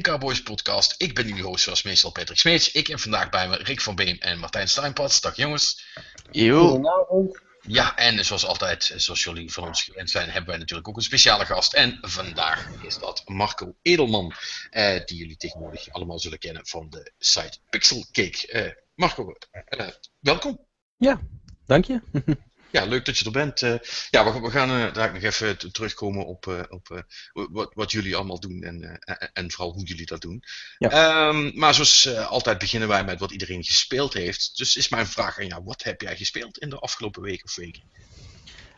Cowboys 0.00 0.42
podcast. 0.42 0.94
Ik 0.98 1.14
ben 1.14 1.26
jullie 1.26 1.42
host 1.42 1.64
zoals 1.64 1.82
meestal 1.82 2.12
Patrick 2.12 2.38
Smeets. 2.38 2.72
Ik 2.72 2.86
heb 2.86 3.00
vandaag 3.00 3.28
bij 3.28 3.48
me 3.48 3.56
Rick 3.56 3.80
van 3.80 3.94
Beem 3.94 4.16
en 4.18 4.38
Martijn 4.38 4.68
Steinpad. 4.68 5.22
Dag 5.22 5.36
jongens. 5.36 5.84
Goedenavond. 6.32 7.40
Ja, 7.66 7.96
en 7.96 8.24
zoals 8.24 8.46
altijd, 8.46 8.92
zoals 8.96 9.22
jullie 9.22 9.52
van 9.52 9.66
ons 9.66 9.82
gewend 9.82 10.10
zijn, 10.10 10.30
hebben 10.30 10.50
wij 10.50 10.58
natuurlijk 10.58 10.88
ook 10.88 10.96
een 10.96 11.02
speciale 11.02 11.44
gast. 11.46 11.74
En 11.74 11.98
vandaag 12.00 12.82
is 12.82 12.98
dat 12.98 13.22
Marco 13.26 13.74
Edelman, 13.82 14.32
eh, 14.70 15.04
die 15.04 15.18
jullie 15.18 15.36
tegenwoordig 15.36 15.90
allemaal 15.90 16.18
zullen 16.18 16.38
kennen 16.38 16.66
van 16.66 16.90
de 16.90 17.12
site 17.18 17.58
Pixel 17.70 18.04
Cake. 18.12 18.46
Eh, 18.46 18.72
Marco, 18.94 19.34
eh, 19.50 19.88
welkom. 20.20 20.66
Ja, 20.96 21.20
dank 21.66 21.84
je. 21.84 22.00
Ja, 22.70 22.84
leuk 22.84 23.04
dat 23.04 23.18
je 23.18 23.24
er 23.24 23.30
bent. 23.30 23.62
Uh, 23.62 23.74
ja, 24.10 24.32
we, 24.32 24.40
we 24.40 24.50
gaan 24.50 24.70
uh, 24.70 24.92
daar 24.92 25.12
nog 25.12 25.22
even 25.22 25.72
terugkomen 25.72 26.26
op, 26.26 26.46
uh, 26.46 26.60
op 26.68 27.04
wat, 27.32 27.70
wat, 27.74 27.90
jullie 27.90 28.16
allemaal 28.16 28.40
doen 28.40 28.62
en, 28.62 29.00
en 29.32 29.50
vooral 29.50 29.72
hoe 29.72 29.84
jullie 29.84 30.06
dat 30.06 30.20
doen. 30.20 30.44
Ja. 30.78 31.28
Um, 31.28 31.52
maar 31.54 31.74
zoals 31.74 32.16
altijd 32.16 32.58
beginnen 32.58 32.88
wij 32.88 33.04
met 33.04 33.20
wat 33.20 33.30
iedereen 33.30 33.64
gespeeld 33.64 34.14
heeft. 34.14 34.58
Dus 34.58 34.76
is 34.76 34.88
mijn 34.88 35.06
vraag 35.06 35.38
aan 35.38 35.46
jou, 35.46 35.62
wat 35.64 35.82
heb 35.82 36.00
jij 36.00 36.16
gespeeld 36.16 36.58
in 36.58 36.70
de 36.70 36.78
afgelopen 36.78 37.22
week 37.22 37.44
of 37.44 37.54
weken? 37.54 37.82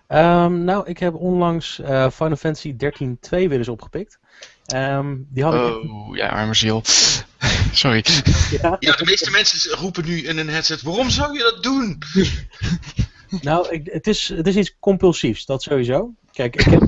Um, 0.08 0.64
nou, 0.64 0.86
ik 0.86 0.98
heb 0.98 1.14
onlangs 1.14 1.74
Final 1.84 2.36
Fantasy 2.36 2.72
13-2 2.72 2.76
weer 3.30 3.52
eens 3.52 3.68
opgepikt. 3.68 4.18
Um, 4.74 5.26
die 5.30 5.44
had 5.44 5.54
oh, 5.54 6.10
ik... 6.10 6.16
ja, 6.16 6.28
arme 6.28 6.54
ziel. 6.54 6.82
Sorry. 7.72 8.04
Ja? 8.62 8.76
ja, 8.78 8.92
de 8.92 9.04
meeste 9.04 9.30
mensen 9.30 9.76
roepen 9.76 10.04
nu 10.04 10.26
in 10.26 10.38
een 10.38 10.48
headset, 10.48 10.82
waarom 10.82 11.10
zou 11.10 11.32
je 11.32 11.42
dat 11.42 11.62
doen? 11.62 11.98
Nou, 13.40 13.68
ik, 13.70 13.88
het, 13.92 14.06
is, 14.06 14.28
het 14.28 14.46
is 14.46 14.56
iets 14.56 14.78
compulsiefs, 14.78 15.46
dat 15.46 15.62
sowieso. 15.62 16.14
Kijk, 16.30 16.56
ik 16.56 16.64
heb 16.64 16.82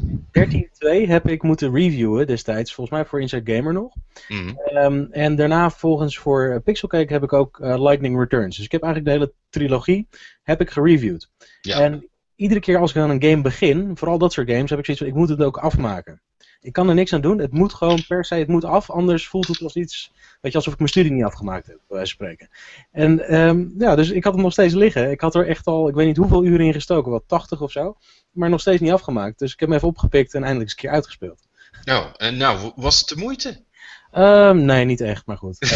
13.2 1.04 1.08
heb 1.08 1.28
ik 1.28 1.42
moeten 1.42 1.74
reviewen 1.74 2.26
destijds, 2.26 2.74
volgens 2.74 2.96
mij 2.96 3.06
voor 3.06 3.20
Inside 3.20 3.54
Gamer 3.54 3.72
nog. 3.72 3.94
Mm. 4.28 4.60
Um, 4.74 5.08
en 5.10 5.36
daarna 5.36 5.70
volgens 5.70 6.18
voor 6.18 6.48
uh, 6.48 6.56
Pixelcake 6.64 7.12
heb 7.12 7.22
ik 7.22 7.32
ook 7.32 7.58
uh, 7.58 7.82
Lightning 7.82 8.18
Returns. 8.18 8.56
Dus 8.56 8.64
ik 8.64 8.72
heb 8.72 8.82
eigenlijk 8.82 9.12
de 9.12 9.20
hele 9.20 9.34
trilogie 9.50 10.08
heb 10.42 10.60
ik 10.60 10.70
gereviewd. 10.70 11.30
Ja. 11.60 11.80
En 11.80 12.08
iedere 12.36 12.60
keer 12.60 12.78
als 12.78 12.90
ik 12.90 12.96
aan 12.96 13.10
een 13.10 13.22
game 13.22 13.42
begin, 13.42 13.96
vooral 13.96 14.18
dat 14.18 14.32
soort 14.32 14.50
games, 14.50 14.70
heb 14.70 14.78
ik 14.78 14.84
zoiets 14.84 15.02
van, 15.02 15.12
ik 15.12 15.18
moet 15.18 15.28
het 15.28 15.42
ook 15.42 15.56
afmaken. 15.56 16.22
Ik 16.64 16.72
kan 16.72 16.88
er 16.88 16.94
niks 16.94 17.12
aan 17.12 17.20
doen. 17.20 17.38
Het 17.38 17.52
moet 17.52 17.74
gewoon 17.74 18.04
per 18.06 18.24
se, 18.24 18.34
het 18.34 18.48
moet 18.48 18.64
af. 18.64 18.90
Anders 18.90 19.28
voelt 19.28 19.46
het 19.46 19.62
als 19.62 19.74
iets, 19.74 20.12
weet 20.40 20.52
je, 20.52 20.58
alsof 20.58 20.72
ik 20.72 20.78
mijn 20.78 20.90
studie 20.90 21.12
niet 21.12 21.24
afgemaakt 21.24 21.66
heb, 21.66 21.76
bij 21.76 21.96
wijze 21.96 22.16
van 22.16 22.26
spreken. 22.26 22.48
En 22.92 23.34
um, 23.34 23.74
ja, 23.78 23.94
dus 23.94 24.10
ik 24.10 24.24
had 24.24 24.32
hem 24.34 24.42
nog 24.42 24.52
steeds 24.52 24.74
liggen. 24.74 25.10
Ik 25.10 25.20
had 25.20 25.34
er 25.34 25.46
echt 25.48 25.66
al, 25.66 25.88
ik 25.88 25.94
weet 25.94 26.06
niet 26.06 26.16
hoeveel 26.16 26.44
uren 26.44 26.66
in 26.66 26.72
gestoken, 26.72 27.10
wat 27.10 27.24
80 27.26 27.60
of 27.60 27.70
zo. 27.70 27.96
Maar 28.32 28.50
nog 28.50 28.60
steeds 28.60 28.80
niet 28.80 28.92
afgemaakt. 28.92 29.38
Dus 29.38 29.52
ik 29.52 29.60
heb 29.60 29.68
hem 29.68 29.78
even 29.78 29.88
opgepikt 29.88 30.34
en 30.34 30.42
eindelijk 30.42 30.62
eens 30.62 30.72
een 30.72 30.88
keer 30.88 30.90
uitgespeeld. 30.90 31.42
Nou, 31.84 32.14
en 32.16 32.36
nou, 32.36 32.72
was 32.76 32.98
het 32.98 33.08
de 33.08 33.16
moeite? 33.16 33.64
Um, 34.12 34.64
nee, 34.64 34.84
niet 34.84 35.00
echt, 35.00 35.26
maar 35.26 35.36
goed. 35.36 35.56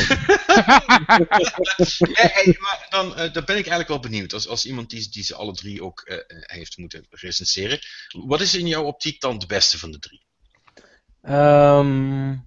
hey, 2.13 2.57
maar 2.59 2.87
dan, 2.89 3.07
uh, 3.11 3.33
dan 3.33 3.45
ben 3.45 3.57
ik 3.57 3.67
eigenlijk 3.67 3.89
wel 3.89 4.01
benieuwd. 4.01 4.33
Als, 4.33 4.49
als 4.49 4.67
iemand 4.67 4.91
die, 4.91 5.09
die 5.11 5.23
ze 5.23 5.35
alle 5.35 5.53
drie 5.53 5.83
ook 5.83 6.05
uh, 6.05 6.17
heeft 6.29 6.79
moeten 6.79 7.07
recenseren. 7.11 7.79
Wat 8.27 8.41
is 8.41 8.55
in 8.55 8.67
jouw 8.67 8.85
optiek 8.85 9.21
dan 9.21 9.39
de 9.39 9.47
beste 9.47 9.79
van 9.79 9.91
de 9.91 9.99
drie? 9.99 10.27
Um, 11.31 12.45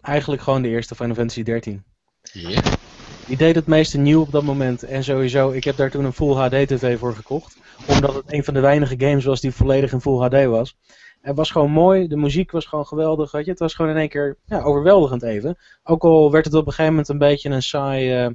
eigenlijk 0.00 0.42
gewoon 0.42 0.62
de 0.62 0.68
eerste 0.68 0.94
Final 0.94 1.14
Fantasy 1.14 1.42
13. 1.42 1.84
Yeah. 2.22 2.64
Die 3.26 3.36
deed 3.36 3.54
het 3.54 3.66
meeste 3.66 3.98
nieuw 3.98 4.20
op 4.20 4.30
dat 4.30 4.42
moment. 4.42 4.82
En 4.82 5.04
sowieso, 5.04 5.50
ik 5.50 5.64
heb 5.64 5.76
daar 5.76 5.90
toen 5.90 6.04
een 6.04 6.12
Full 6.12 6.34
HD 6.34 6.68
TV 6.68 6.98
voor 6.98 7.14
gekocht. 7.14 7.56
Omdat 7.88 8.14
het 8.14 8.32
een 8.32 8.44
van 8.44 8.54
de 8.54 8.60
weinige 8.60 8.94
games 8.98 9.24
was 9.24 9.40
die 9.40 9.52
volledig 9.52 9.92
in 9.92 10.00
Full 10.00 10.18
HD 10.18 10.44
was. 10.44 10.76
Het 11.20 11.36
was 11.36 11.50
gewoon 11.50 11.70
mooi, 11.70 12.08
de 12.08 12.16
muziek 12.16 12.50
was 12.50 12.66
gewoon 12.66 12.86
geweldig. 12.86 13.30
Weet 13.30 13.44
je? 13.44 13.50
Het 13.50 13.60
was 13.60 13.74
gewoon 13.74 13.90
in 13.90 13.96
één 13.96 14.08
keer 14.08 14.38
ja, 14.44 14.62
overweldigend 14.62 15.22
even. 15.22 15.58
Ook 15.82 16.02
al 16.02 16.30
werd 16.30 16.44
het 16.44 16.54
op 16.54 16.66
een 16.66 16.72
gegeven 16.72 16.90
moment 16.90 17.08
een 17.08 17.18
beetje 17.18 17.50
een 17.50 17.62
saai, 17.62 18.24
uh, 18.24 18.30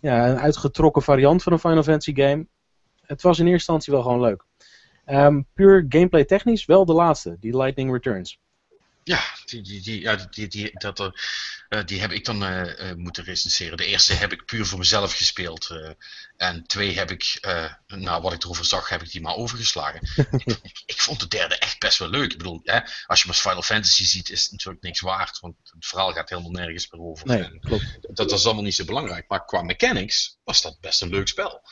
ja, 0.00 0.28
een 0.28 0.38
uitgetrokken 0.38 1.02
variant 1.02 1.42
van 1.42 1.52
een 1.52 1.58
Final 1.58 1.82
Fantasy 1.82 2.14
game. 2.14 2.46
Het 3.00 3.22
was 3.22 3.38
in 3.38 3.46
eerste 3.46 3.72
instantie 3.72 3.92
wel 3.92 4.02
gewoon 4.02 4.20
leuk. 4.20 4.44
Um, 5.06 5.46
puur 5.54 5.86
gameplay 5.88 6.24
technisch 6.24 6.64
wel 6.64 6.84
de 6.84 6.92
laatste, 6.92 7.36
die 7.40 7.56
Lightning 7.56 7.92
Returns. 7.92 8.40
Ja, 9.04 9.22
die, 9.44 9.62
die, 9.62 9.82
die, 9.82 10.00
ja, 10.00 10.16
die, 10.30 10.48
die, 10.48 10.70
dat, 10.72 11.00
uh, 11.00 11.84
die 11.84 12.00
heb 12.00 12.12
ik 12.12 12.24
dan 12.24 12.42
uh, 12.42 12.60
uh, 12.60 12.94
moeten 12.94 13.24
recenseren. 13.24 13.76
De 13.76 13.86
eerste 13.86 14.12
heb 14.12 14.32
ik 14.32 14.44
puur 14.44 14.66
voor 14.66 14.78
mezelf 14.78 15.16
gespeeld. 15.16 15.70
en 16.36 16.66
twee 16.66 16.98
heb 16.98 17.10
ik, 17.10 17.38
nou 17.86 18.22
wat 18.22 18.32
ik 18.32 18.42
erover 18.42 18.64
zag, 18.64 18.88
heb 18.88 19.02
ik 19.02 19.10
die 19.10 19.20
maar 19.20 19.34
overgeslagen. 19.34 20.00
ik, 20.62 20.82
ik, 20.86 21.00
vond 21.00 21.20
de 21.20 21.28
derde 21.28 21.58
echt 21.58 21.78
best 21.78 21.98
wel 21.98 22.08
leuk. 22.08 22.32
Ik 22.32 22.38
bedoel, 22.38 22.60
hè, 22.64 22.80
als 23.06 23.20
je 23.20 23.26
maar 23.26 23.36
Final 23.36 23.62
Fantasy 23.62 24.04
ziet, 24.04 24.30
is 24.30 24.42
het 24.42 24.50
natuurlijk 24.50 24.82
niks 24.82 25.00
waard. 25.00 25.40
Want 25.40 25.54
het 25.62 25.86
verhaal 25.86 26.12
gaat 26.12 26.28
helemaal 26.28 26.50
nergens 26.50 26.90
meer 26.90 27.00
over. 27.00 27.26
Nee, 27.26 27.58
klopt. 27.58 27.98
Dat, 28.00 28.16
dat 28.28 28.38
is 28.38 28.44
allemaal 28.44 28.64
niet 28.64 28.74
zo 28.74 28.84
belangrijk. 28.84 29.28
Maar 29.28 29.44
qua 29.44 29.62
mechanics 29.62 30.36
was 30.44 30.62
dat 30.62 30.80
best 30.80 31.02
een 31.02 31.10
leuk 31.10 31.28
spel. 31.28 31.62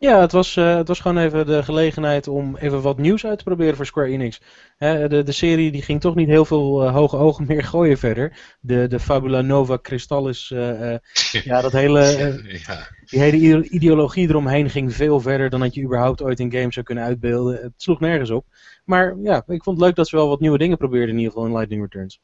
Ja, 0.00 0.20
het 0.20 0.32
was, 0.32 0.56
uh, 0.56 0.76
het 0.76 0.88
was 0.88 1.00
gewoon 1.00 1.18
even 1.18 1.46
de 1.46 1.62
gelegenheid 1.62 2.28
om 2.28 2.56
even 2.56 2.82
wat 2.82 2.98
nieuws 2.98 3.26
uit 3.26 3.38
te 3.38 3.44
proberen 3.44 3.76
voor 3.76 3.86
Square 3.86 4.08
Enix. 4.08 4.40
Hè, 4.76 5.08
de, 5.08 5.22
de 5.22 5.32
serie 5.32 5.70
die 5.70 5.82
ging 5.82 6.00
toch 6.00 6.14
niet 6.14 6.28
heel 6.28 6.44
veel 6.44 6.84
uh, 6.84 6.92
hoge 6.92 7.16
ogen 7.16 7.46
meer 7.46 7.64
gooien 7.74 7.98
verder. 7.98 8.56
De, 8.60 8.86
de 8.86 9.00
Fabula 9.00 9.40
Nova 9.40 9.78
Crystallis, 9.82 10.50
uh, 10.50 10.96
ja, 11.32 11.60
dat 11.60 11.72
hele, 11.72 12.00
ja. 12.66 12.88
die 13.04 13.20
hele 13.20 13.68
ideologie 13.68 14.28
eromheen 14.28 14.70
ging 14.70 14.94
veel 14.94 15.20
verder 15.20 15.50
dan 15.50 15.60
dat 15.60 15.74
je 15.74 15.82
überhaupt 15.82 16.22
ooit 16.22 16.40
in 16.40 16.52
games 16.52 16.74
zou 16.74 16.86
kunnen 16.86 17.04
uitbeelden. 17.04 17.62
Het 17.62 17.72
sloeg 17.76 18.00
nergens 18.00 18.30
op. 18.30 18.46
Maar 18.84 19.16
ja, 19.22 19.36
ik 19.46 19.62
vond 19.62 19.76
het 19.76 19.86
leuk 19.86 19.96
dat 19.96 20.08
ze 20.08 20.16
wel 20.16 20.28
wat 20.28 20.40
nieuwe 20.40 20.58
dingen 20.58 20.78
probeerden 20.78 21.10
in 21.10 21.16
ieder 21.16 21.32
geval 21.32 21.46
in 21.46 21.54
Lightning 21.54 21.82
Returns. 21.82 22.20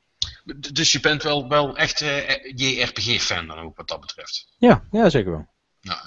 Dus 0.72 0.92
je 0.92 1.00
bent 1.00 1.22
wel, 1.22 1.48
wel 1.48 1.76
echt 1.76 2.04
JRPG-fan 2.54 3.46
dan 3.46 3.58
ook 3.58 3.76
wat 3.76 3.88
dat 3.88 4.00
betreft? 4.00 4.54
Ja, 4.58 4.84
ja 4.90 5.10
zeker 5.10 5.30
wel. 5.30 5.46
Nou, 5.80 5.98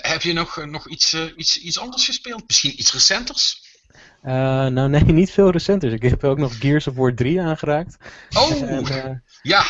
heb 0.00 0.22
je 0.22 0.32
nog, 0.32 0.64
nog 0.66 0.88
iets, 0.88 1.14
uh, 1.14 1.22
iets, 1.36 1.58
iets 1.58 1.78
anders 1.78 2.04
gespeeld? 2.04 2.42
Misschien 2.46 2.80
iets 2.80 2.92
recenters? 2.92 3.60
Uh, 4.24 4.32
nou 4.66 4.88
nee, 4.88 5.02
niet 5.22 5.30
veel 5.30 5.50
recenters. 5.50 5.92
Ik 5.92 6.02
heb 6.02 6.24
ook 6.24 6.38
nog 6.38 6.58
Gears 6.58 6.86
of 6.86 6.94
War 6.94 7.14
3 7.14 7.40
aangeraakt. 7.40 7.96
Oh, 8.36 8.62
en, 8.70 9.22
ja. 9.42 9.64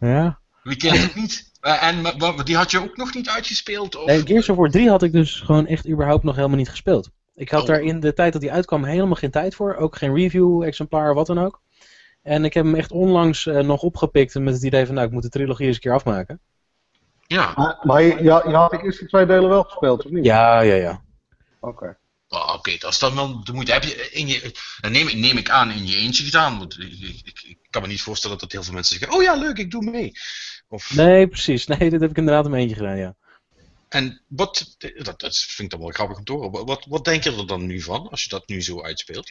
Ja. 0.00 0.40
Wie 0.62 0.76
kent 0.76 1.02
het 1.02 1.14
niet? 1.14 1.48
en 1.60 2.02
die 2.44 2.56
had 2.56 2.70
je 2.70 2.82
ook 2.82 2.96
nog 2.96 3.14
niet 3.14 3.28
uitgespeeld? 3.28 3.96
Of? 3.96 4.06
Nee, 4.06 4.26
Gears 4.26 4.48
of 4.48 4.56
War 4.56 4.70
3 4.70 4.88
had 4.88 5.02
ik 5.02 5.12
dus 5.12 5.40
gewoon 5.40 5.66
echt 5.66 5.88
überhaupt 5.88 6.24
nog 6.24 6.36
helemaal 6.36 6.56
niet 6.56 6.70
gespeeld. 6.70 7.10
Ik 7.34 7.50
had 7.50 7.60
oh. 7.60 7.66
daar 7.66 7.80
in 7.80 8.00
de 8.00 8.12
tijd 8.12 8.32
dat 8.32 8.42
die 8.42 8.52
uitkwam 8.52 8.84
helemaal 8.84 9.14
geen 9.14 9.30
tijd 9.30 9.54
voor. 9.54 9.74
Ook 9.74 9.96
geen 9.96 10.14
review-exemplaar, 10.14 11.14
wat 11.14 11.26
dan 11.26 11.38
ook. 11.38 11.62
En 12.22 12.44
ik 12.44 12.54
heb 12.54 12.64
hem 12.64 12.74
echt 12.74 12.92
onlangs 12.92 13.44
nog 13.44 13.82
opgepikt 13.82 14.34
met 14.34 14.54
het 14.54 14.62
idee 14.62 14.86
van, 14.86 14.94
nou, 14.94 15.06
ik 15.06 15.12
moet 15.12 15.22
de 15.22 15.28
trilogie 15.28 15.66
eens 15.66 15.74
een 15.74 15.80
keer 15.80 15.94
afmaken. 15.94 16.40
Ja. 17.32 17.52
Maar, 17.56 17.78
maar 17.82 18.02
je, 18.02 18.22
je, 18.22 18.30
had 18.30 18.70
de 18.70 18.82
eerste 18.82 19.06
twee 19.06 19.26
delen 19.26 19.48
wel 19.48 19.62
gespeeld, 19.62 20.04
of 20.04 20.10
niet? 20.10 20.24
Ja, 20.24 20.60
ja, 20.60 20.74
ja. 20.74 21.02
Oké. 21.60 21.74
Okay. 21.74 21.96
Oh, 22.28 22.42
Oké, 22.42 22.52
okay, 22.52 22.78
dat 22.78 22.92
is 22.92 22.98
dan 22.98 23.14
wel 23.14 23.44
de 23.44 23.52
moeite. 23.52 23.72
Heb 23.72 23.82
je 23.82 24.10
in 24.10 24.26
je, 24.26 24.54
dan 24.80 24.92
neem, 24.92 25.20
neem 25.20 25.36
ik 25.36 25.50
aan 25.50 25.70
in 25.70 25.86
je 25.86 25.96
eentje 25.96 26.24
gedaan. 26.24 26.58
Want 26.58 26.78
ik, 26.78 26.92
ik, 27.24 27.42
ik, 27.46 27.58
kan 27.70 27.82
me 27.82 27.88
niet 27.88 28.02
voorstellen 28.02 28.38
dat 28.38 28.52
heel 28.52 28.62
veel 28.62 28.72
mensen 28.72 28.98
zeggen: 28.98 29.16
Oh 29.16 29.22
ja, 29.22 29.34
leuk, 29.34 29.56
ik 29.56 29.70
doe 29.70 29.90
mee. 29.90 30.12
Of... 30.68 30.94
Nee, 30.94 31.28
precies. 31.28 31.66
Nee, 31.66 31.90
dat 31.90 32.00
heb 32.00 32.10
ik 32.10 32.16
inderdaad 32.16 32.44
in 32.44 32.50
mijn 32.50 32.62
eentje 32.62 32.76
gedaan, 32.76 32.96
ja. 32.96 33.16
En 33.88 34.22
wat, 34.28 34.76
dat, 34.78 35.20
dat 35.20 35.36
vind 35.36 35.58
ik 35.58 35.70
dan 35.70 35.80
wel 35.80 35.90
grappig 35.90 36.16
om 36.16 36.24
te 36.24 36.32
horen. 36.32 36.66
Wat, 36.66 36.86
wat 36.88 37.04
denk 37.04 37.24
je 37.24 37.36
er 37.36 37.46
dan 37.46 37.66
nu 37.66 37.80
van 37.80 38.08
als 38.08 38.22
je 38.22 38.28
dat 38.28 38.48
nu 38.48 38.62
zo 38.62 38.82
uitspeelt? 38.82 39.30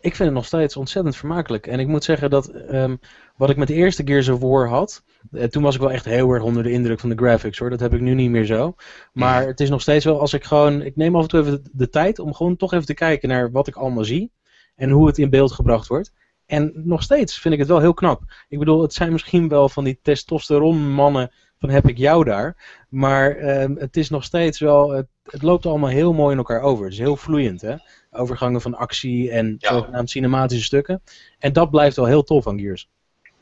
Ik 0.00 0.14
vind 0.14 0.28
het 0.28 0.32
nog 0.32 0.46
steeds 0.46 0.76
ontzettend 0.76 1.16
vermakelijk. 1.16 1.66
En 1.66 1.80
ik 1.80 1.86
moet 1.86 2.04
zeggen 2.04 2.30
dat 2.30 2.54
um, 2.54 3.00
wat 3.36 3.50
ik 3.50 3.56
met 3.56 3.68
de 3.68 3.74
eerste 3.74 4.02
Gears 4.06 4.28
of 4.28 4.40
War 4.40 4.68
had, 4.68 5.02
eh, 5.30 5.44
toen 5.44 5.62
was 5.62 5.74
ik 5.74 5.80
wel 5.80 5.90
echt 5.90 6.04
heel 6.04 6.30
erg 6.30 6.42
onder 6.42 6.62
de 6.62 6.70
indruk 6.70 7.00
van 7.00 7.08
de 7.08 7.16
graphics 7.16 7.58
hoor. 7.58 7.70
Dat 7.70 7.80
heb 7.80 7.94
ik 7.94 8.00
nu 8.00 8.14
niet 8.14 8.30
meer 8.30 8.44
zo. 8.44 8.74
Maar 9.12 9.46
het 9.46 9.60
is 9.60 9.70
nog 9.70 9.80
steeds 9.80 10.04
wel 10.04 10.20
als 10.20 10.32
ik 10.32 10.44
gewoon. 10.44 10.82
Ik 10.82 10.96
neem 10.96 11.16
af 11.16 11.22
en 11.22 11.28
toe 11.28 11.40
even 11.40 11.62
de 11.72 11.88
tijd 11.88 12.18
om 12.18 12.34
gewoon 12.34 12.56
toch 12.56 12.72
even 12.72 12.86
te 12.86 12.94
kijken 12.94 13.28
naar 13.28 13.50
wat 13.50 13.66
ik 13.66 13.76
allemaal 13.76 14.04
zie. 14.04 14.32
En 14.74 14.90
hoe 14.90 15.06
het 15.06 15.18
in 15.18 15.30
beeld 15.30 15.52
gebracht 15.52 15.86
wordt. 15.86 16.12
En 16.46 16.72
nog 16.74 17.02
steeds 17.02 17.38
vind 17.38 17.54
ik 17.54 17.60
het 17.60 17.68
wel 17.68 17.80
heel 17.80 17.94
knap. 17.94 18.22
Ik 18.48 18.58
bedoel, 18.58 18.82
het 18.82 18.92
zijn 18.92 19.12
misschien 19.12 19.48
wel 19.48 19.68
van 19.68 19.84
die 19.84 19.98
testosteron 20.02 20.92
mannen 20.92 21.30
van 21.58 21.70
heb 21.70 21.88
ik 21.88 21.98
jou 21.98 22.24
daar. 22.24 22.56
Maar 22.88 23.38
uh, 23.38 23.76
het 23.76 23.96
is 23.96 24.10
nog 24.10 24.24
steeds 24.24 24.58
wel, 24.58 24.90
het, 24.90 25.06
loopt 25.42 25.66
allemaal 25.66 25.88
heel 25.88 26.12
mooi 26.12 26.32
in 26.32 26.38
elkaar 26.38 26.60
over. 26.60 26.84
Het 26.84 26.92
is 26.92 26.98
heel 26.98 27.16
vloeiend 27.16 27.60
hè. 27.60 27.74
Overgangen 28.18 28.60
van 28.60 28.74
actie 28.74 29.30
en 29.30 29.56
ja. 29.58 29.68
zogenaamd 29.72 30.10
cinematische 30.10 30.64
stukken. 30.64 31.02
En 31.38 31.52
dat 31.52 31.70
blijft 31.70 31.96
wel 31.96 32.06
heel 32.06 32.24
tof 32.24 32.46
aan 32.46 32.58
Gears. 32.58 32.88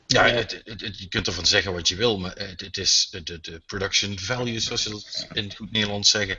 Ja, 0.07 0.23
het, 0.23 0.61
het, 0.63 0.81
het, 0.81 0.99
je 0.99 1.07
kunt 1.07 1.27
ervan 1.27 1.45
zeggen 1.45 1.73
wat 1.73 1.87
je 1.87 1.95
wil, 1.95 2.19
maar 2.19 2.33
het, 2.35 2.77
is 2.77 3.07
de, 3.11 3.23
de, 3.23 3.61
production 3.65 4.19
values, 4.19 4.65
zoals 4.65 4.83
ze 4.83 4.89
dat 4.89 5.27
in 5.33 5.43
het 5.43 5.55
goed 5.55 5.71
Nederlands 5.71 6.09
zeggen, 6.09 6.37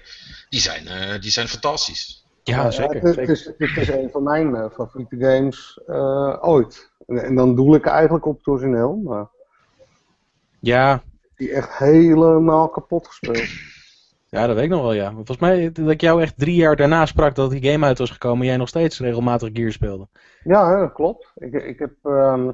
die 0.48 0.60
zijn, 0.60 0.84
uh, 0.84 1.20
die 1.20 1.30
zijn 1.30 1.48
fantastisch. 1.48 2.26
Ja, 2.42 2.62
ja 2.62 2.70
zeker. 2.70 3.02
Het, 3.02 3.16
het, 3.16 3.28
is, 3.28 3.44
het 3.58 3.76
is 3.76 3.88
een 3.88 4.08
van 4.10 4.22
mijn 4.22 4.48
uh, 4.48 4.66
favoriete 4.72 5.16
games 5.18 5.80
uh, 5.86 6.36
ooit. 6.40 6.90
En, 7.06 7.24
en, 7.24 7.34
dan 7.34 7.56
doe 7.56 7.76
ik 7.76 7.86
eigenlijk 7.86 8.26
op 8.26 8.38
het 8.38 8.46
origineel, 8.46 8.96
maar... 8.96 9.26
Ja. 10.60 11.02
Die 11.36 11.52
echt 11.52 11.76
helemaal 11.76 12.68
kapot 12.68 13.06
gespeeld. 13.06 13.48
Ja, 14.30 14.46
dat 14.46 14.54
weet 14.54 14.64
ik 14.64 14.70
nog 14.70 14.82
wel, 14.82 14.92
ja. 14.92 15.12
Volgens 15.12 15.38
mij 15.38 15.72
dat 15.72 15.90
ik 15.90 16.00
jou 16.00 16.22
echt 16.22 16.38
drie 16.38 16.54
jaar 16.54 16.76
daarna 16.76 17.06
sprak 17.06 17.34
dat 17.34 17.50
die 17.50 17.70
game 17.70 17.86
uit 17.86 17.98
was 17.98 18.10
gekomen 18.10 18.40
en 18.40 18.46
jij 18.46 18.56
nog 18.56 18.68
steeds 18.68 19.00
regelmatig 19.00 19.50
Gear 19.52 19.72
speelde. 19.72 20.08
Ja, 20.44 20.80
dat 20.80 20.92
klopt. 20.92 21.32
Ik, 21.34 21.52
ik, 21.52 21.78
heb, 21.78 21.92
ehm, 22.02 22.50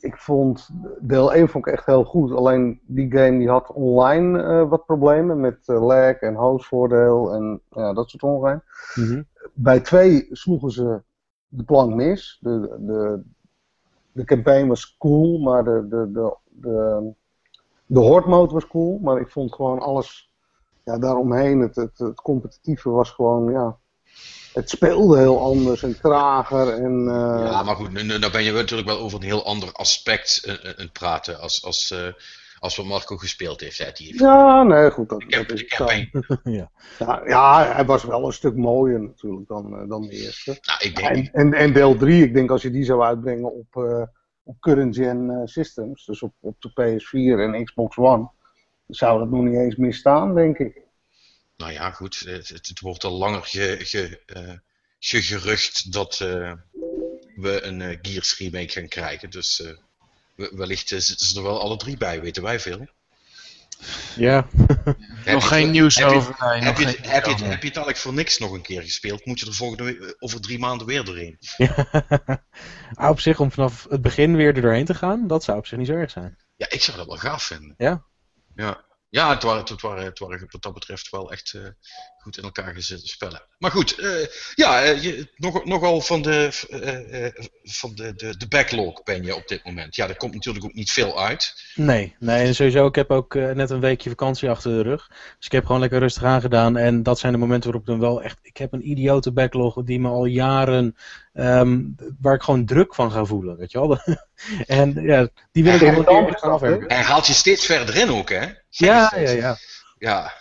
ik 0.00 0.16
vond 0.16 0.70
deel 1.00 1.34
1 1.34 1.48
vond 1.48 1.66
ik 1.66 1.72
echt 1.72 1.86
heel 1.86 2.04
goed. 2.04 2.32
Alleen 2.32 2.80
die 2.86 3.10
game 3.10 3.38
die 3.38 3.48
had 3.48 3.72
online 3.72 4.42
uh, 4.42 4.68
wat 4.68 4.86
problemen 4.86 5.40
met 5.40 5.58
uh, 5.66 5.86
lag 5.86 6.20
en 6.20 6.34
hostvoordeel 6.34 7.34
en 7.34 7.60
ja, 7.70 7.92
dat 7.92 8.10
soort 8.10 8.22
ongein. 8.22 8.62
Mm 8.94 9.26
Bij 9.54 9.80
2 9.80 10.28
sloegen 10.30 10.70
ze 10.70 11.02
de 11.48 11.64
plank 11.64 11.94
mis. 11.94 12.38
De, 12.40 12.76
de, 12.80 13.22
de 14.12 14.24
campaign 14.24 14.66
was 14.66 14.96
cool, 14.98 15.38
maar 15.38 15.64
de, 15.64 15.86
de, 15.88 16.10
de, 16.12 16.36
de, 16.44 17.12
de 17.86 18.00
horde 18.00 18.28
mode 18.28 18.54
was 18.54 18.66
cool. 18.66 18.98
Maar 18.98 19.20
ik 19.20 19.28
vond 19.28 19.54
gewoon 19.54 19.78
alles 19.78 20.29
ja, 20.84 20.98
daaromheen, 20.98 21.60
het, 21.60 21.76
het, 21.76 21.98
het 21.98 22.20
competitieve 22.20 22.90
was 22.90 23.10
gewoon, 23.10 23.52
ja, 23.52 23.78
het 24.52 24.70
speelde 24.70 25.18
heel 25.18 25.40
anders 25.40 25.82
en 25.82 26.00
trager. 26.00 26.68
En, 26.68 27.00
uh... 27.00 27.48
Ja, 27.50 27.62
maar 27.62 27.76
goed, 27.76 27.92
nu, 27.92 28.02
nu, 28.02 28.30
ben 28.30 28.44
je 28.44 28.52
natuurlijk 28.52 28.88
wel 28.88 28.98
over 28.98 29.18
een 29.18 29.24
heel 29.24 29.44
ander 29.44 29.72
aspect 29.72 30.42
uh, 30.46 30.54
uh, 30.78 30.86
praten 30.92 31.40
als, 31.40 31.64
als, 31.64 31.94
als 32.58 32.76
wat 32.76 32.86
Marco 32.86 33.16
gespeeld 33.16 33.60
heeft. 33.60 33.78
Hè. 33.78 33.90
Die 33.92 34.06
heeft 34.06 34.18
ja, 34.18 34.62
nee, 34.62 34.90
goed. 34.90 35.08
Dat, 35.08 35.22
ik 35.22 35.30
dat 35.30 35.50
is 35.50 35.62
ik 35.62 35.78
ja. 36.44 36.70
ja. 36.98 37.22
Ja, 37.26 37.72
hij 37.72 37.84
was 37.84 38.04
wel 38.04 38.26
een 38.26 38.32
stuk 38.32 38.56
mooier 38.56 39.00
natuurlijk 39.00 39.48
dan, 39.48 39.88
dan 39.88 40.02
de 40.02 40.10
eerste. 40.10 40.58
Nou, 40.60 40.80
ik 40.82 40.96
denk... 40.96 41.08
en, 41.08 41.30
en, 41.32 41.52
en 41.52 41.72
deel 41.72 41.96
3, 41.96 42.22
ik 42.22 42.34
denk 42.34 42.50
als 42.50 42.62
je 42.62 42.70
die 42.70 42.84
zou 42.84 43.02
uitbrengen 43.02 43.52
op, 43.52 43.76
op 44.42 44.60
current 44.60 44.96
gen 44.96 45.42
systems, 45.44 46.04
dus 46.04 46.22
op, 46.22 46.32
op 46.40 46.56
de 46.60 46.70
PS4 46.70 47.40
en 47.40 47.64
Xbox 47.64 47.96
One, 47.96 48.30
zou 48.90 49.18
dat 49.18 49.30
nog 49.30 49.42
niet 49.42 49.58
eens 49.58 49.76
meer 49.76 49.94
staan, 49.94 50.34
denk 50.34 50.58
ik 50.58 50.88
nou 51.60 51.72
ja, 51.72 51.90
goed, 51.90 52.18
het, 52.18 52.48
het 52.48 52.80
wordt 52.80 53.04
al 53.04 53.12
langer 53.12 53.42
ge, 53.42 53.76
ge, 53.80 54.20
uh, 54.36 54.52
gegerucht 54.98 55.92
dat 55.92 56.20
uh, 56.22 56.52
we 57.36 57.62
een 57.62 57.80
uh, 57.80 57.98
Gears 58.02 58.38
remake 58.38 58.68
gaan 58.68 58.88
krijgen. 58.88 59.30
Dus 59.30 59.62
wellicht 60.34 60.88
zitten 60.88 61.26
ze 61.26 61.36
er 61.36 61.42
wel 61.42 61.60
alle 61.60 61.76
drie 61.76 61.96
bij, 61.96 62.20
weten 62.20 62.42
wij 62.42 62.60
veel. 62.60 62.86
Ja. 64.16 64.46
nog 65.24 65.48
geen 65.48 65.70
nieuws 65.70 65.96
heb 65.96 66.08
over. 66.08 66.34
Je, 66.38 66.60
nee, 66.60 66.62
heb, 66.62 66.78
je, 66.78 66.84
heb, 66.84 66.96
je, 66.96 67.08
heb, 67.10 67.24
je, 67.24 67.30
heb 67.30 67.62
je 67.62 67.68
het 67.68 67.76
eigenlijk 67.76 67.96
voor 67.96 68.12
niks 68.12 68.38
nog 68.38 68.52
een 68.52 68.62
keer 68.62 68.82
gespeeld? 68.82 69.24
Moet 69.24 69.40
je 69.40 69.46
er 69.46 69.54
volgende 69.54 70.16
over 70.18 70.40
drie 70.40 70.58
maanden 70.58 70.86
weer 70.86 71.04
doorheen? 71.04 71.38
Ja. 71.56 71.88
Ah, 72.94 73.10
op 73.10 73.20
zich, 73.20 73.40
om 73.40 73.52
vanaf 73.52 73.86
het 73.88 74.02
begin 74.02 74.36
weer 74.36 74.54
er 74.54 74.62
doorheen 74.62 74.84
te 74.84 74.94
gaan, 74.94 75.26
dat 75.26 75.44
zou 75.44 75.58
op 75.58 75.66
zich 75.66 75.78
niet 75.78 75.86
zo 75.86 75.92
erg 75.92 76.10
zijn. 76.10 76.36
Ja, 76.56 76.70
ik 76.70 76.82
zou 76.82 76.96
dat 76.96 77.06
wel 77.06 77.16
gaaf 77.16 77.42
vinden. 77.42 77.74
Ja? 77.76 78.04
Ja. 78.54 78.88
Ja, 79.08 79.30
het 79.30 79.42
waren, 79.42 79.64
het 79.64 79.80
waren, 79.80 80.04
het 80.04 80.18
waren 80.18 80.48
wat 80.50 80.62
dat 80.62 80.74
betreft 80.74 81.10
wel 81.10 81.32
echt 81.32 81.52
uh, 81.52 81.68
goed 82.20 82.36
in 82.36 82.42
elkaar 82.42 82.74
gezette 82.74 83.08
spellen. 83.08 83.42
Maar 83.58 83.70
goed, 83.70 83.98
uh, 83.98 84.26
ja, 84.54 84.84
uh, 84.84 85.02
je, 85.02 85.28
nog, 85.36 85.64
nogal 85.64 86.00
van, 86.00 86.22
de, 86.22 86.48
van 87.62 87.94
de, 87.94 88.14
de, 88.14 88.36
de 88.36 88.48
backlog 88.48 89.02
ben 89.02 89.22
je 89.22 89.34
op 89.34 89.48
dit 89.48 89.64
moment. 89.64 89.96
Ja, 89.96 90.08
er 90.08 90.16
komt 90.16 90.34
natuurlijk 90.34 90.64
ook 90.64 90.74
niet 90.74 90.92
veel 90.92 91.20
uit. 91.20 91.54
Nee, 91.74 92.16
nee 92.18 92.46
en 92.46 92.54
sowieso, 92.54 92.86
ik 92.86 92.94
heb 92.94 93.10
ook 93.10 93.34
net 93.34 93.70
een 93.70 93.80
weekje 93.80 94.10
vakantie 94.10 94.50
achter 94.50 94.70
de 94.70 94.82
rug. 94.82 95.08
Dus 95.08 95.46
ik 95.46 95.52
heb 95.52 95.66
gewoon 95.66 95.80
lekker 95.80 95.98
rustig 95.98 96.24
aangedaan. 96.24 96.76
En 96.76 97.02
dat 97.02 97.18
zijn 97.18 97.32
de 97.32 97.38
momenten 97.38 97.70
waarop 97.70 97.88
ik 97.88 97.92
dan 97.92 98.08
wel 98.08 98.22
echt... 98.22 98.38
Ik 98.42 98.56
heb 98.56 98.72
een 98.72 98.90
idiote 98.90 99.32
backlog 99.32 99.82
die 99.84 100.00
me 100.00 100.08
al 100.08 100.24
jaren... 100.24 100.96
Um, 101.34 101.96
waar 102.20 102.34
ik 102.34 102.42
gewoon 102.42 102.64
druk 102.64 102.94
van 102.94 103.12
ga 103.12 103.24
voelen, 103.24 103.56
weet 103.56 103.72
je 103.72 103.78
wel. 103.78 103.98
en 104.66 105.02
ja, 105.02 105.28
die 105.52 105.64
wil 105.64 105.74
ik 105.74 106.38
gaan 106.38 106.50
afwerken. 106.52 106.88
En 106.88 107.02
haalt 107.02 107.26
je 107.26 107.32
steeds 107.32 107.66
verder 107.66 107.96
in 107.96 108.10
ook, 108.10 108.28
hè? 108.28 108.46
Ja, 108.68 109.12
ja, 109.16 109.30
ja. 109.30 109.56
Ja. 109.98 110.39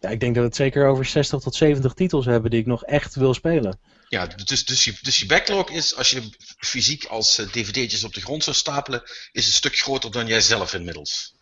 Ja, 0.00 0.08
ik 0.08 0.20
denk 0.20 0.34
dat 0.34 0.42
we 0.42 0.48
het 0.48 0.56
zeker 0.56 0.86
over 0.86 1.04
60 1.04 1.40
tot 1.40 1.54
70 1.54 1.92
titels 1.92 2.26
hebben 2.26 2.50
die 2.50 2.60
ik 2.60 2.66
nog 2.66 2.84
echt 2.84 3.14
wil 3.14 3.34
spelen. 3.34 3.78
Ja, 4.08 4.26
dus, 4.26 4.64
dus, 4.64 4.84
je, 4.84 4.98
dus 5.02 5.18
je 5.18 5.26
backlog 5.26 5.70
is, 5.70 5.96
als 5.96 6.10
je 6.10 6.30
fysiek 6.58 7.04
als 7.04 7.38
uh, 7.38 7.46
dvd'tjes 7.46 8.04
op 8.04 8.14
de 8.14 8.20
grond 8.20 8.44
zou 8.44 8.56
stapelen, 8.56 9.02
is 9.32 9.46
een 9.46 9.52
stuk 9.52 9.76
groter 9.76 10.10
dan 10.10 10.26
jij 10.26 10.40
zelf 10.40 10.74
inmiddels. 10.74 11.34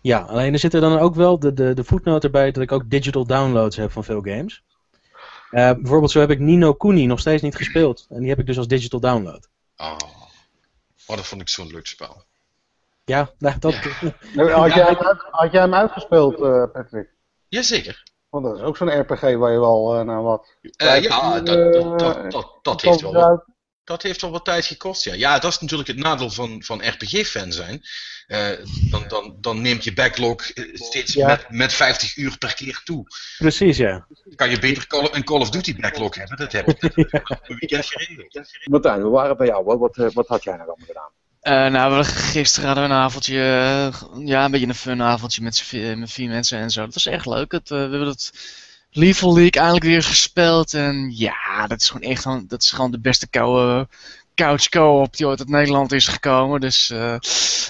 Ja, 0.00 0.18
alleen 0.18 0.52
er 0.52 0.58
zitten 0.58 0.80
dan 0.80 0.98
ook 0.98 1.14
wel 1.14 1.38
de, 1.38 1.52
de, 1.52 1.74
de 1.74 1.84
voetnoot 1.84 2.24
erbij 2.24 2.50
dat 2.50 2.62
ik 2.62 2.72
ook 2.72 2.90
digital 2.90 3.26
downloads 3.26 3.76
heb 3.76 3.92
van 3.92 4.04
veel 4.04 4.20
games. 4.20 4.62
Uh, 5.50 5.72
bijvoorbeeld 5.72 6.10
zo 6.10 6.20
heb 6.20 6.30
ik 6.30 6.38
Nino 6.38 6.74
Kuni 6.74 7.06
nog 7.06 7.20
steeds 7.20 7.42
niet 7.42 7.56
gespeeld. 7.56 8.06
En 8.10 8.20
die 8.20 8.28
heb 8.28 8.38
ik 8.38 8.46
dus 8.46 8.58
als 8.58 8.68
digital 8.68 9.00
download. 9.00 9.48
Oh, 9.76 9.96
oh 11.06 11.16
dat 11.16 11.26
vond 11.26 11.40
ik 11.40 11.48
zo'n 11.48 11.72
leuk 11.72 11.86
spel. 11.86 12.24
Ja, 13.04 13.30
nou, 13.38 13.58
dat... 13.58 13.74
Ja. 13.74 14.48
Had, 14.60 14.74
jij 14.74 14.84
hem 14.84 14.96
had 15.30 15.52
jij 15.52 15.60
hem 15.60 15.74
uitgespeeld, 15.74 16.40
uh, 16.40 16.64
Patrick? 16.72 17.08
Jazeker. 17.48 18.02
Want 18.28 18.44
dat 18.44 18.56
is 18.56 18.62
ook 18.62 18.76
zo'n 18.76 19.00
RPG 19.00 19.20
waar 19.20 19.52
je 19.52 19.60
wel, 19.60 19.98
uh, 19.98 20.04
nou 20.04 20.22
wat... 20.22 20.56
Uh, 20.62 21.02
ja, 21.02 21.40
dat, 21.40 21.72
dat, 21.98 22.30
dat, 22.30 22.58
dat, 22.62 22.82
heeft 22.82 23.00
wel 23.00 23.12
wat, 23.12 23.44
dat 23.84 24.02
heeft 24.02 24.20
wel 24.20 24.30
wat 24.30 24.44
tijd 24.44 24.64
gekost, 24.64 25.04
ja. 25.04 25.14
Ja, 25.14 25.38
dat 25.38 25.52
is 25.52 25.58
natuurlijk 25.58 25.88
het 25.88 25.98
nadeel 25.98 26.30
van, 26.30 26.62
van 26.62 26.86
RPG-fan 26.88 27.52
zijn. 27.52 27.82
Uh, 28.26 28.50
dan, 28.90 29.08
dan, 29.08 29.36
dan 29.40 29.60
neemt 29.60 29.84
je 29.84 29.92
backlog 29.92 30.50
steeds 30.72 31.12
ja. 31.12 31.26
met, 31.26 31.50
met 31.50 31.72
50 31.72 32.16
uur 32.16 32.38
per 32.38 32.54
keer 32.54 32.80
toe. 32.84 33.06
Precies, 33.38 33.76
ja. 33.76 34.06
Kan 34.34 34.50
je 34.50 34.58
beter 34.58 34.86
Call, 34.86 35.08
een 35.12 35.24
Call 35.24 35.40
of 35.40 35.50
Duty 35.50 35.76
backlog 35.80 36.14
hebben? 36.14 36.36
Dat 36.36 36.52
heb 36.52 36.68
ik. 36.68 36.80
ja. 37.10 37.22
Een 37.42 37.56
weekend 37.58 37.86
gereden. 37.86 38.46
Martijn, 38.64 39.02
we 39.02 39.08
waren 39.08 39.36
bij 39.36 39.46
jou. 39.46 39.64
Wat, 39.64 39.78
wat, 39.78 40.12
wat 40.12 40.26
had 40.26 40.44
jij 40.44 40.56
nou 40.56 40.68
allemaal 40.68 40.86
gedaan? 40.86 41.10
Uh, 41.42 41.66
nou, 41.66 42.04
gisteren 42.04 42.66
hadden 42.66 42.88
we 42.88 42.94
een 42.94 43.00
avondje, 43.00 43.34
uh, 43.34 44.26
ja, 44.26 44.44
een 44.44 44.50
beetje 44.50 44.66
een 44.66 44.74
fun 44.74 45.02
avondje 45.02 45.42
met, 45.42 45.60
vier, 45.60 45.98
met 45.98 46.12
vier 46.12 46.28
mensen 46.28 46.58
en 46.58 46.70
zo. 46.70 46.84
Dat 46.84 46.94
was 46.94 47.06
echt 47.06 47.26
leuk. 47.26 47.52
Het, 47.52 47.70
uh, 47.70 47.78
we 47.78 47.90
hebben 47.90 48.06
het 48.06 48.32
Lethal 48.90 49.34
League 49.34 49.60
eindelijk 49.60 49.84
weer 49.84 50.02
gespeeld. 50.02 50.74
En 50.74 51.16
ja, 51.16 51.66
dat 51.66 51.80
is 51.80 51.90
gewoon 51.90 52.10
echt 52.10 52.48
dat 52.48 52.62
is 52.62 52.70
gewoon 52.70 52.90
de 52.90 53.00
beste 53.00 53.28
koude 53.28 53.88
couch 54.34 54.68
co-op 54.68 55.16
die 55.16 55.26
ooit 55.26 55.38
uit 55.38 55.48
Nederland 55.48 55.92
is 55.92 56.08
gekomen. 56.08 56.60
Dus 56.60 56.88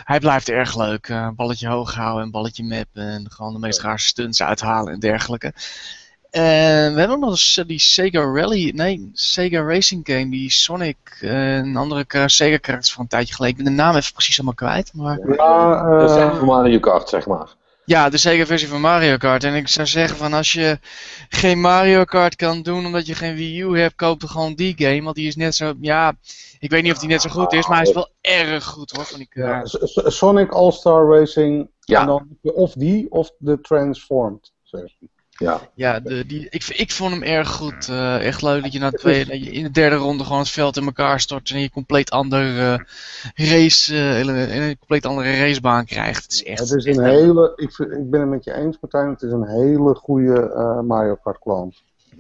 hij 0.05 0.21
blijft 0.21 0.49
erg 0.49 0.77
leuk. 0.77 1.33
balletje 1.37 1.69
hoog 1.69 1.95
houden 1.95 2.25
en 2.25 2.31
balletje 2.31 2.65
mappen 2.65 3.09
en 3.09 3.31
gewoon 3.31 3.53
de 3.53 3.59
meest 3.59 3.81
rare 3.81 3.99
stunts 3.99 4.43
uithalen 4.43 4.93
en 4.93 5.01
dergelijke. 5.01 5.53
En 6.31 6.95
we 6.95 6.99
hebben 6.99 7.11
ook 7.11 7.21
nog 7.21 7.67
die 7.67 7.79
Sega 7.79 8.21
Rally, 8.21 8.73
nee, 8.75 9.11
Sega 9.13 9.61
Racing 9.61 10.07
Game, 10.07 10.31
die 10.31 10.51
Sonic 10.51 10.97
en 11.21 11.77
andere 11.77 12.29
Sega 12.29 12.57
karakters 12.57 12.93
van 12.93 13.03
een 13.03 13.09
tijdje 13.09 13.35
geleden. 13.35 13.59
Ik 13.59 13.65
ben 13.65 13.75
de 13.75 13.83
naam 13.83 13.97
even 13.97 14.13
precies 14.13 14.37
allemaal 14.37 14.55
kwijt, 14.55 14.95
maar... 14.95 15.19
Ja, 15.37 15.83
uh, 15.85 16.01
de 16.01 16.09
Sega 16.09 16.35
van 16.35 16.47
Mario 16.47 16.79
Kart, 16.79 17.09
zeg 17.09 17.27
maar. 17.27 17.49
Ja, 17.85 18.09
de 18.09 18.19
Sega 18.19 18.47
versie 18.47 18.69
van 18.69 18.81
Mario 18.81 19.17
Kart. 19.17 19.45
En 19.45 19.55
ik 19.55 19.69
zou 19.69 19.87
zeggen 19.87 20.17
van 20.17 20.33
als 20.33 20.53
je 20.53 20.79
geen 21.29 21.61
Mario 21.61 22.05
Kart 22.05 22.37
kan 22.37 22.63
doen 22.63 22.87
omdat 22.87 23.07
je 23.07 23.15
geen 23.15 23.35
Wii 23.35 23.63
U 23.63 23.79
hebt, 23.79 23.95
koop 23.95 24.21
dan 24.21 24.29
gewoon 24.29 24.55
die 24.55 24.75
game. 24.77 25.03
Want 25.03 25.17
die 25.17 25.27
is 25.27 25.37
net 25.37 25.55
zo, 25.55 25.75
ja, 25.81 26.15
ik 26.59 26.71
weet 26.71 26.83
niet 26.83 26.93
of 26.93 26.99
die 26.99 27.09
net 27.09 27.23
zo 27.23 27.31
goed 27.31 27.53
is, 27.53 27.67
maar 27.67 27.77
hij 27.77 27.87
is 27.87 27.95
wel 27.95 28.11
erg 28.21 28.65
goed 28.65 28.91
hoor. 28.91 29.05
Van 29.05 29.19
die, 29.19 29.29
ja, 29.31 29.63
Sonic 30.05 30.53
All-Star 30.53 31.19
Racing, 31.19 31.71
ja. 31.81 32.01
en 32.01 32.07
dan 32.07 32.29
of 32.43 32.73
die 32.73 33.11
of 33.11 33.31
de 33.39 33.61
Transformed. 33.61 34.53
Zeg. 34.63 34.83
Ja, 35.39 35.61
ja 35.75 36.01
de, 36.01 36.27
die, 36.27 36.47
ik, 36.51 36.65
ik 36.65 36.91
vond 36.91 37.13
hem 37.13 37.23
erg 37.23 37.49
goed. 37.49 37.89
Uh, 37.91 38.27
echt 38.27 38.43
leuk 38.43 38.63
dat 38.63 38.73
je, 38.73 38.79
na 38.79 38.91
twee, 38.91 39.25
dat 39.25 39.45
je 39.45 39.51
in 39.51 39.63
de 39.63 39.71
derde 39.71 39.97
ronde 39.97 40.25
gewoon 40.25 40.39
het 40.39 40.49
veld 40.49 40.77
in 40.77 40.85
elkaar 40.85 41.21
stort 41.21 41.51
en 41.51 41.61
je 41.61 41.71
compleet 41.71 42.11
andere 42.11 42.79
uh, 43.37 43.49
race, 43.49 43.95
uh, 43.95 44.19
een 44.19 44.79
compleet 44.79 45.07
andere 45.07 45.39
racebaan 45.39 45.85
krijgt. 45.85 46.23
Het 46.23 46.33
is 46.33 46.45
echt. 46.45 46.59
Het 46.59 46.87
is 46.87 46.97
een 46.97 47.05
hele, 47.05 47.53
ik, 47.57 47.79
ik 47.79 48.11
ben 48.11 48.21
het 48.21 48.29
met 48.29 48.45
je 48.45 48.55
eens, 48.55 48.79
Martijn. 48.81 49.09
Het 49.09 49.23
is 49.23 49.33
een 49.33 49.49
hele 49.49 49.95
goede 49.95 50.83
Mario 50.87 51.15
Kart 51.23 51.39
clone. 51.39 51.73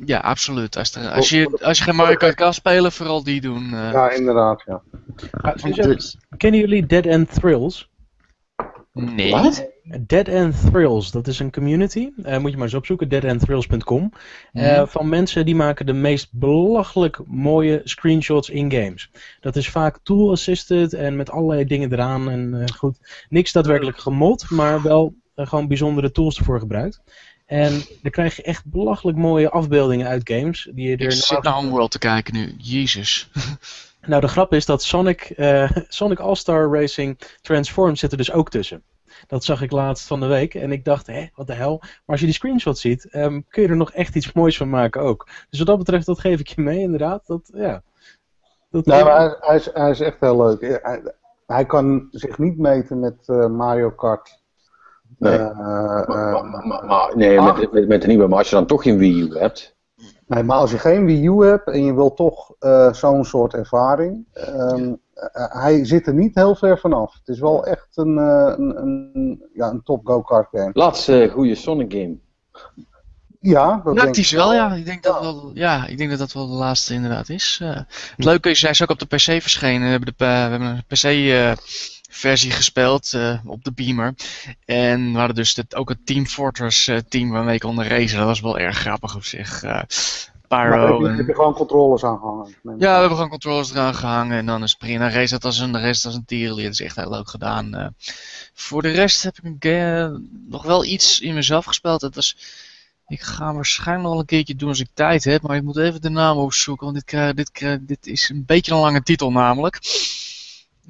Ja, 0.05 0.19
absoluut. 0.19 0.77
Als, 0.77 0.95
er, 0.95 1.09
als, 1.09 1.29
je, 1.29 1.59
als 1.63 1.79
je 1.79 1.85
geen 1.85 1.97
Mario 1.97 2.17
Kart 2.17 2.35
kan 2.35 2.55
spelen, 2.55 2.93
vooral 2.93 3.23
die 3.23 3.41
doen. 3.41 3.69
Ja, 3.71 4.11
inderdaad, 4.11 4.63
ja. 4.67 4.83
kennen 6.37 6.61
jullie 6.61 6.87
Dead 6.87 7.07
End 7.07 7.35
Thrills? 7.35 7.91
Nee. 8.93 9.31
Wat? 9.31 9.67
Dead 10.07 10.29
End 10.29 10.71
Thrills, 10.71 11.11
dat 11.11 11.27
is 11.27 11.39
een 11.39 11.53
community. 11.53 12.09
Uh, 12.17 12.39
moet 12.39 12.51
je 12.51 12.57
maar 12.57 12.67
eens 12.67 12.75
opzoeken, 12.75 13.09
deadendthrills.com. 13.09 14.13
Uh, 14.53 14.79
mm. 14.79 14.89
Van 14.89 15.09
mensen 15.09 15.45
die 15.45 15.55
maken 15.55 15.87
de 15.87 15.93
meest 15.93 16.29
belachelijk 16.33 17.21
mooie 17.27 17.81
screenshots 17.85 18.51
in 18.51 18.73
games. 18.73 19.11
Dat 19.41 19.57
is 19.57 19.69
vaak 19.69 19.99
tool-assisted 20.03 20.93
en 20.93 21.17
met 21.17 21.31
allerlei 21.31 21.65
dingen 21.65 21.93
eraan. 21.93 22.31
En 22.31 22.55
uh, 22.55 22.65
goed, 22.77 22.99
niks 23.29 23.53
daadwerkelijk 23.53 23.99
gemod, 23.99 24.51
maar 24.51 24.83
wel 24.83 25.15
gewoon 25.35 25.69
bijzondere 25.69 26.11
tools 26.11 26.39
ervoor 26.39 26.59
gebruikt. 26.59 27.01
En 27.47 27.83
dan 28.03 28.11
krijg 28.11 28.37
je 28.37 28.43
echt 28.43 28.65
belachelijk 28.65 29.19
mooie 29.19 29.51
afbeeldingen 29.51 30.09
uit 30.09 30.31
games. 30.31 30.69
Die 30.73 30.89
je 30.89 30.97
er 30.97 31.03
Ik 31.03 31.13
zit 31.13 31.43
naar 31.43 31.53
Homeworld 31.53 31.91
te 31.91 31.99
kijken 31.99 32.35
nu, 32.35 32.55
jezus. 32.59 33.29
Nou, 34.07 34.21
de 34.21 34.29
grap 34.29 34.53
is 34.53 34.67
dat 34.67 34.83
Sonic, 34.83 35.33
Sonic 35.89 36.19
All-Star 36.19 36.71
Racing 36.71 37.19
Transformed 37.41 37.99
zit 37.99 38.11
er 38.11 38.17
dus 38.17 38.33
ook 38.33 38.51
tussen. 38.51 38.83
Dat 39.27 39.45
zag 39.45 39.63
ik 39.63 39.71
laatst 39.71 40.07
van 40.07 40.21
de 40.21 40.27
week 40.27 40.55
en 40.55 40.73
ik 40.73 40.85
dacht, 40.85 41.07
hé, 41.07 41.27
wat 41.35 41.47
de 41.47 41.53
hel. 41.53 41.79
Maar 41.81 42.01
als 42.07 42.21
je 42.21 42.27
die 42.27 42.35
screenshot 42.35 42.79
ziet, 42.79 43.09
um, 43.15 43.45
kun 43.49 43.63
je 43.63 43.69
er 43.69 43.77
nog 43.77 43.93
echt 43.93 44.15
iets 44.17 44.33
moois 44.33 44.57
van 44.57 44.71
maken 44.71 45.01
ook. 45.03 45.29
Dus 45.51 45.59
wat 45.59 45.69
dat 45.69 45.79
betreft, 45.79 46.07
dat 46.07 46.21
geef 46.21 46.41
ik 46.41 46.49
je 46.49 46.61
mee 46.63 46.79
inderdaad. 46.79 47.27
Dat, 47.27 47.51
ja. 47.55 47.83
Dat, 48.71 48.87
nee, 48.87 49.05
maar 49.05 49.19
hij, 49.21 49.37
hij, 49.41 49.57
is, 49.57 49.71
hij 49.73 49.91
is 49.91 50.01
echt 50.01 50.21
heel 50.21 50.37
leuk. 50.37 50.81
Hij, 50.83 51.03
hij 51.47 51.65
kan 51.67 52.09
zich 52.11 52.39
niet 52.39 52.59
meten 52.59 53.01
met 53.01 53.17
uh, 53.27 53.47
Mario 53.47 53.91
Kart 53.91 54.39
Nee. 55.19 55.39
Eh, 55.39 55.59
Maar, 55.59 56.05
eh, 56.09 56.43
maar- 56.43 56.67
maar- 56.67 56.85
maar- 56.85 57.17
nee, 57.17 57.41
met, 57.41 57.73
met, 57.73 57.89
met 57.89 58.03
de 58.03 58.07
nieuwe, 58.09 58.29
maar 58.29 58.39
als 58.39 58.49
je 58.49 58.55
dan 58.57 58.67
toch 58.67 58.83
geen 58.83 58.99
Wii 58.99 59.21
U 59.21 59.39
hebt. 59.39 59.77
Nee, 60.27 60.43
maar 60.43 60.57
als 60.57 60.71
je 60.71 60.79
geen 60.79 61.05
Wii 61.05 61.27
U 61.27 61.45
hebt 61.45 61.67
en 61.69 61.85
je 61.85 61.95
wil 61.95 62.15
toch 62.15 62.55
eh, 62.59 62.93
zo'n 62.93 63.25
soort 63.25 63.55
ervaring, 63.55 64.27
ehm, 64.33 64.85
eh, 64.85 64.93
hij 65.33 65.85
zit 65.85 66.07
er 66.07 66.15
niet 66.15 66.35
heel 66.35 66.55
ver 66.55 66.79
vanaf. 66.79 67.15
Het 67.15 67.29
is 67.29 67.41
wel 67.41 67.67
echt 67.67 67.89
een, 67.95 68.19
eh, 68.19 68.55
een, 68.57 68.83
een, 68.83 69.43
ja, 69.55 69.69
een 69.69 69.83
top 69.83 70.07
go-kart 70.07 70.49
game. 70.51 70.71
Laatste 70.73 71.31
goede 71.33 71.55
Sonic 71.55 71.93
game. 71.93 72.17
Ja, 73.41 73.75
dat 73.75 73.85
denk 73.85 73.97
Praktisch 73.97 74.31
ik 74.33 74.39
wel, 74.39 74.55
ja. 74.55 74.75
Ik 74.75 74.85
denk, 74.85 75.03
dat 75.03 75.15
Ja. 75.15 75.21
wel, 75.21 75.51
ja. 75.55 75.87
ik 75.87 75.99
denk 75.99 76.11
dat 76.11 76.19
dat 76.19 76.33
wel 76.33 76.47
de 76.49 76.55
laatste 76.55 76.95
inderdaad 76.95 77.29
is. 77.29 77.59
Eh, 77.63 77.77
het 78.17 78.25
leuke 78.25 78.51
is, 78.51 78.61
hij 78.63 78.71
is 78.71 78.83
ook 78.83 78.91
op 78.91 78.99
de 78.99 79.07
PC 79.07 79.43
verschenen. 79.43 79.83
We 79.83 79.89
hebben, 79.91 80.15
de, 80.17 80.25
eh, 80.25 80.45
we 80.45 80.51
hebben 80.51 80.69
een 80.69 80.85
PC-versie 80.87 82.51
gespeeld 82.51 83.13
eh, 83.13 83.39
op 83.45 83.65
de 83.65 83.73
Beamer. 83.73 84.15
En 84.65 85.13
we 85.13 85.19
hadden 85.19 85.37
dus 85.37 85.57
het, 85.57 85.75
ook 85.75 85.89
het 85.89 86.07
Team 86.07 86.27
Fortress 86.27 86.87
eh, 86.87 86.97
team 87.09 87.31
waarmee 87.31 87.55
ik 87.55 87.61
kon 87.61 87.83
racen. 87.83 88.19
Dat 88.19 88.27
was 88.27 88.41
wel 88.41 88.59
erg 88.59 88.79
grappig 88.79 89.15
op 89.17 89.25
zich. 89.25 89.63
Eh 90.49 90.57
Maar 90.57 90.71
Pyro 90.71 91.05
heb 91.05 91.17
je, 91.17 91.25
en... 91.25 91.35
gewoon 91.35 91.55
controllers 91.55 92.05
aangehangen? 92.05 92.55
Ja, 92.63 92.77
we 92.79 92.87
hebben 92.87 93.11
gewoon 93.11 93.29
controllers 93.29 93.71
eraan 93.71 93.95
gehangen 93.95 94.39
en 94.39 94.47
dan 94.47 94.63
is 94.63 94.75
prima. 94.75 95.11
Race 95.11 95.33
dat 95.33 95.45
als 95.45 95.59
een, 95.59 95.81
race 95.81 96.03
dat 96.03 96.05
als 96.05 96.15
een 96.15 96.25
tierenlier. 96.25 96.65
Dat 96.65 96.73
is 96.73 96.81
echt 96.81 96.97
heel 96.97 97.11
leuk 97.11 97.29
gedaan. 97.29 97.75
Eh, 97.75 97.87
voor 98.55 98.83
de 98.83 98.91
rest 98.91 99.23
heb 99.23 99.39
ik 99.43 99.65
een 99.65 100.47
nog 100.49 100.63
wel 100.63 100.85
iets 100.85 101.21
in 101.21 101.35
mezelf 101.35 101.65
gespeeld. 101.65 102.01
Het 102.01 102.15
was, 102.15 102.37
ik 103.07 103.21
ga 103.21 103.47
hem 103.47 103.55
waarschijnlijk 103.55 104.03
nog 104.03 104.11
wel 104.11 104.21
een 104.21 104.27
keertje 104.27 104.57
doen 104.57 104.69
als 104.69 104.81
ik 104.81 104.89
tijd 104.95 105.25
heb. 105.25 105.43
Maar 105.43 105.57
ik 105.57 105.63
moet 105.63 105.77
even 105.77 106.01
de 106.01 106.11
naam 106.11 106.37
opzoeken. 106.37 106.85
Want 106.85 106.97
dit, 106.97 107.07
krijg, 107.07 107.35
dit, 107.35 107.51
krijg, 107.51 107.79
dit 107.81 108.07
is 108.07 108.29
een 108.29 108.45
beetje 108.45 108.73
een 108.73 108.81
lange 108.81 109.03
titel 109.03 109.33
namelijk. 109.33 109.79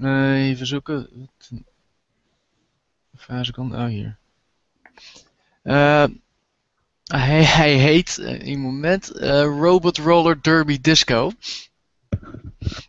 Eh, 0.00 0.49
even 0.49 0.67
zoeken. 0.67 1.29
Vijf 3.17 3.47
seconden. 3.47 3.81
Oh, 3.81 3.87
hier. 3.87 4.17
Eh, 5.62 6.05
hij, 7.09 7.45
hij 7.45 7.73
heet, 7.73 8.19
eh, 8.19 8.33
in 8.41 8.50
het 8.50 8.59
moment, 8.59 9.11
eh, 9.11 9.43
Robot 9.43 9.99
Roller 9.99 10.43
Derby 10.43 10.79
Disco. 10.81 11.31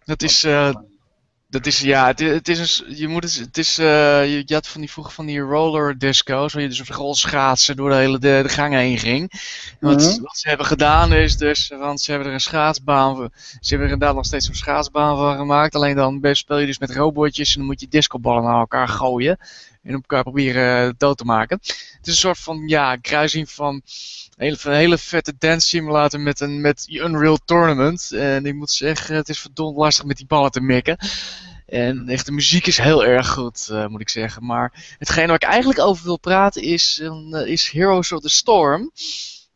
Dat 0.06 0.22
is, 0.22 0.44
eh, 0.44 0.74
dat 1.48 1.66
is, 1.66 1.80
ja, 1.80 2.08
het, 2.08 2.20
het 2.20 2.48
is 2.48 2.80
een, 2.80 2.96
je 2.98 3.08
moet 3.08 3.24
het, 3.24 3.36
het 3.36 3.58
is, 3.58 3.76
je, 3.76 4.44
je 4.46 4.54
had 4.54 4.68
van 4.68 4.82
die, 4.82 4.92
vroeger 4.92 5.14
van 5.14 5.26
die 5.26 5.40
roller 5.40 5.98
disco's, 5.98 6.54
waar 6.54 6.62
je 6.62 6.68
dus 6.70 6.80
op 6.80 6.88
rol 6.90 7.16
schaatsen 7.16 7.76
door 7.76 7.90
de 7.90 7.96
hele 7.96 8.20
de, 8.20 8.40
de 8.44 8.50
gang 8.50 8.74
heen 8.74 8.98
ging. 8.98 9.32
En 9.80 9.88
wat, 9.88 10.02
Mhm. 10.02 10.22
wat 10.22 10.38
ze 10.38 10.48
hebben 10.50 10.66
gedaan 10.66 11.14
is 11.14 11.38
dus, 11.38 11.68
want 11.80 12.02
ze 12.02 12.12
hebben 12.12 12.28
er 12.30 12.34
een 12.34 12.40
schaatsbaan, 12.42 13.16
voor- 13.16 13.30
ze 13.34 13.70
hebben 13.70 13.88
er 13.88 13.94
inderdaad 13.94 14.16
nog 14.16 14.26
steeds 14.26 14.48
een 14.48 14.56
schaatsbaan 14.56 15.18
van 15.18 15.38
gemaakt, 15.38 15.76
alleen 15.76 15.96
dan 15.96 16.20
speel 16.32 16.58
je 16.58 16.66
dus 16.66 16.80
met 16.80 16.96
robotjes 16.96 17.52
en 17.52 17.58
dan 17.58 17.66
moet 17.68 17.80
je 17.82 17.88
discoballen 17.88 18.44
naar 18.44 18.60
elkaar 18.60 18.88
gooien. 18.88 19.38
En 19.84 19.96
op 19.96 20.02
elkaar 20.02 20.24
proberen 20.24 20.88
eh, 20.88 20.94
dood 20.98 21.18
te 21.18 21.26
maken. 21.26 21.58
Het 21.62 22.00
is 22.02 22.14
een 22.14 22.20
soort 22.20 22.40
van, 22.40 22.68
ja, 22.68 22.96
kruising 22.96 23.52
van 23.52 23.74
een 23.76 24.46
hele, 24.46 24.58
een 24.64 24.74
hele 24.74 24.98
vette 24.98 25.34
dance 25.38 25.68
simulator 25.68 26.20
met 26.20 26.40
een 26.40 26.62
met 26.62 26.86
Unreal 26.90 27.38
Tournament. 27.46 28.12
En 28.12 28.46
ik 28.46 28.56
moet 28.56 28.72
zeggen, 28.72 29.16
het 29.16 29.30
is 29.30 29.40
verdomd 29.40 29.78
lastig 29.78 30.06
met 30.06 30.18
die 30.18 30.26
ballen 30.26 30.52
te 30.52 30.62
mikken. 30.62 30.98
En 31.66 32.08
echt, 32.08 32.26
de 32.26 32.32
muziek 32.32 32.68
is 32.68 32.78
heel 32.78 33.06
erg 33.06 33.30
goed, 33.30 33.68
eh, 33.72 33.88
moet 33.88 34.02
ik 34.02 34.10
zeggen. 34.10 34.46
Maar 34.46 34.96
hetgene 34.98 35.28
waar 35.28 35.36
ik 35.36 35.44
eigenlijk 35.44 35.80
over 35.80 36.06
wil 36.06 36.20
praten 36.20 36.62
is, 36.62 37.00
eh, 37.02 37.46
is 37.46 37.70
Heroes 37.70 38.12
of 38.12 38.22
the 38.22 38.30
Storm. 38.30 38.92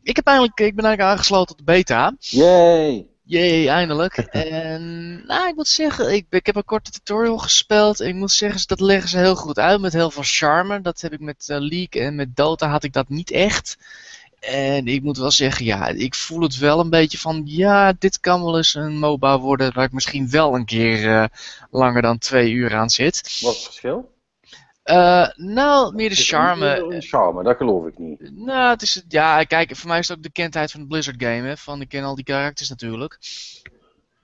Ik, 0.03 0.15
heb 0.15 0.27
eigenlijk, 0.27 0.59
ik 0.59 0.75
ben 0.75 0.85
eigenlijk 0.85 1.15
aangesloten 1.15 1.47
tot 1.47 1.57
de 1.57 1.71
beta. 1.71 2.15
Yay! 2.19 3.12
Jee, 3.33 3.69
eindelijk. 3.69 4.17
En 4.31 5.25
nou, 5.25 5.47
ik 5.47 5.55
moet 5.55 5.67
zeggen, 5.67 6.13
ik, 6.13 6.25
ik 6.29 6.45
heb 6.45 6.55
een 6.55 6.65
korte 6.65 6.91
tutorial 6.91 7.37
gespeeld. 7.37 7.99
En 7.99 8.07
ik 8.07 8.15
moet 8.15 8.31
zeggen, 8.31 8.67
dat 8.67 8.79
leggen 8.79 9.09
ze 9.09 9.17
heel 9.17 9.35
goed 9.35 9.59
uit 9.59 9.81
met 9.81 9.93
heel 9.93 10.11
veel 10.11 10.23
charme. 10.25 10.81
Dat 10.81 11.01
heb 11.01 11.13
ik 11.13 11.19
met 11.19 11.49
eh, 11.49 11.57
League 11.59 12.01
en 12.01 12.15
met 12.15 12.35
Dota 12.35 12.69
had 12.69 12.83
ik 12.83 12.93
dat 12.93 13.09
niet 13.09 13.31
echt. 13.31 13.77
En 14.39 14.87
ik 14.87 15.03
moet 15.03 15.17
wel 15.17 15.31
zeggen, 15.31 15.65
ja, 15.65 15.87
ik 15.87 16.15
voel 16.15 16.41
het 16.41 16.57
wel 16.57 16.79
een 16.79 16.89
beetje 16.89 17.17
van, 17.17 17.41
ja, 17.45 17.93
dit 17.99 18.19
kan 18.19 18.43
wel 18.43 18.57
eens 18.57 18.73
een 18.73 18.97
MOBA 18.99 19.39
worden 19.39 19.73
waar 19.73 19.85
ik 19.85 19.91
misschien 19.91 20.29
wel 20.29 20.55
een 20.55 20.65
keer 20.65 21.15
eh, 21.15 21.25
langer 21.71 22.01
dan 22.01 22.17
twee 22.17 22.51
uur 22.51 22.75
aan 22.75 22.89
zit. 22.89 23.39
Wat 23.41 23.51
is 23.51 23.57
het 23.57 23.65
verschil? 23.65 24.12
Eh, 24.83 25.27
nou, 25.35 25.95
meer 25.95 26.09
de 26.09 26.15
charme. 26.15 26.77
Een 26.77 27.01
charme, 27.01 27.43
dat 27.43 27.57
geloof 27.57 27.85
ik 27.85 27.97
niet. 27.97 28.31
Nou, 28.35 28.69
het 28.69 28.81
is, 28.81 29.03
ja, 29.07 29.43
kijk, 29.43 29.75
voor 29.75 29.89
mij 29.89 29.99
is 29.99 30.07
het 30.07 30.17
ook 30.17 30.23
de 30.23 30.29
bekendheid 30.29 30.71
van 30.71 30.79
de 30.79 30.87
Blizzard 30.87 31.23
game, 31.23 31.47
hè, 31.47 31.57
van 31.57 31.81
ik 31.81 31.89
ken 31.89 32.03
al 32.03 32.15
die 32.15 32.23
karakters 32.23 32.69
natuurlijk. 32.69 33.19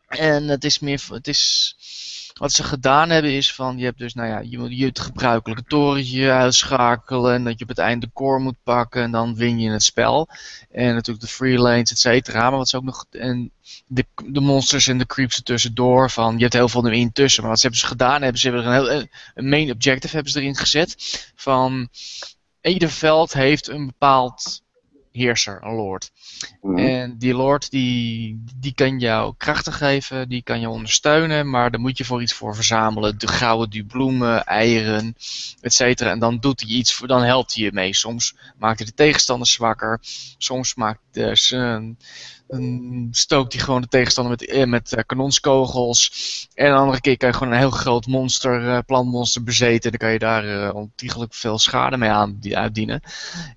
En 0.08 0.48
het 0.48 0.64
is 0.64 0.80
meer, 0.80 1.06
het 1.10 1.28
is, 1.28 1.76
wat 2.40 2.52
ze 2.52 2.64
gedaan 2.64 3.10
hebben 3.10 3.32
is 3.32 3.54
van, 3.54 3.78
je 3.78 3.84
hebt 3.84 3.98
dus, 3.98 4.14
nou 4.14 4.28
ja, 4.28 4.40
je 4.40 4.58
moet 4.58 4.78
je 4.78 4.86
het 4.86 5.00
gebruikelijke 5.00 5.64
torentje 5.64 6.32
uitschakelen 6.32 7.34
en 7.34 7.44
dat 7.44 7.58
je 7.58 7.64
op 7.64 7.70
het 7.70 7.78
eind 7.78 8.02
de 8.02 8.10
core 8.14 8.40
moet 8.40 8.64
pakken 8.64 9.02
en 9.02 9.12
dan 9.12 9.36
win 9.36 9.60
je 9.60 9.72
het 9.72 9.84
spel. 9.84 10.28
En 10.72 10.94
natuurlijk 10.94 11.26
de 11.26 11.32
free 11.32 11.58
lanes, 11.58 11.92
et 11.92 12.00
cetera, 12.00 12.50
maar 12.50 12.58
wat 12.58 12.70
ze 12.70 12.78
ook 12.78 12.84
nog, 12.84 13.06
en 13.12 13.52
de, 13.88 14.06
de 14.26 14.40
monsters 14.40 14.88
en 14.88 14.98
de 14.98 15.06
creeps 15.06 15.38
er 15.38 15.44
tussendoor, 15.44 16.10
van, 16.10 16.36
je 16.36 16.42
hebt 16.42 16.54
heel 16.54 16.70
veel 16.70 16.88
erin 16.88 17.12
tussen, 17.12 17.42
maar 17.42 17.52
wat 17.52 17.60
ze 17.60 17.68
hebben 17.68 17.86
ze 17.86 17.92
gedaan, 17.92 18.22
hebben 18.22 18.42
ze 18.42 18.50
hebben 18.50 18.66
er 18.66 18.80
een, 18.80 18.92
heel, 18.92 19.08
een 19.36 19.50
main 19.50 19.72
objective 19.72 20.16
hebben 20.16 20.32
ze 20.32 20.40
erin 20.40 20.56
gezet, 20.56 21.32
van, 21.36 21.90
ieder 22.62 22.90
veld 22.90 23.34
heeft 23.34 23.68
een 23.68 23.86
bepaald 23.86 24.62
heerser, 25.20 25.60
een 25.62 25.76
lord. 25.76 26.12
Mhm. 26.62 26.78
En 26.78 27.18
die 27.18 27.34
lord 27.34 27.72
die, 27.72 28.44
die 28.56 28.74
kan 28.74 29.00
jou 29.00 29.34
krachten 29.38 29.74
geven, 29.74 30.30
die 30.30 30.44
kan 30.44 30.60
je 30.60 30.70
ondersteunen, 30.70 31.50
maar 31.50 31.72
daar 31.72 31.80
moet 31.80 31.98
je 31.98 32.06
voor 32.06 32.22
iets 32.22 32.34
voor 32.34 32.56
verzamelen. 32.56 33.18
De 33.18 33.28
gouden 33.28 33.70
die 33.70 33.86
bloemen, 33.86 34.46
eieren, 34.46 35.16
et 35.62 35.74
cetera. 35.74 36.10
En 36.12 36.20
dan 36.20 36.40
doet 36.40 36.62
hij 36.62 36.70
iets 36.70 36.94
voor, 36.94 37.08
dan 37.08 37.24
helpt 37.24 37.56
hij 37.56 37.64
je 37.64 37.72
mee. 37.74 37.94
Soms 37.94 38.36
maakt 38.58 38.78
hij 38.78 38.88
de 38.88 38.94
tegenstander 38.94 39.48
zwakker, 39.48 40.00
soms 40.38 40.76
maakt 40.76 41.00
de, 41.12 41.36
zijn, 41.36 41.98
dan 42.50 43.08
stookt 43.12 43.54
hij 43.54 43.62
gewoon 43.62 43.82
de 43.82 43.88
tegenstander 43.88 44.32
met, 44.40 44.50
eh, 44.50 44.66
met 44.66 44.94
eh, 44.94 45.04
kanonskogels. 45.06 46.12
En 46.54 46.66
een 46.72 46.78
andere 46.78 47.02
keer 47.02 47.18
kan 47.18 47.30
je 47.30 47.36
gewoon 47.36 47.54
een 47.54 47.60
heel 47.60 47.70
groot 47.70 48.08
monster, 48.08 48.70
eh, 48.70 48.80
plantmonster 48.86 49.44
bezeten. 49.44 49.92
Dan 49.92 50.00
kan 50.00 50.12
je 50.12 50.20
daar 50.20 50.74
ontiegelijk 50.74 51.34
veel 51.34 51.60
schade 51.60 51.98
mee 51.98 52.10
aan, 52.10 52.38
die, 52.40 52.58
uitdienen. 52.58 53.02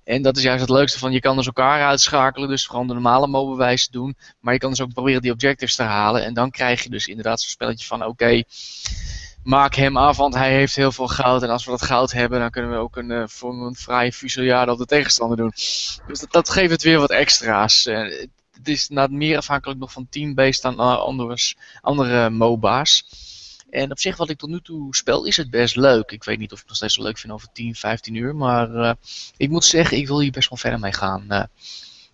En 0.03 0.21
dat 0.21 0.37
is 0.37 0.43
juist 0.43 0.61
het 0.61 0.69
leukste 0.69 0.99
van, 0.99 1.11
je 1.11 1.19
kan 1.19 1.35
dus 1.35 1.45
elkaar 1.45 1.85
uitschakelen. 1.85 2.49
Dus 2.49 2.65
gewoon 2.65 2.87
de 2.87 2.93
normale 2.93 3.27
mobewijze 3.27 3.91
doen. 3.91 4.15
Maar 4.39 4.53
je 4.53 4.59
kan 4.59 4.69
dus 4.69 4.81
ook 4.81 4.93
proberen 4.93 5.21
die 5.21 5.31
objectives 5.31 5.75
te 5.75 5.83
halen. 5.83 6.23
En 6.23 6.33
dan 6.33 6.51
krijg 6.51 6.83
je 6.83 6.89
dus 6.89 7.07
inderdaad 7.07 7.41
zo'n 7.41 7.49
spelletje 7.49 7.85
van, 7.85 8.05
oké... 8.05 8.43
maak 9.43 9.75
hem 9.75 9.97
af, 9.97 10.17
want 10.17 10.33
hij 10.33 10.53
heeft 10.53 10.75
heel 10.75 10.91
veel 10.91 11.07
goud. 11.07 11.43
En 11.43 11.49
als 11.49 11.65
we 11.65 11.71
dat 11.71 11.81
goud 11.81 12.11
hebben, 12.11 12.39
dan 12.39 12.49
kunnen 12.49 12.71
we 12.71 12.77
ook 12.77 12.95
een, 12.95 13.11
eh, 13.11 13.23
voor 13.27 13.65
een 13.65 13.75
fraaie 13.75 14.71
op 14.71 14.77
de 14.77 14.85
tegenstander 14.85 15.37
doen. 15.37 15.51
Dus 16.07 16.25
dat, 16.29 16.49
geeft 16.49 16.71
het 16.71 16.83
weer 16.83 16.99
wat 16.99 17.11
extra's. 17.11 17.85
Eh, 17.85 18.27
het 18.63 18.67
is 18.67 18.89
meer 19.09 19.37
afhankelijk 19.37 19.79
nog 19.79 19.91
van 19.91 20.07
team-based 20.09 20.61
dan 20.61 20.79
anders, 20.99 21.55
andere 21.81 22.29
MOBA's. 22.29 23.05
En 23.69 23.91
op 23.91 23.99
zich, 23.99 24.17
wat 24.17 24.29
ik 24.29 24.37
tot 24.37 24.49
nu 24.49 24.61
toe 24.61 24.95
speel, 24.95 25.25
is 25.25 25.37
het 25.37 25.49
best 25.49 25.75
leuk. 25.75 26.11
Ik 26.11 26.23
weet 26.23 26.39
niet 26.39 26.51
of 26.51 26.57
ik 26.57 26.59
het 26.59 26.67
nog 26.67 26.77
steeds 26.77 26.93
zo 26.93 27.03
leuk 27.03 27.17
vind 27.17 27.33
over 27.33 27.51
10, 27.53 27.75
15 27.75 28.15
uur. 28.15 28.35
Maar 28.35 28.75
eh, 28.75 28.93
ik 29.37 29.49
moet 29.49 29.65
zeggen, 29.65 29.97
ik 29.97 30.07
wil 30.07 30.19
hier 30.19 30.31
best 30.31 30.49
wel 30.49 30.57
verder 30.57 30.79
mee 30.79 30.93
gaan. 30.93 31.31
Eh, 31.31 31.43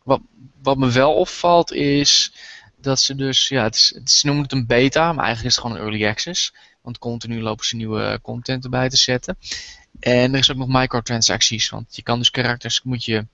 wat, 0.04 0.22
wat 0.62 0.78
me 0.78 0.92
wel 0.92 1.14
opvalt 1.14 1.72
is 1.72 2.34
dat 2.82 3.00
ze 3.00 3.16
dus, 3.16 3.48
ja, 3.48 3.64
het 3.64 3.78
ze 4.06 4.26
noemen 4.26 4.44
het 4.44 4.52
een 4.52 4.66
beta, 4.66 5.14
maar 5.14 5.26
eigenlijk 5.26 5.56
is 5.56 5.56
het 5.56 5.66
gewoon 5.66 5.78
een 5.78 5.92
early 5.92 6.08
access. 6.08 6.54
Want 6.82 6.98
continu 6.98 7.42
lopen 7.42 7.66
ze 7.66 7.76
nieuwe 7.76 8.20
content 8.22 8.64
erbij 8.64 8.90
te 8.90 8.98
zetten. 8.98 9.38
En 10.00 10.34
er 10.34 10.40
is 10.40 10.52
ook 10.52 10.58
nog 10.58 10.68
microtransacties, 10.68 11.70
want 11.70 11.96
je 11.96 12.02
kan 12.02 12.18
dus 12.18 12.32
karakters, 12.32 12.82
moet 12.84 13.06
je 13.06 13.28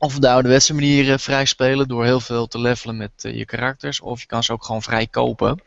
of 0.00 0.18
de 0.18 0.30
ouderwetse 0.30 0.74
manier 0.74 1.12
eh, 1.12 1.18
vrij 1.18 1.44
spelen 1.44 1.88
door 1.88 2.04
heel 2.04 2.20
veel 2.20 2.46
te 2.46 2.58
levelen 2.60 2.96
met 2.96 3.10
eh, 3.24 3.36
je 3.36 3.44
karakters. 3.44 4.00
Of 4.00 4.20
je 4.20 4.26
kan 4.26 4.42
ze 4.42 4.52
ook 4.52 4.64
gewoon 4.64 4.82
vrij 4.82 5.06
kopen. 5.06 5.62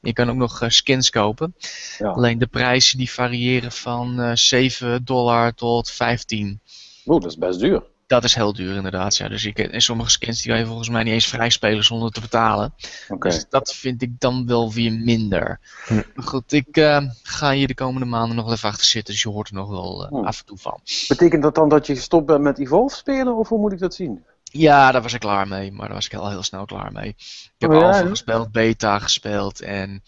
Je 0.00 0.12
kan 0.12 0.30
ook 0.30 0.36
nog 0.36 0.62
eh, 0.62 0.68
skins 0.68 1.10
kopen. 1.10 1.54
Ja. 1.98 2.08
Alleen 2.08 2.38
de 2.38 2.46
prijzen 2.46 2.98
die 2.98 3.10
variëren 3.10 3.72
van 3.72 4.20
eh 4.20 4.30
7 4.34 5.04
dollar 5.04 5.54
tot 5.54 5.90
15. 5.90 6.60
Oeh, 7.06 7.20
dat 7.20 7.30
is 7.30 7.38
best 7.38 7.60
duur. 7.60 7.82
Dat 8.08 8.24
is 8.24 8.34
heel 8.34 8.52
duur 8.52 8.74
inderdaad. 8.76 9.16
Ja. 9.16 9.28
Dus 9.28 9.44
ik, 9.44 9.58
en 9.58 9.80
sommige 9.80 10.10
skins 10.10 10.42
die 10.42 10.50
kan 10.50 10.60
je 10.60 10.66
volgens 10.66 10.88
mij 10.88 11.02
niet 11.02 11.12
eens 11.12 11.26
vrij 11.26 11.50
spelen 11.50 11.84
zonder 11.84 12.10
te 12.10 12.20
betalen. 12.20 12.74
Oké. 13.08 13.28
Dus 13.28 13.46
dat 13.48 13.74
vind 13.74 14.02
ik 14.02 14.20
dan 14.20 14.46
wel 14.46 14.72
weer 14.72 14.92
minder. 14.92 15.60
Hm. 15.86 15.94
Maar 16.14 16.26
goed, 16.26 16.52
ik 16.52 16.76
eh, 16.76 17.02
ga 17.22 17.52
hier 17.52 17.66
de 17.66 17.74
komende 17.74 18.06
maanden 18.06 18.36
nog 18.36 18.44
wel 18.44 18.54
even 18.54 18.68
achter 18.68 18.86
zitten. 18.86 19.12
Dus 19.14 19.22
je 19.22 19.28
hoort 19.28 19.48
er 19.48 19.54
nog 19.54 19.68
wel 19.68 20.04
eh, 20.04 20.10
Hm. 20.10 20.24
af 20.24 20.38
en 20.38 20.46
toe 20.46 20.58
van. 20.58 20.80
Betekent 21.08 21.42
dat 21.42 21.54
dan 21.54 21.68
dat 21.68 21.86
je 21.86 21.94
gestopt 21.94 22.26
bent 22.26 22.40
met 22.42 22.58
Evolve 22.58 22.96
spelen, 22.96 23.36
of 23.36 23.48
hoe 23.48 23.58
moet 23.58 23.72
ik 23.72 23.78
dat 23.78 23.94
zien? 23.94 24.24
Ja, 24.42 24.92
daar 24.92 25.02
was 25.02 25.12
ik 25.14 25.20
klaar 25.20 25.48
mee, 25.48 25.72
maar 25.72 25.86
daar 25.86 25.94
was 25.96 26.06
ik 26.06 26.14
al 26.14 26.30
heel 26.30 26.42
snel 26.42 26.64
klaar 26.64 26.92
mee. 26.92 27.08
Ik 27.08 27.50
heb 27.58 27.70
Oh, 27.70 27.80
ja, 27.80 27.86
Alpha 27.86 28.06
gespeeld, 28.08 28.52
Beta 28.52 28.98
gespeeld 28.98 29.60
en 29.60 30.02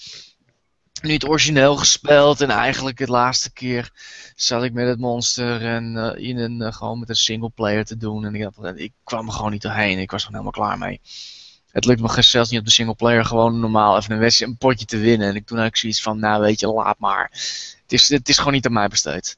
nu 1.02 1.12
het 1.12 1.28
origineel 1.28 1.76
gespeeld. 1.76 2.40
En 2.40 2.50
eigenlijk 2.50 2.98
het 2.98 3.08
laatste 3.08 3.52
keer 3.52 3.90
zat 4.34 4.62
ik 4.62 4.72
met 4.72 4.86
het 4.86 4.98
monster 4.98 5.66
en 5.66 5.96
eh, 5.96 6.28
in 6.28 6.38
een, 6.38 6.62
eh, 6.62 6.72
gewoon 6.72 6.98
met 6.98 7.08
een 7.08 7.14
single 7.14 7.50
player 7.50 7.84
te 7.84 7.96
doen. 7.96 8.24
En 8.24 8.34
ik, 8.34 8.48
had- 8.54 8.78
ik 8.78 8.92
kwam 9.04 9.26
er 9.26 9.32
gewoon 9.32 9.50
niet 9.50 9.62
doorheen. 9.62 9.98
Ik 9.98 10.10
was 10.10 10.24
gewoon 10.24 10.40
helemaal 10.40 10.66
klaar 10.66 10.78
mee. 10.78 11.00
Het 11.70 11.84
lukt 11.84 12.00
me 12.00 12.22
zelfs 12.22 12.50
niet 12.50 12.60
op 12.60 12.64
de 12.66 12.70
single 12.72 12.94
player 12.94 13.24
gewoon 13.24 13.60
normaal 13.60 13.96
even 13.96 14.12
een, 14.12 14.18
wedstrijd, 14.18 14.50
een 14.52 14.58
potje 14.58 14.86
te 14.86 14.98
winnen. 14.98 15.28
En 15.28 15.34
ik, 15.34 15.46
toen 15.46 15.58
had 15.58 15.66
ik 15.66 15.76
zoiets 15.76 16.02
van, 16.02 16.18
nou 16.18 16.42
weet 16.42 16.60
je, 16.60 16.66
laat 16.66 16.98
maar. 16.98 17.28
Het 17.82 17.92
is, 17.92 18.08
het 18.08 18.28
is 18.28 18.38
gewoon 18.38 18.52
niet 18.52 18.66
aan 18.66 18.72
mij 18.72 18.88
besteed. 18.88 19.36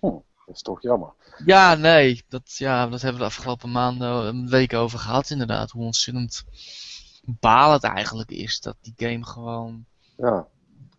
Dat 0.00 0.22
is 0.54 0.62
toch 0.62 0.82
jammer. 0.82 1.12
Ja, 1.46 1.74
nee, 1.74 2.22
dat, 2.28 2.42
ja, 2.56 2.86
dat 2.86 3.02
hebben 3.02 3.20
we 3.20 3.26
de 3.28 3.32
afgelopen 3.34 3.70
maanden, 3.70 4.26
een 4.26 4.48
week 4.48 4.72
over 4.72 4.98
gehad 4.98 5.30
inderdaad. 5.30 5.70
Hoe 5.70 5.84
ontzettend 5.84 6.44
balend 7.24 7.82
eigenlijk 7.84 8.30
is 8.30 8.60
dat 8.60 8.76
die 8.80 8.94
game 8.96 9.24
gewoon... 9.26 9.84
Ja. 10.16 10.46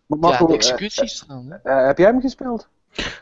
Maar 0.06 0.18
ja, 0.18 0.26
Marco, 0.28 0.46
de 0.46 0.52
eh, 0.52 0.58
executies 0.58 1.24
dan, 1.26 1.46
hè? 1.50 1.56
eh, 1.56 1.86
heb 1.86 1.98
jij 1.98 2.06
hem 2.06 2.20
gespeeld? 2.20 2.68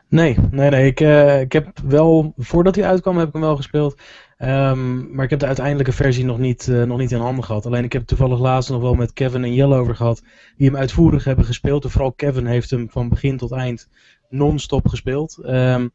Nee, 0.08 0.36
nee, 0.50 0.70
nee. 0.70 0.86
Ik, 0.86 1.00
eh, 1.00 1.40
ik 1.40 1.52
heb 1.52 1.78
wel, 1.84 2.32
voordat 2.36 2.74
hij 2.74 2.84
uitkwam, 2.84 3.18
heb 3.18 3.26
ik 3.26 3.32
hem 3.32 3.42
wel 3.42 3.56
gespeeld. 3.56 3.96
Ehm, 4.36 5.14
maar 5.14 5.24
ik 5.24 5.30
heb 5.30 5.38
de 5.38 5.46
uiteindelijke 5.46 5.92
versie 5.92 6.24
nog 6.24 6.38
niet, 6.38 6.68
eh, 6.68 6.82
nog 6.82 6.98
niet 6.98 7.12
in 7.12 7.18
handen 7.18 7.44
gehad. 7.44 7.66
Alleen 7.66 7.84
ik 7.84 7.92
heb 7.92 8.06
toevallig 8.06 8.38
laatst 8.38 8.70
nog 8.70 8.80
wel 8.80 8.94
met 8.94 9.12
Kevin 9.12 9.44
en 9.44 9.54
Jelle 9.54 9.76
over 9.76 9.96
gehad. 9.96 10.22
Die 10.56 10.66
hem 10.68 10.76
uitvoerig 10.76 11.24
hebben 11.24 11.44
gespeeld. 11.44 11.84
En 11.84 11.90
vooral 11.90 12.12
Kevin 12.12 12.46
heeft 12.46 12.70
hem 12.70 12.90
van 12.90 13.08
begin 13.08 13.36
tot 13.36 13.52
eind 13.52 13.88
non-stop 14.28 14.88
gespeeld. 14.88 15.38
Ehm, 15.38 15.88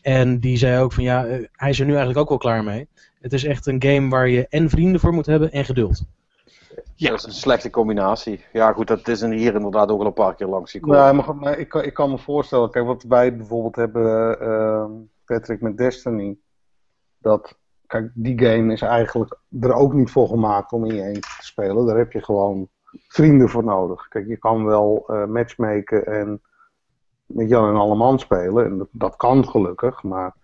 en 0.00 0.40
die 0.40 0.56
zei 0.56 0.80
ook 0.80 0.92
van 0.92 1.04
ja, 1.04 1.26
eh, 1.26 1.44
hij 1.52 1.70
is 1.70 1.78
er 1.78 1.84
nu 1.84 1.90
eigenlijk 1.90 2.20
ook 2.20 2.28
wel 2.28 2.38
klaar 2.38 2.64
mee. 2.64 2.88
Het 3.20 3.32
is 3.32 3.44
echt 3.44 3.66
een 3.66 3.82
game 3.82 4.08
waar 4.08 4.28
je 4.28 4.46
en 4.48 4.70
vrienden 4.70 5.00
voor 5.00 5.12
moet 5.12 5.26
hebben 5.26 5.52
en 5.52 5.64
geduld. 5.64 6.04
Ja. 6.94 7.10
Dat 7.10 7.18
is 7.18 7.24
een 7.24 7.32
slechte 7.32 7.70
combinatie. 7.70 8.44
Ja, 8.52 8.72
goed, 8.72 8.86
dat 8.86 9.08
is 9.08 9.20
hier 9.20 9.54
inderdaad 9.54 9.90
ook 9.90 10.00
al 10.00 10.06
een 10.06 10.12
paar 10.12 10.34
keer 10.34 10.46
langs 10.46 10.70
gekomen. 10.70 11.04
Nee, 11.04 11.12
maar, 11.12 11.36
maar 11.36 11.58
ik, 11.58 11.68
kan, 11.68 11.82
ik 11.82 11.94
kan 11.94 12.10
me 12.10 12.18
voorstellen, 12.18 12.70
kijk, 12.70 12.86
wat 12.86 13.02
wij 13.02 13.36
bijvoorbeeld 13.36 13.76
hebben, 13.76 14.40
ehm, 14.40 14.90
Patrick, 15.24 15.60
met 15.60 15.76
Destiny. 15.76 16.38
Dat, 17.18 17.58
kijk, 17.86 18.10
die 18.14 18.38
game 18.38 18.72
is 18.72 18.82
eigenlijk 18.82 19.38
er 19.60 19.72
ook 19.72 19.92
niet 19.92 20.10
voor 20.10 20.28
gemaakt 20.28 20.72
om 20.72 20.84
in 20.84 20.94
je 20.94 21.02
eentje 21.02 21.20
te 21.38 21.46
spelen. 21.46 21.86
Daar 21.86 21.96
heb 21.96 22.12
je 22.12 22.24
gewoon 22.24 22.68
vrienden 23.08 23.48
voor 23.48 23.64
nodig. 23.64 24.08
Kijk, 24.08 24.26
je 24.26 24.36
kan 24.36 24.64
wel 24.64 25.04
eh, 25.06 25.24
matchmaken 25.24 26.06
en 26.06 26.40
met 27.26 27.48
Jan 27.48 27.68
en 27.68 27.80
Alleman 27.80 28.18
spelen. 28.18 28.64
En 28.64 28.78
dat, 28.78 28.88
dat 28.90 29.16
kan 29.16 29.48
gelukkig, 29.48 30.02
maar 30.02 30.34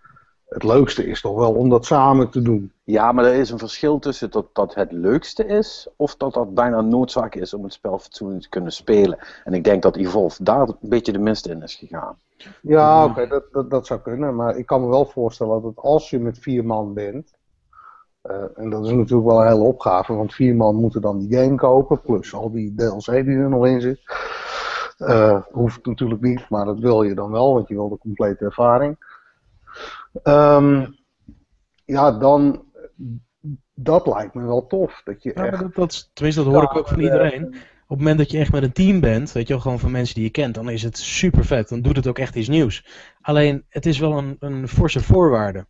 het 0.53 0.63
leukste 0.63 1.05
is 1.05 1.21
toch 1.21 1.35
wel 1.35 1.53
om 1.53 1.69
dat 1.69 1.85
samen 1.85 2.29
te 2.29 2.41
doen. 2.41 2.71
Ja, 2.83 3.11
maar 3.11 3.25
er 3.25 3.33
is 3.33 3.49
een 3.49 3.57
verschil 3.59 3.99
tussen 3.99 4.31
dat 4.31 4.45
dat 4.53 4.73
het 4.75 4.91
leukste 4.91 5.45
is, 5.45 5.87
of 5.95 6.15
dat 6.15 6.33
dat 6.33 6.53
bijna 6.53 6.81
noodzaak 6.81 7.35
is 7.35 7.53
om 7.53 7.63
het 7.63 7.73
spel 7.73 7.99
fatsoenlijk 7.99 8.41
te 8.41 8.49
kunnen 8.49 8.71
spelen. 8.71 9.17
En 9.43 9.53
ik 9.53 9.63
denk 9.63 9.81
dat 9.81 9.95
Evolve 9.95 10.43
daar 10.43 10.67
een 10.67 10.75
beetje 10.79 11.11
de 11.11 11.19
mist 11.19 11.47
in 11.47 11.61
is 11.61 11.75
gegaan. 11.75 12.17
Ja, 12.61 13.05
oké, 13.05 13.27
dat, 13.27 13.43
dat, 13.51 13.69
dat 13.69 13.85
zou 13.87 13.99
kunnen. 13.99 14.35
Maar 14.35 14.57
ik 14.57 14.65
kan 14.65 14.81
me 14.81 14.87
wel 14.87 15.05
voorstellen 15.05 15.61
dat 15.61 15.75
als 15.75 16.09
je 16.09 16.19
met 16.19 16.39
vier 16.39 16.65
man 16.65 16.93
bent. 16.93 17.33
eh, 18.21 18.43
en 18.55 18.69
dat 18.69 18.85
is 18.85 18.91
natuurlijk 18.91 19.27
wel 19.29 19.41
een 19.41 19.47
hele 19.47 19.63
opgave, 19.63 20.13
want 20.13 20.33
vier 20.33 20.55
man 20.55 20.75
moeten 20.75 21.01
dan 21.01 21.19
die 21.19 21.37
game 21.37 21.55
kopen. 21.55 22.01
Plus 22.01 22.33
al 22.33 22.51
die 22.51 22.73
DLC 22.75 23.05
die 23.05 23.37
er 23.37 23.49
nog 23.49 23.65
in 23.65 23.81
zit. 23.81 23.99
Eh, 24.97 25.41
hoeft 25.51 25.85
natuurlijk 25.85 26.21
niet, 26.21 26.49
maar 26.49 26.65
dat 26.65 26.79
wil 26.79 27.03
je 27.03 27.13
dan 27.15 27.31
wel, 27.31 27.53
want 27.53 27.67
je 27.67 27.73
wil 27.75 27.89
de 27.89 27.97
complete 27.97 28.45
ervaring. 28.45 28.97
Ehm, 30.23 30.85
ja, 31.85 32.11
dan. 32.11 32.63
Dat 33.75 34.07
lijkt 34.07 34.33
me 34.33 34.45
wel 34.45 34.67
tof. 34.67 35.01
Dat 35.03 35.23
je 35.23 35.31
Ja, 35.35 35.45
echt. 35.45 35.59
dat, 35.59 35.75
dat, 35.75 36.09
tenminste, 36.13 36.43
dat 36.43 36.53
hoor 36.53 36.63
ik 36.63 36.75
ook 36.75 36.87
van 36.87 36.99
iedereen. 36.99 37.45
Op 37.83 37.89
het 37.89 37.97
moment 37.97 38.17
dat 38.17 38.31
je 38.31 38.37
echt 38.37 38.51
met 38.51 38.63
een 38.63 38.71
team 38.71 38.99
bent, 38.99 39.31
weet 39.31 39.47
je 39.47 39.53
wel, 39.53 39.61
gewoon 39.61 39.79
van 39.79 39.91
mensen 39.91 40.15
die 40.15 40.23
je 40.23 40.29
kent, 40.29 40.55
dan 40.55 40.69
is 40.69 40.83
het 40.83 40.97
super 40.97 41.45
vet. 41.45 41.69
Dan 41.69 41.81
doet 41.81 41.95
het 41.95 42.07
ook 42.07 42.19
echt 42.19 42.35
iets 42.35 42.47
nieuws. 42.47 42.85
Alleen, 43.21 43.65
het 43.69 43.85
is 43.85 43.99
wel 43.99 44.17
een, 44.17 44.35
een 44.39 44.67
forse 44.67 44.99
voorwaarde. 44.99 45.65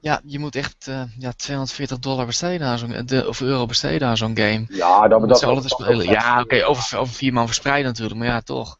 Ja, 0.00 0.20
je 0.24 0.38
moet 0.38 0.56
echt 0.56 0.86
eh, 0.88 1.02
ja, 1.18 1.32
240 1.32 1.98
dollar 1.98 2.26
besteden 2.26 2.66
aan 2.66 2.78
zo'n, 2.78 3.06
de, 3.06 3.28
of 3.28 3.40
euro 3.40 3.66
besteden 3.66 4.08
aan 4.08 4.16
zo'n 4.16 4.36
game. 4.36 4.64
Ja, 4.68 5.08
dat 5.08 5.28
dat 5.28 5.70
spelen. 5.70 6.06
Ja, 6.06 6.40
oké, 6.40 6.64
over, 6.64 6.98
over 6.98 7.14
vier 7.14 7.32
man 7.32 7.46
verspreid 7.46 7.84
natuurlijk, 7.84 8.18
maar 8.18 8.28
ja, 8.28 8.40
toch. 8.40 8.78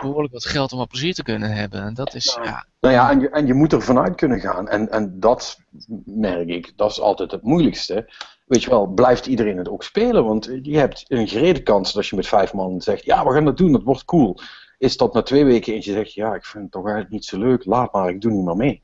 Behoorlijk 0.00 0.32
wat 0.32 0.44
geld 0.44 0.72
om 0.72 0.78
wat 0.78 0.88
plezier 0.88 1.14
te 1.14 1.22
kunnen 1.22 1.50
hebben. 1.50 1.82
En 1.82 1.94
dat 1.94 2.14
is, 2.14 2.38
ja, 2.42 2.66
Nou 2.80 2.94
ja, 2.94 3.10
en 3.10 3.20
je, 3.20 3.30
en 3.30 3.46
je 3.46 3.54
moet 3.54 3.72
er 3.72 3.82
vanuit 3.82 4.14
kunnen 4.14 4.40
gaan. 4.40 4.68
En, 4.68 4.90
en 4.90 5.20
dat 5.20 5.58
merk 6.04 6.48
ik, 6.48 6.72
dat 6.76 6.90
is 6.90 7.00
altijd 7.00 7.30
het 7.30 7.42
moeilijkste. 7.42 8.12
Weet 8.46 8.62
je 8.62 8.70
wel, 8.70 8.86
blijft 8.86 9.26
iedereen 9.26 9.56
het 9.56 9.68
ook 9.68 9.82
spelen? 9.82 10.24
Want 10.24 10.58
je 10.62 10.78
hebt 10.78 11.04
een 11.08 11.28
gerede 11.28 11.62
kans 11.62 11.86
dat 11.86 11.96
als 11.96 12.10
je 12.10 12.16
met 12.16 12.26
vijf 12.26 12.52
man 12.52 12.80
zegt, 12.80 13.04
ja, 13.04 13.24
we 13.24 13.32
gaan 13.32 13.44
dat 13.44 13.56
doen, 13.56 13.72
dat 13.72 13.82
wordt 13.82 14.04
cool. 14.04 14.38
Is 14.78 14.96
dat 14.96 15.14
na 15.14 15.22
twee 15.22 15.44
weken 15.44 15.74
eentje 15.74 15.92
zegt, 15.92 16.12
ja, 16.12 16.34
ik 16.34 16.44
vind 16.44 16.62
het 16.62 16.72
toch 16.72 16.82
eigenlijk 16.82 17.14
niet 17.14 17.24
zo 17.24 17.38
leuk, 17.38 17.64
laat 17.64 17.92
maar, 17.92 18.08
ik 18.08 18.20
doe 18.20 18.32
niet 18.32 18.44
meer 18.44 18.56
mee. 18.56 18.80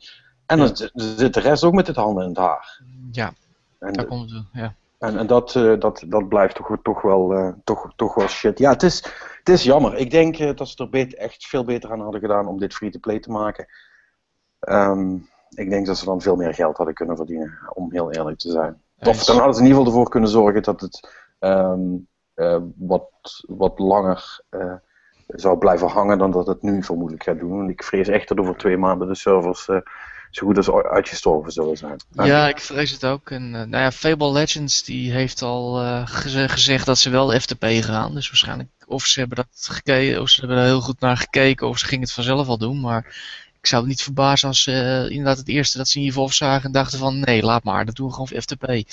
En 0.46 0.58
dan 0.58 0.76
zit 0.94 1.34
de 1.34 1.40
rest 1.40 1.64
ook 1.64 1.72
met 1.72 1.87
het 1.87 1.96
handen 1.96 2.22
in 2.22 2.28
het 2.28 2.38
haar. 2.38 2.80
ja 3.12 3.32
En, 3.78 3.92
daar 3.92 4.06
komt 4.06 4.30
het, 4.30 4.44
ja. 4.52 4.74
En, 4.98 5.18
en 5.18 5.26
dat, 5.26 5.54
eh, 5.54 5.78
dat, 5.78 6.04
dat 6.06 6.28
blijft 6.28 6.54
toch, 6.54 6.76
toch, 6.82 7.02
wel, 7.02 7.32
eh, 7.32 7.52
toch, 7.64 7.92
toch 7.96 8.14
wel 8.14 8.28
shit. 8.28 8.58
Ja, 8.58 8.70
het 8.70 8.82
is, 8.82 9.04
het 9.38 9.48
is 9.48 9.62
jammer. 9.62 9.96
Ik 9.96 10.11
denk 10.11 10.38
eh, 10.38 10.56
dat 10.56 10.68
ze 10.68 10.82
er 10.82 10.90
beter, 10.90 11.18
echt 11.18 11.46
veel 11.46 11.64
beter 11.64 11.92
aan 11.92 12.00
hadden 12.00 12.20
gedaan 12.20 12.46
om 12.46 12.58
dit 12.58 12.74
free-to-play 12.74 13.20
te 13.20 13.30
maken. 13.30 13.66
Ehm, 14.61 15.14
ik 15.48 15.70
denk 15.70 15.87
dat 15.87 15.98
ze 15.98 16.04
dan 16.04 16.20
veel 16.20 16.37
meer 16.37 16.54
geld 16.54 16.76
hadden 16.76 16.94
kunnen 16.94 17.16
verdienen, 17.16 17.58
om 17.74 17.92
heel 17.92 18.12
eerlijk 18.12 18.38
te 18.38 18.50
zijn. 18.50 18.82
Of 18.98 19.24
dan 19.24 19.37
hadden 19.37 19.54
ze 19.54 19.61
in 19.61 19.66
ieder 19.66 19.78
geval 19.78 19.94
ervoor 19.94 20.11
kunnen 20.11 20.30
zorgen 20.30 20.62
dat 20.62 20.80
het 20.80 21.26
ehm, 21.38 21.96
eh, 22.34 22.62
wat, 22.76 23.11
wat 23.46 23.78
langer 23.78 24.40
zou 25.26 25.58
blijven 25.58 25.88
hangen 25.88 26.18
dan 26.18 26.30
dat 26.30 26.46
het 26.46 26.62
nu 26.62 26.82
vermoedelijk 26.82 27.24
gaat 27.24 27.38
doen. 27.38 27.56
Want 27.56 27.70
ik 27.70 27.82
vrees 27.82 28.08
echt 28.08 28.28
dat 28.28 28.38
over 28.38 28.56
twee 28.56 28.76
maanden 28.76 29.08
de 29.08 29.14
servers 29.14 29.68
eh, 29.68 29.80
zo 30.30 30.46
goed 30.46 30.56
als 30.56 30.70
uitgestorven 30.70 31.52
zullen 31.52 31.76
zijn. 31.76 32.00
Ja, 32.12 32.48
ik 32.48 32.60
vrees 32.60 32.90
het 32.90 33.04
ook. 33.04 33.30
En 33.30 33.42
eh, 33.44 33.50
nou 33.66 33.82
ja, 33.82 33.90
Fable 33.92 34.32
Legends 34.32 34.84
die 34.84 35.12
heeft 35.12 35.42
al 35.42 35.80
eh, 35.80 36.02
geze- 36.06 36.48
gezegd 36.48 36.86
dat 36.86 36.98
ze 36.98 37.10
wel 37.10 37.30
FTP 37.40 37.64
gaan. 37.80 38.14
Dus 38.14 38.26
waarschijnlijk 38.28 38.68
of 38.86 39.04
ze 39.04 39.18
hebben 39.18 39.36
dat 39.36 39.46
gekeken, 39.70 40.20
of 40.20 40.28
ze 40.28 40.40
hebben 40.40 40.58
er 40.58 40.64
heel 40.64 40.80
goed 40.80 41.00
naar 41.00 41.16
gekeken, 41.16 41.68
of 41.68 41.78
ze 41.78 41.86
gingen 41.86 42.02
het 42.04 42.12
vanzelf 42.12 42.48
al 42.48 42.58
doen. 42.58 42.80
Maar 42.80 43.04
ik 43.60 43.66
zou 43.66 43.80
het 43.80 43.90
niet 43.90 44.02
verbazen 44.02 44.48
als 44.48 44.62
ze 44.62 44.72
eh, 44.72 45.10
inderdaad 45.10 45.36
het 45.38 45.48
eerste 45.48 45.78
dat 45.78 45.88
ze 45.88 45.98
in 46.00 46.06
Evolve 46.06 46.34
zagen 46.34 46.64
en 46.64 46.72
dachten 46.72 46.98
van 46.98 47.18
nee, 47.20 47.42
laat 47.42 47.64
maar, 47.64 47.84
dat 47.84 47.94
doen 47.96 48.06
we 48.06 48.12
gewoon 48.12 48.28
voor 48.28 48.40
FTP. 48.40 48.90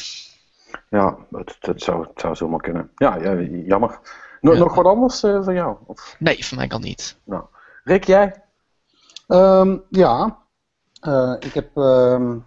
Ja, 0.90 1.16
dat, 1.30 1.56
dat 1.60 1.82
zou, 1.82 2.08
zou 2.16 2.36
zomaar 2.36 2.62
kunnen. 2.62 2.90
Ja, 2.96 3.16
ja 3.16 3.42
jammer. 3.66 4.00
No- 4.42 4.54
Ja. 4.54 4.60
Nog 4.60 4.76
wat 4.76 4.86
anders 4.86 5.24
eh, 5.24 5.44
van 5.44 5.54
jou? 5.54 5.78
Of, 5.86 6.16
Nee, 6.20 6.46
van 6.46 6.58
mij 6.58 6.68
kan 6.68 6.82
niet. 6.82 7.18
nou. 7.24 7.44
Rick, 7.84 8.04
jij? 8.04 8.34
Ehm, 9.28 9.78
ja, 9.90 10.38
Eh, 11.06 11.34
ik 11.40 11.54
heb. 11.54 11.78
ehm, 11.78 12.38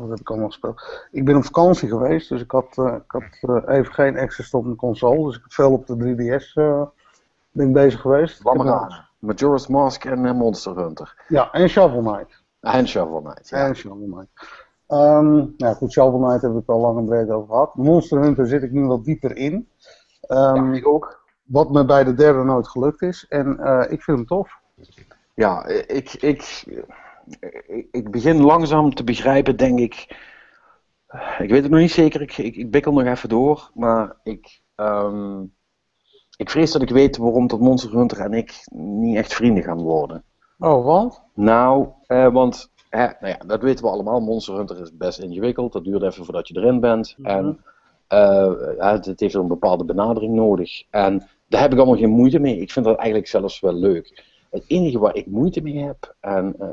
wat 0.00 0.08
heb 0.08 0.20
ik 0.20 0.28
allemaal 0.28 0.48
gespeeld? 0.48 1.06
Ik 1.10 1.24
ben 1.24 1.36
op 1.36 1.44
vakantie 1.44 1.88
geweest, 1.88 2.28
dus 2.28 2.40
ik 2.40 2.50
had, 2.50 2.78
eh, 2.78 2.94
ik 2.94 3.10
had 3.10 3.22
eh, 3.40 3.76
even 3.76 3.94
geen 3.94 4.18
access 4.18 4.54
op 4.54 4.64
mijn 4.64 4.76
console. 4.76 5.26
Dus 5.26 5.36
ik 5.36 5.42
heb 5.42 5.52
veel 5.52 5.72
op 5.72 5.86
de 5.86 5.96
3DS 5.96 6.54
eh, 6.54 6.82
ben 7.50 7.66
ik 7.66 7.72
bezig 7.72 8.00
geweest. 8.00 8.42
Raden. 8.42 9.08
Majora's 9.18 9.66
Mask 9.66 10.04
en 10.04 10.36
Monster 10.36 10.76
Hunter. 10.76 11.24
Ja, 11.28 11.52
en 11.52 11.68
Shovel 11.68 12.02
Knight. 12.02 12.42
En 12.60 12.88
Shovel 12.88 13.20
Knight. 13.20 13.48
Ja. 13.48 13.66
En 13.66 13.74
Shovel 13.74 14.06
Knight. 14.06 14.28
Ehm, 14.86 15.44
nou 15.56 15.74
goed, 15.74 15.92
Shovel 15.92 16.18
Knight 16.18 16.40
hebben 16.40 16.52
we 16.52 16.58
het 16.58 16.68
al 16.68 16.80
lang 16.80 16.98
en 16.98 17.04
breed 17.04 17.30
over 17.30 17.48
gehad. 17.48 17.74
Monster 17.74 18.20
Hunter 18.20 18.46
zit 18.46 18.62
ik 18.62 18.70
nu 18.70 18.86
wat 18.86 19.04
dieper 19.04 19.36
in. 19.36 19.68
Ja, 20.20 20.72
ik 20.72 20.86
ook. 20.86 21.18
Wat 21.42 21.70
me 21.70 21.84
bij 21.84 22.04
de 22.04 22.14
derde 22.14 22.44
nooit 22.44 22.68
gelukt 22.68 23.02
is. 23.02 23.26
En 23.28 23.46
ik 23.90 24.02
vind 24.02 24.16
hem 24.16 24.26
tof. 24.26 24.58
Ja, 25.34 25.66
ik, 25.66 26.12
ik, 26.12 26.64
ik, 27.90 28.10
begin 28.10 28.40
langzaam 28.42 28.94
te 28.94 29.04
begrijpen, 29.04 29.56
denk 29.56 29.78
ik. 29.78 29.94
Ik 31.38 31.50
weet 31.50 31.62
het 31.62 31.70
nog 31.70 31.80
niet 31.80 31.90
zeker, 31.90 32.20
ik, 32.20 32.38
ik, 32.38 32.56
ik 32.56 32.70
bikkel 32.70 32.92
nog 32.92 33.04
even 33.04 33.28
door. 33.28 33.70
Maar 33.74 34.16
ik, 34.22 34.60
ehm, 34.74 35.42
ik 36.36 36.50
vrees 36.50 36.72
dat 36.72 36.82
ik 36.82 36.90
weet 36.90 37.16
waarom 37.16 37.46
dat 37.46 37.60
Monster 37.60 37.92
Hunter 37.92 38.20
en 38.20 38.32
ik 38.32 38.66
niet 38.74 39.16
echt 39.16 39.34
vrienden 39.34 39.62
gaan 39.62 39.82
worden. 39.82 40.24
Oh, 40.58 40.84
want? 40.84 41.22
Nou, 41.34 41.88
eh, 42.06 42.32
want 42.32 42.70
nou 42.90 43.14
ja, 43.20 43.38
dat 43.46 43.62
weten 43.62 43.84
we 43.84 43.90
allemaal. 43.90 44.20
Monster 44.20 44.56
Hunter 44.56 44.80
is 44.80 44.96
best 44.96 45.18
ingewikkeld. 45.18 45.72
Dat 45.72 45.84
duurt 45.84 46.02
even 46.02 46.24
voordat 46.24 46.48
je 46.48 46.56
erin 46.56 46.80
bent. 46.80 47.14
Mhm. 47.18 47.28
En 47.28 47.60
eh, 48.06 48.52
ja, 48.76 49.00
het 49.00 49.20
heeft 49.20 49.34
een 49.34 49.48
bepaalde 49.48 49.84
benadering 49.84 50.34
nodig. 50.34 50.82
En 50.90 51.28
daar 51.48 51.60
heb 51.60 51.72
ik 51.72 51.78
allemaal 51.78 51.96
geen 51.96 52.10
moeite 52.10 52.38
mee. 52.38 52.60
Ik 52.60 52.70
vind 52.70 52.84
dat 52.84 52.96
eigenlijk 52.96 53.28
zelfs 53.28 53.60
wel 53.60 53.74
leuk. 53.74 54.24
Het 54.50 54.64
enige 54.66 54.98
waar 54.98 55.14
ik 55.14 55.26
moeite 55.26 55.60
mee 55.60 55.78
heb, 55.78 56.14
en 56.20 56.54
eh, 56.58 56.68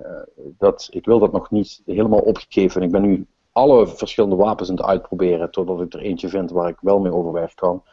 dat, 0.57 0.87
ik 0.91 1.05
wil 1.05 1.19
dat 1.19 1.31
nog 1.31 1.51
niet 1.51 1.81
helemaal 1.85 2.19
opgegeven. 2.19 2.81
En 2.81 2.87
ik 2.87 2.93
ben 2.93 3.01
nu 3.01 3.27
alle 3.51 3.87
verschillende 3.87 4.35
wapens 4.35 4.69
aan 4.69 4.75
het 4.75 4.85
uitproberen, 4.85 5.51
totdat 5.51 5.81
ik 5.81 5.93
er 5.93 5.99
eentje 5.99 6.29
vind 6.29 6.51
waar 6.51 6.69
ik 6.69 6.77
wel 6.81 6.99
mee 6.99 7.13
overweg 7.13 7.53
kan. 7.53 7.83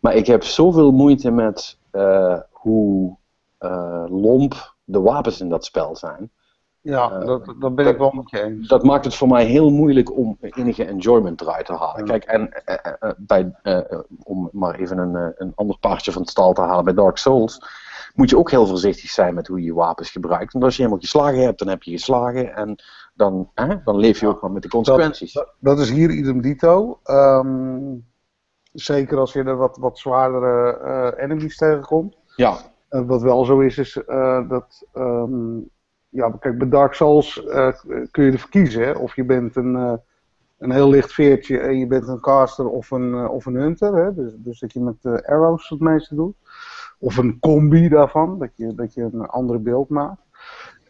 Maar 0.00 0.14
ik 0.14 0.26
heb 0.26 0.42
zoveel 0.42 0.92
moeite 0.92 1.30
met 1.30 1.78
eh, 1.90 2.38
hoe 2.50 3.16
eh, 3.58 4.04
lomp 4.08 4.74
de 4.84 5.00
wapens 5.00 5.40
in 5.40 5.48
dat 5.48 5.64
spel 5.64 5.96
zijn. 5.96 6.30
Ja, 6.80 7.18
dat, 7.18 7.54
dat 7.58 7.74
ben 7.74 7.86
ik 7.86 7.98
wel 7.98 8.10
met 8.10 8.30
je 8.30 8.42
eens. 8.42 8.68
Dat 8.68 8.82
maakt 8.82 9.04
het 9.04 9.14
voor 9.14 9.28
mij 9.28 9.44
heel 9.44 9.70
moeilijk 9.70 10.16
om 10.16 10.36
enige 10.40 10.84
enjoyment 10.84 11.40
eruit 11.40 11.66
te 11.66 11.72
halen. 11.72 12.06
Ja. 12.06 12.18
Kijk, 12.18 12.24
en 12.24 12.62
bij, 13.16 13.54
om 14.22 14.48
maar 14.52 14.74
even 14.74 14.98
een, 14.98 15.34
een 15.36 15.52
ander 15.54 15.78
paardje 15.78 16.12
van 16.12 16.20
het 16.20 16.30
stal 16.30 16.52
te 16.52 16.60
halen 16.60 16.84
bij 16.84 16.94
Dark 16.94 17.16
Souls, 17.16 17.60
moet 18.16 18.30
je 18.30 18.38
ook 18.38 18.50
heel 18.50 18.66
voorzichtig 18.66 19.10
zijn 19.10 19.34
met 19.34 19.46
hoe 19.46 19.58
je 19.58 19.64
je 19.64 19.74
wapens 19.74 20.10
gebruikt. 20.10 20.52
Want 20.52 20.64
als 20.64 20.76
je 20.76 20.82
helemaal 20.82 21.02
geslagen 21.02 21.42
hebt, 21.42 21.58
dan 21.58 21.68
heb 21.68 21.82
je 21.82 21.90
geslagen 21.90 22.54
en 22.54 22.76
dan, 23.14 23.50
hè, 23.54 23.82
dan 23.84 23.96
leef 23.96 24.20
je 24.20 24.26
ook 24.26 24.40
maar 24.40 24.50
met 24.50 24.62
de 24.62 24.68
consequenties. 24.68 25.32
Dat, 25.32 25.54
dat 25.58 25.78
is 25.78 25.90
hier 25.90 26.10
idem 26.10 26.40
dito. 26.40 27.00
Ehm, 27.02 27.94
zeker 28.72 29.18
als 29.18 29.32
je 29.32 29.42
er 29.42 29.56
wat, 29.56 29.76
wat 29.76 29.98
zwaardere 29.98 30.78
eh, 30.78 31.24
enemies 31.24 31.56
tegenkomt. 31.56 32.16
Ja, 32.36 32.56
Eh, 32.88 33.00
wat 33.06 33.22
wel 33.22 33.44
zo 33.44 33.60
is, 33.60 33.78
is 33.78 33.96
eh, 33.96 34.48
dat 34.48 34.86
ehm, 34.92 35.58
ja, 36.08 36.30
kijk, 36.30 36.58
bij 36.58 36.68
Dark 36.68 36.94
Souls 36.94 37.42
kun 38.10 38.24
je 38.24 38.32
ervoor 38.32 38.50
kiezen. 38.50 38.84
Hè? 38.84 38.92
Of 38.92 39.16
je 39.16 39.24
bent 39.24 39.56
een, 39.56 40.00
een 40.58 40.70
heel 40.70 40.88
licht 40.88 41.12
veertje 41.12 41.58
en 41.58 41.78
je 41.78 41.86
bent 41.86 42.08
een 42.08 42.20
caster 42.20 42.68
of 42.68 42.90
een, 42.90 43.28
of 43.28 43.46
een 43.46 43.54
hunter. 43.54 43.94
Hè? 43.94 44.14
Dus, 44.14 44.32
dus 44.36 44.58
dat 44.58 44.72
je 44.72 44.80
met 44.80 45.24
arrows 45.26 45.68
het 45.68 45.80
meeste 45.80 46.14
doet. 46.14 46.34
Of 46.98 47.16
een 47.16 47.38
combi 47.38 47.88
daarvan, 47.88 48.38
dat 48.38 48.50
je, 48.54 48.74
dat 48.74 48.94
je 48.94 49.02
een 49.02 49.26
andere 49.26 49.58
beeld 49.58 49.88
maakt. 49.88 50.20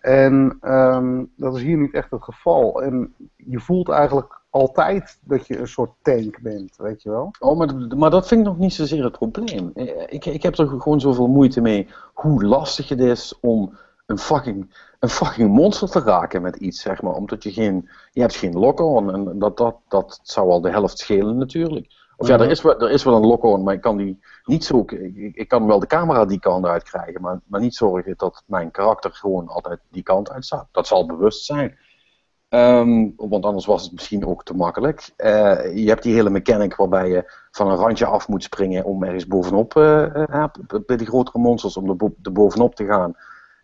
En 0.01 0.57
ehm, 0.61 1.25
dat 1.37 1.57
is 1.57 1.63
hier 1.63 1.77
niet 1.77 1.95
echt 1.95 2.11
het 2.11 2.23
geval. 2.23 2.83
En 2.83 3.15
je 3.37 3.61
voelt 3.61 3.89
eigenlijk 3.89 4.41
altijd 4.51 5.19
dat 5.23 5.47
je 5.47 5.59
een 5.59 5.69
soort 5.69 5.91
tank 6.03 6.41
bent, 6.41 6.77
weet 6.77 7.03
je 7.03 7.11
wel. 7.11 7.31
Oh, 7.39 7.59
maar, 7.59 7.75
maar 7.97 8.11
dat 8.11 8.29
vind 8.29 8.41
ik 8.41 8.47
nog 8.47 8.59
niet 8.59 8.73
zozeer 8.73 9.05
het 9.05 9.19
probleem. 9.19 9.71
Ik, 10.07 10.25
ik 10.25 10.43
heb 10.43 10.59
er 10.59 10.69
gewoon 10.69 11.01
zoveel 11.01 11.29
moeite 11.29 11.61
mee 11.61 11.89
hoe 12.15 12.45
lastig 12.45 12.89
het 12.89 13.01
is 13.01 13.39
om 13.41 13.77
een 14.07 14.19
fucking, 14.19 14.75
een 15.01 15.09
fucking 15.09 15.51
monster 15.51 15.91
te 15.91 16.01
raken 16.01 16.43
met 16.43 16.57
iets, 16.57 16.81
zeg 16.81 17.03
maar. 17.03 17.15
Omdat 17.15 17.43
je 17.43 17.53
geen, 17.53 17.89
je 18.13 18.21
hebt 18.21 18.37
geen 18.37 18.59
lock-on 18.59 19.15
en 19.15 19.39
dat, 19.39 19.57
dat, 19.57 19.77
dat 19.89 20.21
zou 20.23 20.51
al 20.51 20.61
de 20.61 20.71
helft 20.71 20.99
schelen 20.99 21.39
natuurlijk. 21.39 22.06
Of 22.17 22.29
ja, 22.29 22.39
er 22.39 22.51
is, 22.51 22.63
wel, 22.63 22.81
er 22.81 22.91
is 22.91 23.05
wel 23.05 23.17
een 23.17 23.27
lock-on, 23.27 23.63
maar 23.63 23.75
ik 23.75 23.81
kan 23.81 23.97
die 23.97 24.21
niet 24.45 24.65
zo. 24.65 24.85
Ik, 24.87 25.35
ik, 25.35 25.49
kan 25.49 25.67
wel 25.67 25.79
de 25.79 25.87
camera 25.87 26.25
die 26.25 26.39
kant 26.39 26.67
uit 26.67 26.83
krijgen, 26.83 27.21
maar, 27.21 27.41
maar 27.47 27.61
niet 27.61 27.75
zorgen 27.75 28.15
dat 28.17 28.43
mijn 28.47 28.71
karakter 28.71 29.11
gewoon 29.13 29.49
altijd 29.49 29.81
die 29.91 30.03
kant 30.03 30.31
uit 30.31 30.45
staat. 30.45 30.69
Dat 30.73 30.87
zal 30.87 31.07
bewust 31.07 31.45
zijn. 31.45 31.79
Um, 32.49 33.15
want 33.17 33.45
anders 33.45 33.67
was 33.67 33.83
het 33.83 33.93
misschien 33.93 34.27
ook 34.27 34.45
te 34.45 34.55
makkelijk. 34.55 35.11
Uh, 35.17 35.77
je 35.77 35.89
hebt 35.89 36.03
die 36.03 36.15
hele 36.15 36.31
mechanic 36.31 36.77
waarbij 36.77 37.09
je 37.09 37.33
van 37.51 37.71
een 37.71 37.77
randje 37.77 38.07
af 38.07 38.29
moet 38.29 38.43
springen 38.43 38.85
om 38.85 39.05
ergens 39.05 39.27
bovenop, 39.27 39.75
uh, 39.75 40.07
uh, 40.15 40.45
bij 40.87 40.97
die 40.97 41.07
grotere 41.07 41.39
monsters, 41.39 41.77
om 41.77 41.91
er, 41.91 42.13
er 42.23 42.33
bovenop 42.33 42.75
te 42.75 42.85
gaan. 42.85 43.15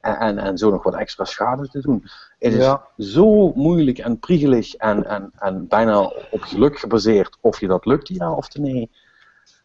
En, 0.03 0.19
en, 0.19 0.39
en, 0.39 0.59
zo 0.59 0.71
nog 0.71 0.83
wat 0.83 0.95
extra 0.95 1.25
schade 1.25 1.69
te 1.69 1.81
doen. 1.81 2.05
Het 2.39 2.55
is 2.55 3.13
zo 3.13 3.53
moeilijk 3.55 3.99
en 3.99 4.19
priegelig 4.19 4.75
en, 4.75 5.07
en, 5.07 5.31
en 5.39 5.69
bijna 5.69 6.01
op 6.31 6.41
geluk 6.41 6.79
gebaseerd 6.79 7.37
of 7.41 7.61
je 7.61 7.67
dat 7.67 7.87
lukt, 7.87 8.09
ja 8.09 8.33
of 8.33 8.55
nee. 8.55 8.91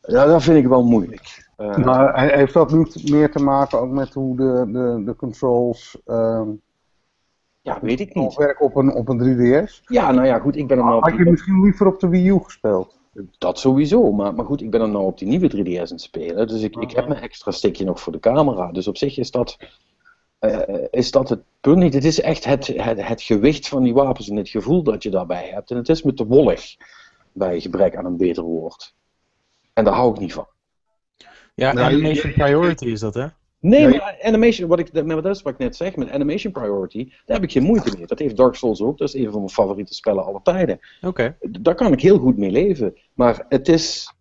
Ja, 0.01 0.25
dat 0.25 0.43
vind 0.43 0.57
ik 0.57 0.67
wel 0.67 0.83
moeilijk. 0.83 1.49
maar 1.57 2.29
heeft 2.29 2.53
dat 2.53 2.71
niet 2.71 3.11
meer 3.11 3.31
te 3.31 3.43
maken 3.43 3.79
ook 3.79 3.91
met 3.91 4.13
hoe 4.13 4.35
de, 4.35 4.69
de, 4.71 5.03
de 5.05 5.15
controls 5.15 5.97
ehm, 6.05 6.49
ja, 7.67 7.79
weet 7.81 7.99
ik 7.99 8.15
niet. 8.15 8.35
werken 8.35 8.65
op 8.65 8.75
een, 8.75 8.93
op 8.93 9.09
een 9.09 9.19
3DS? 9.19 9.83
Ja, 9.85 10.11
nou 10.11 10.27
ja, 10.27 10.39
goed, 10.39 10.55
ik 10.55 10.67
ben 10.67 10.77
er 10.77 10.83
nou... 10.83 11.01
Had 11.01 11.17
je 11.17 11.31
misschien 11.31 11.61
liever 11.61 11.87
op 11.87 11.99
de 11.99 12.07
Wii 12.07 12.29
U 12.29 12.39
gespeeld? 12.43 12.97
Dat 13.37 13.59
sowieso, 13.59 14.11
maar, 14.11 14.33
maar 14.33 14.45
goed, 14.45 14.61
ik 14.61 14.71
ben 14.71 14.81
er 14.81 14.89
nou 14.89 15.05
op 15.05 15.17
die 15.17 15.27
nieuwe 15.27 15.51
3DS 15.51 15.79
aan 15.79 15.95
het 15.95 16.01
spelen, 16.01 16.47
dus 16.47 16.61
ik, 16.61 16.75
ik 16.75 16.91
heb 16.91 17.07
mijn 17.07 17.21
extra 17.21 17.51
stickje 17.51 17.85
nog 17.85 17.99
voor 17.99 18.13
de 18.13 18.19
camera. 18.19 18.71
Dus 18.71 18.87
op 18.87 18.97
zich 18.97 19.17
is 19.17 19.31
dat, 19.31 19.57
uh, 19.59 19.67
is 20.89 21.11
dat 21.11 21.29
het 21.29 21.39
punt 21.61 21.77
niet. 21.77 21.93
Het 21.93 22.05
is 22.05 22.21
echt 22.21 22.45
het, 22.45 22.67
het, 22.67 23.07
het 23.07 23.21
gewicht 23.21 23.67
van 23.67 23.83
die 23.83 23.93
wapens 23.93 24.29
en 24.29 24.35
het 24.35 24.49
gevoel 24.49 24.83
dat 24.83 25.03
je 25.03 25.09
daarbij 25.09 25.49
hebt. 25.53 25.71
En 25.71 25.77
het 25.77 25.89
is 25.89 26.03
met 26.03 26.17
de 26.17 26.25
wollig, 26.25 26.75
bij 27.31 27.59
gebrek 27.59 27.95
aan 27.95 28.05
een 28.05 28.17
beter 28.17 28.43
woord. 28.43 28.95
En 29.73 29.83
daar 29.83 29.93
hou 29.93 30.13
ik 30.13 30.19
niet 30.19 30.33
van. 30.33 30.47
Ja, 31.55 31.73
nou, 31.73 31.93
animation 31.93 32.33
priority 32.33 32.85
is 32.85 32.99
dat, 32.99 33.13
hè? 33.13 33.27
Nee, 33.59 33.87
maar 33.87 34.17
animation, 34.21 34.67
wat 34.69 34.79
ik, 34.79 35.03
maar 35.05 35.21
dat 35.21 35.35
is 35.35 35.41
wat 35.41 35.53
ik 35.53 35.59
net 35.59 35.75
zeg, 35.75 35.95
met 35.95 36.09
animation 36.09 36.51
priority, 36.51 37.09
daar 37.25 37.35
heb 37.35 37.43
ik 37.43 37.51
geen 37.51 37.63
moeite 37.63 37.97
mee. 37.97 38.07
Dat 38.07 38.19
heeft 38.19 38.37
Dark 38.37 38.55
Souls 38.55 38.81
ook, 38.81 38.97
dat 38.97 39.07
is 39.07 39.13
een 39.13 39.31
van 39.31 39.39
mijn 39.39 39.49
favoriete 39.49 39.93
spellen 39.93 40.25
aller 40.25 40.41
tijden. 40.41 40.79
Oké. 41.01 41.37
Daar 41.39 41.75
kan 41.75 41.91
ik 41.91 42.01
heel 42.01 42.17
goed 42.17 42.37
mee 42.37 42.51
leven. 42.51 42.97
Maar 43.13 43.45
het 43.49 43.67
is, 43.67 44.13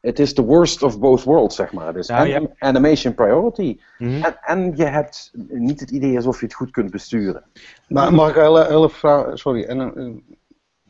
het 0.00 0.18
is 0.18 0.34
the 0.34 0.44
worst 0.44 0.82
of 0.82 0.98
both 0.98 1.24
worlds, 1.24 1.56
zeg 1.56 1.72
maar. 1.72 1.92
Dus 1.92 2.06
ja, 2.06 2.48
animation 2.58 3.14
priority. 3.14 3.80
Mhm. 3.98 4.22
en, 4.22 4.36
en, 4.42 4.76
je 4.76 4.84
hebt 4.84 5.30
niet 5.48 5.80
het 5.80 5.90
idee 5.90 6.16
alsof 6.16 6.40
je 6.40 6.46
het 6.46 6.54
goed 6.54 6.70
kunt 6.70 6.90
besturen. 6.90 7.44
Maar 7.88 8.14
mag 8.14 8.28
ik 8.28 8.36
een 8.36 8.66
hele, 8.66 8.90
vraag, 8.90 9.38
sorry, 9.38 9.64
en, 9.64 9.98
uh, 9.98 10.16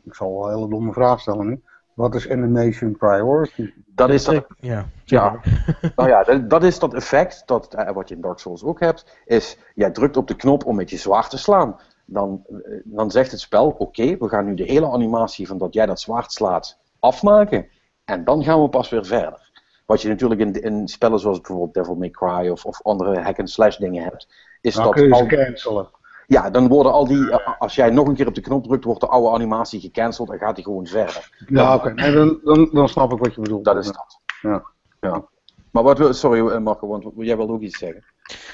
ik 0.03 0.15
zal 0.15 0.33
wel 0.33 0.43
een 0.43 0.55
hele 0.55 0.69
domme 0.69 0.93
vraag 0.93 1.19
stellen 1.19 1.47
nu. 1.47 1.61
Wat 1.93 2.15
is 2.15 2.29
animation 2.29 2.97
priority? 2.97 3.73
Dat 3.85 4.09
is 4.09 4.23
dat, 4.23 4.45
ja, 4.59 4.85
ja, 5.05 5.39
nou 5.95 6.09
ja, 6.09 6.23
dat, 6.23 6.49
dat, 6.49 6.63
is 6.63 6.79
dat 6.79 6.93
effect, 6.93 7.43
dat, 7.45 7.73
eh, 7.73 7.91
wat 7.91 8.09
je 8.09 8.15
in 8.15 8.21
Dark 8.21 8.39
Souls 8.39 8.63
ook 8.63 8.79
hebt, 8.79 9.19
is, 9.25 9.57
jij 9.75 9.91
drukt 9.91 10.17
op 10.17 10.27
de 10.27 10.35
knop 10.35 10.65
om 10.65 10.75
met 10.75 10.89
je 10.89 10.97
zwaard 10.97 11.29
te 11.29 11.37
slaan. 11.37 11.79
Dan, 12.05 12.43
eh, 12.47 12.79
dan 12.83 13.11
zegt 13.11 13.31
het 13.31 13.39
spel, 13.39 13.75
oké, 13.77 14.17
we 14.17 14.29
gaan 14.29 14.45
nu 14.45 14.53
de 14.53 14.63
hele 14.63 14.91
animatie 14.91 15.47
van 15.47 15.57
dat 15.57 15.73
jij 15.73 15.85
dat 15.85 15.99
zwaard 15.99 16.31
slaat 16.31 16.77
afmaken. 16.99 17.67
En 18.05 18.23
dan 18.23 18.43
gaan 18.43 18.61
we 18.61 18.69
pas 18.69 18.89
weer 18.89 19.05
verder. 19.05 19.51
Wat 19.85 20.01
je 20.01 20.07
natuurlijk 20.07 20.41
in, 20.41 20.61
in 20.61 20.87
spellen 20.87 21.19
zoals 21.19 21.41
bijvoorbeeld 21.41 21.73
Devil 21.73 21.95
May 21.95 22.09
Cry 22.09 22.49
of, 22.49 22.65
of 22.65 22.81
andere 22.81 23.19
hack-and-slash 23.19 23.77
dingen 23.77 24.03
hebt, 24.03 24.27
is 24.61 24.75
dat... 24.75 24.93
kun 24.93 25.07
je 25.07 25.13
al... 25.13 25.25
cancelen. 25.25 25.89
Ja, 26.27 26.49
dan 26.49 26.67
worden 26.67 26.91
al 26.91 27.07
die, 27.07 27.31
eh, 27.31 27.59
als 27.59 27.75
jij 27.75 27.89
nog 27.89 28.07
een 28.07 28.15
keer 28.15 28.27
op 28.27 28.35
de 28.35 28.41
knop 28.41 28.63
drukt, 28.63 28.83
wordt 28.83 29.01
de 29.01 29.07
oude 29.07 29.29
animatie 29.29 29.79
gecanceld 29.79 30.29
en 30.29 30.37
gaat 30.37 30.55
die 30.55 30.63
gewoon 30.63 30.85
verder. 30.85 31.45
Ja, 31.47 31.75
oké. 31.75 31.89
Okay. 31.89 32.11
dan, 32.11 32.39
dan, 32.43 32.69
dan 32.71 32.89
snap 32.89 33.11
ik 33.11 33.19
wat 33.19 33.35
je 33.35 33.41
bedoelt. 33.41 33.65
Dat 33.65 33.77
is 33.77 33.85
dat. 33.85 34.19
Ja. 34.41 34.63
ja. 35.01 35.25
Maar 35.71 35.83
wat, 35.83 36.15
sorry 36.15 36.47
eh, 36.47 36.59
Marco, 36.59 36.87
want 36.87 37.05
jij 37.15 37.37
wilde 37.37 37.53
ook 37.53 37.61
iets 37.61 37.77
zeggen. 37.77 38.03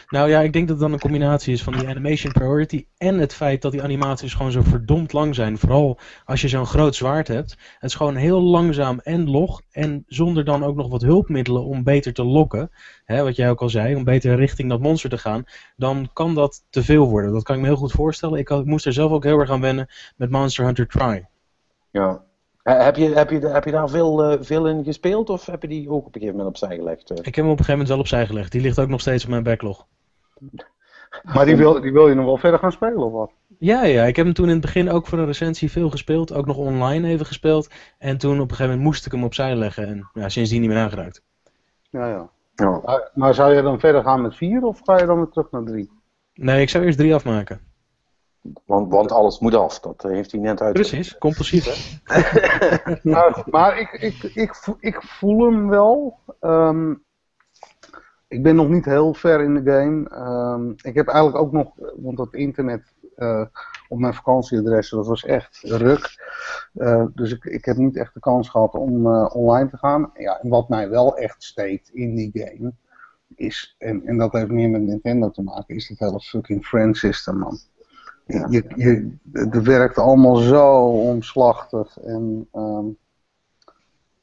Nou 0.08 0.30
ja, 0.30 0.40
ik 0.40 0.54
denk 0.54 0.68
dat 0.68 0.76
het 0.76 0.86
dan 0.86 0.94
een 0.94 1.00
combinatie 1.00 1.54
is 1.54 1.64
van 1.64 1.74
die 1.74 1.88
animation 1.88 2.32
priority 2.32 2.86
en 2.98 3.18
het 3.18 3.34
feit 3.34 3.62
dat 3.62 3.72
die 3.72 3.84
animaties 3.84 4.34
gewoon 4.34 4.52
zo 4.52 4.62
verdomd 4.62 5.14
lang 5.14 5.36
zijn. 5.36 5.58
Vooral 5.58 6.00
als 6.26 6.42
je 6.42 6.48
zo'n 6.48 6.66
groot 6.66 6.96
zwaard 6.96 7.28
hebt. 7.28 7.52
Het 7.52 7.90
is 7.90 7.96
gewoon 7.96 8.16
heel 8.16 8.42
langzaam 8.42 9.00
en 9.00 9.30
log 9.30 9.62
en 9.72 10.04
zonder 10.08 10.46
dan 10.46 10.64
ook 10.64 10.76
nog 10.76 10.90
wat 10.90 11.02
hulpmiddelen 11.02 11.64
om 11.64 11.84
beter 11.84 12.14
te 12.14 12.24
lokken. 12.24 12.72
Hè, 13.06 13.24
wat 13.24 13.36
jij 13.36 13.50
ook 13.50 13.62
al 13.62 13.70
zei, 13.70 13.96
om 13.96 14.04
beter 14.04 14.36
richting 14.36 14.70
dat 14.70 14.80
monster 14.80 15.10
te 15.10 15.18
gaan. 15.18 15.44
Dan 15.76 16.10
kan 16.14 16.36
dat 16.36 16.66
te 16.70 16.84
veel 16.84 17.10
worden. 17.10 17.32
Dat 17.32 17.44
kan 17.44 17.56
ik 17.56 17.62
me 17.62 17.68
heel 17.68 17.76
goed 17.76 17.92
voorstellen. 17.92 18.40
Ik, 18.40 18.50
ik 18.50 18.66
moest 18.66 18.86
er 18.86 18.94
zelf 18.94 19.12
ook 19.12 19.24
heel 19.24 19.40
erg 19.40 19.50
aan 19.50 19.62
wennen 19.62 19.90
met 20.16 20.30
Monster 20.30 20.66
Hunter 20.66 20.88
Try. 20.88 21.28
Ja, 21.92 22.24
heb 22.64 22.96
je, 22.96 23.10
heb, 23.10 23.30
je, 23.30 23.48
heb 23.48 23.64
je 23.64 23.72
daar 23.72 23.90
veel, 23.90 24.32
uh, 24.32 24.38
veel 24.42 24.68
in 24.68 24.84
gespeeld 24.84 25.30
of 25.30 25.46
heb 25.46 25.62
je 25.62 25.68
die 25.68 25.90
ook 25.90 26.06
op 26.06 26.16
een 26.16 26.22
gegeven 26.22 26.36
moment 26.36 26.48
opzij 26.48 26.76
gelegd? 26.76 27.10
Ik 27.10 27.26
heb 27.26 27.36
hem 27.36 27.46
op 27.46 27.60
een 27.60 27.66
gegeven 27.66 27.72
moment 27.72 27.90
wel 27.90 28.00
opzij 28.00 28.26
gelegd. 28.26 28.52
Die 28.52 28.62
ligt 28.62 28.80
ook 28.80 28.90
nog 28.90 29.02
steeds 29.02 29.24
op 29.24 29.30
mijn 29.30 29.44
backlog. 29.44 29.86
Maar 31.24 31.46
die 31.46 31.56
wil, 31.56 31.82
die 31.82 31.92
wil 31.92 32.08
je 32.08 32.16
nog 32.16 32.26
wel 32.26 32.38
verder 32.38 32.60
gaan 32.60 32.72
spelen 32.72 32.98
of 32.98 33.12
wat? 33.12 33.32
Ja, 33.60 33.84
ja, 33.84 34.04
ik 34.04 34.16
heb 34.16 34.26
hem 34.26 34.34
toen 34.34 34.46
in 34.46 34.52
het 34.52 34.62
begin 34.62 34.90
ook 34.90 35.08
voor 35.08 35.20
een 35.20 35.26
recensie 35.26 35.72
veel 35.72 35.90
gespeeld. 35.90 36.34
Ook 36.34 36.46
nog 36.46 36.58
online 36.58 37.08
even 37.08 37.26
gespeeld. 37.26 37.70
En 37.98 38.18
toen 38.18 38.34
op 38.34 38.40
een 38.40 38.50
gegeven 38.50 38.66
moment 38.66 38.84
moest 38.84 39.06
ik 39.06 39.12
hem 39.12 39.24
opzij 39.24 39.56
leggen. 39.56 39.88
En 39.88 40.10
ja, 40.14 40.30
sindsdien 40.30 40.62
niet 40.62 40.70
meer 40.70 40.80
aangeraakt. 40.80 41.24
Ja, 41.90 42.08
ja. 42.08 42.30
ja. 42.56 42.82
Maar, 42.86 43.12
maar 43.14 43.34
zou 43.34 43.56
je 43.56 43.62
dan 43.62 43.80
verder 43.80 44.04
gaan 44.04 44.22
met 44.22 44.36
4 44.36 44.64
of 44.64 44.82
ga 44.84 45.00
je 45.00 45.06
dan 45.06 45.18
weer 45.18 45.30
terug 45.30 45.52
naar 45.52 45.64
3? 45.64 45.90
Nee, 46.34 46.62
ik 46.62 46.70
zou 46.70 46.84
eerst 46.84 46.98
3 46.98 47.16
afmaken. 47.16 47.71
Want, 48.66 48.92
want 48.92 49.12
alles 49.12 49.40
moet 49.40 49.56
af, 49.56 49.80
dat 49.80 50.06
eh, 50.06 50.12
heeft 50.12 50.32
hij 50.32 50.42
net 50.42 50.62
uit. 50.62 50.74
Precies, 50.74 51.18
compulsief 51.18 51.66
hè. 51.66 52.94
maar, 53.04 53.44
maar 53.50 53.80
ik, 53.80 53.92
ik, 53.92 54.24
ik, 54.24 54.76
ik, 54.80 55.02
voel 55.02 55.46
hem 55.46 55.70
wel. 55.70 56.20
Um, 56.42 57.04
ik 58.28 58.44
ben 58.44 58.56
nog 58.56 58.70
niet 58.70 58.86
heel 58.86 59.14
ver 59.14 59.42
in 59.42 59.54
de 59.54 59.72
game. 59.72 60.12
Um, 60.56 60.74
ik 60.82 60.96
heb 60.96 61.08
eigenlijk 61.08 61.44
ook 61.44 61.52
nog, 61.52 61.72
want 61.96 62.18
dat 62.18 62.34
internet 62.34 62.94
uh, 63.18 63.46
op 63.88 64.00
mijn 64.00 64.14
vakantieadressen, 64.14 64.98
dat 64.98 65.08
was 65.08 65.26
echt 65.26 65.60
ruk. 65.62 66.16
Uh, 66.76 67.06
dus 67.14 67.32
ik, 67.32 67.46
ik 67.46 67.66
heb 67.66 67.78
niet 67.78 67.98
echt 67.98 68.14
de 68.14 68.20
kans 68.20 68.50
gehad 68.50 68.74
om 68.74 69.08
uh, 69.08 69.36
online 69.36 69.70
te 69.70 69.78
gaan. 69.78 70.12
Ja, 70.14 70.40
en 70.42 70.50
wat 70.50 70.70
mij 70.70 70.90
wel 70.90 71.18
echt 71.18 71.44
steekt 71.44 71.90
in 71.90 72.16
die 72.16 72.32
game 72.34 72.74
is, 73.36 73.76
en, 73.78 74.06
en 74.06 74.18
dat 74.18 74.32
heeft 74.32 74.50
meer 74.50 74.70
met 74.70 74.82
Nintendo 74.82 75.30
te 75.30 75.42
maken, 75.42 75.76
is 75.76 75.90
het 75.90 76.00
hele 76.00 76.20
fucking 76.20 76.66
friend 76.66 76.98
system 76.98 77.38
man. 77.38 77.60
Je, 78.32 78.64
je, 78.76 79.18
het 79.32 79.62
werkt 79.62 79.98
allemaal 79.98 80.36
zo 80.36 80.88
omslachtig. 80.88 82.00
En 82.00 82.48
um, 82.54 82.98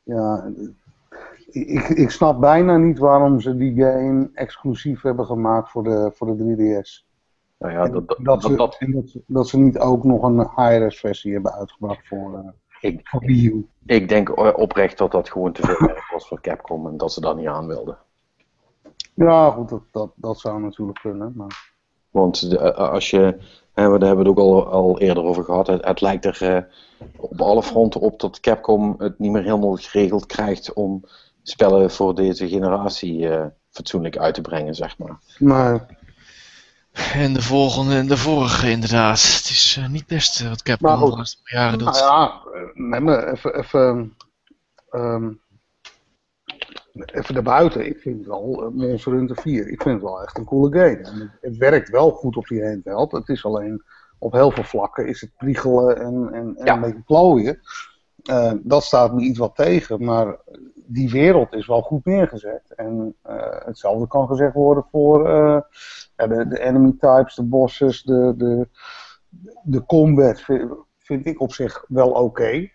ja, 0.03 0.53
ik, 1.51 1.88
ik 1.88 2.11
snap 2.11 2.40
bijna 2.40 2.77
niet 2.77 2.99
waarom 2.99 3.40
ze 3.40 3.57
die 3.57 3.83
game 3.83 4.31
exclusief 4.35 5.03
hebben 5.03 5.27
gemaakt 5.27 5.71
voor 5.71 5.85
de, 5.85 6.11
voor 6.14 6.37
de 6.37 6.57
3DS. 6.57 7.07
Nou 7.59 7.73
ja, 7.73 7.88
dat, 7.88 8.09
dat, 8.09 8.18
dat, 8.23 8.42
ze, 8.42 8.57
dat, 8.57 8.79
dat, 8.81 9.16
dat, 9.27 9.49
ze 9.49 9.59
niet 9.59 9.79
ook 9.79 10.05
nog 10.05 10.23
een 10.23 10.38
high-res 10.38 11.01
versie 11.01 11.33
hebben 11.33 11.53
uitgebracht 11.53 12.09
voor, 12.09 12.33
uh, 12.33 12.51
ik, 12.81 13.09
voor 13.09 13.21
Wii 13.21 13.47
U. 13.47 13.68
Ik 13.87 14.09
denk 14.09 14.37
oprecht 14.59 14.99
dat 14.99 15.11
dat 15.11 15.31
gewoon 15.31 15.53
te 15.53 15.62
veel 15.62 15.87
werk 15.87 16.11
was 16.12 16.29
voor 16.29 16.40
Capcom 16.40 16.87
en 16.87 16.97
dat 16.97 17.12
ze 17.12 17.21
dat 17.21 17.37
niet 17.37 17.47
aan 17.47 17.66
wilden. 17.66 17.99
Ja, 19.14 19.51
goed, 19.51 19.68
dat, 19.68 19.83
dat, 19.90 20.12
dat 20.14 20.40
zou 20.40 20.61
natuurlijk 20.61 20.99
kunnen. 21.01 21.33
Maar... 21.37 21.67
Want 22.18 22.50
de, 22.50 22.74
als 22.74 23.11
je 23.11 23.38
en 23.78 23.90
daar 23.90 24.09
hebben 24.09 24.24
we 24.24 24.31
het 24.31 24.38
ook 24.38 24.38
al, 24.38 24.66
al 24.66 24.98
eerder 24.98 25.24
over 25.24 25.44
gehad. 25.44 25.66
Het, 25.66 25.85
het 25.85 26.00
lijkt 26.00 26.24
er 26.24 26.38
uh, 26.42 26.59
op 27.16 27.40
alle 27.40 27.62
fronten 27.62 28.00
op 28.00 28.20
dat 28.20 28.40
Capcom 28.40 28.94
het 28.98 29.18
niet 29.18 29.31
meer 29.31 29.42
helemaal 29.42 29.76
geregeld 29.76 30.26
krijgt 30.26 30.72
om 30.72 31.04
spellen 31.42 31.90
voor 31.90 32.14
deze 32.14 32.48
generatie 32.48 33.18
uh, 33.18 33.44
fatsoenlijk 33.70 34.18
uit 34.18 34.35
te 34.35 34.40
brengen, 34.40 34.74
zeg 34.74 34.98
maar. 34.98 35.18
Maar... 35.38 35.96
En 37.12 37.33
de 37.33 37.42
volgende 37.42 37.94
en 37.94 38.07
de 38.07 38.16
vorige 38.16 38.70
inderdaad. 38.70 39.22
Het 39.22 39.48
is 39.50 39.76
uh, 39.78 39.88
niet 39.88 40.07
best 40.07 40.48
wat 40.48 40.62
Capcom 40.62 41.11
de 41.11 41.16
laatste 41.16 41.40
jaren 41.44 41.78
doet. 41.78 41.92
Nou 41.92 42.07
ja, 42.07 42.40
neem 42.74 43.09
even... 43.09 43.59
even 43.59 44.16
um, 44.90 45.40
even 47.04 47.34
daarbuiten, 47.34 47.87
ik 47.87 47.98
vind 47.98 48.26
wel 48.26 48.72
Monster 48.74 49.12
Hunter 49.12 49.37
4, 49.37 49.68
ik 49.68 49.82
vind 49.82 49.94
het 49.94 50.04
wel 50.04 50.22
echt 50.22 50.38
een 50.38 50.44
coole 50.44 50.78
game. 50.78 51.30
Het, 51.40 51.56
werkt 51.56 51.88
wel 51.88 52.11
goed 52.11 52.37
op 52.37 52.46
die 52.46 52.66
handheld. 52.66 53.12
Het 53.12 53.28
is 53.28 53.44
alleen 53.44 53.82
op 54.18 54.32
heel 54.32 54.50
veel 54.50 54.64
vlakken 54.64 55.06
is 55.06 55.20
het 55.20 55.30
priegelen 55.37 55.96
en, 56.00 56.28
en, 56.32 56.56
en 56.56 56.74
een 56.74 56.80
beetje 56.80 57.04
klooien. 57.04 57.61
dat 58.62 58.84
staat 58.84 59.14
me 59.14 59.20
iets 59.20 59.38
wat 59.38 59.56
tegen, 59.56 60.04
maar 60.04 60.37
die 60.74 61.11
wereld 61.11 61.54
is 61.54 61.66
wel 61.66 61.82
goed 61.82 62.04
neergezet. 62.04 62.72
En 62.76 63.14
hetzelfde 63.64 64.06
kan 64.06 64.26
gezegd 64.26 64.54
worden 64.54 64.87
voor 64.90 65.24
de, 66.16 66.46
de, 66.48 66.61
enemy 66.61 66.94
types, 66.98 67.34
de 67.34 67.42
bosses, 67.42 68.02
de, 68.02 68.34
de, 68.37 68.68
de 69.62 69.84
combat 69.84 70.40
vind, 70.40 70.72
vind 70.98 71.26
ik 71.26 71.40
op 71.40 71.52
zich 71.52 71.84
wel 71.88 72.11
oké. 72.11 72.70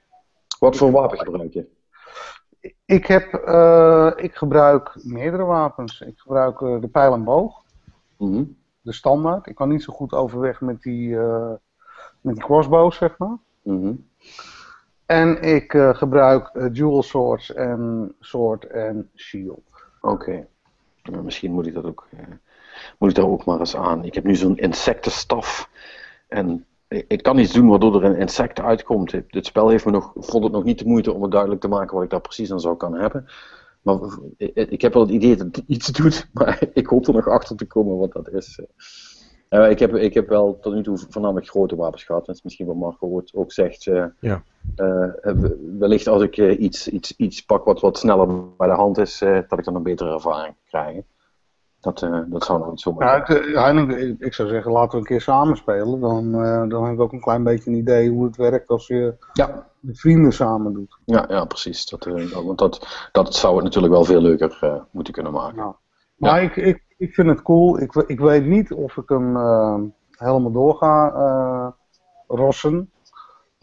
Wat 0.60 0.78
voor 0.78 0.92
wapen 0.92 1.18
gebruik 1.18 1.54
je? 1.54 1.68
Ik, 2.86 3.06
heb, 3.06 3.44
uh, 3.48 4.12
ik 4.16 4.36
gebruik 4.36 4.96
meerdere 5.04 5.44
wapens. 5.44 6.02
Ik 6.02 6.20
gebruik 6.20 6.60
uh, 6.60 6.82
de 6.82 6.88
pijl 6.88 7.14
en 7.14 7.24
boog. 7.24 7.64
Mm 8.18 8.58
De 8.82 8.94
standaard. 8.94 9.48
Ik 9.48 9.56
kan 9.56 9.70
niet 9.70 9.84
zo 9.84 9.94
goed 9.94 10.14
overweg 10.14 10.62
met 10.62 10.82
die, 10.82 11.10
uh, 11.10 11.52
met 12.22 12.36
die 12.36 12.44
crossbows, 12.44 12.98
zeg 12.98 13.18
maar. 13.18 13.38
Mm 13.62 14.08
En 15.06 15.42
ik 15.42 15.72
gebruik 15.92 16.70
dual 16.76 17.04
swords 17.04 17.54
en 17.54 18.14
sword 18.20 18.66
en 18.66 19.10
shield. 19.16 19.64
Oké. 20.02 20.46
Okay. 21.04 21.22
misschien 21.22 21.52
moet 21.52 21.68
ik 21.68 21.74
dat 21.74 21.86
ook, 21.86 22.08
moet 22.98 23.10
ik 23.10 23.16
daar 23.16 23.26
ook 23.26 23.46
maar 23.46 23.60
eens 23.60 23.76
aan. 23.76 24.06
Ik 24.06 24.14
heb 24.14 24.24
nu 24.24 24.36
zo'n 24.36 24.58
insectenstaf. 24.58 25.70
En 26.28 26.66
ik 26.94 27.24
kan 27.24 27.38
iets 27.38 27.54
doen 27.54 27.68
waardoor 27.68 27.96
er 27.96 28.04
een 28.04 28.18
insect 28.18 28.60
uitkomt. 28.60 29.22
Dit 29.28 29.46
spel 29.46 29.70
heeft 29.70 29.86
me 29.86 29.92
nog, 29.92 30.12
vond 30.16 30.44
het 30.44 30.54
nog 30.54 30.64
niet 30.64 30.80
de 30.80 30.88
moeite 30.88 31.14
om 31.14 31.22
het 31.22 31.32
duidelijk 31.32 31.62
te 31.62 31.68
maken 31.68 31.96
wat 31.96 32.04
ik 32.04 32.10
daar 32.10 32.22
precies 32.22 32.52
aan 32.52 32.60
zou 32.60 32.78
kunnen 32.78 33.02
hebben. 33.02 33.26
Maar 33.82 34.00
ik 34.54 34.82
heb 34.82 34.94
wel 34.94 35.02
het 35.02 35.12
idee 35.12 35.36
dat 35.36 35.56
het 35.56 35.64
iets 35.68 35.88
doet, 35.88 36.30
maar 36.34 36.68
ik 36.74 36.88
hoop 36.88 37.08
er 37.08 37.14
nog 37.14 37.28
achter 37.28 37.56
te 37.56 37.66
komen 37.66 37.98
wat 37.98 38.14
dat 38.14 38.32
is. 38.32 38.60
Uh, 39.50 39.70
ik, 39.70 39.80
heb, 39.80 39.96
ik 39.96 40.14
heb 40.14 40.30
wel 40.30 40.60
tot 40.60 40.74
nu 40.74 40.84
toe 40.84 40.98
voornamelijk 41.10 41.48
grote 41.48 41.76
wapens 41.76 42.04
gehad. 42.04 42.26
Dat 42.26 42.36
is 42.36 42.42
misschien 42.42 42.66
wat 42.66 42.76
Marco 42.76 43.24
ook 43.34 43.52
zegt. 43.52 43.86
Uh, 43.86 44.06
ja. 44.20 44.44
uh, 44.76 45.10
wellicht 45.80 46.08
als 46.08 46.22
ik 46.22 46.38
iets, 46.38 46.88
iets, 46.88 47.16
iets 47.16 47.46
pak 47.46 47.64
wat 47.64 47.80
wat 47.80 47.98
sneller 47.98 48.56
bij 48.58 48.68
de 48.68 48.74
hand 48.74 48.98
is, 48.98 49.20
dat 49.20 49.60
ik 49.60 49.64
dan 49.64 49.76
een 49.76 49.84
betere 49.84 50.14
ervaring 50.14 50.56
krijg. 50.66 51.04
Dat, 51.84 52.02
uh, 52.02 52.20
dat 52.26 52.44
zou 52.44 52.60
nog 52.60 52.70
niet 52.70 52.80
zo 52.80 52.96
ja, 53.00 53.16
ik, 53.16 53.28
ik, 53.90 54.20
ik, 54.20 54.34
zou 54.34 54.50
zeggen, 54.50 54.72
laten 54.72 54.92
we 54.92 54.98
een 54.98 55.04
keer 55.04 55.22
samen 55.22 55.58
spelen. 55.58 56.00
Dan, 56.00 56.26
uh, 56.26 56.70
dan 56.70 56.84
heb 56.84 56.94
ik 56.94 57.00
ook 57.00 57.12
een 57.12 57.22
klein 57.22 57.44
beetje 57.44 57.70
een 57.70 57.78
idee 57.78 58.10
hoe 58.10 58.26
het 58.26 58.36
werkt 58.36 58.70
als 58.70 58.88
je 58.88 59.16
ja. 59.34 59.68
met 59.80 60.00
vrienden 60.00 60.34
samen 60.34 60.74
doet. 60.74 60.98
Ja, 61.06 61.26
ja 61.28 61.46
precies. 61.46 61.86
Dat, 61.86 62.06
uh, 62.06 62.32
want 62.32 62.58
dat, 62.58 63.08
dat 63.12 63.36
zou 63.36 63.56
het 63.56 63.64
natuurlijk 63.64 63.94
wel 63.94 64.04
veel 64.04 64.22
leuker 64.22 64.84
moeten 64.92 65.14
kunnen 65.14 65.32
maken. 65.32 65.56
Nou, 65.56 65.74
maar 66.16 66.42
ja. 66.42 66.50
ik, 66.50 66.56
ik, 66.56 66.84
ik 66.98 67.14
vind 67.14 67.30
het 67.30 67.42
cool. 67.42 67.80
Ik, 67.80 67.96
ik 67.96 68.20
weet 68.20 68.46
niet 68.46 68.74
of 68.74 68.98
ik 68.98 69.10
hem 69.10 69.36
helemaal 70.12 70.52
door 70.52 70.76
ga 70.76 71.74
rossen. 72.28 72.92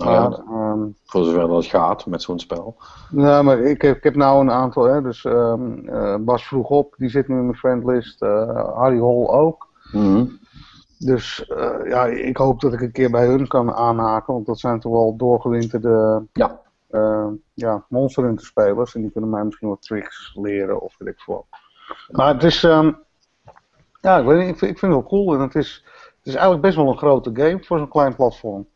Nou 0.04 0.12
ja, 0.12 0.42
um, 0.72 0.96
voor 1.04 1.24
zover 1.24 1.48
dat 1.48 1.64
gaat 1.64 2.06
met 2.06 2.22
zo'n 2.22 2.38
spel. 2.38 2.76
Ja, 3.10 3.42
maar 3.42 3.58
ik 3.58 3.82
heb, 3.82 3.96
ik 3.96 4.02
heb 4.02 4.14
nou 4.14 4.40
een 4.40 4.50
aantal. 4.50 4.84
Hè, 4.84 5.02
dus 5.02 5.24
um, 5.24 5.88
uh, 5.88 6.16
Bas 6.16 6.46
vroeg 6.46 6.68
op, 6.68 6.94
die 6.96 7.08
zit 7.08 7.28
nu 7.28 7.36
in 7.36 7.44
mijn 7.44 7.56
friendlist. 7.56 8.22
Uh, 8.22 8.74
Harry 8.74 8.98
Hall 8.98 9.26
ook. 9.26 9.68
Mm 9.92 10.02
-hmm. 10.02 10.38
Dus 10.98 11.48
uh, 11.48 11.90
ja, 11.90 12.06
ik 12.06 12.36
hoop 12.36 12.60
dat 12.60 12.72
ik 12.72 12.80
een 12.80 12.92
keer 12.92 13.10
bij 13.10 13.26
hun 13.26 13.46
kan 13.46 13.72
aanhaken. 13.72 14.34
Want 14.34 14.46
dat 14.46 14.58
zijn 14.58 14.80
toch 14.80 14.92
wel 14.92 15.16
doorgewinterde 15.16 16.22
ja. 16.32 16.60
ja, 17.54 17.84
Monster 17.88 18.24
Hunter 18.24 18.46
spelers. 18.46 18.94
En 18.94 19.00
die 19.00 19.10
kunnen 19.10 19.30
mij 19.30 19.44
misschien 19.44 19.68
wat 19.68 19.82
tricks 19.82 20.32
leren 20.34 20.80
of 20.80 20.94
weet 20.98 21.08
ik 21.08 21.20
veel. 21.20 21.46
Maar 22.10 22.34
het 22.34 22.42
is. 22.42 22.62
Um, 22.62 22.98
ja, 24.00 24.18
ik, 24.18 24.26
weet 24.26 24.38
niet, 24.38 24.48
ik, 24.48 24.58
vind, 24.58 24.70
ik 24.70 24.78
vind 24.78 24.92
het 24.92 25.00
wel 25.00 25.10
cool. 25.10 25.34
En 25.34 25.40
het 25.40 25.54
is, 25.54 25.84
het 25.94 26.26
is 26.26 26.32
eigenlijk 26.32 26.62
best 26.62 26.76
wel 26.76 26.88
een 26.88 26.98
grote 26.98 27.30
game 27.32 27.64
voor 27.64 27.78
zo'n 27.78 27.88
klein 27.88 28.14
platform. 28.14 28.66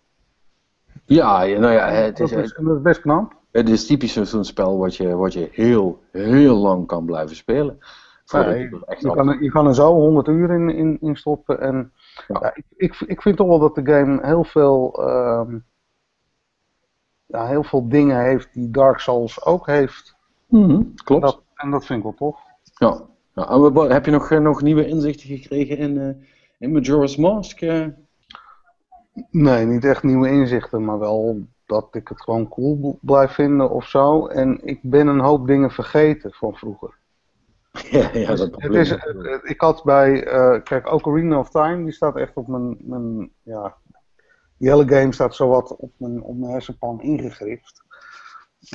Ja, 1.05 1.45
nou 1.45 1.73
ja, 1.73 1.89
het 1.89 2.21
is, 2.21 2.31
dat 2.31 2.45
is, 2.45 2.55
dat 2.61 2.77
is 2.77 2.83
best 2.83 3.01
knap. 3.01 3.35
Het 3.51 3.69
is 3.69 3.87
typisch 3.87 4.13
zo'n 4.13 4.45
spel 4.45 4.79
wat 4.79 4.97
je, 4.97 5.17
wat 5.17 5.33
je 5.33 5.49
heel, 5.53 6.03
heel 6.11 6.57
lang 6.57 6.87
kan 6.87 7.05
blijven 7.05 7.37
spelen. 7.37 7.79
Ja, 8.25 8.51
je, 8.51 8.83
je, 8.99 9.13
kan, 9.13 9.37
je 9.41 9.51
kan 9.51 9.67
er 9.67 9.75
zo 9.75 9.93
100 9.93 10.29
uur 10.29 10.51
in, 10.51 10.71
in, 10.71 10.99
in 11.01 11.17
stoppen. 11.17 11.61
En 11.61 11.93
ja. 12.29 12.39
ja 12.41 12.55
ik, 12.55 12.65
ik, 12.77 13.01
ik 13.07 13.23
vind 13.23 13.37
toch 13.37 13.47
wel 13.47 13.59
dat 13.59 13.75
de 13.75 13.85
game 13.85 14.27
heel 14.27 14.45
veel, 14.45 15.01
um, 15.09 15.65
ja, 17.27 17.47
heel 17.47 17.65
veel 17.65 17.89
dingen 17.89 18.25
heeft 18.25 18.49
die 18.53 18.71
Dark 18.71 18.99
Souls 18.99 19.45
ook 19.45 19.67
heeft. 19.67 20.17
Mm 20.49 20.69
-hmm, 20.69 20.95
klopt. 20.95 21.23
Dat, 21.23 21.43
en 21.55 21.71
dat 21.71 21.87
vind 21.87 21.99
ik 21.99 22.05
wel 22.05 22.15
tof. 22.15 22.41
Ja. 22.75 23.03
ja 23.35 23.49
en 23.49 23.93
heb 23.93 24.05
je 24.05 24.11
nog, 24.11 24.31
nog 24.31 24.63
nieuwe 24.63 24.87
inzichten 24.87 25.29
gekregen 25.29 25.77
in, 25.77 25.97
uh, 25.97 26.15
in 26.59 26.73
Majora's 26.73 27.17
Mask? 27.17 27.61
Uh? 27.61 27.87
Nee, 29.31 29.67
niet 29.67 29.85
echt 29.85 30.03
nieuwe 30.03 30.29
inzichten, 30.29 30.85
maar 30.85 30.99
wel 30.99 31.47
dat 31.67 31.89
ik 31.95 32.09
het 32.09 32.23
gewoon 32.23 32.49
cool 32.49 32.99
blijf 33.01 33.33
vinden 33.33 33.71
of 33.71 33.89
zo. 33.89 34.27
En 34.27 34.61
ik 34.65 34.79
ben 34.83 35.07
een 35.07 35.21
hoop 35.21 35.47
dingen 35.47 35.71
vergeten 35.71 36.33
van 36.33 36.55
vroeger. 36.55 36.95
Ja, 37.91 38.11
ja 38.13 38.35
dat 38.35 38.51
het 38.57 38.75
is, 38.75 38.91
Ik 39.43 39.61
had 39.61 39.85
bij, 39.85 40.35
uh, 40.35 40.63
kijk, 40.63 40.93
Ocarina 40.93 41.39
of 41.39 41.51
Time, 41.51 41.85
die 41.85 41.93
staat 41.93 42.17
echt 42.17 42.37
op 42.37 42.49
mijn, 42.49 42.77
mijn 42.81 43.31
ja, 43.43 43.77
die 44.57 44.69
hele 44.69 44.89
game 44.89 45.13
staat 45.13 45.35
zowat 45.35 45.77
op 45.77 45.93
mijn, 45.97 46.23
op 46.23 46.37
mijn 46.37 46.53
hersenpan 46.53 47.03
ingegrift. 47.03 47.83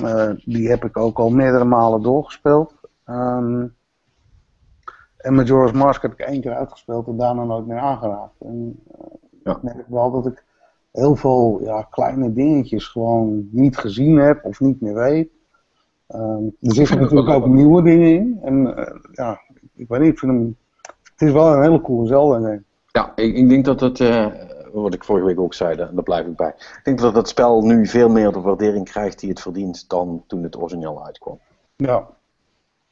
Uh, 0.02 0.30
die 0.44 0.68
heb 0.68 0.84
ik 0.84 0.96
ook 0.96 1.18
al 1.18 1.30
meerdere 1.30 1.64
malen 1.64 2.02
doorgespeeld. 2.02 2.74
Um, 3.06 3.76
en 5.16 5.34
Majora's 5.34 5.72
Mask 5.72 6.02
heb 6.02 6.12
ik 6.12 6.18
één 6.18 6.40
keer 6.40 6.54
uitgespeeld 6.54 7.06
en 7.06 7.16
daarna 7.16 7.44
nooit 7.44 7.66
meer 7.66 7.78
aangeraakt. 7.78 8.40
En, 8.40 8.82
uh, 8.98 9.06
ja. 9.44 9.56
Ik 9.56 9.62
merk 9.62 9.88
wel 9.88 10.10
dat 10.10 10.26
ik 10.26 10.44
heel 10.92 11.16
veel 11.16 11.60
ja, 11.62 11.82
kleine 11.82 12.32
dingetjes 12.32 12.86
gewoon 12.86 13.48
niet 13.50 13.76
gezien 13.76 14.16
heb 14.16 14.44
of 14.44 14.60
niet 14.60 14.80
meer 14.80 14.94
weet. 14.94 15.30
Um, 16.14 16.56
er 16.60 16.74
zitten 16.74 17.00
natuurlijk 17.00 17.28
ook 17.28 17.46
nieuwe 17.46 17.82
dingen 17.82 18.14
in. 18.14 18.38
En 18.42 18.66
uh, 18.66 18.96
ja, 19.12 19.40
ik 19.74 19.88
weet 19.88 20.00
niet, 20.00 20.12
ik 20.12 20.18
vind 20.18 20.32
hem, 20.32 20.56
het 21.12 21.28
is 21.28 21.32
wel 21.32 21.54
een 21.54 21.62
hele 21.62 21.80
coole 21.80 22.06
Zelda 22.06 22.36
game. 22.36 22.62
Ja, 22.86 23.12
ik, 23.14 23.34
ik 23.34 23.48
denk 23.48 23.64
dat 23.64 23.80
het, 23.80 23.98
uh, 23.98 24.26
wat 24.72 24.94
ik 24.94 25.04
vorige 25.04 25.26
week 25.26 25.40
ook 25.40 25.54
zei, 25.54 25.78
en 25.78 25.94
daar 25.94 26.02
blijf 26.02 26.26
ik 26.26 26.36
bij. 26.36 26.54
Ik 26.56 26.80
denk 26.84 26.98
dat 26.98 27.14
het 27.14 27.28
spel 27.28 27.62
nu 27.62 27.86
veel 27.86 28.08
meer 28.08 28.32
de 28.32 28.40
waardering 28.40 28.84
krijgt 28.84 29.20
die 29.20 29.28
het 29.28 29.40
verdient 29.40 29.88
dan 29.88 30.24
toen 30.26 30.42
het 30.42 30.56
origineel 30.56 31.04
uitkwam. 31.04 31.38
Ja. 31.76 32.06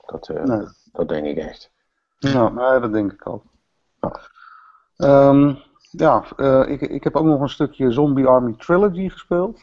Dat, 0.07 0.29
uh, 0.29 0.43
nee. 0.43 0.67
dat 0.93 1.09
denk 1.09 1.27
ik 1.27 1.37
echt. 1.37 1.71
Ja, 2.19 2.49
nee, 2.49 2.81
dat 2.81 2.93
denk 2.93 3.13
ik 3.13 3.29
ook. 3.29 3.43
Ja. 4.01 5.29
Um, 5.29 5.59
ja, 5.90 6.24
uh, 6.37 6.68
ik, 6.68 6.81
ik 6.81 7.05
heb 7.05 7.16
ook 7.16 7.24
nog 7.24 7.40
een 7.40 7.48
stukje 7.48 7.92
Zombie 7.92 8.27
Army 8.27 8.55
Trilogy 8.59 9.09
gespeeld. 9.09 9.61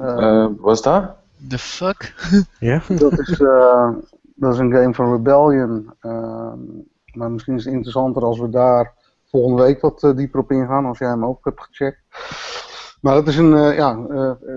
Uh, 0.00 0.46
was 0.58 0.82
dat? 0.82 1.14
The 1.48 1.58
fuck? 1.58 2.14
Ja. 2.58 2.82
dat, 2.88 3.18
is, 3.18 3.40
uh, 3.40 3.88
dat 4.34 4.52
is 4.52 4.58
een 4.58 4.72
game 4.72 4.94
van 4.94 5.12
Rebellion. 5.12 5.92
maar 7.12 7.30
misschien 7.30 7.54
is 7.54 7.64
het 7.64 7.74
interessanter 7.74 8.22
als 8.22 8.38
we 8.38 8.48
daar 8.48 8.92
volgende 9.24 9.62
week 9.62 9.80
wat 9.80 10.12
dieper 10.16 10.40
op 10.40 10.50
ingaan, 10.50 10.86
als 10.86 10.98
jij 10.98 11.08
hem 11.08 11.24
ook 11.24 11.44
hebt 11.44 11.60
gecheckt. 11.62 11.98
Maar 13.00 13.14
dat 13.14 13.28
is 13.28 13.36
een, 13.36 13.74
ja, 13.74 14.06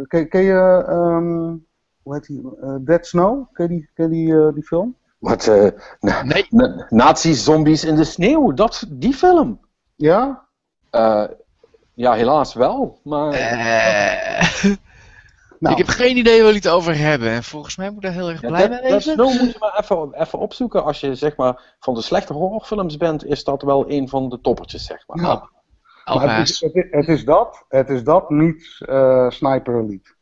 ken, 0.08 0.30
ken, 0.30 0.42
je, 0.42 0.86
um, 0.90 1.66
hoe 2.02 2.14
heet 2.14 2.26
die, 2.26 2.42
Dead 2.84 3.06
Snow? 3.06 3.54
Ken 3.54 3.68
je 3.68 3.70
die, 3.70 3.90
ken 3.94 4.10
die, 4.10 4.54
die 4.54 4.64
film? 4.64 4.96
Wat, 5.20 5.52
na 6.00 6.24
nee. 6.24 6.48
Nazi 6.90 7.34
zombies 7.34 7.84
in 7.84 7.96
de 7.96 8.04
sneeuw, 8.04 8.54
dat, 8.54 8.86
die 8.90 9.14
film? 9.14 9.60
Ja? 9.96 10.47
Uh, 10.98 11.24
ja, 11.94 12.14
helaas 12.14 12.54
wel, 12.54 13.00
maar... 13.04 13.34
Uh, 13.34 14.76
nou. 15.60 15.76
Ik 15.76 15.78
heb 15.78 15.88
geen 15.88 16.18
idee 16.18 16.36
waar 16.36 16.46
jullie 16.46 16.62
het 16.62 16.68
over 16.68 16.98
hebben. 16.98 17.30
En 17.30 17.44
volgens 17.44 17.78
mij 17.78 17.88
moet 17.88 17.96
ik 17.96 18.02
daar 18.02 18.12
heel 18.12 18.30
erg 18.30 18.40
blij 18.40 18.62
ja, 18.62 18.68
mee. 18.68 18.92
Dat 18.92 19.02
Snow 19.02 19.40
moet 19.40 19.52
je 19.52 19.58
maar 19.60 19.80
even, 19.80 20.14
even 20.14 20.40
opzoeken. 20.40 20.84
Als 20.84 21.00
je 21.00 21.16
zeg 21.16 21.36
maar 21.36 21.76
van 21.80 21.94
de 21.94 22.02
slechte 22.02 22.34
horrorfilms 22.34 22.98
bent, 22.98 23.26
is 23.26 23.44
dat 23.44 23.62
wel 23.62 23.92
een 23.92 24.10
van 24.10 24.30
de 24.30 24.42
toppertjes, 24.42 24.86
zeg 24.86 25.04
maar. 25.08 25.26
Ja. 25.26 25.50
maar 26.06 26.38
het, 26.38 26.50
is, 26.50 26.60
het, 26.60 26.76
is, 26.76 26.88
het, 26.92 27.08
is, 27.08 27.26
dat, 27.26 27.66
het 27.68 27.90
is 27.90 28.04
dat 28.04 28.30
niet 28.30 28.78
uh, 28.80 29.30
Sniper 29.30 29.80
Elite. 29.80 30.16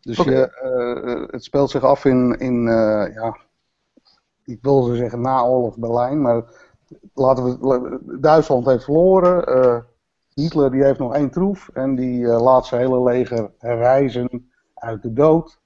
Dus 0.00 0.18
okay. 0.18 0.34
je, 0.34 1.28
het 1.30 1.44
speelt 1.44 1.70
zich 1.70 1.82
af 1.82 2.04
in, 2.04 2.38
in 2.38 2.62
ja, 3.14 3.36
ik 4.44 4.58
wil 4.62 4.82
ze 4.82 4.96
zeggen 4.96 5.20
na 5.20 5.42
oorlog 5.42 5.76
Berlijn, 5.76 6.20
maar 6.20 6.44
laten 7.14 7.44
we, 7.44 8.18
Duitsland 8.20 8.66
heeft 8.66 8.84
verloren. 8.84 9.58
Uh, 9.58 9.78
Hitler 10.34 10.70
die 10.70 10.84
heeft 10.84 10.98
nog 10.98 11.14
één 11.14 11.30
troef 11.30 11.68
en 11.68 11.94
die 11.94 12.20
uh, 12.20 12.42
laat 12.42 12.66
zijn 12.66 12.80
hele 12.80 13.02
leger 13.02 13.50
reizen 13.58 14.50
uit 14.74 15.02
de 15.02 15.12
dood. 15.12 15.58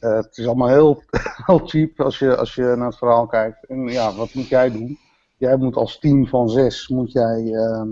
Uh, 0.00 0.14
het 0.14 0.38
is 0.38 0.46
allemaal 0.46 0.68
heel, 0.68 1.02
heel 1.46 1.58
cheap 1.58 2.00
als 2.00 2.18
je, 2.18 2.36
als 2.36 2.54
je 2.54 2.62
naar 2.62 2.86
het 2.86 2.98
verhaal 2.98 3.26
kijkt. 3.26 3.66
En 3.66 3.88
ja, 3.88 4.14
wat 4.14 4.34
moet 4.34 4.48
jij 4.48 4.70
doen? 4.70 4.98
Jij 5.36 5.56
moet 5.56 5.76
als 5.76 5.98
team 5.98 6.26
van 6.26 6.48
zes 6.48 6.88
moet 6.88 7.12
jij 7.12 7.52
ehm, 7.52 7.88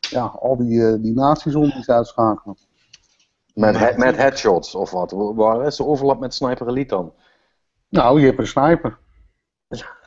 ja, 0.00 0.24
al 0.24 0.56
die, 0.56 1.00
die 1.00 1.14
nazi-zombies 1.14 1.90
uitschakelen. 1.90 2.56
Met, 3.54 3.78
he 3.78 3.96
met 3.96 4.16
headshots 4.16 4.74
of 4.74 4.90
wat? 4.90 5.12
Waar 5.34 5.66
is 5.66 5.76
de 5.76 5.86
overlap 5.86 6.20
met 6.20 6.34
Sniper 6.34 6.68
Elite 6.68 6.94
dan? 6.94 7.12
Nou, 7.88 8.20
je 8.20 8.26
hebt 8.26 8.38
een 8.38 8.46
sniper. 8.46 8.98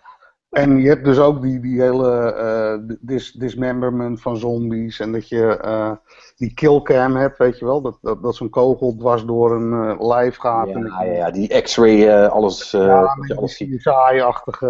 En 0.50 0.78
je 0.78 0.88
hebt 0.88 1.06
dus 1.06 1.20
ook 1.20 1.42
die, 1.42 1.60
die 1.60 1.82
hele 1.82 2.36
uh, 2.88 2.96
dis 3.00 3.32
dismemberment 3.32 4.22
van 4.22 4.38
zombies. 4.38 5.00
En 5.00 5.12
dat 5.12 5.28
je 5.30 5.62
uh, 5.66 5.92
die 6.36 6.54
killcam 6.54 7.16
hebt, 7.16 7.38
weet 7.38 7.60
je 7.60 7.66
wel. 7.66 7.82
Dat, 7.82 7.98
dat, 8.02 8.24
dat 8.24 8.36
zo'n 8.36 8.50
kogel 8.50 8.96
dwars 8.96 9.26
door 9.26 9.52
een 9.52 9.72
uh, 9.72 10.08
lijf 10.08 10.38
gaat. 10.38 10.68
Ja, 10.68 10.74
en 10.74 10.86
ja, 10.86 11.04
ja, 11.04 11.32
die 11.32 11.62
x-ray, 11.62 12.26
alles, 12.28 12.72
ja, 12.72 13.18
alles 13.36 13.58
die 13.58 13.80
saaiachtige 13.80 14.68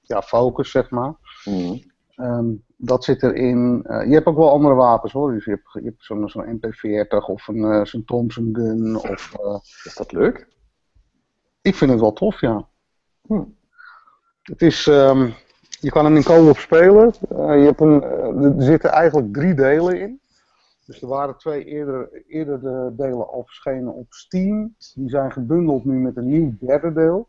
ja, 0.00 0.22
focus, 0.22 0.70
zeg 0.70 0.90
maar. 0.90 1.14
Mm. 1.44 1.82
Um, 2.16 2.64
dat 2.76 3.04
zit 3.04 3.22
erin. 3.22 3.84
Je 3.86 4.14
hebt 4.14 4.26
ook 4.26 4.36
wel 4.36 4.50
andere 4.50 4.74
wapens 4.74 5.12
hoor. 5.12 5.32
Dus 5.32 5.44
je 5.44 5.50
hebt, 5.50 5.72
je 5.72 5.84
hebt 5.84 6.04
zo'n 6.04 6.28
zo 6.28 6.44
MP40 6.44 7.28
of 7.28 7.48
een, 7.48 7.86
zo'n 7.86 8.04
Thompson 8.04 8.48
gun. 8.52 8.96
Of, 8.96 9.36
Is 9.84 9.94
dat 9.94 10.12
leuk? 10.12 10.48
Ik 11.62 11.74
vind 11.74 11.90
het 11.90 12.00
wel 12.00 12.12
tof, 12.12 12.40
ja. 12.40 12.68
Hm. 13.26 13.42
Het 14.42 14.62
is, 14.62 14.86
um, 14.86 15.34
je 15.80 15.90
kan 15.90 16.04
hem 16.04 16.16
in 16.16 16.22
co-op 16.22 16.56
spelen. 16.56 17.12
je 17.28 17.64
hebt 17.64 17.80
een, 17.80 18.02
er 18.58 18.62
zitten 18.62 18.90
eigenlijk 18.90 19.32
drie 19.32 19.54
delen 19.54 20.00
in. 20.00 20.20
Dus 20.86 21.02
er 21.02 21.08
waren 21.08 21.36
twee 21.36 21.64
eerder, 21.64 22.24
eerder 22.26 22.60
de 22.60 22.92
delen 22.96 23.28
al 23.28 23.42
verschenen 23.44 23.94
op 23.94 24.12
Steam. 24.12 24.74
Die 24.94 25.08
zijn 25.08 25.32
gebundeld 25.32 25.84
nu 25.84 25.98
met 25.98 26.16
een 26.16 26.28
nieuw 26.28 26.54
derde 26.60 26.92
deel. 26.92 27.28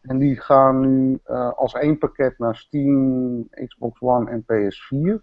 En 0.00 0.18
die 0.18 0.40
gaan 0.40 0.80
nu 0.80 1.20
uh, 1.26 1.52
als 1.52 1.72
één 1.72 1.98
pakket 1.98 2.38
naar 2.38 2.56
Steam, 2.56 3.48
Xbox 3.66 4.00
One 4.00 4.30
en 4.30 4.42
PS4. 4.42 5.22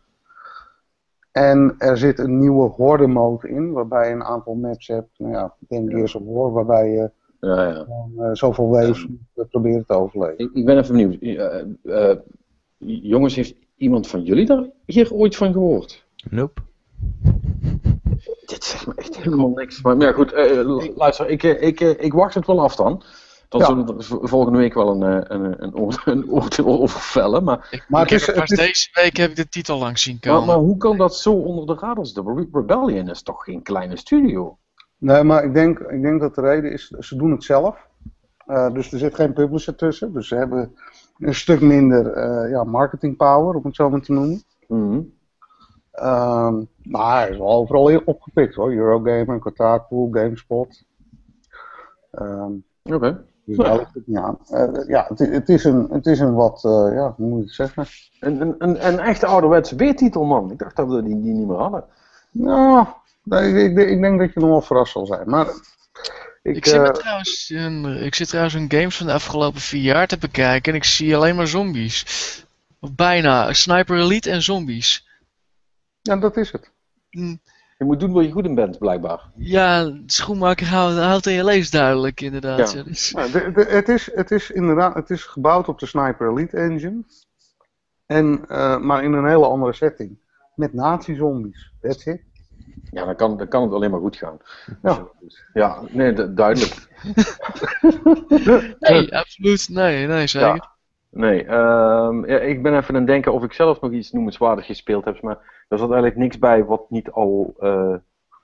En 1.32 1.76
er 1.78 1.98
zit 1.98 2.20
een 2.20 2.40
nieuwe 2.40 2.70
horde 2.70 3.08
mode 3.08 3.50
in, 3.50 3.72
waarbij 3.72 4.08
je 4.08 4.14
een 4.14 4.24
aantal 4.24 4.56
maps 4.56 4.88
hebt. 4.88 5.20
Nou 5.20 5.32
ja, 5.32 5.56
ik 5.60 5.70
denk 5.70 5.92
Gears 5.92 6.16
of 6.16 6.24
War, 6.26 6.52
waarbij 6.52 6.90
je 6.90 7.12
ja, 7.44 7.68
ja. 7.68 7.86
uh, 8.18 8.30
zoveel 8.34 8.70
waves 8.70 9.08
ja. 9.36 9.44
proberen 9.44 9.86
te 9.86 9.94
overleven. 9.94 10.38
Ik, 10.38 10.50
ik 10.54 10.66
ben 10.66 10.78
even 10.78 10.96
benieuwd. 10.96 11.18
Uh, 11.84 12.16
jongens, 13.02 13.36
heeft 13.36 13.56
iemand 13.78 14.08
van 14.08 14.24
jullie 14.24 14.46
daar 14.46 14.70
hier 14.86 15.14
ooit 15.14 15.36
van 15.36 15.54
gehoord? 15.54 16.06
Nope. 16.30 16.62
Dit 18.46 18.64
zegt 18.64 18.88
me 18.88 18.94
echt 18.96 19.18
helemaal 19.18 19.50
niks. 19.50 19.82
Maar, 19.82 19.98
maar 19.98 20.08
ja, 20.08 20.14
goed, 20.14 20.32
luister, 20.96 21.30
ik, 21.30 21.44
ik, 21.44 21.80
ik 21.80 22.14
wacht 22.14 22.34
het 22.34 22.48
wel 22.48 22.62
af 22.62 22.76
dan. 22.76 23.04
Dan 23.50 23.62
ja. 23.62 23.68
zullen 23.68 23.98
we 23.98 24.28
volgende 24.28 24.58
week 24.58 24.74
wel 24.74 24.90
een, 24.90 25.34
een, 25.34 25.64
een, 25.64 25.94
een 26.14 26.30
oordeel 26.30 26.82
over 26.82 27.00
vellen. 27.00 27.44
Maar, 27.44 27.68
ik, 27.72 27.86
maar 27.88 28.02
het 28.02 28.12
is, 28.12 28.26
het 28.26 28.52
is, 28.52 28.58
deze 28.58 28.90
week 28.94 29.18
heb 29.18 29.30
ik 29.30 29.36
de 29.36 29.50
titel 29.50 29.78
langs 29.78 30.04
zien 30.04 30.20
komen. 30.20 30.38
Maar, 30.38 30.48
maar 30.48 30.66
hoe 30.66 30.78
kan 30.78 30.98
dat 30.98 31.16
zo 31.16 31.34
onder 31.34 31.66
de 31.66 31.82
radars? 31.82 32.14
De 32.14 32.48
Rebellion 32.52 33.10
is 33.10 33.22
toch 33.24 33.44
geen 33.44 33.62
kleine 33.62 33.98
studio? 33.98 34.58
Nee, 35.04 35.24
maar 35.24 35.44
ik 35.44 35.54
denk, 35.54 35.80
ik 35.80 36.02
denk 36.02 36.20
dat 36.20 36.36
de 36.36 36.42
reden 36.42 36.72
is, 36.72 36.88
ze 36.88 37.16
doen 37.16 37.32
het 37.32 37.44
zelf. 37.44 37.88
Uh, 38.48 38.74
dus 38.74 38.92
er 38.92 39.00
zit 39.00 39.16
geen 39.16 39.34
publisher 39.34 39.76
tussen. 39.76 40.14
Dus 40.14 40.28
ze 40.28 40.36
hebben 40.36 40.76
een 41.18 41.36
stuk 41.36 41.62
minder 41.62 42.18
uh, 42.18 42.50
ja, 42.50 42.64
marketing 42.64 43.18
power, 43.18 43.56
om 43.56 43.64
het 43.64 43.76
zo 43.76 43.90
maar 43.90 44.02
te 44.02 44.14
noemen. 44.14 44.44
Mm 44.68 44.90
-hmm. 44.90 45.14
um, 46.10 46.68
maar 46.84 47.22
hij 47.22 47.30
is 47.30 47.38
wel 47.38 47.52
overal 47.52 48.02
opgepikt 48.06 48.56
hoor. 48.56 48.72
Eurogamer, 48.72 49.40
Kotaku, 49.40 50.08
GameSpot. 50.12 50.84
Um, 52.20 52.64
Oké. 52.84 52.96
Okay. 52.96 53.18
Dus 53.46 53.56
ja, 53.56 53.88
ja, 54.06 54.38
uh, 54.52 54.88
ja 54.88 55.06
het, 55.08 55.20
het, 55.20 55.50
is 55.50 55.64
een, 55.64 55.88
het 55.92 56.06
is 56.06 56.20
een 56.20 56.34
wat, 56.34 56.60
ja, 56.94 57.14
hoe 57.18 57.28
moet 57.28 57.44
ik 57.44 57.52
zeggen? 57.52 57.86
Een, 58.20 58.42
een, 58.42 58.56
een, 58.58 58.88
een 58.88 59.00
echte 59.00 59.26
ouderwetse 59.26 59.76
B-titel, 59.76 60.24
man. 60.24 60.52
Ik 60.52 60.60
dacht 60.60 60.76
dat 60.76 60.88
we 60.88 61.04
die, 61.04 61.22
die 61.22 61.34
niet 61.34 61.48
meer 61.48 61.58
hadden. 61.58 61.86
Nou, 62.32 62.86
nee, 63.24 63.64
ik, 63.64 63.78
ik, 63.78 64.02
denk 64.02 64.20
dat 64.20 64.34
je 64.34 64.40
nog 64.40 64.50
wel 64.50 64.62
verrast 64.62 64.92
zal 64.92 65.06
zijn. 65.06 65.30
Maar 65.30 65.48
ik, 66.42 66.56
ik, 66.56 66.66
zit 66.66 66.82
uh, 66.82 66.90
trouwens 66.90 67.50
een, 67.54 67.86
ik 67.86 68.16
zit 68.16 68.28
trouwens 68.28 68.56
een 68.56 68.72
games 68.72 68.98
van 68.98 69.06
de 69.06 69.14
afgelopen 69.14 69.62
vier 69.62 69.82
jaar 69.82 70.08
te 70.08 70.18
bekijken 70.18 70.72
en 70.72 70.78
ik 70.78 70.84
zie 70.84 71.16
alleen 71.16 71.36
maar 71.36 71.48
zombies. 71.48 72.06
Of 72.80 72.96
bijna. 72.96 73.54
Sniper 73.54 73.98
Elite 73.98 74.30
en 74.30 74.42
zombies. 74.42 75.08
Ja, 76.02 76.16
dat 76.16 76.38
is 76.38 76.52
het. 76.52 76.72
Mm. 77.12 77.40
Je 77.78 77.86
moet 77.86 78.00
doen 78.00 78.12
waar 78.12 78.24
je 78.24 78.32
goed 78.32 78.46
in 78.46 78.56
bent, 78.56 78.78
blijkbaar. 78.78 79.32
Ja, 79.36 79.94
schoenmaker 80.06 80.68
houdt, 80.68 80.98
houdt 80.98 81.26
in 81.26 81.34
je 81.34 81.44
lees 81.44 81.70
duidelijk, 81.70 82.22
inderdaad. 82.22 82.72
Ja. 82.72 82.78
Ja, 82.78 82.84
dus. 82.84 83.10
ja 83.10 83.28
de, 83.28 83.52
de, 83.52 83.64
het, 83.64 83.90
is, 83.90 84.10
het 84.14 84.32
is 84.32 84.52
inderdaad 84.52 84.94
het 84.94 85.10
is 85.10 85.24
gebouwd 85.24 85.68
op 85.68 85.80
de 85.80 85.86
Sniper 85.86 86.30
Elite 86.30 86.58
engine. 86.58 87.04
En, 88.06 88.46
uh, 88.50 88.78
maar 88.78 89.04
in 89.04 89.14
een 89.14 89.28
hele 89.28 89.48
andere 89.48 89.74
setting. 89.74 90.20
Met 90.56 90.74
nazi-zombies. 90.74 91.72
That's 91.82 92.06
it. 92.06 92.22
Ja, 92.92 93.06
dan 93.06 93.16
kan, 93.16 93.38
dan 93.38 93.48
kan 93.48 93.64
het 93.64 93.72
alleen 93.72 93.92
maar 93.92 94.00
goed 94.00 94.16
gaan. 94.16 94.38
Ja, 94.82 95.08
ja 95.54 95.82
nee, 95.90 96.34
duidelijk. 96.34 96.88
nee, 98.80 99.16
absoluut. 99.16 99.70
Nee, 99.72 100.08
nee, 100.08 100.28
zeker. 100.28 100.56
Ja. 100.56 100.72
Nee, 101.10 101.50
um, 101.50 102.26
ja, 102.26 102.40
ik 102.40 102.64
ben 102.64 102.78
even 102.78 102.90
aan 102.90 102.96
het 102.96 103.08
denken 103.08 103.34
of 103.34 103.44
ik 103.44 103.54
zelf 103.54 103.82
nog 103.82 103.92
iets 103.92 104.12
noemenswaardig 104.12 104.66
gespeeld 104.66 105.06
heb. 105.06 105.22
Maar 105.22 105.66
er 105.68 105.78
zat 105.78 105.92
eigenlijk 105.92 106.16
niks 106.16 106.40
bij 106.40 106.66
wat 106.66 106.90
niet 106.90 107.12
al 107.12 107.56
uh, 107.60 107.96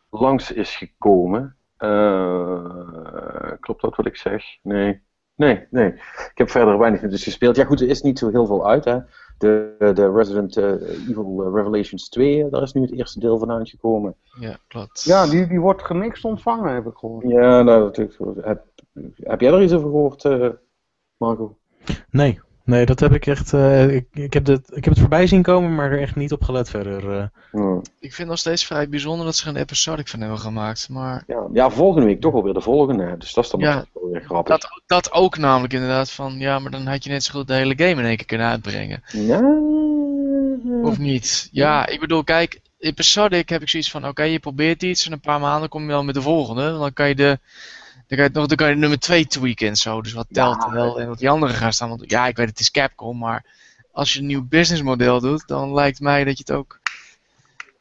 langs 0.10 0.52
is 0.52 0.76
gekomen. 0.76 1.56
Uh, 1.80 3.52
klopt 3.60 3.82
dat 3.82 3.96
wat 3.96 4.06
ik 4.06 4.18
zeg? 4.18 4.44
Nee. 4.62 5.02
Nee, 5.36 5.68
nee. 5.70 5.88
Ik 6.32 6.32
heb 6.34 6.50
verder 6.50 6.78
weinig 6.78 7.02
dus 7.02 7.24
gespeeld. 7.24 7.56
Ja 7.56 7.66
goed, 7.66 7.82
er 7.82 7.90
is 7.90 8.02
niet 8.02 8.20
zo 8.20 8.30
heel 8.30 8.46
veel 8.46 8.68
uit. 8.68 8.86
Hè. 8.86 8.98
De, 9.40 9.76
de 9.94 10.12
Resident 10.12 10.58
uh, 10.58 10.66
Evil 11.10 11.52
Revelations 11.54 12.10
2, 12.10 12.50
daar 12.50 12.62
is 12.62 12.74
nu 12.74 12.82
het 12.82 12.92
eerste 12.92 13.20
deel 13.20 13.38
van 13.38 13.52
uitgekomen. 13.52 14.16
Ja, 14.40 14.58
klopt. 14.68 15.04
Ja, 15.04 15.28
die, 15.28 15.48
die 15.48 15.60
wordt 15.60 15.84
gemixt 15.84 16.26
ontvangen, 16.26 16.74
heb 16.74 16.86
ik 16.86 16.98
gehoord. 16.98 17.26
Ja, 17.28 17.62
nou, 17.62 17.84
natuurlijk. 17.84 18.46
Heb, 18.46 18.66
heb 19.16 19.42
jij 19.42 19.54
er 19.54 19.64
iets 19.64 19.74
over 19.74 19.90
gehoord, 19.90 20.24
Marco? 21.18 21.58
Nee. 22.10 22.40
Nee, 22.70 22.86
dat 22.86 23.00
heb 23.00 23.14
ik 23.14 23.26
echt. 23.28 23.54
Uh, 23.54 23.96
ik, 23.96 24.06
ik, 24.14 24.34
heb 24.34 24.46
het, 24.46 24.68
ik 24.68 24.84
heb 24.84 24.94
het 24.94 25.00
voorbij 25.00 25.28
zien 25.28 25.42
komen, 25.42 25.76
maar 25.76 25.92
er 25.92 26.02
echt 26.02 26.16
niet 26.16 26.32
op 26.32 26.44
gelet 26.44 26.70
verder. 26.70 27.18
Uh. 27.18 27.24
Hmm. 27.52 27.78
Ik 27.78 27.86
vind 28.00 28.18
het 28.18 28.28
nog 28.28 28.38
steeds 28.38 28.66
vrij 28.66 28.90
bijzonder 28.90 29.26
dat 29.26 29.36
ze 29.36 29.44
er 29.44 29.50
een 29.50 29.62
episodic 29.62 30.08
van 30.08 30.20
hebben 30.20 30.40
gemaakt. 30.40 30.90
Maar... 30.90 31.24
Ja, 31.28 31.48
ja, 31.54 31.70
volgende 31.70 32.06
week 32.08 32.22
toch 32.22 32.34
alweer 32.34 32.54
de 32.54 32.62
volgende. 32.62 33.16
Dus 33.18 33.34
dat 33.34 33.44
is 33.44 33.50
dan 33.50 33.60
ja, 33.60 33.86
wel 33.94 34.12
weer 34.12 34.22
grappig. 34.22 34.60
Dat, 34.60 34.82
dat 34.86 35.12
ook 35.12 35.38
namelijk 35.38 35.74
inderdaad 35.74 36.12
van. 36.12 36.40
Ja, 36.40 36.60
maar 36.60 36.72
dan 36.72 36.86
had 36.86 37.04
je 37.04 37.10
net 37.10 37.24
zo 37.24 37.32
goed 37.32 37.48
de 37.48 37.54
hele 37.54 37.78
game 37.78 38.02
in 38.02 38.06
één 38.06 38.18
keer 38.18 38.26
kunnen 38.26 38.48
uitbrengen. 38.48 39.04
Ja. 39.12 39.58
Of 40.84 40.98
niet? 40.98 41.50
Ja, 41.52 41.88
ik 41.88 42.00
bedoel, 42.00 42.24
kijk. 42.24 42.60
Episodic 42.80 43.50
heb 43.50 43.62
ik 43.62 43.70
zoiets 43.70 43.92
van: 43.92 44.02
oké, 44.02 44.10
okay, 44.10 44.32
je 44.32 44.40
probeert 44.40 44.84
iets 44.84 45.06
en 45.06 45.12
een 45.12 45.20
paar 45.20 45.40
maanden 45.40 45.70
kom 45.70 45.82
je 45.82 45.88
wel 45.88 46.04
met 46.04 46.16
de 46.16 46.22
volgende. 46.22 46.72
Dan 46.72 46.94
kan 46.94 47.08
je 47.08 47.16
de. 47.16 47.40
Dan 48.10 48.18
kan 48.18 48.28
je, 48.28 48.34
nog, 48.34 48.46
dan 48.48 48.58
kan 48.58 48.70
je 48.70 48.76
nummer 48.76 49.00
2 49.00 49.26
tweaken 49.28 49.68
en 49.68 49.76
zo. 49.76 50.02
Dus 50.02 50.14
wat 50.14 50.28
telt 50.32 50.64
Ja, 50.64 50.72
wel 50.72 51.00
en 51.00 51.08
wat 51.08 51.18
die 51.20 51.30
andere 51.30 51.54
gaan 51.54 51.74
staan. 51.74 51.90
Want 51.90 52.04
ja, 52.12 52.28
ik 52.28 52.38
weet 52.38 52.50
het 52.50 52.60
is 52.60 52.72
Capcom, 52.72 53.18
maar 53.18 53.46
als 53.92 54.14
je 54.14 54.20
een 54.20 54.26
nieuw 54.26 54.46
businessmodel 54.48 55.20
doet, 55.20 55.48
dan 55.48 55.74
lijkt 55.74 56.00
mij 56.00 56.24
dat 56.24 56.38
je 56.38 56.44
het 56.48 56.58
ook 56.58 56.80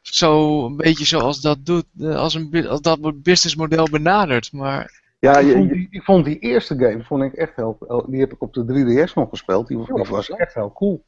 zo 0.02 0.64
een 0.66 0.76
beetje 0.76 1.04
zoals 1.04 1.40
dat 1.40 1.58
doet, 1.66 1.84
eh, 2.00 2.16
als, 2.16 2.34
een, 2.34 2.66
als 2.68 2.80
dat 2.80 3.22
businessmodel 3.22 3.88
benadert. 3.90 4.52
Maar 4.52 5.00
Ja, 5.18 5.38
Ik 5.38 5.46
je, 5.46 5.52
vond, 5.52 5.68
je- 5.68 5.74
die, 5.74 5.86
ik 5.90 6.02
vond 6.02 6.24
die 6.24 6.38
eerste 6.38 6.74
game 6.78 7.02
vond 7.04 7.22
ik 7.22 7.32
echt 7.32 7.56
heel, 7.56 8.04
die 8.06 8.20
heb 8.20 8.32
ik 8.32 8.42
op 8.42 8.54
de 8.54 8.64
3DS 9.08 9.12
nog 9.14 9.28
gespeeld. 9.28 9.66
Die, 9.66 9.76
die 9.94 10.04
was 10.04 10.30
echt 10.30 10.54
heel 10.54 10.72
cool. 10.72 11.02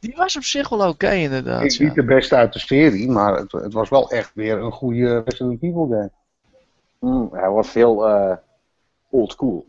die 0.00 0.14
was 0.16 0.36
op 0.36 0.42
zich 0.42 0.68
wel 0.68 0.88
oké 0.88 1.10
inderdaad. 1.10 1.62
Ik 1.62 1.70
Ja. 1.72 1.84
niet 1.84 1.94
de 1.94 2.04
beste 2.04 2.34
uit 2.36 2.52
de 2.52 2.58
serie, 2.58 3.10
maar 3.10 3.36
het, 3.36 3.52
het 3.52 3.72
was 3.72 3.88
wel 3.88 4.10
echt 4.10 4.30
weer 4.34 4.58
een 4.58 4.72
goede 4.72 5.22
Resident 5.24 5.62
Evil 5.62 5.86
game. 5.90 6.10
mm, 7.00 7.28
hij 7.32 7.48
was 7.50 7.68
veel 7.70 8.08
eh 8.08 8.36
old 9.10 9.32
school, 9.32 9.66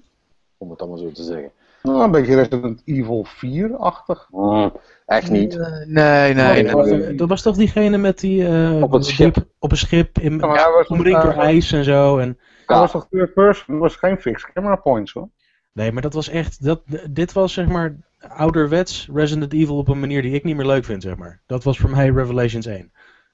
om 0.57 0.69
het 0.69 0.79
allemaal 0.79 0.97
zo 0.97 1.11
te 1.11 1.23
zeggen. 1.23 1.51
Nou, 1.83 2.03
een 2.03 2.11
beetje 2.11 2.35
Resident 2.35 2.81
Evil 2.85 3.25
4-achtig. 3.25 4.27
Mm, 4.31 4.71
echt 5.05 5.31
niet. 5.31 5.57
Eh, 5.57 5.71
nee, 5.85 6.33
nee. 6.33 6.63
dat, 6.63 6.85
nee. 6.85 6.99
was, 7.07 7.15
dat 7.15 7.29
was 7.29 7.41
toch 7.41 7.55
diegene 7.55 7.97
met 7.97 8.19
die. 8.19 8.47
eh, 8.47 8.81
Op 8.83 8.91
het 8.91 9.05
schip. 9.05 9.33
die 9.33 9.43
Op 9.59 9.71
een 9.71 9.77
schip, 9.77 10.19
in, 10.19 10.37
Ja, 10.39 10.85
omringd 10.87 11.21
door 11.21 11.33
hij- 11.33 11.43
ijs 11.45 11.71
en 11.71 11.83
zo. 11.83 12.17
En, 12.17 12.37
Dat 12.65 12.79
was 12.79 12.91
toch 12.91 13.07
third 13.09 13.33
person? 13.33 13.65
Dat 13.73 13.79
was 13.83 13.95
geen 13.95 14.17
fixed 14.17 14.51
camera 14.53 14.75
points 14.75 15.13
hoor. 15.13 15.29
nee, 15.73 15.91
maar 15.91 16.01
dat 16.01 16.13
was 16.13 16.29
echt. 16.29 16.63
Dat, 16.63 16.81
dit 17.09 17.33
was 17.33 17.53
zeg 17.53 17.67
maar 17.67 17.95
ouderwets 18.35 19.09
Resident 19.13 19.53
Evil 19.53 19.77
op 19.77 19.87
een 19.87 19.99
manier 19.99 20.21
die 20.21 20.33
ik 20.33 20.43
niet 20.43 20.55
meer 20.55 20.65
leuk 20.65 20.85
vind, 20.85 21.03
zeg 21.03 21.15
maar. 21.17 21.41
Dat 21.45 21.63
was 21.63 21.77
voor 21.77 21.89
mij 21.89 22.09
Revelations 22.09 22.65
1. 22.65 22.91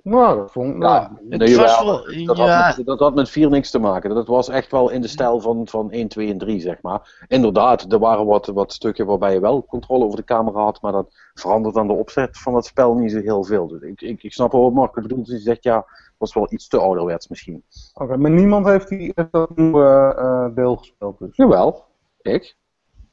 Nou, 0.09 0.37
dat 0.37 0.51
vond 0.51 0.73
ik. 0.73 0.77
Nou, 0.77 1.01
Het 1.29 1.39
Nee, 1.39 1.57
was 1.57 1.77
jawel. 1.77 1.85
wel, 1.85 2.25
Dat, 2.25 2.37
ja, 2.37 2.61
had 2.61 2.77
met, 2.77 2.85
dat 2.85 2.99
had 2.99 3.15
met 3.15 3.29
4 3.29 3.49
niks 3.49 3.71
te 3.71 3.79
maken. 3.79 4.15
Dat 4.15 4.27
was 4.27 4.49
echt 4.49 4.71
wel 4.71 4.89
in 4.89 5.01
de 5.01 5.07
stijl 5.07 5.39
van, 5.39 5.67
van 5.67 5.91
1, 5.91 6.07
2 6.07 6.31
en 6.31 6.37
3, 6.37 6.59
zeg 6.59 6.81
maar. 6.81 7.25
Inderdaad, 7.27 7.91
er 7.91 7.99
waren 7.99 8.25
wat, 8.25 8.45
wat 8.45 8.73
stukken 8.73 9.05
waarbij 9.05 9.33
je 9.33 9.39
wel 9.39 9.65
controle 9.65 10.03
over 10.05 10.17
de 10.17 10.23
camera 10.23 10.59
had, 10.63 10.81
maar 10.81 10.91
dat 10.91 11.15
verandert 11.33 11.75
aan 11.75 11.87
de 11.87 11.93
opzet 11.93 12.37
van 12.37 12.55
het 12.55 12.65
spel 12.65 12.95
niet 12.95 13.11
zo 13.11 13.19
heel 13.19 13.43
veel. 13.43 13.67
Dus 13.67 13.81
ik, 13.81 14.01
ik, 14.01 14.23
ik 14.23 14.33
snap 14.33 14.51
wel 14.51 14.61
wat 14.61 14.73
Marco 14.73 15.01
bedoelt. 15.01 15.27
Hij 15.27 15.39
zegt 15.39 15.63
ja, 15.63 15.85
was 16.17 16.33
wel 16.33 16.47
iets 16.53 16.67
te 16.67 16.79
ouderwets 16.79 17.27
misschien. 17.27 17.63
Oké, 17.93 18.17
maar 18.17 18.31
niemand 18.31 18.65
heeft, 18.65 18.87
die, 18.87 19.13
dat 19.31 19.55
nieuwe 19.55 20.13
eh, 20.17 20.55
deel 20.55 20.75
gespeeld 20.75 21.19
dus. 21.19 21.35
Jawel, 21.35 21.85
ik. 22.21 22.55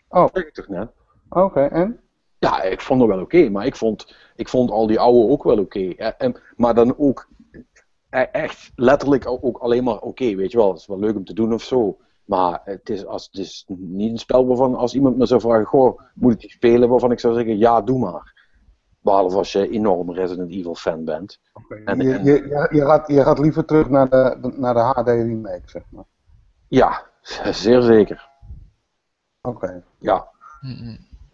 Oh. 0.09 0.27
Zeg 0.33 0.45
ik 0.45 0.55
toch 0.55 0.69
net? 0.69 0.89
Oké, 1.29 1.61
en? 1.61 2.01
Ja, 2.45 2.63
ik 2.63 2.81
vond 2.81 3.01
het 3.01 3.11
wel 3.11 3.21
oké, 3.21 3.49
maar 3.49 3.67
ik 3.67 3.77
vond, 3.77 4.15
ik 4.37 4.49
vond 4.49 4.71
al 4.71 4.87
die 4.87 5.01
oude 5.01 5.33
ook 5.33 5.43
wel 5.43 5.59
oké. 5.59 5.89
En- 5.89 6.37
Maar 6.57 6.75
dan 6.75 6.99
ook 6.99 7.29
e- 8.11 8.19
echt 8.21 8.73
letterlijk 8.77 9.25
ook 9.27 9.59
alleen 9.59 9.85
maar 9.85 9.99
oké, 10.01 10.35
weet 10.35 10.51
je 10.51 10.57
wel. 10.59 10.69
Het 10.69 10.79
is 10.81 10.87
wel 10.87 10.99
leuk 10.99 11.17
om 11.17 11.25
te 11.25 11.35
doen 11.35 11.53
of 11.53 11.63
zo. 11.63 11.97
Maar 12.25 12.61
het 12.65 12.89
is, 12.91 13.07
als, 13.07 13.25
het 13.31 13.41
is 13.41 13.65
niet 13.69 14.11
een 14.11 14.19
spel 14.19 14.47
waarvan 14.47 14.75
als 14.75 14.95
iemand 14.95 15.17
me 15.17 15.27
zou 15.27 15.41
vragen, 15.41 15.65
goh, 15.67 16.01
moet 16.15 16.33
ik 16.33 16.41
die 16.41 16.51
spelen? 16.51 16.89
Waarvan 16.89 17.13
ik 17.13 17.21
zou 17.21 17.35
zeggen, 17.35 17.59
ja, 17.59 17.81
doe 17.83 17.99
maar. 17.99 18.33
Behalve 19.01 19.37
als 19.37 19.53
je 19.53 19.69
enorm 19.71 20.13
Resident 20.13 20.51
Evil 20.51 20.75
fan 20.75 21.05
bent. 21.05 21.41
En, 21.85 22.01
je, 22.01 22.23
je, 22.23 22.67
je, 22.71 22.81
gaat, 22.85 23.09
je 23.09 23.23
gaat 23.23 23.39
liever 23.39 23.65
terug 23.65 23.89
naar 23.89 24.09
de, 24.09 24.53
naar 24.57 24.75
de 24.75 24.81
HD 24.81 25.07
remake, 25.09 25.63
zeg 25.65 25.83
maar. 25.91 26.05
Ja, 26.69 27.03
zeer 27.53 27.83
zeker. 27.83 28.29
Oké. 29.43 29.85
Ja. 29.99 30.29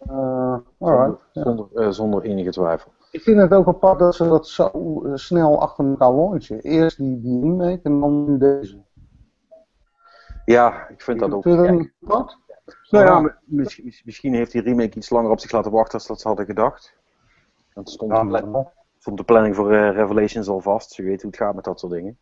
Zonder, 0.07 1.17
zonder, 1.31 1.67
uh, 1.73 1.89
zonder, 1.89 2.21
enige 2.21 2.49
twijfel. 2.49 2.91
Ik 3.11 3.21
vind 3.21 3.39
het 3.39 3.53
ook 3.53 3.67
apart 3.67 3.99
dat 3.99 4.15
ze 4.15 4.27
dat 4.27 4.47
zo 4.47 5.01
snel 5.13 5.61
achter 5.61 5.85
elkaar 5.85 6.13
launchen. 6.13 6.59
Eerst 6.59 6.97
die, 6.97 7.21
die 7.21 7.41
remake 7.41 7.79
en 7.83 7.99
dan 7.99 8.25
nu 8.25 8.37
deze. 8.37 8.81
Ja, 10.45 10.87
ik 10.87 11.01
vind 11.01 11.19
dat 11.19 11.31
ook. 11.31 11.43
Vind 11.43 11.91
wat? 11.99 12.37
Nou 12.89 13.05
ja, 13.05 13.37
misschien, 13.45 13.93
misschien 14.03 14.33
heeft 14.33 14.51
die 14.51 14.61
remake 14.61 14.97
iets 14.97 15.09
langer 15.09 15.31
op 15.31 15.39
zich 15.39 15.51
laten 15.51 15.71
wachten 15.71 15.99
dan 15.99 16.07
dat 16.07 16.21
ze 16.21 16.27
hadden 16.27 16.45
gedacht. 16.45 16.93
Want 17.73 17.89
stond, 17.89 18.11
ja, 18.11 18.71
stond 18.99 19.17
de 19.17 19.23
planning 19.23 19.55
voor 19.55 19.73
uh, 19.73 19.91
Revelations 19.91 20.47
al 20.47 20.59
vast. 20.59 20.95
Je 20.95 21.03
weet 21.03 21.21
hoe 21.21 21.31
het 21.31 21.39
gaat 21.39 21.55
met 21.55 21.63
dat 21.63 21.79
soort 21.79 21.91
dingen. 21.91 22.17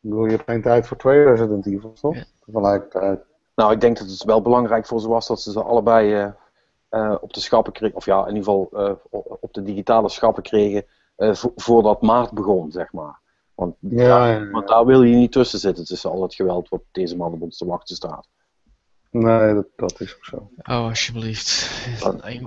Ik 0.00 0.10
bedoel, 0.10 0.24
je 0.24 0.30
hebt 0.30 0.50
geen 0.50 0.62
tijd 0.62 0.86
voor 0.86 0.96
twee 0.96 1.24
Resident 1.24 1.66
Evil, 1.66 1.92
toch? 1.92 2.14
Ja. 2.14 2.24
Tegelijkertijd. 2.44 3.20
Nou, 3.54 3.72
ik 3.72 3.80
denk 3.80 3.98
dat 3.98 4.08
het 4.08 4.24
wel 4.24 4.42
belangrijk 4.42 4.86
voor 4.86 5.00
ze 5.00 5.08
was 5.08 5.26
dat 5.26 5.40
ze 5.40 5.52
ze 5.52 5.62
allebei 5.62 6.22
uh, 6.22 6.30
uh, 6.90 7.14
op 7.20 7.32
de 7.32 7.40
schappen 7.40 7.72
kregen. 7.72 7.96
Of 7.96 8.04
ja, 8.04 8.20
in 8.20 8.34
ieder 8.34 8.44
geval 8.44 8.68
op 9.40 9.54
de 9.54 9.62
digitale 9.62 10.08
schappen 10.08 10.42
kregen. 10.42 10.84
Vo 11.16 11.52
voordat 11.56 12.02
maart 12.02 12.30
begon, 12.30 12.70
zeg 12.70 12.92
maar. 12.92 13.20
Want, 13.54 13.76
ja, 13.80 14.26
ja, 14.26 14.26
ja. 14.26 14.50
want 14.50 14.68
daar 14.68 14.86
wil 14.86 15.02
je 15.02 15.16
niet 15.16 15.32
tussen 15.32 15.58
zitten 15.58 15.84
tussen 15.84 16.10
al 16.10 16.22
het 16.22 16.34
geweld 16.34 16.68
wat 16.68 16.80
deze 16.92 17.16
man 17.16 17.32
op 17.32 17.42
ons 17.42 17.56
te 17.56 17.66
wachten 17.66 17.96
staat. 17.96 18.28
Nee, 19.10 19.54
dat, 19.54 19.66
dat 19.76 20.00
is 20.00 20.16
ook 20.16 20.24
zo. 20.24 20.50
Oh, 20.62 20.84
alsjeblieft. 20.84 21.70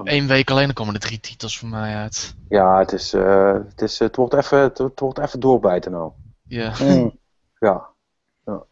Eén 0.04 0.28
week 0.28 0.50
alleen, 0.50 0.66
dan 0.66 0.74
komen 0.74 0.94
er 0.94 1.00
drie 1.00 1.20
titels 1.20 1.60
voor 1.60 1.70
mij 1.70 1.96
uit. 1.96 2.36
Ja, 2.50 2.80
het, 2.80 2.92
is, 2.92 3.14
uh, 3.14 3.54
het, 3.54 3.82
is, 3.82 4.00
het, 4.00 4.16
wordt 4.16 4.34
even, 4.34 4.60
het, 4.60 4.78
het 4.78 5.00
wordt 5.00 5.20
even 5.20 5.40
doorbijten 5.40 5.92
nou. 5.92 6.12
Ja. 6.44 6.74
Mm. 6.80 7.18
ja. 7.60 7.90
ja. 8.46 8.64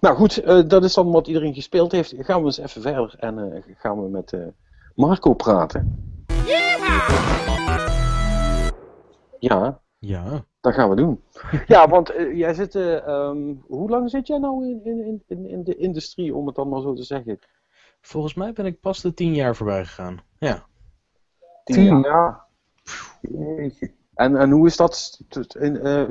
Nou 0.00 0.16
goed, 0.16 0.44
uh, 0.44 0.68
dat 0.68 0.84
is 0.84 0.94
dan 0.94 1.10
wat 1.10 1.26
iedereen 1.26 1.54
gespeeld 1.54 1.92
heeft. 1.92 2.14
Gaan 2.18 2.40
we 2.40 2.46
eens 2.46 2.58
even 2.58 2.82
verder 2.82 3.14
en 3.18 3.38
uh, 3.38 3.76
gaan 3.76 4.02
we 4.02 4.08
met 4.08 4.36
Marco 4.96 5.34
praten. 5.34 6.14
Ja. 9.38 9.80
Ja. 9.98 10.44
Dat 10.60 10.74
gaan 10.74 10.90
we 10.90 10.96
doen. 10.96 11.22
Ja, 11.66 11.88
want 11.88 12.14
uh, 12.14 12.36
jij 12.36 12.54
zit, 12.54 12.74
uh, 12.74 13.06
um, 13.06 13.62
hoe 13.66 13.90
lang 13.90 14.10
zit 14.10 14.26
jij 14.26 14.38
nou 14.38 14.66
in, 14.66 14.80
in, 14.84 15.22
in, 15.26 15.46
in 15.46 15.64
de 15.64 15.76
industrie, 15.76 16.34
om 16.34 16.46
het 16.46 16.56
dan 16.56 16.68
maar 16.68 16.80
zo 16.80 16.94
te 16.94 17.02
zeggen? 17.02 17.38
Volgens 18.00 18.34
mij 18.34 18.52
ben 18.52 18.66
ik 18.66 18.80
pas 18.80 19.00
de 19.00 19.14
tien 19.14 19.34
jaar 19.34 19.56
voorbij 19.56 19.84
gegaan. 19.84 20.20
Ja. 20.38 20.66
Tien, 21.64 21.76
tien 21.76 22.00
jaar? 22.00 22.44
Jeetje. 23.20 23.90
En, 24.14 24.36
en 24.36 24.50
hoe 24.50 24.66
is 24.66 24.76
dat 24.76 25.20
in, 25.58 25.74
uh, 25.86 26.08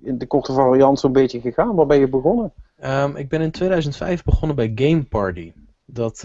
in 0.00 0.18
de 0.18 0.26
korte 0.26 0.52
variant 0.52 1.00
zo'n 1.00 1.12
beetje 1.12 1.40
gegaan? 1.40 1.74
Waar 1.74 1.86
ben 1.86 1.98
je 1.98 2.08
begonnen? 2.08 2.52
Um, 2.84 3.16
ik 3.16 3.28
ben 3.28 3.40
in 3.40 3.50
2005 3.50 4.24
begonnen 4.24 4.56
bij 4.56 4.72
Game 4.74 5.04
Party. 5.04 5.52
Dat 5.84 6.24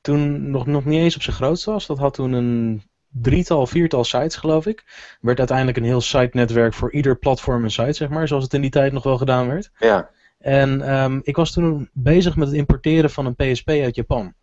toen 0.00 0.50
nog, 0.50 0.66
nog 0.66 0.84
niet 0.84 1.00
eens 1.00 1.16
op 1.16 1.22
zijn 1.22 1.36
grootst 1.36 1.64
was. 1.64 1.86
Dat 1.86 1.98
had 1.98 2.14
toen 2.14 2.32
een 2.32 2.82
drietal, 3.08 3.66
viertal 3.66 4.04
sites, 4.04 4.36
geloof 4.36 4.66
ik. 4.66 4.84
Werd 5.20 5.38
uiteindelijk 5.38 5.76
een 5.76 5.84
heel 5.84 6.00
site-netwerk 6.00 6.74
voor 6.74 6.92
ieder 6.92 7.18
platform 7.18 7.64
en 7.64 7.70
site, 7.70 7.92
zeg 7.92 8.08
maar, 8.08 8.28
zoals 8.28 8.44
het 8.44 8.54
in 8.54 8.60
die 8.60 8.70
tijd 8.70 8.92
nog 8.92 9.02
wel 9.02 9.18
gedaan 9.18 9.48
werd. 9.48 9.70
Ja. 9.78 10.10
En 10.38 10.94
um, 10.94 11.20
ik 11.22 11.36
was 11.36 11.52
toen 11.52 11.88
bezig 11.92 12.36
met 12.36 12.48
het 12.48 12.56
importeren 12.56 13.10
van 13.10 13.26
een 13.26 13.34
PSP 13.34 13.68
uit 13.68 13.94
Japan. 13.94 14.34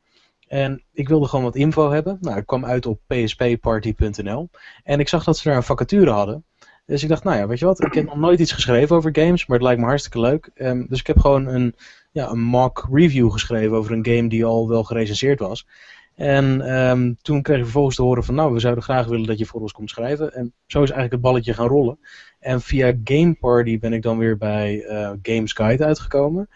En 0.47 0.83
ik 0.93 1.07
wilde 1.07 1.27
gewoon 1.27 1.45
wat 1.45 1.55
info 1.55 1.91
hebben. 1.91 2.17
Nou, 2.21 2.37
ik 2.37 2.45
kwam 2.45 2.65
uit 2.65 2.85
op 2.85 2.99
pspparty.nl. 3.07 4.49
En 4.83 4.99
ik 4.99 5.07
zag 5.07 5.23
dat 5.23 5.37
ze 5.37 5.47
daar 5.47 5.57
een 5.57 5.63
vacature 5.63 6.11
hadden. 6.11 6.45
Dus 6.85 7.03
ik 7.03 7.09
dacht, 7.09 7.23
nou 7.23 7.37
ja, 7.37 7.47
weet 7.47 7.59
je 7.59 7.65
wat, 7.65 7.83
ik 7.83 7.93
heb 7.93 8.05
nog 8.05 8.17
nooit 8.17 8.39
iets 8.39 8.51
geschreven 8.51 8.95
over 8.95 9.09
games, 9.13 9.45
maar 9.45 9.57
het 9.57 9.65
lijkt 9.65 9.81
me 9.81 9.87
hartstikke 9.87 10.19
leuk. 10.19 10.49
Um, 10.55 10.85
dus 10.89 10.99
ik 10.99 11.07
heb 11.07 11.19
gewoon 11.19 11.47
een, 11.47 11.75
ja, 12.17 12.29
een 12.29 12.41
mock 12.41 12.87
review 12.91 13.31
geschreven 13.31 13.77
over 13.77 13.91
een 13.91 14.05
game 14.05 14.29
die 14.29 14.45
al 14.45 14.67
wel 14.67 14.83
gerecenseerd 14.83 15.39
was. 15.39 15.67
En 16.15 16.75
um, 16.79 17.17
toen 17.21 17.41
kreeg 17.41 17.57
ik 17.57 17.63
vervolgens 17.63 17.95
te 17.95 18.01
horen 18.01 18.23
van 18.23 18.35
nou, 18.35 18.53
we 18.53 18.59
zouden 18.59 18.83
graag 18.83 19.05
willen 19.05 19.27
dat 19.27 19.37
je 19.37 19.45
voor 19.45 19.61
ons 19.61 19.71
komt 19.71 19.89
schrijven. 19.89 20.33
En 20.33 20.53
zo 20.65 20.83
is 20.83 20.89
eigenlijk 20.91 21.11
het 21.11 21.21
balletje 21.21 21.53
gaan 21.53 21.67
rollen. 21.67 21.99
En 22.39 22.61
via 22.61 22.93
Game 23.03 23.35
Party 23.39 23.79
ben 23.79 23.93
ik 23.93 24.01
dan 24.01 24.17
weer 24.17 24.37
bij 24.37 24.85
uh, 24.89 25.09
Games 25.21 25.53
Guide 25.53 25.85
uitgekomen. 25.85 26.49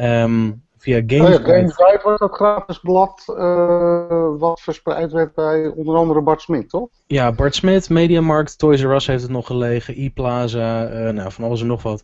Um, 0.00 0.62
via 0.78 1.02
Games 1.06 1.36
oh 1.36 1.46
ja, 1.46 1.54
Games 1.54 1.74
Guide 1.74 2.00
was 2.02 2.18
dat 2.18 2.34
gratis 2.34 2.78
blad 2.78 3.24
uh, 3.28 4.38
wat 4.38 4.60
verspreid 4.60 5.12
werd 5.12 5.34
bij 5.34 5.66
onder 5.66 5.96
andere 5.96 6.22
Bart 6.22 6.40
Smit, 6.40 6.68
toch? 6.68 6.88
Ja, 7.06 7.32
Bart 7.32 7.54
Smit, 7.54 7.88
Mediamarkt, 7.88 8.58
Toys 8.58 8.82
R 8.82 8.94
Us 8.94 9.06
heeft 9.06 9.22
het 9.22 9.30
nog 9.30 9.46
gelegen, 9.46 9.94
e-Plaza, 9.96 10.90
uh, 10.90 11.12
nou 11.12 11.32
van 11.32 11.44
alles 11.44 11.60
en 11.60 11.66
nog 11.66 11.82
wat. 11.82 12.02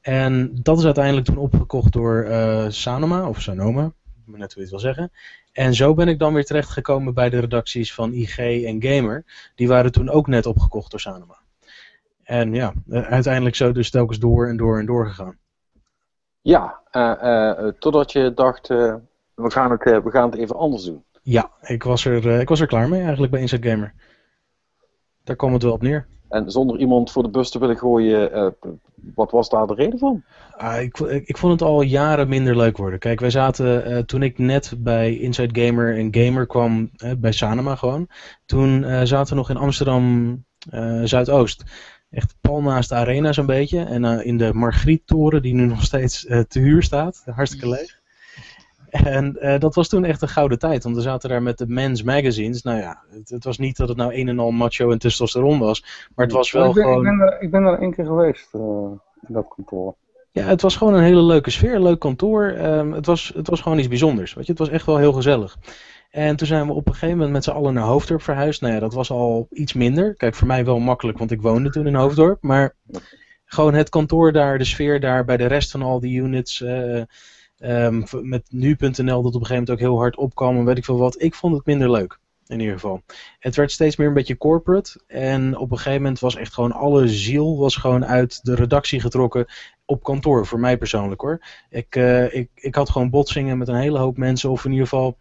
En 0.00 0.50
dat 0.62 0.78
is 0.78 0.84
uiteindelijk 0.84 1.26
toen 1.26 1.36
opgekocht 1.36 1.92
door 1.92 2.24
uh, 2.24 2.64
Sanoma, 2.68 3.28
of 3.28 3.40
Sanoma, 3.40 3.92
net 4.24 4.54
hoe 4.54 4.54
je 4.54 4.60
het 4.60 4.70
wil 4.70 4.78
zeggen. 4.78 5.12
En 5.52 5.74
zo 5.74 5.94
ben 5.94 6.08
ik 6.08 6.18
dan 6.18 6.34
weer 6.34 6.44
terechtgekomen 6.44 7.14
bij 7.14 7.30
de 7.30 7.38
redacties 7.38 7.94
van 7.94 8.12
IG 8.12 8.38
en 8.38 8.82
Gamer. 8.82 9.24
Die 9.54 9.68
waren 9.68 9.92
toen 9.92 10.08
ook 10.08 10.26
net 10.26 10.46
opgekocht 10.46 10.90
door 10.90 11.00
Sanoma. 11.00 11.38
En 12.22 12.54
ja, 12.54 12.72
uiteindelijk 12.90 13.56
zo 13.56 13.72
dus 13.72 13.90
telkens 13.90 14.18
door 14.18 14.48
en 14.48 14.56
door 14.56 14.78
en 14.78 14.86
door 14.86 15.06
gegaan. 15.06 15.38
Ja, 16.42 16.80
uh, 16.92 17.14
uh, 17.22 17.68
totdat 17.78 18.12
je 18.12 18.34
dacht, 18.34 18.68
we, 18.68 19.00
gaan 19.34 19.70
het, 19.70 19.82
we 19.82 20.10
gaan 20.10 20.30
het 20.30 20.40
even 20.40 20.56
anders 20.56 20.84
doen. 20.84 21.04
Ja, 21.22 21.50
ik 21.62 21.82
was, 21.82 22.04
er, 22.04 22.40
ik 22.40 22.48
was 22.48 22.60
er 22.60 22.66
klaar 22.66 22.88
mee 22.88 23.00
eigenlijk 23.00 23.32
bij 23.32 23.40
Inside 23.40 23.68
Gamer. 23.68 23.94
Daar 25.24 25.36
kwam 25.36 25.52
het 25.52 25.62
wel 25.62 25.72
op 25.72 25.82
neer. 25.82 26.06
En 26.28 26.50
zonder 26.50 26.78
iemand 26.78 27.10
voor 27.10 27.22
de 27.22 27.28
bus 27.28 27.50
te 27.50 27.58
willen 27.58 27.76
gooien, 27.76 28.36
uh, 28.36 28.72
wat 29.14 29.30
was 29.30 29.48
daar 29.48 29.66
de 29.66 29.74
reden 29.74 29.98
van? 29.98 30.22
Ah, 30.56 30.80
ik, 30.80 30.98
ik, 30.98 31.36
vond 31.36 31.52
het 31.52 31.68
al 31.68 31.82
jaren 31.82 32.28
minder 32.28 32.56
leuk 32.56 32.76
worden. 32.76 32.98
Kijk, 32.98 33.20
wij 33.20 33.30
zaten, 33.30 33.90
uh, 33.90 33.98
toen 33.98 34.22
ik 34.22 34.38
net 34.38 34.74
bij 34.78 35.16
Inside 35.16 35.64
Gamer 35.64 35.96
en 35.96 36.14
Gamer 36.14 36.46
kwam, 36.46 36.90
uh, 36.96 37.10
bij 37.18 37.32
Sanema 37.32 37.74
gewoon, 37.76 38.08
toen 38.46 39.06
zaten 39.06 39.32
we 39.32 39.34
nog 39.34 39.50
in 39.50 39.56
Amsterdam 39.56 40.44
Zuidoost. 41.04 41.64
Echt 42.10 42.34
pal 42.40 42.62
naast 42.62 42.88
de 42.88 42.94
arena 42.94 43.32
zo'n 43.32 43.46
beetje. 43.46 43.84
En 43.84 44.04
in 44.24 44.36
de 44.36 44.54
Margriet-toren, 44.54 45.42
die 45.42 45.54
nu 45.54 45.66
nog 45.66 45.82
steeds 45.82 46.20
te 46.48 46.58
huur 46.58 46.82
staat. 46.82 47.22
Hartstikke 47.24 47.68
leeg. 47.68 47.99
En 48.90 49.36
uh, 49.40 49.58
dat 49.58 49.74
was 49.74 49.88
toen 49.88 50.04
echt 50.04 50.22
een 50.22 50.28
gouden 50.28 50.58
tijd, 50.58 50.82
want 50.82 50.96
we 50.96 51.02
zaten 51.02 51.28
daar 51.28 51.42
met 51.42 51.58
de 51.58 51.66
men's 51.66 52.02
magazines. 52.02 52.62
Nou 52.62 52.78
ja, 52.78 53.02
het, 53.10 53.28
het, 53.28 53.44
was 53.44 53.58
niet 53.58 53.76
dat 53.76 53.88
het 53.88 53.96
nou 53.96 54.14
een 54.14 54.28
en 54.28 54.38
al 54.38 54.50
macho 54.50 54.90
en 54.90 54.98
testosteron 54.98 55.58
was, 55.58 56.08
maar 56.14 56.26
het 56.26 56.34
was 56.34 56.52
wel 56.52 56.68
ik 56.68 56.74
ben, 56.74 56.82
gewoon... 56.82 57.06
Ik 57.06 57.18
ben, 57.18 57.20
er, 57.20 57.40
ik 57.40 57.50
ben 57.50 57.62
er 57.62 57.78
één 57.78 57.94
keer 57.94 58.06
geweest, 58.06 58.48
uh, 58.54 58.62
in 59.26 59.34
dat 59.34 59.52
kantoor. 59.54 59.94
Ja, 60.32 60.44
het 60.44 60.62
was 60.62 60.76
gewoon 60.76 60.94
een 60.94 61.02
hele 61.02 61.22
leuke 61.22 61.50
sfeer, 61.50 61.74
een 61.74 61.82
leuk 61.82 61.98
kantoor. 61.98 62.44
Um, 62.44 62.92
het, 62.92 63.06
was, 63.06 63.32
het 63.34 63.48
was 63.48 63.60
gewoon 63.60 63.78
iets 63.78 63.88
bijzonders, 63.88 64.34
weet 64.34 64.46
je. 64.46 64.50
Het 64.50 64.60
was 64.60 64.68
echt 64.68 64.86
wel 64.86 64.96
heel 64.96 65.12
gezellig. 65.12 65.56
En 66.10 66.36
toen 66.36 66.46
zijn 66.46 66.66
we 66.66 66.72
op 66.72 66.86
een 66.86 66.92
gegeven 66.92 67.16
moment 67.16 67.32
met 67.32 67.44
z'n 67.44 67.50
allen 67.50 67.74
naar 67.74 67.84
Hoofddorp 67.84 68.22
verhuisd. 68.22 68.60
Nou 68.60 68.74
ja, 68.74 68.80
dat 68.80 68.94
was 68.94 69.10
al 69.10 69.46
iets 69.50 69.72
minder. 69.72 70.14
Kijk, 70.14 70.34
voor 70.34 70.46
mij 70.46 70.64
wel 70.64 70.78
makkelijk, 70.78 71.18
want 71.18 71.30
ik 71.30 71.42
woonde 71.42 71.70
toen 71.70 71.86
in 71.86 71.94
Hoofddorp. 71.94 72.42
Maar 72.42 72.76
gewoon 73.44 73.74
het 73.74 73.88
kantoor 73.88 74.32
daar, 74.32 74.58
de 74.58 74.64
sfeer 74.64 75.00
daar, 75.00 75.24
bij 75.24 75.36
de 75.36 75.46
rest 75.46 75.70
van 75.70 75.82
al 75.82 76.00
die 76.00 76.20
units... 76.20 76.60
Uh, 76.60 77.02
Um, 77.60 78.04
met 78.22 78.42
nu.nl 78.48 79.22
dat 79.22 79.34
op 79.34 79.40
een 79.40 79.46
gegeven 79.46 79.54
moment 79.54 79.70
ook 79.70 79.78
heel 79.78 79.98
hard 79.98 80.16
opkwam 80.16 80.56
en 80.56 80.64
weet 80.64 80.78
ik 80.78 80.84
veel 80.84 80.98
wat. 80.98 81.22
Ik 81.22 81.34
vond 81.34 81.56
het 81.56 81.66
minder 81.66 81.90
leuk. 81.90 82.18
In 82.46 82.60
ieder 82.60 82.74
geval. 82.74 83.02
Het 83.38 83.56
werd 83.56 83.72
steeds 83.72 83.96
meer 83.96 84.08
een 84.08 84.14
beetje 84.14 84.36
corporate. 84.36 85.00
En 85.06 85.56
op 85.56 85.70
een 85.70 85.76
gegeven 85.76 86.02
moment 86.02 86.20
was 86.20 86.36
echt 86.36 86.54
gewoon 86.54 86.72
alle 86.72 87.08
ziel 87.08 87.58
was 87.58 87.76
gewoon 87.76 88.04
uit 88.06 88.44
de 88.44 88.54
redactie 88.54 89.00
getrokken 89.00 89.46
op 89.84 90.02
kantoor. 90.02 90.46
Voor 90.46 90.60
mij 90.60 90.78
persoonlijk 90.78 91.20
hoor. 91.20 91.40
Ik, 91.70 91.96
uh, 91.96 92.34
ik, 92.34 92.50
ik 92.54 92.74
had 92.74 92.90
gewoon 92.90 93.10
botsingen 93.10 93.58
met 93.58 93.68
een 93.68 93.74
hele 93.74 93.98
hoop 93.98 94.16
mensen. 94.16 94.50
Of 94.50 94.64
in 94.64 94.70
ieder 94.70 94.86
geval, 94.86 95.16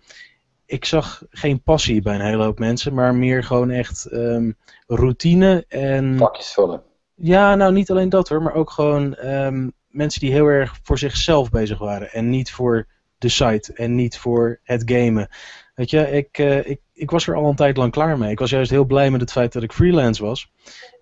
ik 0.65 0.85
zag 0.85 1.23
geen 1.29 1.61
passie 1.61 2.01
bij 2.01 2.15
een 2.15 2.25
hele 2.25 2.43
hoop 2.43 2.59
mensen. 2.59 2.93
Maar 2.93 3.15
meer 3.15 3.43
gewoon 3.43 3.69
echt 3.69 4.11
um, 4.11 4.57
routine 4.87 5.65
en... 5.67 6.17
Vakjes 6.17 6.53
vullen. 6.53 6.81
Ja, 7.15 7.55
nou 7.55 7.73
niet 7.73 7.91
alleen 7.91 8.09
dat 8.09 8.29
hoor. 8.29 8.41
Maar 8.41 8.53
ook 8.53 8.71
gewoon... 8.71 9.25
Um, 9.25 9.73
mensen 9.89 10.19
die 10.21 10.31
heel 10.31 10.45
erg 10.45 10.79
voor 10.83 10.97
zichzelf 10.97 11.49
bezig 11.49 11.77
waren. 11.77 12.11
En 12.11 12.29
niet 12.29 12.51
voor 12.51 12.87
de 13.17 13.29
site. 13.29 13.73
En 13.73 13.95
niet 13.95 14.17
voor 14.17 14.59
het 14.63 14.91
gamen. 14.91 15.29
Weet 15.75 15.89
je, 15.89 16.11
ik, 16.11 16.37
uh, 16.37 16.69
ik, 16.69 16.79
ik 16.93 17.11
was 17.11 17.27
er 17.27 17.35
al 17.35 17.49
een 17.49 17.55
tijd 17.55 17.77
lang 17.77 17.91
klaar 17.91 18.17
mee. 18.17 18.31
Ik 18.31 18.39
was 18.39 18.49
juist 18.49 18.71
heel 18.71 18.85
blij 18.85 19.11
met 19.11 19.21
het 19.21 19.31
feit 19.31 19.53
dat 19.53 19.63
ik 19.63 19.71
freelance 19.73 20.23
was. 20.23 20.51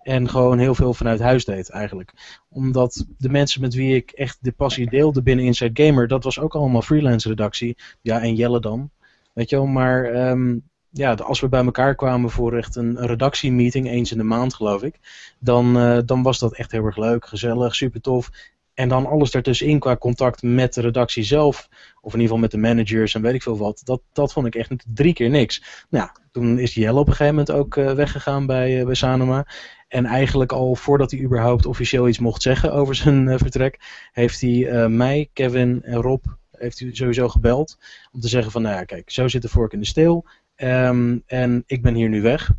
En 0.02 0.28
gewoon 0.28 0.58
heel 0.58 0.74
veel 0.74 0.94
vanuit 0.94 1.20
huis 1.20 1.44
deed 1.44 1.70
eigenlijk. 1.70 2.12
Omdat 2.48 3.06
de 3.18 3.28
mensen 3.28 3.60
met 3.60 3.74
wie 3.74 3.96
ik 3.96 4.10
echt 4.10 4.38
de 4.40 4.52
passie 4.52 4.90
deelde 4.90 5.22
binnen 5.22 5.44
Inside 5.44 5.84
Gamer. 5.84 6.08
Dat 6.08 6.24
was 6.24 6.40
ook 6.40 6.54
allemaal 6.54 6.82
freelance 6.82 7.28
redactie. 7.28 7.76
Ja, 8.00 8.20
en 8.20 8.34
Jelle 8.34 8.60
dan. 8.60 8.90
Weet 9.32 9.50
je 9.50 9.56
wel, 9.56 9.66
maar... 9.66 10.28
Um, 10.30 10.66
ja, 10.90 11.14
als 11.14 11.40
we 11.40 11.48
bij 11.48 11.64
elkaar 11.64 11.94
kwamen 11.94 12.30
voor 12.30 12.56
echt 12.56 12.76
een 12.76 13.06
redactiemeeting, 13.06 13.88
eens 13.88 14.12
in 14.12 14.18
de 14.18 14.24
maand 14.24 14.54
geloof 14.54 14.82
ik, 14.82 14.98
dan, 15.38 15.76
uh, 15.76 15.98
dan 16.04 16.22
was 16.22 16.38
dat 16.38 16.54
echt 16.54 16.72
heel 16.72 16.84
erg 16.84 16.96
leuk, 16.96 17.26
gezellig, 17.26 17.74
super 17.74 18.00
tof. 18.00 18.30
En 18.78 18.88
dan 18.88 19.06
alles 19.06 19.30
ertussenin 19.30 19.78
qua 19.78 19.96
contact 19.96 20.42
met 20.42 20.74
de 20.74 20.80
redactie 20.80 21.22
zelf. 21.22 21.68
Of 22.00 22.14
in 22.14 22.20
ieder 22.20 22.22
geval 22.22 22.38
met 22.38 22.50
de 22.50 22.58
managers 22.58 23.14
en 23.14 23.22
weet 23.22 23.34
ik 23.34 23.42
veel 23.42 23.58
wat. 23.58 23.80
Dat, 23.84 24.00
dat 24.12 24.32
vond 24.32 24.46
ik 24.46 24.54
echt 24.54 24.72
drie 24.94 25.12
keer 25.12 25.30
niks. 25.30 25.84
Nou 25.90 26.08
toen 26.32 26.58
is 26.58 26.74
Jelle 26.74 26.98
op 26.98 27.06
een 27.06 27.12
gegeven 27.12 27.34
moment 27.34 27.50
ook 27.50 27.76
uh, 27.76 27.92
weggegaan 27.92 28.46
bij, 28.46 28.78
uh, 28.78 28.84
bij 28.84 28.94
Sanoma. 28.94 29.46
En 29.88 30.06
eigenlijk 30.06 30.52
al 30.52 30.74
voordat 30.74 31.10
hij 31.10 31.20
überhaupt 31.20 31.66
officieel 31.66 32.08
iets 32.08 32.18
mocht 32.18 32.42
zeggen 32.42 32.72
over 32.72 32.94
zijn 32.94 33.26
uh, 33.26 33.34
vertrek. 33.38 33.78
Heeft 34.12 34.40
hij 34.40 34.88
mij, 34.88 35.30
Kevin 35.32 35.82
en 35.82 36.00
Rob 36.00 36.24
heeft 36.50 36.78
hij 36.78 36.94
sowieso 36.94 37.28
gebeld. 37.28 37.78
Om 38.12 38.20
te 38.20 38.28
zeggen 38.28 38.52
van 38.52 38.62
nou 38.62 38.76
ja 38.76 38.84
kijk, 38.84 39.10
zo 39.10 39.28
zit 39.28 39.42
de 39.42 39.48
vork 39.48 39.72
in 39.72 39.80
de 39.80 39.86
steel. 39.86 40.26
Um, 40.56 41.22
en 41.26 41.62
ik 41.66 41.82
ben 41.82 41.94
hier 41.94 42.08
nu 42.08 42.22
weg. 42.22 42.50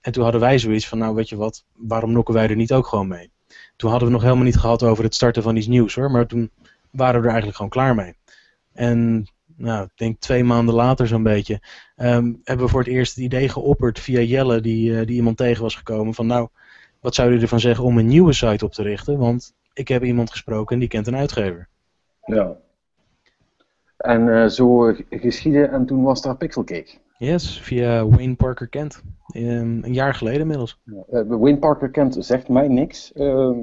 En 0.00 0.12
toen 0.12 0.22
hadden 0.22 0.40
wij 0.40 0.58
zoiets 0.58 0.88
van 0.88 0.98
nou 0.98 1.14
weet 1.14 1.28
je 1.28 1.36
wat, 1.36 1.64
waarom 1.72 2.12
nokken 2.12 2.34
wij 2.34 2.48
er 2.48 2.56
niet 2.56 2.72
ook 2.72 2.86
gewoon 2.86 3.08
mee? 3.08 3.32
Toen 3.76 3.90
hadden 3.90 4.08
we 4.08 4.14
nog 4.14 4.22
helemaal 4.22 4.44
niet 4.44 4.56
gehad 4.56 4.82
over 4.82 5.04
het 5.04 5.14
starten 5.14 5.42
van 5.42 5.56
iets 5.56 5.66
nieuws 5.66 5.94
hoor. 5.94 6.10
Maar 6.10 6.26
toen 6.26 6.50
waren 6.90 7.14
we 7.14 7.26
er 7.26 7.32
eigenlijk 7.32 7.56
gewoon 7.56 7.70
klaar 7.70 7.94
mee. 7.94 8.14
En 8.72 9.26
nou, 9.56 9.84
ik 9.84 9.92
denk 9.94 10.20
twee 10.20 10.44
maanden 10.44 10.74
later 10.74 11.06
zo'n 11.06 11.22
beetje, 11.22 11.60
um, 11.96 12.40
hebben 12.44 12.66
we 12.66 12.70
voor 12.70 12.80
het 12.80 12.88
eerst 12.88 13.14
het 13.14 13.24
idee 13.24 13.48
geopperd 13.48 13.98
via 13.98 14.20
Jelle, 14.20 14.60
die, 14.60 14.90
uh, 14.90 15.06
die 15.06 15.16
iemand 15.16 15.36
tegen 15.36 15.62
was 15.62 15.74
gekomen, 15.74 16.14
van 16.14 16.26
nou, 16.26 16.48
wat 17.00 17.14
zou 17.14 17.34
je 17.34 17.40
ervan 17.40 17.60
zeggen 17.60 17.84
om 17.84 17.98
een 17.98 18.06
nieuwe 18.06 18.32
site 18.32 18.64
op 18.64 18.72
te 18.72 18.82
richten? 18.82 19.18
Want 19.18 19.54
ik 19.72 19.88
heb 19.88 20.04
iemand 20.04 20.30
gesproken 20.30 20.74
en 20.74 20.80
die 20.80 20.88
kent 20.88 21.06
een 21.06 21.16
uitgever. 21.16 21.68
Ja. 22.24 22.56
En 23.96 24.26
uh, 24.26 24.46
zo 24.46 24.94
geschieden 25.10 25.70
en 25.70 25.86
toen 25.86 26.02
was 26.02 26.22
daar 26.22 26.36
Pixelcake. 26.36 26.98
Yes, 27.18 27.60
via 27.60 28.08
Wayne 28.08 28.34
Parker 28.34 28.68
Kent. 28.68 29.02
Um, 29.36 29.84
een 29.84 29.94
jaar 29.94 30.14
geleden 30.14 30.40
inmiddels. 30.40 30.80
Uh, 30.84 31.22
Wayne 31.26 31.58
Parker 31.58 31.90
Kent 31.90 32.16
zegt 32.18 32.48
mij 32.48 32.68
niks. 32.68 33.12
Uh, 33.14 33.56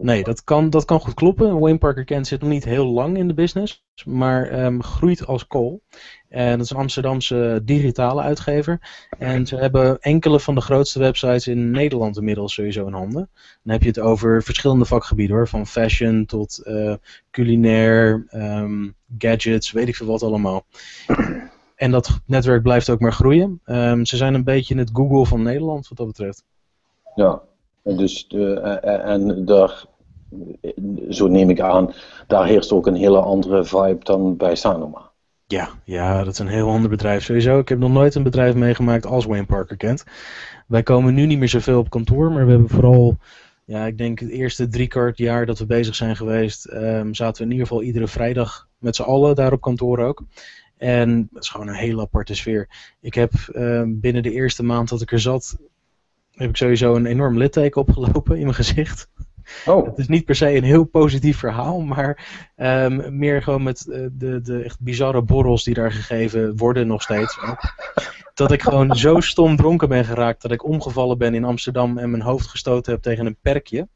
nee, 0.00 0.24
dat 0.24 0.44
kan, 0.44 0.70
dat 0.70 0.84
kan 0.84 1.00
goed 1.00 1.14
kloppen. 1.14 1.58
Wayne 1.58 1.78
Parker 1.78 2.04
Kent 2.04 2.26
zit 2.26 2.40
nog 2.40 2.50
niet 2.50 2.64
heel 2.64 2.86
lang 2.86 3.16
in 3.16 3.28
de 3.28 3.34
business, 3.34 3.84
maar 4.04 4.64
um, 4.64 4.82
groeit 4.82 5.26
als 5.26 5.46
kool. 5.46 5.82
En 6.28 6.50
dat 6.50 6.60
is 6.60 6.70
een 6.70 6.76
Amsterdamse 6.76 7.60
digitale 7.64 8.22
uitgever. 8.22 9.06
En 9.18 9.46
ze 9.46 9.56
hebben 9.56 10.00
enkele 10.00 10.40
van 10.40 10.54
de 10.54 10.60
grootste 10.60 10.98
websites 10.98 11.46
in 11.46 11.70
Nederland 11.70 12.16
inmiddels 12.16 12.54
sowieso 12.54 12.86
in 12.86 12.92
handen. 12.92 13.30
Dan 13.62 13.72
heb 13.72 13.82
je 13.82 13.88
het 13.88 14.00
over 14.00 14.42
verschillende 14.42 14.84
vakgebieden 14.84 15.36
hoor. 15.36 15.48
Van 15.48 15.66
fashion 15.66 16.26
tot 16.26 16.62
uh, 16.64 16.94
culinair, 17.30 18.26
um, 18.34 18.94
gadgets, 19.18 19.72
weet 19.72 19.88
ik 19.88 19.96
veel 19.96 20.06
wat 20.06 20.22
allemaal. 20.22 20.64
En 21.82 21.90
dat 21.90 22.20
netwerk 22.26 22.62
blijft 22.62 22.90
ook 22.90 23.00
maar 23.00 23.12
groeien. 23.12 23.60
Um, 23.66 24.06
ze 24.06 24.16
zijn 24.16 24.34
een 24.34 24.44
beetje 24.44 24.78
het 24.78 24.90
Google 24.92 25.26
van 25.26 25.42
Nederland 25.42 25.88
wat 25.88 25.98
dat 25.98 26.06
betreft. 26.06 26.44
Ja, 27.14 27.40
en, 27.82 27.96
dus 27.96 28.28
de, 28.28 28.54
en 28.54 29.44
daar, 29.44 29.84
zo 31.08 31.26
neem 31.26 31.50
ik 31.50 31.60
aan, 31.60 31.92
daar 32.26 32.46
heerst 32.46 32.72
ook 32.72 32.86
een 32.86 32.94
hele 32.94 33.20
andere 33.20 33.64
vibe 33.64 33.98
dan 34.04 34.36
bij 34.36 34.54
Sanoma. 34.54 35.10
Ja, 35.46 35.68
ja, 35.84 36.24
dat 36.24 36.32
is 36.32 36.38
een 36.38 36.46
heel 36.46 36.68
ander 36.68 36.90
bedrijf 36.90 37.24
sowieso. 37.24 37.58
Ik 37.58 37.68
heb 37.68 37.78
nog 37.78 37.90
nooit 37.90 38.14
een 38.14 38.22
bedrijf 38.22 38.54
meegemaakt 38.54 39.06
als 39.06 39.24
Wayne 39.24 39.46
Parker 39.46 39.76
kent. 39.76 40.04
Wij 40.66 40.82
komen 40.82 41.14
nu 41.14 41.26
niet 41.26 41.38
meer 41.38 41.48
zoveel 41.48 41.78
op 41.78 41.90
kantoor, 41.90 42.32
maar 42.32 42.44
we 42.44 42.50
hebben 42.50 42.68
vooral, 42.68 43.16
ja, 43.64 43.86
ik 43.86 43.98
denk 43.98 44.18
het 44.18 44.30
eerste 44.30 44.68
drie 44.68 44.88
kwart 44.88 45.18
jaar 45.18 45.46
dat 45.46 45.58
we 45.58 45.66
bezig 45.66 45.94
zijn 45.94 46.16
geweest, 46.16 46.72
um, 46.72 47.14
zaten 47.14 47.36
we 47.36 47.44
in 47.44 47.50
ieder 47.50 47.66
geval 47.66 47.82
iedere 47.82 48.08
vrijdag 48.08 48.68
met 48.78 48.96
z'n 48.96 49.02
allen 49.02 49.34
daar 49.34 49.52
op 49.52 49.60
kantoor 49.60 49.98
ook. 49.98 50.22
En 50.82 51.28
het 51.32 51.42
is 51.42 51.48
gewoon 51.48 51.68
een 51.68 51.74
hele 51.74 52.00
aparte 52.00 52.34
sfeer. 52.34 52.68
Ik 53.00 53.14
heb 53.14 53.32
uh, 53.52 53.82
binnen 53.86 54.22
de 54.22 54.32
eerste 54.32 54.62
maand 54.62 54.88
dat 54.88 55.00
ik 55.00 55.12
er 55.12 55.20
zat, 55.20 55.58
heb 56.30 56.48
ik 56.48 56.56
sowieso 56.56 56.94
een 56.94 57.06
enorm 57.06 57.38
litteken 57.38 57.80
opgelopen 57.80 58.36
in 58.36 58.42
mijn 58.42 58.54
gezicht. 58.54 59.08
Oh. 59.66 59.86
Het 59.86 59.98
is 59.98 60.08
niet 60.08 60.24
per 60.24 60.34
se 60.34 60.56
een 60.56 60.62
heel 60.64 60.84
positief 60.84 61.38
verhaal, 61.38 61.80
maar 61.80 62.28
um, 62.56 63.18
meer 63.18 63.42
gewoon 63.42 63.62
met 63.62 63.86
uh, 63.88 64.06
de, 64.12 64.40
de 64.40 64.62
echt 64.62 64.80
bizarre 64.80 65.22
borrels 65.22 65.64
die 65.64 65.74
daar 65.74 65.92
gegeven 65.92 66.56
worden 66.56 66.86
nog 66.86 67.02
steeds. 67.02 67.38
dat 68.34 68.52
ik 68.52 68.62
gewoon 68.62 68.96
zo 68.96 69.20
stom 69.20 69.56
dronken 69.56 69.88
ben 69.88 70.04
geraakt 70.04 70.42
dat 70.42 70.52
ik 70.52 70.64
omgevallen 70.64 71.18
ben 71.18 71.34
in 71.34 71.44
Amsterdam 71.44 71.98
en 71.98 72.10
mijn 72.10 72.22
hoofd 72.22 72.46
gestoten 72.46 72.92
heb 72.92 73.02
tegen 73.02 73.26
een 73.26 73.38
perkje. 73.40 73.88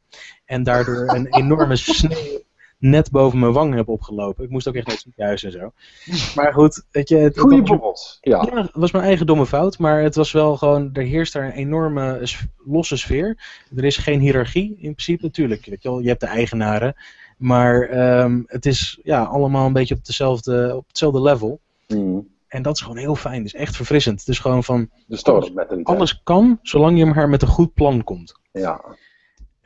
En 0.45 0.63
daardoor 0.63 1.07
een 1.07 1.27
enorme 1.27 1.75
sneeuw 1.75 2.45
net 2.77 3.11
boven 3.11 3.39
mijn 3.39 3.53
wang 3.53 3.73
heb 3.73 3.87
opgelopen. 3.87 4.43
Ik 4.43 4.49
moest 4.49 4.67
ook 4.67 4.75
echt 4.75 4.85
naar 4.85 4.95
het 4.95 5.03
ziekenhuis 5.03 5.43
en 5.43 5.51
zo. 5.51 5.71
Maar 6.41 6.53
goed, 6.53 6.85
weet 6.91 7.09
je... 7.09 7.15
Het, 7.15 7.39
Goeie 7.39 7.61
borrels. 7.61 8.17
Ja. 8.21 8.47
ja, 8.51 8.61
het 8.61 8.69
was 8.73 8.91
mijn 8.91 9.03
eigen 9.03 9.25
domme 9.25 9.45
fout, 9.45 9.77
maar 9.77 10.01
het 10.01 10.15
was 10.15 10.31
wel 10.31 10.57
gewoon... 10.57 10.89
Er 10.93 11.03
heerst 11.03 11.33
daar 11.33 11.45
een 11.45 11.51
enorme 11.51 12.27
losse 12.65 12.97
sfeer. 12.97 13.37
Er 13.75 13.83
is 13.83 13.97
geen 13.97 14.19
hiërarchie 14.19 14.69
in 14.69 14.91
principe, 14.91 15.23
natuurlijk. 15.23 15.65
Weet 15.65 15.83
je, 15.83 15.89
wel, 15.89 15.99
je 15.99 16.07
hebt 16.07 16.19
de 16.19 16.27
eigenaren. 16.27 16.95
Maar 17.37 17.97
um, 18.23 18.43
het 18.47 18.65
is 18.65 18.99
ja, 19.03 19.23
allemaal 19.23 19.65
een 19.65 19.73
beetje 19.73 19.95
op, 19.95 20.05
dezelfde, 20.05 20.75
op 20.75 20.87
hetzelfde 20.87 21.21
level. 21.21 21.59
Mm. 21.87 22.27
En 22.47 22.61
dat 22.61 22.75
is 22.75 22.81
gewoon 22.81 22.97
heel 22.97 23.15
fijn. 23.15 23.37
Het 23.37 23.53
is 23.53 23.59
echt 23.59 23.75
verfrissend. 23.75 24.19
Het 24.19 24.29
is 24.29 24.39
gewoon 24.39 24.63
van... 24.63 24.89
De 25.05 25.21
alles, 25.23 25.51
alles 25.83 26.21
kan, 26.23 26.59
zolang 26.61 26.97
je 26.97 27.05
maar 27.05 27.29
met 27.29 27.41
een 27.41 27.47
goed 27.47 27.73
plan 27.73 28.03
komt. 28.03 28.39
Ja. 28.51 28.81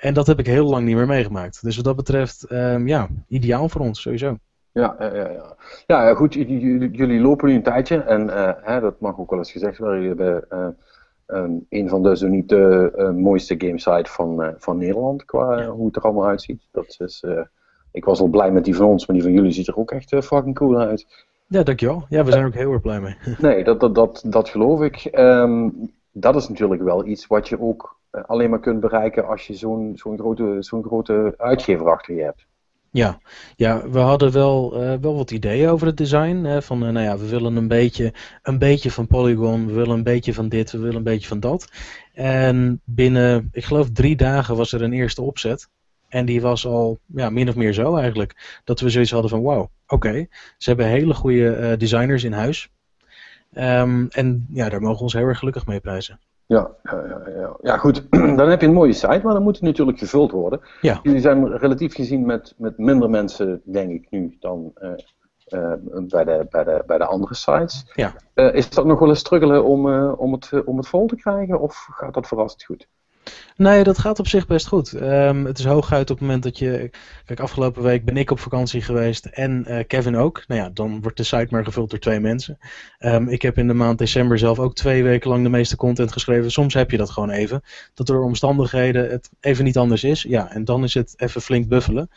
En 0.01 0.13
dat 0.13 0.27
heb 0.27 0.39
ik 0.39 0.45
heel 0.45 0.65
lang 0.65 0.85
niet 0.85 0.95
meer 0.95 1.07
meegemaakt. 1.07 1.63
Dus 1.63 1.75
wat 1.75 1.85
dat 1.85 1.95
betreft, 1.95 2.51
um, 2.51 2.87
ja, 2.87 3.07
ideaal 3.27 3.69
voor 3.69 3.81
ons, 3.81 4.01
sowieso. 4.01 4.37
Ja, 4.71 4.95
ja, 4.99 5.13
ja. 5.13 5.55
ja 5.87 6.13
goed, 6.13 6.33
jullie 6.33 7.19
lopen 7.19 7.47
nu 7.47 7.55
een 7.55 7.63
tijdje 7.63 7.97
en 7.97 8.27
uh, 8.27 8.51
hè, 8.61 8.79
dat 8.79 8.99
mag 8.99 9.19
ook 9.19 9.29
wel 9.29 9.39
eens 9.39 9.51
gezegd 9.51 9.77
worden. 9.77 10.01
Jullie 10.01 10.23
hebben 10.23 10.45
uh, 10.49 11.37
um, 11.37 11.65
een 11.69 11.89
van 11.89 12.03
de, 12.03 12.17
zo 12.17 12.27
niet 12.27 12.49
de 12.49 12.93
uh, 12.95 13.09
mooiste 13.09 13.55
gamesite 13.57 14.11
van, 14.11 14.53
van 14.57 14.77
Nederland 14.77 15.25
qua 15.25 15.65
hoe 15.65 15.85
het 15.85 15.95
er 15.95 16.01
allemaal 16.01 16.27
uitziet. 16.27 16.67
Dat 16.71 16.95
is, 16.99 17.23
ik 17.91 18.05
was 18.05 18.19
al 18.19 18.27
blij 18.27 18.51
met 18.51 18.65
die 18.65 18.75
van 18.75 18.85
ons, 18.85 19.05
maar 19.05 19.15
die 19.15 19.25
van 19.25 19.33
jullie 19.33 19.51
ziet 19.51 19.67
er 19.67 19.77
ook 19.77 19.91
echt 19.91 20.15
fucking 20.15 20.55
cool 20.55 20.79
uit. 20.79 21.25
Ja, 21.47 21.63
dankjewel. 21.63 22.05
Ja, 22.09 22.23
we 22.23 22.31
zijn 22.31 22.41
er 22.41 22.47
ook 22.47 22.53
heel 22.53 22.71
erg 22.71 22.81
blij 22.81 22.99
mee. 22.99 23.15
nee, 23.39 23.63
dat, 23.63 23.79
dat, 23.79 23.95
dat, 23.95 24.23
dat 24.25 24.49
geloof 24.49 24.81
ik. 24.81 25.09
Um, 25.11 25.91
dat 26.11 26.35
is 26.35 26.49
natuurlijk 26.49 26.81
wel 26.81 27.05
iets 27.05 27.27
wat 27.27 27.49
je 27.49 27.59
ook 27.59 27.99
alleen 28.11 28.49
maar 28.49 28.59
kunt 28.59 28.79
bereiken 28.79 29.27
als 29.27 29.47
je 29.47 29.53
zo'n 29.53 29.93
zo'n 29.95 30.17
grote, 30.17 30.57
zo'n 30.59 30.83
grote 30.83 31.33
uitgever 31.37 31.89
achter 31.91 32.15
je 32.15 32.21
hebt. 32.21 32.45
Ja, 32.91 33.19
ja 33.55 33.89
we 33.89 33.99
hadden 33.99 34.31
wel, 34.31 34.83
uh, 34.83 34.93
wel 35.01 35.15
wat 35.15 35.31
ideeën 35.31 35.69
over 35.69 35.87
het 35.87 35.97
design. 35.97 36.43
Hè, 36.43 36.61
van, 36.61 36.83
uh, 36.83 36.89
nou 36.89 37.05
ja, 37.05 37.17
we 37.17 37.29
willen 37.29 37.55
een 37.55 37.67
beetje, 37.67 38.13
een 38.43 38.57
beetje 38.57 38.91
van 38.91 39.07
Polygon, 39.07 39.67
we 39.67 39.73
willen 39.73 39.95
een 39.95 40.03
beetje 40.03 40.33
van 40.33 40.49
dit, 40.49 40.71
we 40.71 40.77
willen 40.77 40.95
een 40.95 41.03
beetje 41.03 41.27
van 41.27 41.39
dat. 41.39 41.71
En 42.13 42.81
binnen, 42.83 43.49
ik 43.51 43.63
geloof 43.63 43.91
drie 43.91 44.15
dagen 44.15 44.55
was 44.55 44.71
er 44.71 44.81
een 44.81 44.93
eerste 44.93 45.21
opzet. 45.21 45.69
En 46.07 46.25
die 46.25 46.41
was 46.41 46.65
al 46.65 46.99
ja, 47.05 47.29
min 47.29 47.49
of 47.49 47.55
meer 47.55 47.73
zo 47.73 47.95
eigenlijk. 47.95 48.59
Dat 48.63 48.79
we 48.79 48.89
zoiets 48.89 49.11
hadden 49.11 49.29
van, 49.29 49.41
wauw, 49.41 49.69
oké. 49.87 50.27
Ze 50.57 50.69
hebben 50.69 50.85
hele 50.87 51.13
goede 51.13 51.75
designers 51.77 52.23
in 52.23 52.33
huis. 52.33 52.69
Um, 53.53 54.07
en 54.09 54.47
ja, 54.49 54.69
daar 54.69 54.81
mogen 54.81 54.97
we 54.97 55.03
ons 55.03 55.13
heel 55.13 55.25
erg 55.25 55.39
gelukkig 55.39 55.65
mee 55.65 55.79
prijzen. 55.79 56.19
Ja, 56.51 56.71
ja, 56.83 57.21
ja, 57.35 57.57
ja, 57.61 57.77
goed. 57.77 58.07
Dan 58.37 58.49
heb 58.49 58.61
je 58.61 58.67
een 58.67 58.73
mooie 58.73 58.93
site, 58.93 59.19
maar 59.23 59.33
dan 59.33 59.43
moet 59.43 59.55
het 59.55 59.63
natuurlijk 59.63 59.97
gevuld 59.97 60.31
worden. 60.31 60.61
Ja. 60.81 60.99
Jullie 61.03 61.21
zijn 61.21 61.57
relatief 61.57 61.95
gezien 61.95 62.25
met, 62.25 62.53
met 62.57 62.77
minder 62.77 63.09
mensen, 63.09 63.61
denk 63.65 63.91
ik 63.91 64.07
nu, 64.09 64.37
dan 64.39 64.71
uh, 64.81 64.89
uh, 65.49 65.73
bij, 66.07 66.23
de, 66.23 66.47
bij, 66.49 66.63
de, 66.63 66.83
bij 66.85 66.97
de 66.97 67.05
andere 67.05 67.35
sites. 67.35 67.91
Ja. 67.93 68.13
Uh, 68.35 68.53
is 68.53 68.69
dat 68.69 68.85
nog 68.85 68.99
wel 68.99 69.09
eens 69.09 69.19
struggelen 69.19 69.63
om, 69.63 70.09
om, 70.11 70.31
het, 70.31 70.63
om 70.65 70.77
het 70.77 70.87
vol 70.87 71.07
te 71.07 71.15
krijgen, 71.15 71.59
of 71.59 71.87
gaat 71.91 72.13
dat 72.13 72.27
verrassend 72.27 72.63
goed? 72.63 72.87
Nee, 73.55 73.83
dat 73.83 73.97
gaat 73.97 74.19
op 74.19 74.27
zich 74.27 74.47
best 74.47 74.67
goed. 74.67 74.93
Um, 74.93 75.45
het 75.45 75.59
is 75.59 75.65
hooguit 75.65 76.09
op 76.09 76.17
het 76.17 76.19
moment 76.19 76.43
dat 76.43 76.59
je... 76.59 76.89
Kijk, 77.25 77.39
afgelopen 77.39 77.83
week 77.83 78.05
ben 78.05 78.17
ik 78.17 78.31
op 78.31 78.39
vakantie 78.39 78.81
geweest 78.81 79.25
en 79.25 79.65
uh, 79.67 79.79
Kevin 79.87 80.15
ook. 80.15 80.43
Nou 80.47 80.61
ja, 80.61 80.69
dan 80.69 81.01
wordt 81.01 81.17
de 81.17 81.23
site 81.23 81.47
maar 81.49 81.63
gevuld 81.63 81.89
door 81.89 81.99
twee 81.99 82.19
mensen. 82.19 82.57
Um, 82.99 83.27
ik 83.29 83.41
heb 83.41 83.57
in 83.57 83.67
de 83.67 83.73
maand 83.73 83.97
december 83.97 84.37
zelf 84.37 84.59
ook 84.59 84.75
twee 84.75 85.03
weken 85.03 85.29
lang 85.29 85.43
de 85.43 85.49
meeste 85.49 85.75
content 85.75 86.11
geschreven. 86.11 86.51
Soms 86.51 86.73
heb 86.73 86.91
je 86.91 86.97
dat 86.97 87.09
gewoon 87.09 87.29
even. 87.29 87.61
Dat 87.93 88.07
door 88.07 88.23
omstandigheden 88.23 89.09
het 89.09 89.29
even 89.39 89.63
niet 89.63 89.77
anders 89.77 90.03
is. 90.03 90.21
Ja, 90.21 90.51
en 90.51 90.65
dan 90.65 90.83
is 90.83 90.93
het 90.93 91.13
even 91.17 91.41
flink 91.41 91.67
buffelen. 91.67 92.09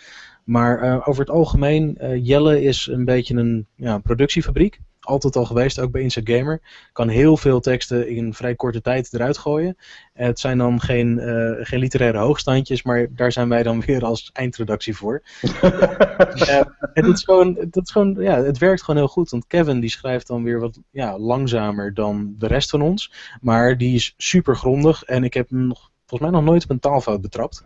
Maar 0.45 0.85
uh, 0.85 1.09
over 1.09 1.21
het 1.21 1.31
algemeen, 1.31 1.99
uh, 2.01 2.27
Jelle 2.27 2.63
is 2.63 2.87
een 2.87 3.05
beetje 3.05 3.35
een 3.35 3.67
ja, 3.75 3.99
productiefabriek 3.99 4.81
altijd 5.05 5.37
al 5.37 5.45
geweest, 5.45 5.81
ook 5.81 5.91
bij 5.91 6.03
Inside 6.03 6.37
Gamer. 6.37 6.61
Kan 6.93 7.09
heel 7.09 7.37
veel 7.37 7.61
teksten 7.61 8.09
in 8.09 8.35
vrij 8.35 8.55
korte 8.55 8.81
tijd 8.81 9.13
eruit 9.13 9.39
gooien. 9.39 9.77
Het 10.13 10.39
zijn 10.39 10.59
dan 10.59 10.81
geen, 10.81 11.19
uh, 11.19 11.67
geen 11.67 11.79
literaire 11.79 12.19
hoogstandjes, 12.19 12.83
maar 12.83 13.07
daar 13.11 13.33
zijn 13.33 13.49
wij 13.49 13.63
dan 13.63 13.81
weer 13.87 14.05
als 14.05 14.31
eindredactie 14.33 14.97
voor. 14.97 15.23
uh, 15.43 15.63
en 16.95 17.05
het, 17.05 17.17
is 17.17 17.25
gewoon, 17.25 17.57
het, 17.59 17.77
is 17.77 17.91
gewoon, 17.91 18.17
ja, 18.19 18.43
het 18.43 18.59
werkt 18.59 18.83
gewoon 18.83 19.01
heel 19.01 19.09
goed, 19.09 19.31
want 19.31 19.47
Kevin 19.47 19.81
die 19.81 19.91
schrijft 19.91 20.27
dan 20.27 20.43
weer 20.43 20.61
wat 20.61 20.81
ja, 20.91 21.19
langzamer 21.19 21.95
dan 21.95 22.35
de 22.39 22.47
rest 22.47 22.71
van 22.71 22.83
ons. 22.83 23.13
Maar 23.41 23.79
die 23.79 23.95
is 23.95 24.15
super 24.17 24.57
grondig 24.57 25.05
en 25.05 25.25
ik 25.25 25.35
heb 25.35 25.49
hem 25.49 25.67
nog, 25.67 25.91
volgens 26.07 26.31
mij 26.31 26.41
nog 26.41 26.49
nooit 26.49 26.65
op 26.65 26.71
een 26.71 26.79
taalfout 26.79 27.21
betrapt. 27.21 27.65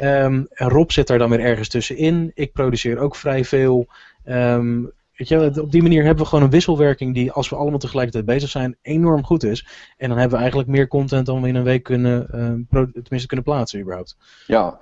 Um, 0.00 0.46
en 0.50 0.68
Rob 0.68 0.90
zit 0.90 1.06
daar 1.06 1.18
dan 1.18 1.30
weer 1.30 1.40
ergens 1.40 1.68
tussenin. 1.68 2.30
Ik 2.34 2.52
produceer 2.52 2.98
ook 2.98 3.16
vrij 3.16 3.44
veel. 3.44 3.86
Um, 4.24 4.92
weet 5.16 5.28
je, 5.28 5.62
op 5.62 5.72
die 5.72 5.82
manier 5.82 6.04
hebben 6.04 6.22
we 6.22 6.28
gewoon 6.28 6.44
een 6.44 6.50
wisselwerking 6.50 7.14
die, 7.14 7.32
als 7.32 7.48
we 7.48 7.56
allemaal 7.56 7.78
tegelijkertijd 7.78 8.24
bezig 8.24 8.50
zijn, 8.50 8.76
enorm 8.82 9.24
goed 9.24 9.44
is. 9.44 9.66
En 9.96 10.08
dan 10.08 10.18
hebben 10.18 10.34
we 10.34 10.40
eigenlijk 10.40 10.68
meer 10.68 10.88
content 10.88 11.26
dan 11.26 11.42
we 11.42 11.48
in 11.48 11.54
een 11.54 11.62
week 11.62 11.82
kunnen, 11.82 12.26
uh, 12.30 12.82
tenminste 12.92 13.26
kunnen 13.26 13.44
plaatsen 13.44 13.80
überhaupt. 13.80 14.16
Ja, 14.46 14.78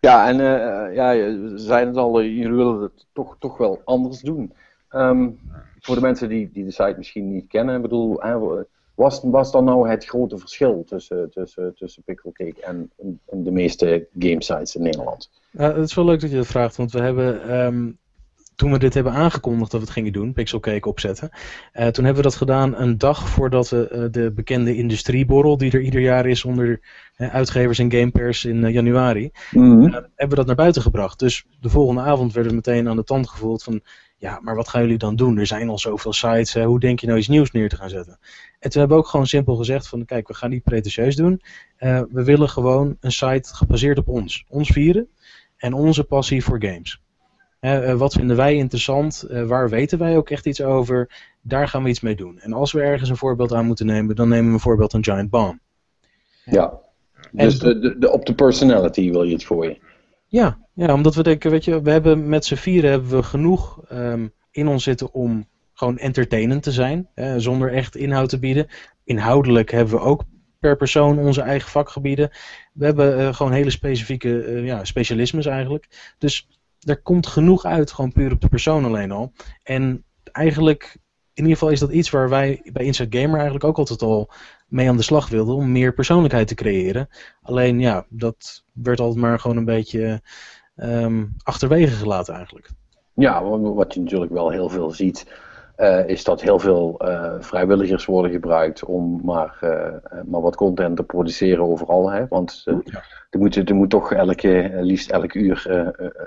ja 0.00 0.28
en 0.28 0.34
uh, 0.34 0.94
ja, 0.94 1.12
we 1.12 1.52
zeiden 1.54 1.88
het 1.88 2.02
al, 2.02 2.22
jullie 2.22 2.56
willen 2.56 2.82
het 2.82 3.06
toch, 3.12 3.36
toch 3.38 3.56
wel 3.56 3.80
anders 3.84 4.20
doen. 4.20 4.52
Um, 4.90 5.38
voor 5.80 5.94
de 5.94 6.00
mensen 6.00 6.28
die, 6.28 6.50
die 6.52 6.64
de 6.64 6.70
site 6.70 6.94
misschien 6.96 7.32
niet 7.32 7.46
kennen, 7.48 7.76
ik 7.76 7.82
bedoel, 7.82 8.20
was, 8.94 9.20
was 9.22 9.52
dan 9.52 9.64
nou 9.64 9.88
het 9.88 10.04
grote 10.04 10.38
verschil 10.38 10.84
tussen, 10.86 11.30
tussen, 11.30 11.74
tussen 11.74 12.02
Pixelcake 12.02 12.62
en, 12.62 12.90
en 13.26 13.44
de 13.44 13.50
meeste 13.50 14.06
gamesites 14.18 14.76
in 14.76 14.82
Nederland? 14.82 15.30
Ja, 15.50 15.74
het 15.74 15.88
is 15.88 15.94
wel 15.94 16.04
leuk 16.04 16.20
dat 16.20 16.30
je 16.30 16.36
dat 16.36 16.46
vraagt, 16.46 16.76
want 16.76 16.92
we 16.92 17.00
hebben 17.00 17.56
um, 17.64 17.98
toen 18.56 18.72
we 18.72 18.78
dit 18.78 18.94
hebben 18.94 19.12
aangekondigd 19.12 19.70
dat 19.70 19.80
we 19.80 19.86
het 19.86 19.94
gingen 19.94 20.12
doen, 20.12 20.32
Pixelcake 20.32 20.88
opzetten, 20.88 21.30
uh, 21.32 21.86
toen 21.86 22.04
hebben 22.04 22.22
we 22.22 22.28
dat 22.28 22.34
gedaan 22.34 22.76
een 22.76 22.98
dag 22.98 23.28
voordat 23.28 23.68
we 23.68 23.90
uh, 23.92 24.04
de 24.10 24.32
bekende 24.32 24.76
industrieborrel, 24.76 25.56
die 25.56 25.72
er 25.72 25.80
ieder 25.80 26.00
jaar 26.00 26.26
is 26.26 26.44
onder 26.44 26.80
uh, 27.16 27.34
uitgevers 27.34 27.78
en 27.78 27.92
gamepers 27.92 28.44
in 28.44 28.70
januari, 28.70 29.30
mm 29.50 29.70
-hmm. 29.70 29.92
hebben 29.92 30.28
we 30.28 30.34
dat 30.34 30.46
naar 30.46 30.54
buiten 30.54 30.82
gebracht. 30.82 31.18
Dus 31.18 31.46
de 31.60 31.68
volgende 31.68 32.00
avond 32.00 32.32
werden 32.32 32.50
we 32.50 32.56
meteen 32.56 32.88
aan 32.88 32.96
de 32.96 33.04
tand 33.04 33.28
gevoeld 33.28 33.62
van, 33.62 33.80
ja, 34.16 34.40
maar 34.42 34.54
wat 34.54 34.68
gaan 34.68 34.82
jullie 34.82 34.98
dan 34.98 35.16
doen? 35.16 35.38
Er 35.38 35.46
zijn 35.46 35.68
al 35.68 35.78
zoveel 35.78 36.12
sites, 36.12 36.54
hoe 36.54 36.80
denk 36.80 37.00
je 37.00 37.06
nou 37.06 37.18
iets 37.18 37.28
nieuws 37.28 37.50
neer 37.50 37.68
te 37.68 37.76
gaan 37.76 37.90
zetten? 37.90 38.18
En 38.58 38.70
toen 38.70 38.80
hebben 38.80 38.96
we 38.96 39.02
ook 39.02 39.10
gewoon 39.10 39.26
simpel 39.26 39.56
gezegd 39.56 39.88
van, 39.88 40.04
kijk, 40.04 40.28
we 40.28 40.34
gaan 40.34 40.50
niet 40.50 40.62
pretentieus 40.62 41.16
doen. 41.16 41.40
we 42.10 42.24
willen 42.24 42.48
gewoon 42.48 42.96
een 43.00 43.12
site 43.12 43.54
gebaseerd 43.54 43.98
op 43.98 44.08
ons, 44.08 44.44
ons 44.48 44.68
vieren 44.68 45.08
en 45.56 45.72
onze 45.72 46.04
passie 46.04 46.44
voor 46.44 46.62
games. 46.62 47.00
Uh, 47.66 47.94
wat 47.94 48.12
vinden 48.12 48.36
wij 48.36 48.54
interessant? 48.54 49.26
Uh, 49.30 49.42
waar 49.46 49.68
weten 49.68 49.98
wij 49.98 50.16
ook 50.16 50.30
echt 50.30 50.46
iets 50.46 50.62
over? 50.62 51.10
Daar 51.42 51.68
gaan 51.68 51.82
we 51.82 51.88
iets 51.88 52.00
mee 52.00 52.16
doen. 52.16 52.38
En 52.38 52.52
als 52.52 52.72
we 52.72 52.80
ergens 52.80 53.10
een 53.10 53.16
voorbeeld 53.16 53.52
aan 53.52 53.66
moeten 53.66 53.86
nemen, 53.86 54.16
dan 54.16 54.28
nemen 54.28 54.46
we 54.46 54.52
een 54.52 54.60
voorbeeld 54.60 54.94
aan 54.94 55.04
Giant 55.04 55.30
Bomb. 55.30 55.58
Ja, 56.44 56.78
dus 57.32 57.58
de, 57.58 57.78
de, 57.78 57.98
de, 57.98 58.12
op 58.12 58.26
de 58.26 58.34
personality 58.34 59.10
wil 59.10 59.22
je 59.22 59.32
het 59.32 59.44
gooien. 59.44 59.78
Ja, 60.26 60.58
ja, 60.72 60.94
omdat 60.94 61.14
we 61.14 61.22
denken, 61.22 61.50
weet 61.50 61.64
je, 61.64 61.82
we 61.82 61.90
hebben 61.90 62.28
met 62.28 62.44
z'n 62.44 62.54
vieren 62.54 62.90
hebben 62.90 63.10
we 63.10 63.22
genoeg 63.22 63.80
um, 63.92 64.32
in 64.50 64.68
ons 64.68 64.82
zitten 64.82 65.12
om 65.12 65.48
gewoon 65.72 65.98
entertainend 65.98 66.62
te 66.62 66.72
zijn, 66.72 67.08
hè, 67.14 67.40
zonder 67.40 67.72
echt 67.72 67.96
inhoud 67.96 68.28
te 68.28 68.38
bieden. 68.38 68.66
Inhoudelijk 69.04 69.70
hebben 69.70 69.94
we 69.94 70.00
ook 70.00 70.22
per 70.58 70.76
persoon 70.76 71.18
onze 71.18 71.40
eigen 71.40 71.70
vakgebieden. 71.70 72.30
We 72.72 72.84
hebben 72.84 73.18
uh, 73.18 73.34
gewoon 73.34 73.52
hele 73.52 73.70
specifieke 73.70 74.60
ja, 74.64 74.84
specialismes 74.84 75.46
eigenlijk. 75.46 76.14
Dus 76.18 76.48
er 76.86 77.02
komt 77.02 77.26
genoeg 77.26 77.64
uit, 77.64 77.92
gewoon 77.92 78.12
puur 78.12 78.32
op 78.32 78.40
de 78.40 78.48
persoon 78.48 78.84
alleen 78.84 79.10
al. 79.10 79.32
En 79.62 80.04
eigenlijk, 80.32 80.96
in 81.32 81.42
ieder 81.42 81.52
geval 81.52 81.70
is 81.70 81.80
dat 81.80 81.90
iets 81.90 82.10
waar 82.10 82.28
wij 82.28 82.60
bij 82.72 82.84
Inside 82.84 83.18
Gamer 83.18 83.34
eigenlijk 83.34 83.64
ook 83.64 83.78
altijd 83.78 84.02
al 84.02 84.30
mee 84.66 84.88
aan 84.88 84.96
de 84.96 85.02
slag 85.02 85.28
wilden, 85.28 85.54
om 85.54 85.72
meer 85.72 85.94
persoonlijkheid 85.94 86.48
te 86.48 86.54
creëren. 86.54 87.08
Alleen 87.42 87.80
ja, 87.80 88.06
dat 88.08 88.64
werd 88.72 89.00
altijd 89.00 89.20
maar 89.20 89.40
gewoon 89.40 89.56
een 89.56 89.64
beetje 89.64 90.22
um, 90.76 91.34
achterwege 91.42 91.94
gelaten 91.94 92.34
eigenlijk. 92.34 92.70
Ja, 93.14 93.44
wat 93.58 93.94
je 93.94 94.00
natuurlijk 94.00 94.32
wel 94.32 94.50
heel 94.50 94.68
veel 94.68 94.90
ziet, 94.90 95.26
uh, 95.76 96.08
is 96.08 96.24
dat 96.24 96.40
heel 96.40 96.58
veel 96.58 97.00
uh, 97.04 97.34
vrijwilligers 97.38 98.04
worden 98.04 98.30
gebruikt 98.30 98.84
om 98.84 99.20
maar, 99.24 99.58
uh, 99.62 100.20
maar 100.24 100.40
wat 100.40 100.56
content 100.56 100.96
te 100.96 101.02
produceren 101.02 101.64
overal. 101.64 102.10
Hè? 102.10 102.26
Want 102.28 102.62
ja. 102.64 103.02
er, 103.30 103.38
moet, 103.38 103.56
er 103.56 103.74
moet 103.74 103.90
toch 103.90 104.12
elke, 104.12 104.70
liefst 104.80 105.10
elk 105.10 105.34
uur 105.34 105.66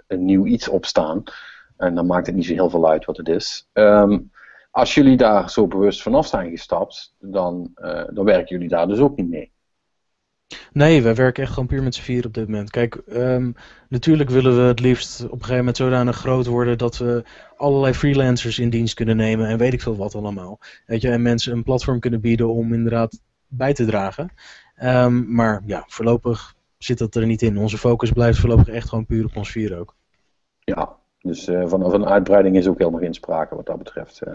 een 0.08 0.26
nieuw 0.26 0.46
iets 0.46 0.68
opstaan. 0.68 1.24
En 1.78 1.96
dan 1.96 2.06
maakt 2.06 2.26
het 2.26 2.36
niet 2.36 2.46
zo 2.46 2.54
heel 2.54 2.70
veel 2.70 2.90
uit 2.90 3.06
wat 3.06 3.18
het 3.18 3.30
is. 3.30 3.70
Um, 3.74 4.32
als 4.72 4.94
jullie 4.94 5.18
daar 5.18 5.50
zo 5.50 5.68
bewust 5.68 6.02
vanaf 6.02 6.28
zijn 6.28 6.50
gestapt, 6.50 7.16
dan, 7.20 7.72
dan 8.14 8.26
werken 8.26 8.56
jullie 8.56 8.70
daar 8.70 8.88
dus 8.88 9.00
ook 9.00 9.16
niet 9.16 9.30
mee. 9.30 9.52
Nee, 10.74 11.02
wij 11.02 11.16
werken 11.16 11.44
echt 11.44 11.52
gewoon 11.52 11.68
puur 11.68 11.84
met 11.84 11.96
z'n 11.96 12.02
vier 12.02 12.26
op 12.26 12.34
dit 12.34 12.48
moment. 12.48 12.70
Kijk, 12.70 13.02
um, 13.10 13.56
natuurlijk 13.90 14.30
willen 14.30 14.56
we 14.56 14.62
het 14.62 14.80
liefst 14.80 15.24
op 15.24 15.32
een 15.32 15.38
gegeven 15.38 15.58
moment 15.58 15.78
zodanig 15.78 16.18
groot 16.18 16.46
worden 16.46 16.78
dat 16.78 16.98
we 16.98 17.24
allerlei 17.58 17.94
freelancers 17.94 18.60
in 18.60 18.70
dienst 18.70 18.94
kunnen 18.94 19.18
nemen 19.18 19.48
en 19.48 19.58
weet 19.58 19.74
ik 19.74 19.82
veel 19.82 19.98
wat 19.98 20.16
allemaal. 20.16 20.60
Weet 20.86 21.02
je, 21.02 21.10
en 21.10 21.22
mensen 21.22 21.54
een 21.54 21.64
platform 21.64 22.00
kunnen 22.00 22.22
bieden 22.22 22.50
om 22.50 22.74
inderdaad 22.74 23.22
bij 23.48 23.74
te 23.74 23.86
dragen. 23.86 24.32
Um, 24.84 25.34
maar 25.34 25.62
ja, 25.66 25.84
voorlopig 25.88 26.56
zit 26.78 26.98
dat 26.98 27.16
er 27.16 27.26
niet 27.26 27.42
in. 27.42 27.58
Onze 27.58 27.78
focus 27.78 28.12
blijft 28.12 28.40
voorlopig 28.40 28.68
echt 28.68 28.90
gewoon 28.90 29.06
puur 29.06 29.26
op 29.26 29.36
ons 29.36 29.52
vier 29.52 29.80
ook. 29.80 29.96
Ja, 30.60 30.96
dus 31.22 31.48
uh, 31.48 31.68
van, 31.68 31.92
van 31.92 32.06
uitbreiding 32.06 32.58
is 32.58 32.68
ook 32.68 32.78
helemaal 32.78 33.00
geen 33.00 33.14
sprake 33.14 33.56
wat 33.56 33.66
dat 33.66 33.78
betreft. 33.78 34.22
Uh. 34.28 34.34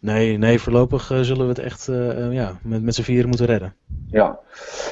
Nee, 0.00 0.38
nee, 0.38 0.60
voorlopig 0.60 1.10
uh, 1.10 1.20
zullen 1.20 1.42
we 1.42 1.48
het 1.48 1.58
echt 1.58 1.88
uh, 1.88 2.32
ja, 2.32 2.58
met, 2.62 2.82
met 2.82 2.94
z'n 2.94 3.02
vieren 3.02 3.28
moeten 3.28 3.46
redden. 3.46 3.74
Ja, 4.06 4.38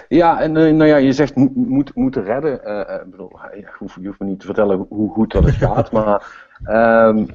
ja 0.09 0.41
en 0.41 0.57
uh, 0.57 0.72
nou 0.72 0.85
ja, 0.85 0.97
je 0.97 1.12
zegt 1.12 1.37
mo 1.37 1.51
moet, 1.55 1.95
moeten 1.95 2.24
redden. 2.24 2.53
ik 3.05 3.11
bedoel, 3.11 3.31
je 4.01 4.07
hoeft 4.09 4.18
me 4.18 4.26
niet 4.26 4.41
te 4.41 4.47
vertellen 4.47 4.87
hoe 4.89 5.11
goed 5.11 5.33
dat 5.33 5.45
het 5.45 5.55
gaat, 5.66 5.93
maar 5.93 6.39
um, 7.09 7.26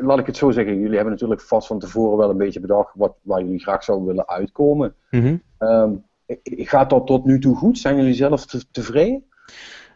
laat 0.00 0.18
ik 0.18 0.26
het 0.26 0.36
zo 0.36 0.50
zeggen. 0.50 0.78
Jullie 0.78 0.94
hebben 0.94 1.12
natuurlijk 1.12 1.40
vast 1.40 1.66
van 1.66 1.78
tevoren 1.78 2.18
wel 2.18 2.30
een 2.30 2.36
beetje 2.36 2.60
bedacht 2.60 2.92
wat, 2.94 3.14
waar 3.22 3.42
jullie 3.42 3.62
graag 3.62 3.84
zouden 3.84 4.06
willen 4.06 4.28
uitkomen. 4.28 4.94
Mm 5.10 5.20
-hmm. 5.20 5.42
um, 5.68 6.04
gaat 6.46 6.90
dat 6.90 7.06
tot 7.06 7.24
nu 7.24 7.38
toe 7.38 7.56
goed? 7.56 7.78
Zijn 7.78 7.96
jullie 7.96 8.14
zelf 8.14 8.46
te 8.46 8.70
tevreden? 8.70 9.24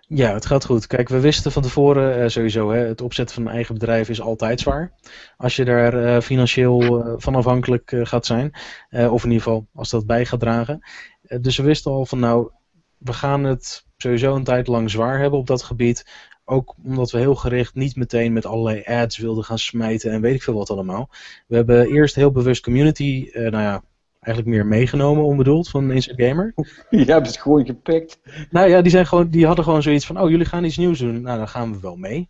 Ja, 0.08 0.32
het 0.32 0.46
gaat 0.46 0.64
goed. 0.64 0.86
Kijk, 0.86 1.08
we 1.08 1.20
wisten 1.20 1.52
van 1.52 1.62
tevoren 1.62 2.22
uh, 2.22 2.28
sowieso, 2.28 2.70
hè, 2.70 2.78
het 2.78 3.00
opzetten 3.00 3.34
van 3.34 3.46
een 3.46 3.52
eigen 3.52 3.74
bedrijf 3.74 4.08
is 4.08 4.20
altijd 4.20 4.60
zwaar. 4.60 4.92
Als 5.36 5.56
je 5.56 5.64
daar 5.64 5.94
uh, 5.94 6.20
financieel 6.20 7.06
uh, 7.06 7.14
van 7.16 7.34
afhankelijk 7.34 7.92
gaat 8.02 8.26
zijn. 8.26 8.52
of 8.90 9.24
in 9.24 9.30
ieder 9.30 9.42
geval 9.42 9.66
als 9.74 9.90
dat 9.90 10.06
bij 10.06 10.26
gaat 10.26 10.40
dragen. 10.40 10.80
dus 11.40 11.56
we 11.56 11.62
wisten 11.62 11.90
al 11.90 12.06
van 12.06 12.18
nou, 12.18 12.50
we 12.98 13.12
gaan 13.12 13.44
het 13.44 13.86
sowieso 13.96 14.34
een 14.34 14.44
tijd 14.44 14.66
lang 14.66 14.90
zwaar 14.90 15.18
hebben 15.18 15.38
op 15.38 15.46
dat 15.46 15.62
gebied. 15.62 16.06
Ook 16.44 16.74
omdat 16.84 17.10
we 17.10 17.18
heel 17.18 17.34
gericht 17.34 17.74
niet 17.74 17.96
meteen 17.96 18.32
met 18.32 18.46
allerlei 18.46 18.82
ads 18.84 19.18
wilden 19.18 19.44
gaan 19.44 19.58
smijten 19.58 20.12
en 20.12 20.20
weet 20.20 20.34
ik 20.34 20.42
veel 20.42 20.54
wat 20.54 20.70
allemaal. 20.70 21.10
We 21.46 21.56
hebben 21.56 21.86
eerst 21.86 22.14
heel 22.14 22.30
bewust 22.30 22.62
community, 22.62 23.30
nou 23.32 23.50
ja, 23.50 23.82
eigenlijk 24.24 24.56
meer 24.56 24.66
meegenomen, 24.66 25.24
onbedoeld, 25.24 25.68
van 25.68 25.90
Inside 25.90 26.22
Gamer. 26.26 26.54
Je 26.90 27.04
hebt 27.04 27.26
het 27.26 27.36
gewoon 27.36 27.66
gepikt. 27.66 28.20
Nou 28.50 28.68
ja, 28.68 28.82
die, 28.82 28.90
zijn 28.90 29.06
gewoon, 29.06 29.28
die 29.28 29.46
hadden 29.46 29.64
gewoon 29.64 29.82
zoiets 29.82 30.06
van, 30.06 30.20
oh, 30.20 30.30
jullie 30.30 30.46
gaan 30.46 30.64
iets 30.64 30.76
nieuws 30.76 30.98
doen. 30.98 31.22
Nou, 31.22 31.38
dan 31.38 31.48
gaan 31.48 31.72
we 31.72 31.80
wel 31.80 31.96
mee. 31.96 32.28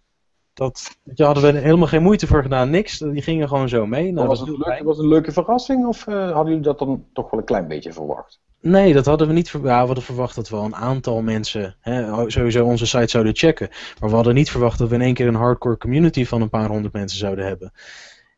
Dat 0.55 0.99
daar 1.05 1.26
hadden 1.26 1.53
we 1.53 1.59
helemaal 1.59 1.86
geen 1.86 2.03
moeite 2.03 2.26
voor 2.26 2.42
gedaan, 2.42 2.70
niks. 2.70 2.99
Die 2.99 3.22
gingen 3.22 3.49
gewoon 3.49 3.68
zo 3.68 3.86
mee. 3.86 4.12
Nou, 4.12 4.28
was, 4.28 4.40
het 4.40 4.49
een 4.49 4.62
leuke, 4.66 4.84
was 4.84 4.99
een 4.99 5.09
leuke 5.09 5.32
verrassing 5.32 5.86
of 5.86 6.07
uh, 6.07 6.14
hadden 6.14 6.47
jullie 6.47 6.61
dat 6.61 6.78
dan 6.78 7.05
toch 7.12 7.30
wel 7.30 7.40
een 7.40 7.47
klein 7.47 7.68
beetje 7.68 7.92
verwacht? 7.92 8.40
Nee, 8.61 8.92
dat 8.92 9.07
hadden 9.07 9.26
we 9.26 9.32
niet 9.32 9.51
verwacht. 9.51 9.72
Ja, 9.72 9.80
we 9.80 9.86
hadden 9.86 10.05
verwacht 10.05 10.34
dat 10.34 10.49
wel 10.49 10.64
een 10.64 10.74
aantal 10.74 11.22
mensen 11.22 11.76
hè, 11.80 12.30
sowieso 12.30 12.64
onze 12.64 12.86
site 12.86 13.09
zouden 13.09 13.36
checken. 13.36 13.68
Maar 14.01 14.09
we 14.09 14.14
hadden 14.14 14.34
niet 14.34 14.51
verwacht 14.51 14.78
dat 14.78 14.88
we 14.88 14.95
in 14.95 15.01
één 15.01 15.14
keer 15.14 15.26
een 15.26 15.34
hardcore 15.34 15.76
community 15.76 16.24
van 16.24 16.42
een 16.42 16.49
paar 16.49 16.68
honderd 16.68 16.92
mensen 16.92 17.18
zouden 17.18 17.47
hebben. 17.47 17.72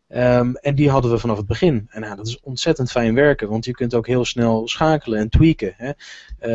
Um, 0.09 0.57
en 0.57 0.75
die 0.75 0.91
hadden 0.91 1.11
we 1.11 1.19
vanaf 1.19 1.37
het 1.37 1.47
begin. 1.47 1.87
En 1.91 2.01
nou, 2.01 2.17
dat 2.17 2.27
is 2.27 2.41
ontzettend 2.41 2.91
fijn 2.91 3.15
werken, 3.15 3.49
want 3.49 3.65
je 3.65 3.73
kunt 3.73 3.95
ook 3.95 4.07
heel 4.07 4.25
snel 4.25 4.69
schakelen 4.69 5.19
en 5.19 5.29
tweaken. 5.29 5.75
Hè. 5.77 5.93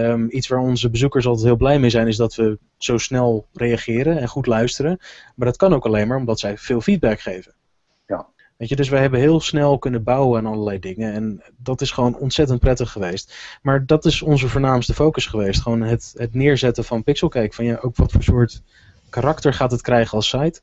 Um, 0.09 0.27
iets 0.29 0.47
waar 0.47 0.59
onze 0.59 0.89
bezoekers 0.89 1.25
altijd 1.25 1.45
heel 1.45 1.55
blij 1.55 1.79
mee 1.79 1.89
zijn, 1.89 2.07
is 2.07 2.15
dat 2.15 2.35
we 2.35 2.59
zo 2.77 2.97
snel 2.97 3.47
reageren 3.53 4.17
en 4.17 4.27
goed 4.27 4.45
luisteren. 4.45 4.99
Maar 5.35 5.47
dat 5.47 5.57
kan 5.57 5.73
ook 5.73 5.85
alleen 5.85 6.07
maar 6.07 6.17
omdat 6.17 6.39
zij 6.39 6.57
veel 6.57 6.81
feedback 6.81 7.19
geven. 7.19 7.53
Ja. 8.07 8.27
Weet 8.57 8.69
je, 8.69 8.75
dus 8.75 8.89
wij 8.89 9.01
hebben 9.01 9.19
heel 9.19 9.39
snel 9.39 9.79
kunnen 9.79 10.03
bouwen 10.03 10.39
aan 10.39 10.53
allerlei 10.53 10.79
dingen. 10.79 11.13
En 11.13 11.43
dat 11.57 11.81
is 11.81 11.91
gewoon 11.91 12.17
ontzettend 12.17 12.59
prettig 12.59 12.91
geweest. 12.91 13.35
Maar 13.61 13.85
dat 13.85 14.05
is 14.05 14.21
onze 14.21 14.47
voornaamste 14.47 14.93
focus 14.93 15.25
geweest. 15.25 15.61
Gewoon 15.61 15.81
het, 15.81 16.13
het 16.15 16.33
neerzetten 16.33 16.83
van 16.83 17.03
Pixelcake. 17.03 17.53
Van 17.53 17.65
ja, 17.65 17.79
ook 17.81 17.95
wat 17.95 18.11
voor 18.11 18.23
soort 18.23 18.61
karakter 19.09 19.53
gaat 19.53 19.71
het 19.71 19.81
krijgen 19.81 20.17
als 20.17 20.29
site. 20.29 20.61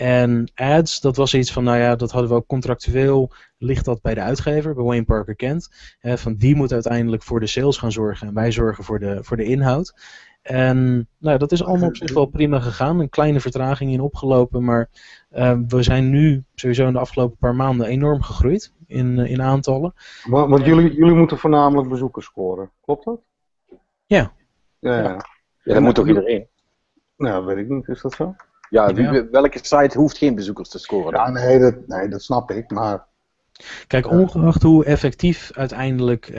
En 0.00 0.50
ads, 0.54 1.00
dat 1.00 1.16
was 1.16 1.34
iets 1.34 1.52
van, 1.52 1.64
nou 1.64 1.78
ja, 1.78 1.96
dat 1.96 2.10
hadden 2.10 2.30
we 2.30 2.36
ook 2.36 2.46
contractueel, 2.46 3.32
ligt 3.58 3.84
dat 3.84 4.02
bij 4.02 4.14
de 4.14 4.20
uitgever, 4.20 4.74
bij 4.74 4.84
Wayne 4.84 5.04
Parker 5.04 5.36
Kent. 5.36 5.94
Hè, 5.98 6.18
van 6.18 6.36
die 6.36 6.54
moet 6.54 6.72
uiteindelijk 6.72 7.22
voor 7.22 7.40
de 7.40 7.46
sales 7.46 7.76
gaan 7.76 7.92
zorgen 7.92 8.28
en 8.28 8.34
wij 8.34 8.52
zorgen 8.52 8.84
voor 8.84 8.98
de, 8.98 9.18
voor 9.22 9.36
de 9.36 9.44
inhoud. 9.44 9.94
En 10.42 11.08
nou, 11.18 11.38
dat 11.38 11.52
is 11.52 11.64
allemaal 11.64 11.88
op 11.88 11.96
zich 11.96 12.12
wel 12.12 12.26
prima 12.26 12.60
gegaan. 12.60 13.00
Een 13.00 13.08
kleine 13.08 13.40
vertraging 13.40 13.92
in 13.92 14.00
opgelopen, 14.00 14.64
maar 14.64 14.88
uh, 15.32 15.58
we 15.68 15.82
zijn 15.82 16.10
nu 16.10 16.44
sowieso 16.54 16.86
in 16.86 16.92
de 16.92 16.98
afgelopen 16.98 17.36
paar 17.36 17.54
maanden 17.54 17.86
enorm 17.86 18.22
gegroeid 18.22 18.72
in, 18.86 19.18
uh, 19.18 19.30
in 19.30 19.42
aantallen. 19.42 19.94
Maar, 20.24 20.48
want 20.48 20.64
jullie, 20.64 20.94
jullie 20.94 21.14
moeten 21.14 21.38
voornamelijk 21.38 21.88
bezoekers 21.88 22.26
scoren, 22.26 22.70
klopt 22.80 23.04
dat? 23.04 23.20
Ja. 24.06 24.32
Ja, 24.78 24.96
ja. 24.96 25.02
ja. 25.02 25.24
ja 25.62 25.74
dat 25.74 25.82
moet 25.82 25.94
toch 25.94 26.08
iedereen? 26.08 26.46
Nou, 27.16 27.44
weet 27.44 27.56
ik 27.56 27.68
niet, 27.68 27.88
is 27.88 28.00
dat 28.00 28.12
zo? 28.12 28.34
Ja, 28.70 28.88
ja, 28.94 29.28
welke 29.30 29.58
site 29.62 29.98
hoeft 29.98 30.18
geen 30.18 30.34
bezoekers 30.34 30.68
te 30.68 30.78
scoren? 30.78 31.12
Ja, 31.12 31.30
nee, 31.30 31.58
dat, 31.58 31.74
nee, 31.86 32.08
dat 32.08 32.22
snap 32.22 32.50
ik, 32.50 32.70
maar... 32.70 33.08
Kijk, 33.86 34.10
ongeacht 34.10 34.62
hoe 34.62 34.84
effectief 34.84 35.50
uiteindelijk 35.54 36.28
uh, 36.28 36.36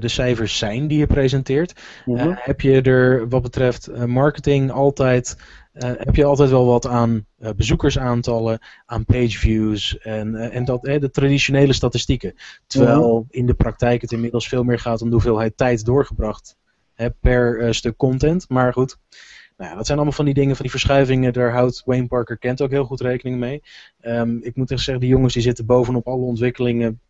de 0.00 0.08
cijfers 0.08 0.58
zijn 0.58 0.86
die 0.86 0.98
je 0.98 1.06
presenteert, 1.06 1.80
mm 2.04 2.18
-hmm. 2.18 2.30
uh, 2.30 2.36
heb 2.38 2.60
je 2.60 2.82
er 2.82 3.28
wat 3.28 3.42
betreft 3.42 3.88
uh, 3.88 4.04
marketing 4.04 4.70
altijd 4.70 5.36
heb 5.74 6.14
je 6.14 6.24
altijd 6.24 6.50
wel 6.50 6.66
wat 6.66 6.86
aan 6.86 7.26
bezoekersaantallen, 7.56 8.58
aan 8.86 9.04
pageviews 9.04 9.98
en, 9.98 10.34
en 10.34 10.64
dat, 10.64 10.82
de 10.82 11.10
traditionele 11.10 11.72
statistieken. 11.72 12.34
Terwijl 12.66 13.18
mhm. 13.18 13.38
in 13.38 13.46
de 13.46 13.54
praktijk 13.54 14.00
het 14.00 14.12
inmiddels 14.12 14.48
veel 14.48 14.62
meer 14.62 14.78
gaat 14.78 15.02
om 15.02 15.08
de 15.08 15.14
hoeveelheid 15.14 15.56
tijd 15.56 15.84
doorgebracht 15.84 16.56
per 17.20 17.74
stuk 17.74 17.96
content. 17.96 18.48
Maar 18.48 18.72
goed, 18.72 18.98
nou 19.56 19.70
ja, 19.70 19.76
dat 19.76 19.86
zijn 19.86 19.98
allemaal 19.98 20.16
van 20.16 20.24
die 20.24 20.34
dingen, 20.34 20.54
van 20.54 20.62
die 20.62 20.70
verschuivingen. 20.70 21.32
Daar 21.32 21.52
houdt 21.52 21.82
Wayne 21.84 22.06
Parker 22.06 22.38
Kent 22.38 22.62
ook 22.62 22.70
heel 22.70 22.84
goed 22.84 23.00
rekening 23.00 23.38
mee. 23.38 23.62
Ehm, 24.00 24.36
ik 24.40 24.56
moet 24.56 24.70
echt 24.70 24.82
zeggen, 24.82 25.04
die 25.04 25.12
jongens 25.12 25.32
die 25.32 25.42
zitten 25.42 25.66
bovenop 25.66 26.06
alle 26.06 26.24
ontwikkelingen. 26.24 27.00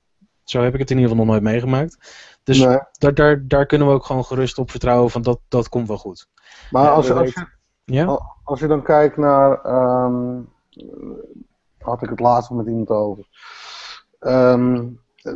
Zo 0.44 0.62
heb 0.62 0.74
ik 0.74 0.80
het 0.80 0.90
in 0.90 0.96
ieder 0.96 1.10
geval 1.10 1.24
nog 1.24 1.34
nooit 1.34 1.52
meegemaakt. 1.52 1.98
Dus 2.42 2.58
daar, 2.58 3.14
daar, 3.14 3.46
daar 3.46 3.66
kunnen 3.66 3.88
we 3.88 3.94
ook 3.94 4.04
gewoon 4.04 4.24
gerust 4.24 4.58
op 4.58 4.70
vertrouwen 4.70 5.10
van 5.10 5.22
dat, 5.22 5.40
dat 5.48 5.68
komt 5.68 5.88
wel 5.88 5.98
goed. 5.98 6.28
Maar 6.70 6.90
als, 6.90 7.10
als, 7.10 7.32
je, 7.32 7.46
ja? 7.84 8.20
als 8.44 8.60
je 8.60 8.66
dan 8.66 8.82
kijkt 8.82 9.16
naar. 9.16 9.66
Um, 10.04 10.52
had 11.78 12.02
ik 12.02 12.08
het 12.08 12.20
laatst 12.20 12.50
met 12.50 12.66
iemand 12.66 12.88
over. 12.88 13.28
Ehm, 14.18 14.88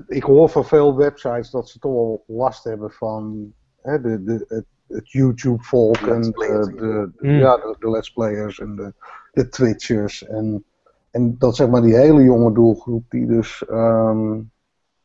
ik 0.07 0.23
hoor 0.23 0.49
van 0.49 0.65
veel 0.65 0.97
websites 0.97 1.51
dat 1.51 1.69
ze 1.69 1.79
toch 1.79 1.93
wel 1.93 2.25
last 2.27 2.65
hebben 2.65 2.91
van 2.91 3.53
hè, 3.83 4.01
de, 4.01 4.23
de, 4.23 4.45
het 4.49 4.65
het 4.89 5.11
YouTube-volk 5.11 5.97
en 5.97 6.21
de, 6.23 6.73
de, 6.77 7.11
hmm. 7.19 7.31
ja, 7.31 7.57
de, 7.57 7.77
de, 7.79 7.91
let's 7.91 8.13
players 8.13 8.59
en 8.61 8.77
de, 8.77 8.93
de 9.33 9.49
Twitchers. 9.49 10.27
En, 10.27 10.65
en 11.11 11.39
dat 11.39 11.57
zeg 11.57 11.69
maar 11.69 11.83
die 11.83 11.97
hele 11.97 12.23
jonge 12.23 12.53
doelgroep 12.53 13.05
die 13.09 13.27
dus, 13.27 13.65
um, 13.71 14.51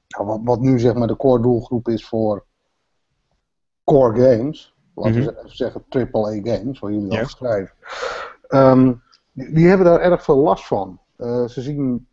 wat, 0.08 0.40
wat 0.44 0.60
nu 0.60 0.80
zeg 0.80 0.94
maar 0.94 1.08
de 1.08 1.16
core 1.16 1.42
doelgroep 1.42 1.88
is 1.88 2.08
voor 2.08 2.46
core 3.84 4.22
games, 4.22 4.76
laten 4.96 5.14
we 5.14 5.20
mm 5.20 5.28
-hmm. 5.28 5.48
zeggen 5.48 5.84
AAA 5.90 6.40
games, 6.44 6.80
waar 6.80 6.92
jullie 6.92 7.12
ja. 7.12 7.24
schrijven, 7.24 7.76
um, 8.50 9.02
die, 9.32 9.54
die, 9.54 9.68
hebben 9.68 9.86
daar 9.86 10.00
erg 10.00 10.24
veel 10.24 10.38
last 10.38 10.68
van. 10.68 11.00
Uh, 11.18 11.48
ze 11.48 11.62
zien 11.62 12.08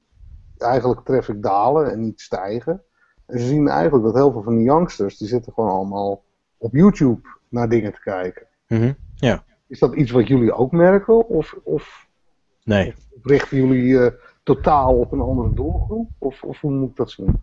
eigenlijk 0.59 1.01
traffic 1.05 1.43
dalen 1.43 1.91
en 1.91 2.01
niet 2.01 2.21
stijgen. 2.21 2.83
En 3.27 3.39
ze 3.39 3.47
zien 3.47 3.68
eigenlijk 3.68 4.05
dat 4.05 4.14
heel 4.14 4.33
veel 4.33 4.43
van 4.43 4.57
die 4.57 4.64
youngsters, 4.64 5.18
die 5.18 5.29
zitten 5.29 5.53
gewoon 5.53 5.71
allemaal 5.71 6.25
op 6.59 6.75
YouTube 6.75 7.29
naar 7.51 7.68
dingen 7.68 7.92
te 7.92 8.01
kijken. 8.01 8.46
Mm 8.66 8.96
Ja. 9.14 9.44
Is 9.68 9.78
dat 9.78 9.94
iets 9.94 10.11
wat 10.11 10.28
jullie 10.28 10.53
ook 10.53 10.72
merken? 10.72 11.28
Of, 11.28 11.59
of, 11.64 12.09
nee. 12.64 12.94
richten 13.22 13.57
jullie 13.57 13.82
uh, 13.82 14.07
totaal 14.42 14.98
op 14.98 15.12
een 15.12 15.20
andere 15.20 15.55
doelgroep? 15.55 16.11
Of, 16.18 16.42
of 16.42 16.61
hoe 16.61 16.70
moet 16.70 16.90
ik 16.90 16.96
dat 16.96 17.11
zien? 17.11 17.40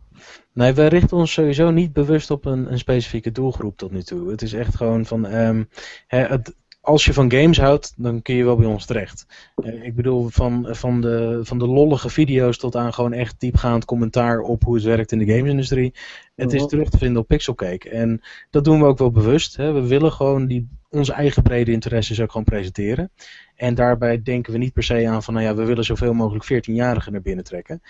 Nee, 0.53 0.73
wij 0.73 0.87
richten 0.87 1.17
ons 1.17 1.33
sowieso 1.33 1.71
niet 1.71 1.93
bewust 1.93 2.31
op 2.31 2.45
een, 2.45 2.71
een 2.71 2.79
specifieke 2.79 3.31
doelgroep 3.31 3.77
tot 3.77 3.91
nu 3.91 4.01
toe. 4.01 4.31
Het 4.31 4.41
is 4.41 4.53
echt 4.53 4.75
gewoon 4.75 5.05
van. 5.05 5.25
Um, 5.25 5.69
het, 6.07 6.55
als 6.87 7.05
je 7.05 7.13
van 7.13 7.31
games 7.31 7.57
houdt, 7.57 7.93
dan 7.97 8.21
kun 8.21 8.35
je 8.35 8.43
wel 8.43 8.55
bij 8.55 8.65
ons 8.65 8.85
terecht. 8.85 9.25
Uh, 9.63 9.83
ik 9.83 9.95
bedoel, 9.95 10.27
van, 10.29 10.67
van, 10.69 11.01
de, 11.01 11.39
van 11.43 11.59
de 11.59 11.67
lollige 11.67 12.09
video's 12.09 12.57
tot 12.57 12.75
aan 12.75 12.93
gewoon 12.93 13.13
echt 13.13 13.39
diepgaand 13.39 13.85
commentaar 13.85 14.39
op 14.39 14.63
hoe 14.63 14.75
het 14.75 14.83
werkt 14.83 15.11
in 15.11 15.17
de 15.17 15.25
gamesindustrie. 15.25 15.93
Het 16.35 16.53
is 16.53 16.59
mhm. 16.59 16.69
terug 16.69 16.89
te 16.89 16.97
vinden 16.97 17.21
op 17.21 17.27
Pixelcake. 17.27 17.89
En 17.89 18.21
dat 18.49 18.63
doen 18.63 18.79
we 18.79 18.85
ook 18.85 18.97
wel 18.97 19.11
bewust. 19.11 19.55
Hè. 19.55 19.71
We 19.71 19.87
willen 19.87 20.11
gewoon 20.11 20.47
die, 20.47 20.67
onze 20.89 21.13
eigen 21.13 21.43
brede 21.43 21.71
interesses 21.71 22.21
ook 22.21 22.31
gewoon 22.31 22.45
presenteren. 22.45 23.11
En 23.57 23.75
daarbij 23.75 24.21
denken 24.21 24.53
we 24.53 24.57
niet 24.59 24.73
per 24.73 24.83
se 24.83 25.07
aan 25.07 25.23
van, 25.23 25.33
nou 25.33 25.45
ja, 25.45 25.55
we 25.55 25.65
willen 25.65 25.83
zoveel 25.83 26.13
mogelijk 26.13 26.45
14-jarigen 26.45 27.11
naar 27.11 27.21
binnen 27.21 27.43
trekken. 27.43 27.81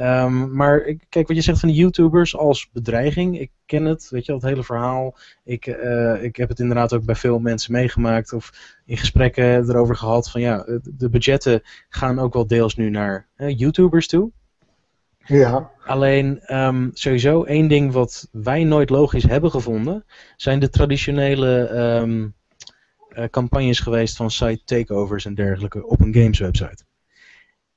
Um, 0.00 0.54
maar 0.54 0.94
kijk, 1.08 1.26
wat 1.26 1.36
je 1.36 1.42
zegt 1.42 1.60
van 1.60 1.68
de 1.68 1.74
YouTubers 1.74 2.36
als 2.36 2.70
bedreiging, 2.72 3.40
ik 3.40 3.50
ken 3.66 3.84
het, 3.84 4.08
weet 4.10 4.26
je, 4.26 4.32
dat 4.32 4.42
hele 4.42 4.64
verhaal. 4.64 5.16
Ik, 5.44 5.66
uh, 5.66 6.22
ik 6.22 6.36
heb 6.36 6.48
het 6.48 6.60
inderdaad 6.60 6.92
ook 6.92 7.04
bij 7.04 7.14
veel 7.14 7.38
mensen 7.38 7.72
meegemaakt 7.72 8.32
of 8.32 8.52
in 8.86 8.96
gesprekken 8.96 9.44
erover 9.44 9.96
gehad 9.96 10.30
van 10.30 10.40
ja, 10.40 10.64
de 10.82 11.08
budgetten 11.08 11.62
gaan 11.88 12.18
ook 12.18 12.34
wel 12.34 12.46
deels 12.46 12.76
nu 12.76 12.90
naar 12.90 13.26
YouTubers 13.36 14.06
toe. 14.06 14.30
Ja. 15.24 15.70
Alleen 15.84 16.56
um, 16.56 16.90
sowieso 16.92 17.42
één 17.42 17.68
ding 17.68 17.92
wat 17.92 18.28
wij 18.32 18.64
nooit 18.64 18.90
logisch 18.90 19.22
hebben 19.24 19.50
gevonden, 19.50 20.04
zijn 20.36 20.58
de 20.58 20.68
traditionele 20.68 21.70
um, 21.70 22.20
uh, 22.20 22.28
campagnes 23.30 23.80
geweest 23.80 24.16
van 24.16 24.30
site 24.30 24.62
takeovers 24.64 25.24
en 25.24 25.34
dergelijke 25.34 25.86
op 25.86 26.00
een 26.00 26.14
games 26.14 26.38
website. 26.38 26.84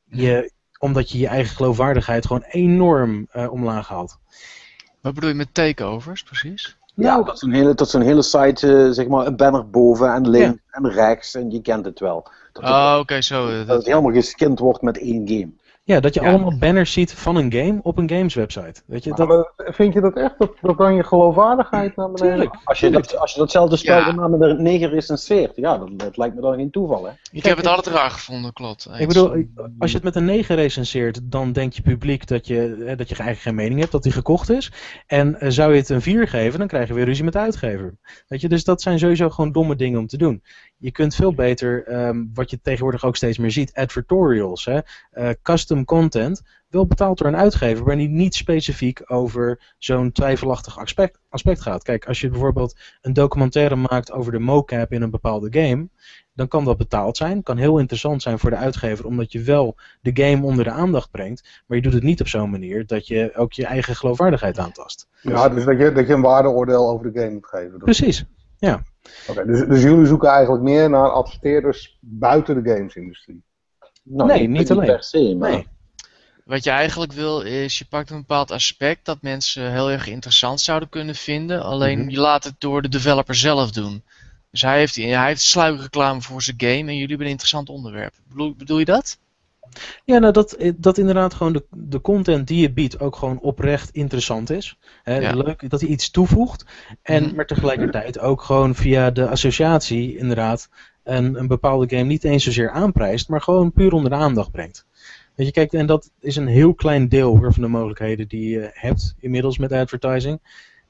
Je, 0.05 0.51
omdat 0.79 1.11
je 1.11 1.17
je 1.17 1.27
eigen 1.27 1.55
geloofwaardigheid 1.55 2.25
gewoon 2.25 2.45
enorm 2.47 3.27
uh, 3.36 3.51
omlaag 3.51 3.88
haalt. 3.88 4.17
Wat 5.01 5.13
bedoel 5.13 5.29
je 5.29 5.36
met 5.36 5.53
takeovers 5.53 6.23
precies? 6.23 6.77
Ja, 6.95 7.23
dat 7.23 7.41
een 7.41 7.53
hele, 7.53 7.73
dat 7.73 7.91
hele 7.91 8.21
site, 8.21 8.67
uh, 8.67 8.91
zeg 8.91 9.07
maar, 9.07 9.25
een 9.25 9.36
banner 9.36 9.69
boven 9.69 10.13
en 10.13 10.29
links 10.29 10.61
en 10.69 10.91
rechts 10.91 11.36
en 11.36 11.51
je 11.51 11.61
kent 11.61 11.86
het 11.86 11.99
wel. 11.99 12.27
Dat 12.51 12.63
oh, 12.63 12.97
oké, 12.99 13.21
zo. 13.21 13.57
Dat, 13.57 13.67
dat 13.67 13.77
het 13.77 13.86
helemaal 13.86 14.11
geskind 14.11 14.59
wordt 14.59 14.81
met 14.81 14.97
één 14.97 15.27
game. 15.27 15.51
Ja, 15.88 15.99
dat 15.99 16.13
je 16.13 16.21
allemaal 16.21 16.57
banners 16.57 16.91
ziet 16.91 17.13
van 17.13 17.36
een 17.36 17.51
game 17.51 17.79
op 17.83 17.97
een 17.97 18.09
games 18.09 18.33
website. 18.33 18.81
Weet 18.86 19.03
je, 19.03 19.13
dat... 19.13 19.51
vind 19.55 19.93
je 19.93 20.01
dat 20.01 20.15
echt? 20.15 20.33
Dat, 20.38 20.53
dat 20.61 20.77
dan 20.77 20.95
je 20.95 21.03
geloofwaardigheid 21.03 21.95
naar 21.95 22.11
beneden? 22.11 22.36
Tuurlijk. 22.36 22.55
Als 22.63 22.79
je, 22.79 22.89
dat, 22.89 23.17
als 23.17 23.33
je 23.33 23.39
datzelfde 23.39 23.77
spel 23.77 23.97
ja. 23.97 24.27
met 24.27 24.41
een 24.41 24.61
neger 24.63 24.89
recenseert, 24.89 25.55
ja, 25.55 25.77
dat, 25.77 25.99
dat 25.99 26.17
lijkt 26.17 26.36
me 26.36 26.41
dan 26.41 26.55
geen 26.55 26.71
toeval, 26.71 27.05
hè? 27.05 27.11
Ik 27.31 27.43
heb 27.43 27.57
het 27.57 27.67
altijd 27.67 27.95
raar 27.95 28.09
gevonden, 28.09 28.53
klopt. 28.53 28.89
Ik 28.97 29.07
bedoel, 29.07 29.29
als 29.79 29.91
je 29.91 29.95
het 29.95 30.05
met 30.05 30.15
een 30.15 30.25
9 30.25 30.55
recenseert, 30.55 31.19
dan 31.23 31.51
denkt 31.51 31.75
je 31.75 31.81
publiek 31.81 32.27
dat 32.27 32.47
je, 32.47 32.93
dat 32.97 33.09
je 33.09 33.15
eigenlijk 33.15 33.39
geen 33.39 33.55
mening 33.55 33.79
hebt, 33.79 33.91
dat 33.91 34.03
die 34.03 34.11
gekocht 34.11 34.49
is. 34.49 34.71
En 35.07 35.38
uh, 35.39 35.49
zou 35.49 35.73
je 35.73 35.79
het 35.79 35.89
een 35.89 36.01
4 36.01 36.27
geven, 36.27 36.59
dan 36.59 36.67
krijg 36.67 36.88
je 36.88 36.93
weer 36.93 37.05
ruzie 37.05 37.23
met 37.23 37.33
de 37.33 37.39
uitgever. 37.39 37.97
Weet 38.27 38.41
je, 38.41 38.49
dus 38.49 38.63
dat 38.63 38.81
zijn 38.81 38.99
sowieso 38.99 39.29
gewoon 39.29 39.51
domme 39.51 39.75
dingen 39.75 39.99
om 39.99 40.07
te 40.07 40.17
doen. 40.17 40.43
Je 40.77 40.91
kunt 40.91 41.15
veel 41.15 41.33
beter, 41.33 41.93
um, 42.07 42.31
wat 42.33 42.49
je 42.49 42.61
tegenwoordig 42.61 43.05
ook 43.05 43.15
steeds 43.15 43.38
meer 43.38 43.51
ziet, 43.51 43.73
advertorials, 43.73 44.65
hè, 44.65 44.79
uh, 45.13 45.29
custom 45.41 45.74
content 45.84 46.41
wel 46.69 46.86
betaald 46.88 47.17
door 47.17 47.28
een 47.28 47.36
uitgever, 47.36 47.86
maar 47.86 47.95
die 47.95 48.09
niet 48.09 48.36
specifiek 48.36 49.01
over 49.05 49.73
zo'n 49.78 50.11
twijfelachtig 50.11 50.80
aspect, 50.80 51.19
aspect 51.30 51.61
gaat. 51.61 51.84
Kijk, 51.84 52.05
als 52.07 52.21
je 52.21 52.30
bijvoorbeeld 52.30 52.76
een 53.01 53.13
documentaire 53.13 53.76
maakt 53.76 54.11
over 54.11 54.32
de 54.32 54.39
mocap 54.39 54.91
in 54.91 55.01
een 55.01 55.09
bepaalde 55.09 55.61
game, 55.61 55.89
dan 56.34 56.47
kan 56.47 56.65
dat 56.65 56.78
betaald 56.78 57.17
zijn. 57.17 57.43
Kan 57.43 57.57
heel 57.57 57.80
interessant 57.80 58.21
zijn 58.21 58.39
voor 58.39 58.49
de 58.49 58.55
uitgever, 58.55 59.05
omdat 59.05 59.32
je 59.32 59.41
wel 59.41 59.76
de 60.01 60.23
game 60.23 60.45
onder 60.45 60.63
de 60.63 60.71
aandacht 60.71 61.11
brengt, 61.11 61.63
maar 61.67 61.78
je 61.78 61.84
doet 61.84 61.93
het 61.93 62.03
niet 62.03 62.21
op 62.21 62.28
zo'n 62.28 62.49
manier 62.49 62.86
dat 62.86 63.07
je 63.07 63.32
ook 63.36 63.53
je 63.53 63.65
eigen 63.65 63.95
geloofwaardigheid 63.95 64.59
aantast. 64.59 65.07
Ja, 65.21 65.49
dus 65.49 65.65
dat 65.65 65.78
je, 65.78 65.91
dat 65.91 66.07
je 66.07 66.13
een 66.13 66.21
waardeoordeel 66.21 66.89
over 66.89 67.11
de 67.11 67.19
game 67.19 67.34
moet 67.34 67.47
geven. 67.47 67.78
Precies, 67.78 68.26
ja. 68.57 68.84
Oké, 69.28 69.45
dus, 69.45 69.67
dus 69.67 69.82
jullie 69.82 70.05
zoeken 70.05 70.30
eigenlijk 70.30 70.63
meer 70.63 70.89
naar 70.89 71.09
adverteerders 71.09 71.97
buiten 72.01 72.63
de 72.63 72.69
gamesindustrie? 72.69 73.43
Nou, 74.07 74.29
nee, 74.29 74.47
niet, 74.47 74.71
alleen. 74.71 74.85
Per 74.85 75.03
se, 75.03 75.35
maar... 75.39 75.51
Nee. 75.51 75.67
Wat 76.45 76.63
je 76.63 76.69
eigenlijk 76.69 77.11
wil 77.11 77.41
is, 77.41 77.77
je 77.77 77.85
pakt 77.85 78.09
een 78.09 78.17
bepaald 78.17 78.51
aspect 78.51 79.05
dat 79.05 79.21
mensen 79.21 79.71
heel 79.71 79.91
erg 79.91 80.07
interessant 80.07 80.61
zouden 80.61 80.89
kunnen 80.89 81.15
vinden. 81.15 81.63
Alleen 81.63 81.99
mhm. 81.99 82.09
je 82.09 82.19
laat 82.19 82.43
het 82.43 82.55
door 82.57 82.81
de 82.81 82.89
developer 82.89 83.35
zelf 83.35 83.71
doen. 83.71 84.03
Dus 84.51 84.61
hij 84.61 84.77
heeft, 84.77 84.95
hij 84.95 85.25
heeft 85.25 85.41
sluikreclame 85.41 86.21
voor 86.21 86.41
zijn 86.41 86.55
game 86.59 86.71
en 86.71 86.93
jullie 86.93 87.07
hebben 87.07 87.25
een 87.25 87.31
interessant 87.31 87.69
onderwerp. 87.69 88.13
Bedoel, 88.27 88.55
bedoel 88.55 88.79
je 88.79 88.85
dat? 88.85 89.17
Ja, 90.03 90.19
nou 90.19 90.33
dat, 90.33 90.57
dat 90.75 90.97
inderdaad 90.97 91.33
gewoon 91.33 91.53
de, 91.53 91.65
de 91.69 92.01
content 92.01 92.47
die 92.47 92.61
je 92.61 92.71
biedt 92.71 92.99
ook 92.99 93.15
gewoon 93.15 93.39
oprecht 93.39 93.89
interessant 93.89 94.49
is. 94.49 94.77
Leuk 95.03 95.69
dat 95.69 95.81
hij 95.81 95.89
iets 95.89 96.11
toevoegt. 96.11 96.65
En, 97.01 97.23
mhm. 97.23 97.35
Maar 97.35 97.45
tegelijkertijd 97.45 98.19
ook 98.19 98.41
gewoon 98.41 98.75
via 98.75 99.11
de 99.11 99.29
associatie 99.29 100.17
inderdaad 100.17 100.69
een, 101.05 101.39
een 101.39 101.47
bepaalde 101.47 101.95
game 101.95 102.07
niet 102.07 102.23
eens 102.23 102.43
zozeer 102.43 102.69
aanprijst, 102.69 103.29
maar 103.29 103.41
gewoon 103.41 103.71
puur 103.71 103.93
onder 103.93 104.09
de 104.09 104.15
aandacht 104.15 104.51
brengt. 104.51 104.85
Weet 105.35 105.47
je, 105.47 105.53
kijk, 105.53 105.73
en 105.73 105.85
dat 105.85 106.11
is 106.19 106.35
een 106.35 106.47
heel 106.47 106.73
klein 106.73 107.09
deel 107.09 107.37
van 107.41 107.61
de 107.61 107.67
mogelijkheden 107.67 108.27
die 108.27 108.49
je 108.49 108.69
hebt 108.73 109.15
inmiddels 109.19 109.57
met 109.57 109.71
advertising. 109.71 110.39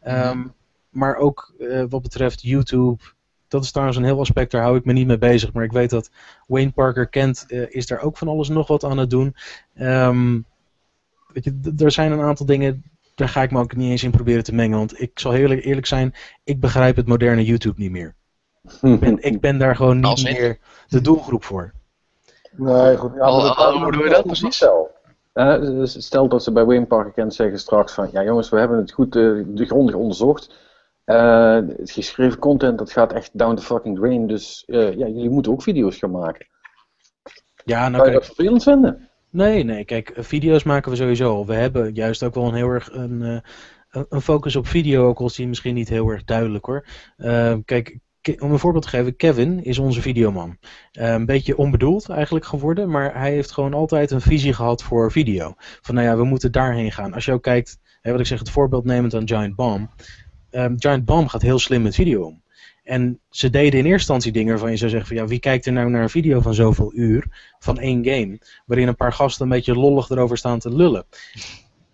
Um, 0.08 0.54
maar 0.90 1.16
ook 1.16 1.54
uh, 1.60 1.84
wat 1.90 2.02
betreft 2.02 2.42
YouTube, 2.42 3.04
dat 3.48 3.64
is 3.64 3.72
trouwens 3.72 3.98
een 3.98 4.04
heel 4.04 4.20
aspect, 4.20 4.52
daar 4.52 4.62
hou 4.62 4.78
ik 4.78 4.86
me 4.86 4.94
niet 4.94 5.08
mee 5.08 5.18
bezig. 5.18 5.54
Maar 5.54 5.64
ik 5.64 5.72
weet 5.72 5.90
dat 5.90 6.12
Wayne 6.48 6.72
Parker 6.72 7.08
Kent 7.08 7.46
uh, 7.48 7.66
is 7.70 7.88
daar 7.88 8.02
ook 8.02 8.18
van 8.18 8.28
alles 8.28 8.50
nog 8.50 8.68
wat 8.68 8.84
aan 8.84 8.98
het 8.98 9.10
doen. 9.10 9.36
Um, 9.80 10.46
weet 11.34 11.44
je, 11.44 11.74
er 11.78 11.92
zijn 11.92 12.12
een 12.12 12.22
aantal 12.22 12.46
dingen, 12.46 12.84
daar 13.16 13.30
ga 13.30 13.42
ik 13.42 13.52
me 13.52 13.60
ook 13.60 13.76
niet 13.76 13.92
eens 13.92 14.04
in 14.04 14.12
proberen 14.12 14.44
te 14.44 14.56
mengen. 14.56 14.78
Want 14.78 15.02
ik 15.02 15.20
zal 15.20 15.32
heel 15.32 15.52
eerlijk 15.52 15.88
zijn, 15.88 16.14
ik 16.44 16.60
begrijp 16.60 16.96
het 16.96 17.08
moderne 17.08 17.46
YouTube 17.46 17.82
niet 17.82 17.92
meer. 17.92 18.16
Ik, 18.82 19.00
ben, 19.00 19.24
ik 19.24 19.42
ben 19.42 19.58
daar 19.58 19.76
gewoon 19.76 20.00
niet 20.00 20.24
meer 20.24 20.58
de 20.88 21.02
doelgroep 21.02 21.44
voor. 21.44 21.74
Nee, 22.52 22.98
goed. 22.98 23.12
Ja, 23.16 23.30
hoe 23.72 23.92
doen 23.92 24.02
we 24.02 24.10
dat 24.10 24.26
precies? 24.26 24.56
Stel. 24.56 24.94
Uh, 25.36 25.82
stel 25.84 26.28
dat 26.28 26.44
ze 26.44 26.52
bij 26.52 26.66
Wayne 26.66 26.86
Parker 26.86 27.12
Kent 27.12 27.34
zeggen 27.34 27.60
straks 27.60 27.94
van, 27.94 28.10
ja 28.12 28.24
jongens, 28.24 28.50
we 28.50 28.60
hebben 28.60 28.78
het 28.78 28.92
goed 28.92 29.16
uh, 29.16 29.46
grondig 29.56 29.96
onderzocht. 29.96 30.54
Uh, 31.06 31.60
het 31.78 31.92
geschreven 31.92 32.40
content, 32.40 32.78
dat 32.78 32.92
gaat 32.92 33.14
echt 33.14 33.30
down 33.34 33.56
the 33.56 33.62
fucking 33.62 33.98
drain. 33.98 34.28
Dus 34.28 34.64
ja, 34.66 34.90
jullie 34.90 35.30
moeten 35.30 35.52
ook 35.52 35.62
video's 35.62 35.98
gaan 35.98 36.12
maken. 36.12 36.48
Ja, 37.66 37.90
nou 37.90 38.04
Kan 38.04 38.12
je 38.12 38.18
dat 38.18 38.26
vervelend 38.26 38.64
vinden? 38.64 39.10
Nee, 39.30 39.64
nee, 39.64 39.86
kijk, 39.86 40.14
video's 40.18 40.64
maken 40.64 40.92
we 40.92 40.98
sowieso 40.98 41.46
We 41.46 41.54
hebben 41.54 41.94
juist 41.94 42.24
ook 42.24 42.34
wel 42.34 42.48
een 42.48 42.54
heel 42.54 42.70
erg 42.70 42.90
een, 42.92 43.42
een 43.90 44.22
focus 44.22 44.56
op 44.56 44.68
video, 44.68 45.08
ook 45.08 45.20
al 45.20 45.26
is 45.26 45.36
die 45.36 45.48
misschien 45.48 45.76
niet 45.76 45.90
heel 45.90 46.10
erg 46.10 46.24
duidelijk 46.24 46.66
hoor. 46.66 46.86
kijk, 47.66 48.00
om 48.40 48.52
een 48.52 48.60
voorbeeld 48.60 48.84
te 48.84 48.90
geven, 48.90 49.16
Kevin 49.16 49.64
is 49.64 49.80
onze 49.80 50.02
videoman. 50.02 50.58
Uh, 50.94 51.12
een 51.12 51.26
beetje 51.26 51.58
onbedoeld 51.58 52.10
eigenlijk 52.10 52.46
geworden, 52.46 52.90
maar 52.90 53.20
hij 53.20 53.32
heeft 53.32 53.52
gewoon 53.52 53.74
altijd 53.74 54.12
een 54.12 54.22
visie 54.22 54.54
gehad 54.54 54.84
voor 54.84 55.12
video. 55.12 55.54
Van 55.58 55.96
nou 55.96 56.08
ja, 56.08 56.18
we 56.18 56.24
moeten 56.24 56.52
daarheen 56.52 56.92
gaan. 56.92 57.14
Als 57.14 57.26
je 57.26 57.32
ook 57.32 57.44
kijkt, 57.44 57.80
hè, 58.02 58.12
wat 58.12 58.20
ik 58.20 58.26
zeg, 58.26 58.40
het 58.40 58.50
voorbeeld 58.50 58.86
nemend 58.86 59.14
aan 59.14 59.28
Giant 59.28 59.56
Bomb. 59.56 59.90
Um, 60.52 60.76
Giant 60.78 61.06
Bomb 61.06 61.28
gaat 61.28 61.42
heel 61.42 61.60
slim 61.60 61.82
met 61.82 61.96
video 61.96 62.24
om. 62.24 62.44
En 62.84 63.20
ze 63.30 63.50
deden 63.50 63.80
in 63.80 63.86
eerste 63.86 63.92
instantie 63.92 64.32
dingen 64.32 64.50
waarvan 64.50 64.72
je 64.72 64.78
zou 64.78 64.90
zeggen 64.90 65.08
van 65.08 65.18
ja, 65.18 65.28
wie 65.28 65.40
kijkt 65.40 65.66
er 65.66 65.74
nou 65.74 65.90
naar 65.90 66.02
een 66.02 66.10
video 66.10 66.42
van 66.42 66.54
zoveel 66.54 66.92
uur 66.94 67.54
van 67.60 67.80
één 67.80 68.06
game, 68.06 68.40
waarin 68.66 68.88
een 68.88 68.96
paar 68.96 69.14
gasten 69.14 69.44
een 69.44 69.52
beetje 69.52 69.76
lollig 69.76 70.10
erover 70.10 70.38
staan 70.38 70.60
te 70.60 70.76
lullen. 70.76 71.06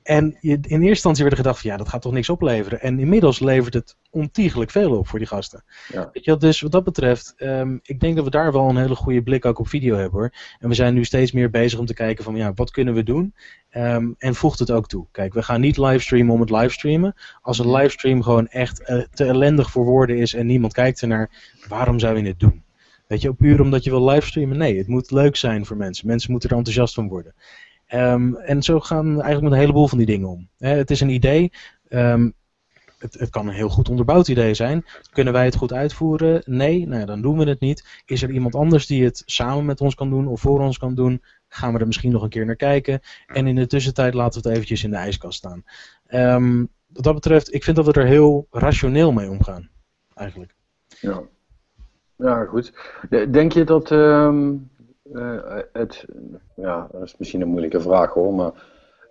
En 0.03 0.37
in 0.41 0.61
eerste 0.61 0.87
instantie 0.87 1.23
werd 1.23 1.35
er 1.35 1.43
gedacht 1.43 1.61
van 1.61 1.69
ja, 1.69 1.77
dat 1.77 1.89
gaat 1.89 2.01
toch 2.01 2.11
niks 2.11 2.29
opleveren. 2.29 2.81
En 2.81 2.99
inmiddels 2.99 3.39
levert 3.39 3.73
het 3.73 3.97
ontiegelijk 4.09 4.71
veel 4.71 4.97
op 4.97 5.07
voor 5.07 5.19
die 5.19 5.27
gasten. 5.27 5.63
Ja. 5.87 6.09
Weet 6.13 6.25
je, 6.25 6.37
dus 6.37 6.61
wat 6.61 6.71
dat 6.71 6.83
betreft, 6.83 7.33
um, 7.37 7.79
ik 7.83 7.99
denk 7.99 8.15
dat 8.15 8.25
we 8.25 8.31
daar 8.31 8.51
wel 8.51 8.69
een 8.69 8.77
hele 8.77 8.95
goede 8.95 9.21
blik 9.21 9.45
ook 9.45 9.59
op 9.59 9.67
video 9.67 9.95
hebben 9.95 10.19
hoor. 10.19 10.33
En 10.59 10.69
we 10.69 10.75
zijn 10.75 10.93
nu 10.93 11.03
steeds 11.03 11.31
meer 11.31 11.49
bezig 11.49 11.79
om 11.79 11.85
te 11.85 11.93
kijken 11.93 12.23
van 12.23 12.35
ja, 12.35 12.53
wat 12.53 12.71
kunnen 12.71 12.93
we 12.93 13.03
doen? 13.03 13.33
Um, 13.71 14.15
en 14.17 14.35
voegt 14.35 14.59
het 14.59 14.71
ook 14.71 14.87
toe. 14.87 15.05
Kijk, 15.11 15.33
we 15.33 15.43
gaan 15.43 15.61
niet 15.61 15.77
livestreamen 15.77 16.33
om 16.33 16.39
het 16.39 16.49
livestreamen. 16.49 17.13
Als 17.41 17.59
een 17.59 17.71
livestream 17.71 18.23
gewoon 18.23 18.47
echt 18.47 18.89
uh, 18.89 19.03
te 19.13 19.25
ellendig 19.25 19.71
voor 19.71 19.85
woorden 19.85 20.17
is 20.17 20.33
en 20.33 20.45
niemand 20.45 20.73
kijkt 20.73 21.01
ernaar, 21.01 21.29
waarom 21.67 21.99
zou 21.99 22.17
je 22.17 22.27
het 22.27 22.39
doen? 22.39 22.63
Weet 23.07 23.21
je, 23.21 23.33
puur 23.33 23.61
omdat 23.61 23.83
je 23.83 23.89
wil 23.89 24.09
livestreamen? 24.09 24.57
Nee, 24.57 24.77
het 24.77 24.87
moet 24.87 25.11
leuk 25.11 25.35
zijn 25.35 25.65
voor 25.65 25.77
mensen. 25.77 26.07
Mensen 26.07 26.31
moeten 26.31 26.49
er 26.49 26.55
enthousiast 26.55 26.93
van 26.93 27.07
worden. 27.07 27.33
Um, 27.93 28.35
en 28.35 28.63
zo 28.63 28.79
gaan 28.79 29.05
eigenlijk 29.05 29.41
met 29.41 29.51
een 29.51 29.57
heleboel 29.57 29.87
van 29.87 29.97
die 29.97 30.07
dingen 30.07 30.29
om. 30.29 30.49
het 30.57 30.91
is 30.91 31.01
een 31.01 31.09
idee. 31.09 31.51
Um, 31.89 32.33
het, 32.97 33.13
het, 33.13 33.29
kan 33.29 33.47
een 33.47 33.53
heel 33.53 33.69
goed 33.69 33.89
onderbouwd 33.89 34.27
idee 34.27 34.53
zijn. 34.53 34.85
Kunnen 35.11 35.33
wij 35.33 35.45
het 35.45 35.55
goed 35.55 35.73
uitvoeren? 35.73 36.41
Nee, 36.45 36.87
nou, 36.87 37.05
dan 37.05 37.21
doen 37.21 37.37
we 37.37 37.49
het 37.49 37.59
niet. 37.59 38.01
Is 38.05 38.21
er 38.21 38.31
iemand 38.31 38.55
anders 38.55 38.85
die 38.87 39.03
het 39.03 39.23
samen 39.25 39.65
met 39.65 39.81
ons 39.81 39.95
kan 39.95 40.09
doen 40.09 40.27
of 40.27 40.41
voor 40.41 40.59
ons 40.59 40.77
kan 40.77 40.95
doen? 40.95 41.23
Gaan 41.47 41.73
we 41.73 41.79
er 41.79 41.87
misschien 41.87 42.11
nog 42.11 42.21
een 42.23 42.29
keer 42.29 42.45
naar 42.45 42.55
kijken. 42.55 42.99
En 43.27 43.47
in 43.47 43.55
de 43.55 43.67
tussentijd 43.67 44.13
laten 44.13 44.41
we 44.41 44.47
het 44.47 44.57
eventjes 44.57 44.83
in 44.83 44.89
de 44.89 44.95
ijskast 44.95 45.37
staan. 45.37 45.63
Um, 46.09 46.69
wat 46.87 47.03
dat 47.03 47.13
betreft, 47.13 47.53
ik 47.53 47.63
vind 47.63 47.75
dat 47.75 47.85
we 47.85 47.93
er 47.93 48.05
heel 48.05 48.47
rationeel 48.51 49.11
mee 49.11 49.29
omgaan. 49.29 49.69
Eigenlijk. 50.13 50.55
Ja, 50.99 51.21
ja 52.15 52.45
goed. 52.45 52.73
Denk 53.31 53.51
je 53.51 53.63
dat 53.63 53.91
uh, 55.13 55.59
het, 55.73 56.05
ja, 56.55 56.87
dat 56.91 57.01
is 57.01 57.17
misschien 57.17 57.41
een 57.41 57.47
moeilijke 57.47 57.81
vraag 57.81 58.13
hoor, 58.13 58.33
maar 58.33 58.51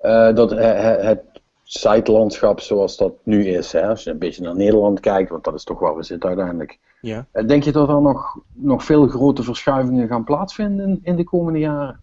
uh, 0.03 0.35
dat 0.35 0.51
het 0.51 1.23
sitelandschap 1.63 2.61
zoals 2.61 2.97
dat 2.97 3.13
nu 3.23 3.47
is, 3.47 3.73
hè, 3.73 3.89
als 3.89 4.05
je 4.05 4.11
een 4.11 4.19
beetje 4.19 4.43
naar 4.43 4.57
Nederland 4.57 5.01
kijkt, 5.01 5.31
want 5.31 5.45
dat 5.45 5.55
is 5.55 5.65
toch 5.65 5.79
waar 5.79 5.97
we 5.97 6.03
zitten 6.03 6.29
uiteindelijk. 6.29 6.79
Ja. 7.01 7.27
Denk 7.47 7.63
je 7.63 7.73
dat 7.73 7.89
er 7.89 8.03
nog, 8.03 8.39
nog 8.53 8.85
veel 8.85 9.07
grote 9.07 9.43
verschuivingen 9.43 10.09
gaan 10.09 10.25
plaatsvinden 10.25 11.01
in 11.03 11.17
de 11.17 11.25
komende 11.25 11.59
jaren? 11.59 12.01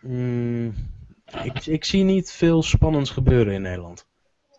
Mm, 0.00 0.74
ik, 1.42 1.66
ik 1.66 1.84
zie 1.84 2.04
niet 2.04 2.32
veel 2.32 2.62
spannends 2.62 3.10
gebeuren 3.10 3.54
in 3.54 3.62
Nederland 3.62 4.06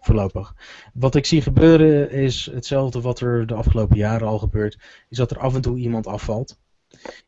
voorlopig. 0.05 0.55
Wat 0.93 1.15
ik 1.15 1.26
zie 1.26 1.41
gebeuren 1.41 2.11
is 2.11 2.49
hetzelfde 2.53 3.01
wat 3.01 3.19
er 3.19 3.47
de 3.47 3.53
afgelopen 3.53 3.97
jaren 3.97 4.28
al 4.28 4.39
gebeurt. 4.39 4.80
Is 5.09 5.17
dat 5.17 5.32
er 5.32 5.39
af 5.39 5.55
en 5.55 5.61
toe 5.61 5.78
iemand 5.78 6.07
afvalt 6.07 6.57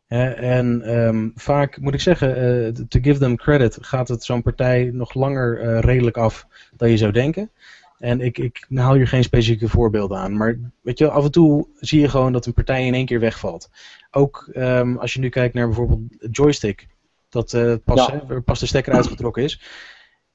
en 0.08 0.98
um, 0.98 1.32
vaak 1.36 1.80
moet 1.80 1.94
ik 1.94 2.00
zeggen, 2.00 2.44
uh, 2.44 2.86
to 2.88 3.00
give 3.02 3.20
them 3.20 3.36
credit, 3.36 3.78
gaat 3.82 4.08
het 4.08 4.24
zo'n 4.24 4.42
partij 4.42 4.90
nog 4.94 5.14
langer 5.14 5.64
uh, 5.64 5.80
redelijk 5.80 6.18
af 6.18 6.48
dan 6.76 6.90
je 6.90 6.98
zou 6.98 7.12
denken. 7.12 7.52
En 7.98 8.22
ik, 8.22 8.38
ik 8.38 8.66
haal 8.74 8.94
hier 8.94 9.08
geen 9.08 9.24
specifieke 9.24 9.70
voorbeelden 9.70 10.18
aan. 10.18 10.38
Maar 10.38 10.60
weet 10.82 10.98
je, 10.98 11.10
af 11.10 11.24
en 11.24 11.32
toe 11.32 11.68
zie 11.80 12.02
je 12.02 12.10
gewoon 12.10 12.34
dat 12.34 12.46
een 12.46 12.54
partij 12.54 12.86
in 12.86 12.94
één 12.94 13.06
keer 13.06 13.20
wegvalt. 13.20 13.70
Ook 14.12 14.50
um, 14.54 14.98
als 14.98 15.14
je 15.14 15.20
nu 15.20 15.30
kijkt 15.30 15.54
naar 15.54 15.66
bijvoorbeeld 15.66 16.02
joystick. 16.32 16.88
Dat 17.30 17.54
uh, 17.54 17.74
pas, 17.84 18.08
ja. 18.08 18.40
pas 18.46 18.60
de 18.60 18.66
stekker 18.66 18.94
uitgetrokken 18.94 19.44
is. 19.44 19.62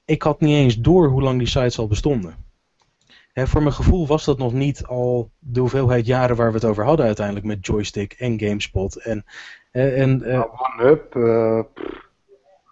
Ik 0.04 0.22
had 0.22 0.40
niet 0.40 0.56
eens 0.56 0.80
door 0.80 1.08
hoe 1.08 1.22
lang 1.22 1.38
die 1.38 1.48
sites 1.48 1.78
al 1.78 1.86
bestonden. 1.86 2.34
Hè, 3.32 3.46
voor 3.46 3.62
mijn 3.62 3.74
gevoel 3.74 4.06
was 4.06 4.24
dat 4.24 4.38
nog 4.38 4.52
niet 4.52 4.86
al 4.86 5.30
de 5.38 5.60
hoeveelheid 5.60 6.06
jaren 6.06 6.36
waar 6.36 6.48
we 6.48 6.54
het 6.54 6.64
over 6.64 6.84
hadden 6.84 7.06
uiteindelijk 7.06 7.46
met 7.46 7.66
joystick 7.66 8.12
en 8.12 8.40
GameSpot. 8.40 8.96
En, 8.96 9.24
en, 9.70 10.22
uh, 10.28 10.44
OneUp. 10.78 11.14
Uh, 11.14 11.62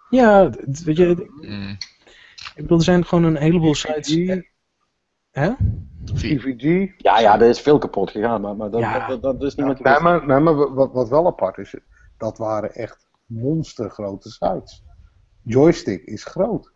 ja, 0.09 0.49
weet 0.83 0.97
je. 0.97 1.29
Mm. 1.41 1.77
Ik 2.55 2.61
bedoel, 2.61 2.77
er 2.77 2.83
zijn 2.83 3.05
gewoon 3.05 3.23
een 3.23 3.37
heleboel 3.37 3.75
sites. 3.75 4.43
Hè? 5.31 5.51
VVG. 6.13 6.91
Ja, 6.97 7.19
ja, 7.19 7.39
er 7.39 7.49
is 7.49 7.59
veel 7.59 7.77
kapot 7.77 8.11
gegaan, 8.11 8.41
maar, 8.41 8.55
maar 8.55 8.69
dat, 8.69 8.79
ja. 8.81 9.07
dat, 9.07 9.21
dat, 9.21 9.43
is 9.43 9.55
niet 9.55 9.77
ja, 9.77 9.91
nee, 9.91 10.01
maar, 10.01 10.25
nee, 10.25 10.39
maar 10.39 10.73
wat, 10.73 10.91
wat 10.91 11.09
wel 11.09 11.25
apart 11.25 11.57
is, 11.57 11.75
dat 12.17 12.37
waren 12.37 12.73
echt 12.73 13.07
monstergrote 13.25 14.29
sites. 14.29 14.83
Joystick 15.43 16.03
is 16.03 16.23
groot. 16.23 16.70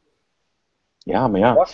Ja, 1.06 1.28
maar 1.28 1.40
ja. 1.40 1.68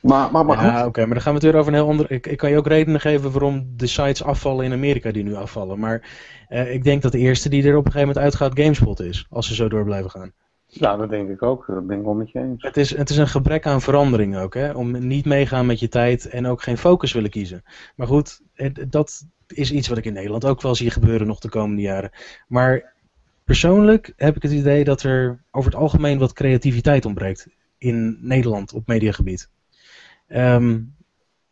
Maar, 0.00 0.30
maar, 0.32 0.44
maar 0.44 0.64
ja, 0.64 0.86
oké, 0.86 1.00
maar 1.00 1.14
dan 1.14 1.20
gaan 1.20 1.34
we 1.34 1.38
het 1.38 1.50
weer 1.50 1.60
over 1.60 1.72
een 1.72 1.78
heel 1.78 1.88
ander... 1.88 2.10
Ik, 2.10 2.26
ik 2.26 2.38
kan 2.38 2.50
je 2.50 2.56
ook 2.56 2.66
redenen 2.66 3.00
geven 3.00 3.30
waarom 3.30 3.72
de 3.76 3.86
sites 3.86 4.24
afvallen 4.24 4.64
in 4.64 4.72
Amerika 4.72 5.12
die 5.12 5.22
nu 5.22 5.34
afvallen. 5.34 5.78
Maar 5.78 6.10
uh, 6.48 6.74
ik 6.74 6.84
denk 6.84 7.02
dat 7.02 7.12
de 7.12 7.18
eerste 7.18 7.48
die 7.48 7.62
er 7.62 7.76
op 7.76 7.86
een 7.86 7.92
gegeven 7.92 8.14
moment 8.14 8.24
uitgaat 8.24 8.60
GameSpot 8.60 9.00
is. 9.00 9.26
Als 9.30 9.46
ze 9.46 9.54
zo 9.54 9.68
door 9.68 9.84
blijven 9.84 10.10
gaan. 10.10 10.32
Ja, 10.66 10.96
dat 10.96 11.10
denk 11.10 11.28
ik 11.28 11.42
ook. 11.42 11.66
Dat 11.66 11.86
ben 11.86 11.98
ik 11.98 12.04
wel 12.04 12.14
met 12.14 12.30
je 12.30 12.38
eens. 12.38 12.62
Het 12.62 12.76
is, 12.76 12.96
het 12.96 13.10
is 13.10 13.16
een 13.16 13.28
gebrek 13.28 13.66
aan 13.66 13.80
verandering 13.80 14.36
ook, 14.36 14.54
hè. 14.54 14.72
Om 14.72 15.06
niet 15.06 15.24
meegaan 15.24 15.66
met 15.66 15.80
je 15.80 15.88
tijd 15.88 16.28
en 16.28 16.46
ook 16.46 16.62
geen 16.62 16.78
focus 16.78 17.12
willen 17.12 17.30
kiezen. 17.30 17.62
Maar 17.96 18.06
goed, 18.06 18.40
dat 18.88 19.26
is 19.46 19.72
iets 19.72 19.88
wat 19.88 19.98
ik 19.98 20.04
in 20.04 20.12
Nederland 20.12 20.44
ook 20.44 20.62
wel 20.62 20.74
zie 20.74 20.90
gebeuren 20.90 21.26
nog 21.26 21.38
de 21.38 21.48
komende 21.48 21.82
jaren. 21.82 22.10
Maar 22.48 22.92
persoonlijk 23.44 24.12
heb 24.16 24.36
ik 24.36 24.42
het 24.42 24.52
idee 24.52 24.84
dat 24.84 25.02
er 25.02 25.42
over 25.50 25.70
het 25.70 25.80
algemeen 25.80 26.18
wat 26.18 26.32
creativiteit 26.32 27.04
ontbreekt 27.04 27.48
in 27.78 28.18
Nederland 28.20 28.72
op 28.72 28.86
mediagebied. 28.86 29.48
Um, 30.28 30.94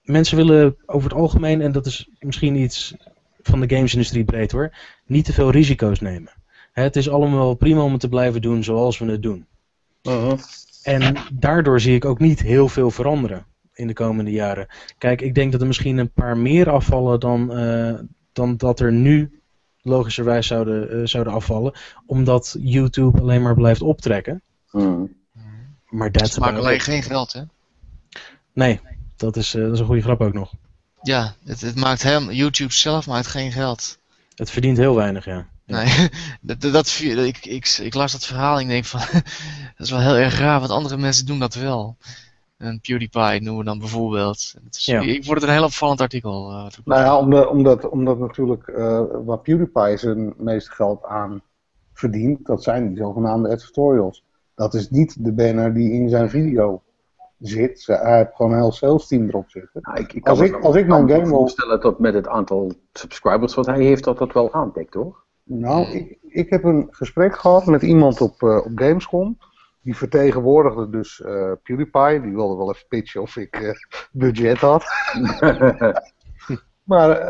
mensen 0.03 0.37
willen 0.37 0.77
over 0.87 1.09
het 1.09 1.19
algemeen, 1.19 1.61
en 1.61 1.73
dat 1.73 1.87
is 1.87 2.09
misschien 2.19 2.57
iets 2.57 2.95
van 3.43 3.61
de 3.61 3.75
gamesindustrie 3.75 4.25
breed 4.25 4.53
hoor, 4.53 4.77
niet 5.07 5.25
te 5.25 5.33
veel 5.33 5.51
risico's 5.51 6.01
nemen. 6.01 6.33
het 6.73 6.97
is 6.97 7.09
allemaal 7.09 7.55
prima 7.55 7.83
om 7.83 7.93
het 7.93 8.01
te 8.01 8.09
blijven 8.09 8.43
doen 8.43 8.65
zoals 8.65 8.99
we 8.99 9.11
het 9.11 9.23
doen. 9.23 9.47
Uh 10.03 10.13
-huh. 10.13 10.39
En 10.83 11.17
daardoor 11.33 11.81
zie 11.81 11.95
ik 11.95 12.05
ook 12.05 12.19
niet 12.19 12.41
heel 12.41 12.69
veel 12.69 12.91
veranderen 12.91 13.47
in 13.75 13.87
de 13.87 13.93
komende 13.93 14.31
jaren. 14.31 14.67
Kijk, 14.99 15.21
ik 15.21 15.35
denk 15.35 15.53
dat 15.53 15.61
er 15.61 15.67
misschien 15.67 15.99
een 15.99 16.13
paar 16.13 16.39
meer 16.39 16.71
afvallen 16.71 17.21
dan, 17.21 17.59
uh, 17.61 17.95
dan 18.33 18.57
dat 18.57 18.81
er 18.81 18.93
nu 18.93 19.41
logischerwijs 19.83 20.47
zouden, 20.47 20.97
uh, 20.97 21.07
zouden 21.07 21.33
afvallen, 21.33 21.73
omdat 22.07 22.57
YouTube 22.61 23.21
alleen 23.21 23.43
maar 23.43 23.55
blijft 23.55 23.83
optrekken. 23.83 24.43
Uh 24.73 25.03
maar 25.97 26.13
dat 26.13 26.31
Ze 26.31 26.41
maken 26.41 26.59
alleen 26.59 26.81
geen 26.81 27.03
geld, 27.03 27.33
hè? 27.33 27.43
Nee, 28.53 28.81
dat 29.17 29.37
is, 29.37 29.55
uh, 29.55 29.63
dat 29.65 29.73
is 29.73 29.81
een 29.81 29.87
goede 29.87 30.03
grap 30.03 30.21
ook 30.21 30.33
nog. 30.33 30.53
Ja, 31.03 31.35
het, 31.45 31.61
het 31.61 31.77
maakt 31.77 32.03
hem, 32.03 32.31
YouTube 32.31 32.73
zelf 32.73 33.07
maakt 33.07 33.27
geen 33.27 33.53
geld. 33.53 33.99
Het 34.35 34.51
verdient 34.51 34.77
heel 34.77 34.95
weinig, 34.95 35.25
ja. 35.25 35.47
Nee, 35.67 36.09
dat, 36.41 36.61
dat, 36.61 36.99
ik, 37.03 37.47
ik, 37.47 37.79
ik 37.83 37.95
las 37.95 38.13
dat 38.13 38.27
verhaal 38.27 38.57
en 38.57 38.63
ik 38.63 38.69
denk 38.69 38.85
van, 38.85 39.01
dat 39.77 39.87
is 39.87 39.91
wel 39.91 40.01
heel 40.01 40.17
erg 40.17 40.39
raar, 40.39 40.59
want 40.59 40.71
andere 40.71 40.97
mensen 40.97 41.27
doen 41.27 41.39
dat 41.39 41.55
wel. 41.55 41.97
En 42.57 42.81
PewDiePie 42.81 43.41
noemen 43.41 43.59
we 43.59 43.65
dan 43.65 43.79
bijvoorbeeld. 43.79 44.55
Is, 44.71 44.85
ja. 44.85 45.01
Ik 45.01 45.25
vond 45.25 45.41
het 45.41 45.49
een 45.49 45.55
heel 45.55 45.65
opvallend 45.65 46.01
artikel. 46.01 46.51
Uh, 46.51 46.67
nou 46.85 47.01
ja, 47.01 47.19
omdat, 47.19 47.49
omdat, 47.49 47.89
omdat 47.89 48.19
natuurlijk 48.19 48.67
uh, 48.67 49.03
waar 49.25 49.39
PewDiePie 49.39 49.97
zijn 49.97 50.35
meeste 50.37 50.71
geld 50.71 51.05
aan 51.05 51.43
verdient, 51.93 52.47
dat 52.47 52.63
zijn 52.63 52.89
die 52.89 52.97
zogenaamde 52.97 53.51
editorials. 53.51 54.23
Dat 54.57 54.75
is 54.75 54.91
niet 54.91 55.25
de 55.25 55.33
banner 55.33 55.75
die 55.75 55.93
in 55.93 56.09
zijn 56.09 56.31
video 56.31 56.83
zit. 57.39 57.87
Hij 57.87 58.17
heeft 58.17 58.35
gewoon 58.35 58.53
een 58.53 58.59
heel 58.59 58.73
sales 58.73 59.07
team 59.07 59.29
erop 59.29 59.51
zitten. 59.51 59.81
Nou, 59.83 60.01
ik, 60.01 60.13
ik 60.13 60.29
als, 60.29 60.41
ik, 60.41 60.55
als 60.55 60.77
ik 60.77 60.87
mijn 60.87 61.11
game 61.11 61.27
voorstellen 61.27 61.81
dat 61.81 61.99
met 61.99 62.15
het 62.15 62.29
aantal 62.29 62.73
subscribers 62.93 63.55
wat 63.55 63.67
hij 63.67 63.83
heeft, 63.83 64.05
dat 64.05 64.19
dat 64.19 64.33
wel 64.33 64.53
aandekt, 64.53 64.95
hoor. 64.95 65.25
Nou, 65.43 65.87
ik, 65.87 66.19
ik 66.23 66.51
heb 66.51 66.65
een 66.65 66.87
gesprek 66.91 67.37
gehad 67.37 67.67
met 67.67 67.83
iemand 67.83 68.21
op, 68.21 68.43
uh, 68.43 68.57
op 68.57 68.71
Gamescom. 68.75 69.39
Die 69.83 69.97
vertegenwoordigde 69.97 70.91
dus 70.91 71.23
uh, 71.27 71.53
PewDiePie. 71.63 72.21
Die 72.21 72.35
wilde 72.35 72.57
wel 72.57 72.71
even 72.75 72.89
pitchen 72.89 73.23
of 73.23 73.37
ik 73.37 73.61
uh, 73.61 73.73
budget 74.13 74.59
had. 74.59 74.85
maar 76.91 77.21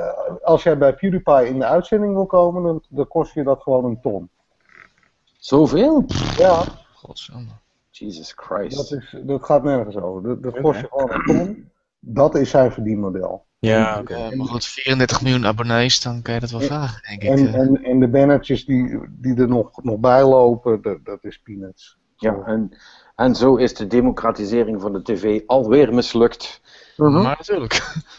als 0.43 0.63
jij 0.63 0.79
bij 0.79 0.95
PewDiePie 0.95 1.47
in 1.47 1.59
de 1.59 1.67
uitzending 1.67 2.15
wil 2.15 2.27
komen, 2.27 2.63
dan, 2.63 2.83
dan 2.89 3.09
kost 3.09 3.35
je 3.35 3.43
dat 3.43 3.63
gewoon 3.63 3.85
een 3.85 4.01
ton. 4.01 4.31
Zoveel? 5.39 6.05
Ja. 6.37 6.65
Godsamme. 7.07 7.51
Jesus 7.91 8.33
Christ. 8.37 8.77
Dat, 8.77 9.01
is, 9.01 9.17
dat 9.23 9.45
gaat 9.45 9.63
nergens 9.63 9.97
over. 9.97 10.23
Dat, 10.23 10.43
dat 10.43 10.61
kost 10.61 10.81
je 10.81 10.87
gewoon 10.91 11.13
een 11.13 11.25
ton. 11.25 11.71
Dat 12.01 12.35
is 12.35 12.51
zijn 12.51 12.73
verdienmodel. 12.73 13.45
Ja, 13.59 13.99
oké. 14.01 14.13
Okay. 14.13 14.35
maar 14.35 14.47
goed, 14.47 14.67
34 14.67 15.23
miljoen 15.23 15.47
abonnees, 15.47 16.01
dan 16.01 16.23
kan 16.23 16.35
je 16.35 16.41
dat 16.41 16.51
wel 16.51 16.61
vragen, 16.61 17.03
denk 17.09 17.23
en, 17.23 17.49
ik. 17.49 17.55
En, 17.55 17.83
en 17.85 18.01
de 18.01 18.09
bannertjes 18.09 18.65
die, 18.65 19.01
die 19.09 19.37
er 19.37 19.49
nog, 19.49 19.83
nog 19.83 19.99
bij 19.99 20.25
lopen, 20.25 20.83
dat, 20.83 21.05
dat 21.05 21.25
is 21.25 21.39
peanuts. 21.39 21.99
Ja, 22.17 22.43
en, 22.45 22.77
en 23.17 23.35
zo 23.35 23.57
is 23.57 23.75
de 23.75 23.87
democratisering 23.87 24.81
van 24.81 24.93
de 24.93 25.03
tv 25.03 25.41
alweer 25.47 25.95
mislukt. 25.95 26.61
Mhm. 26.97 27.23
Maar 27.23 27.37
natuurlijk. 27.39 27.75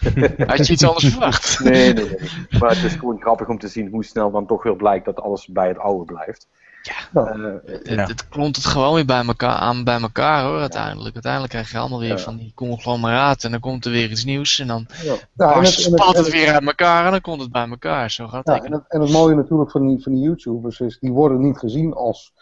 Had 0.47 0.67
je 0.67 0.73
iets 0.73 0.85
anders 0.85 1.09
verwacht? 1.09 1.59
Nee, 1.59 1.93
nee, 1.93 2.05
nee. 2.05 2.29
Maar 2.59 2.69
het 2.69 2.83
is 2.83 2.93
gewoon 2.93 3.21
grappig 3.21 3.47
om 3.47 3.59
te 3.59 3.67
zien 3.67 3.89
hoe 3.89 4.05
snel 4.05 4.31
dan 4.31 4.47
toch 4.47 4.63
weer 4.63 4.75
blijkt 4.75 5.05
dat 5.05 5.19
alles 5.19 5.47
bij 5.47 5.67
het 5.67 5.77
oude 5.77 6.13
blijft. 6.13 6.47
Ja, 6.87 7.35
uh, 7.35 7.53
het, 7.65 8.07
het, 8.07 8.29
klont 8.29 8.55
het 8.55 8.65
gewoon 8.65 8.93
weer 8.93 9.05
bij 9.05 9.25
elkaar, 9.25 9.55
aan 9.55 9.83
bij 9.83 10.01
elkaar 10.01 10.43
hoor, 10.43 10.59
uiteindelijk. 10.59 11.13
Uiteindelijk 11.13 11.53
krijg 11.53 11.71
je 11.71 11.77
allemaal 11.77 11.99
weer 11.99 12.19
van 12.19 12.37
die 12.37 12.51
conglomeraten 12.55 13.45
en 13.45 13.51
dan 13.51 13.59
komt 13.59 13.85
er 13.85 13.91
weer 13.91 14.09
iets 14.09 14.25
nieuws 14.25 14.59
en 14.59 14.67
dan 14.67 14.85
ja. 15.03 15.15
ja 15.33 15.59
het, 15.59 15.67
spat 15.67 16.17
het, 16.17 16.29
weer 16.29 16.53
uit 16.53 16.65
elkaar 16.65 17.05
en 17.05 17.11
dan 17.11 17.21
komt 17.21 17.41
het 17.41 17.51
bij 17.51 17.67
elkaar. 17.69 18.11
Zo 18.11 18.27
gaat 18.27 18.47
het. 18.47 18.63
en, 18.63 18.71
het 18.71 18.83
en 18.87 19.01
het 19.01 19.11
mooie 19.11 19.35
natuurlijk 19.35 19.71
van 19.71 19.87
die, 19.87 20.03
van 20.03 20.11
die 20.11 20.21
YouTubers 20.21 20.79
is, 20.79 20.99
die 20.99 21.11
worden 21.11 21.41
niet 21.41 21.57
gezien 21.57 21.93
als 21.93 22.33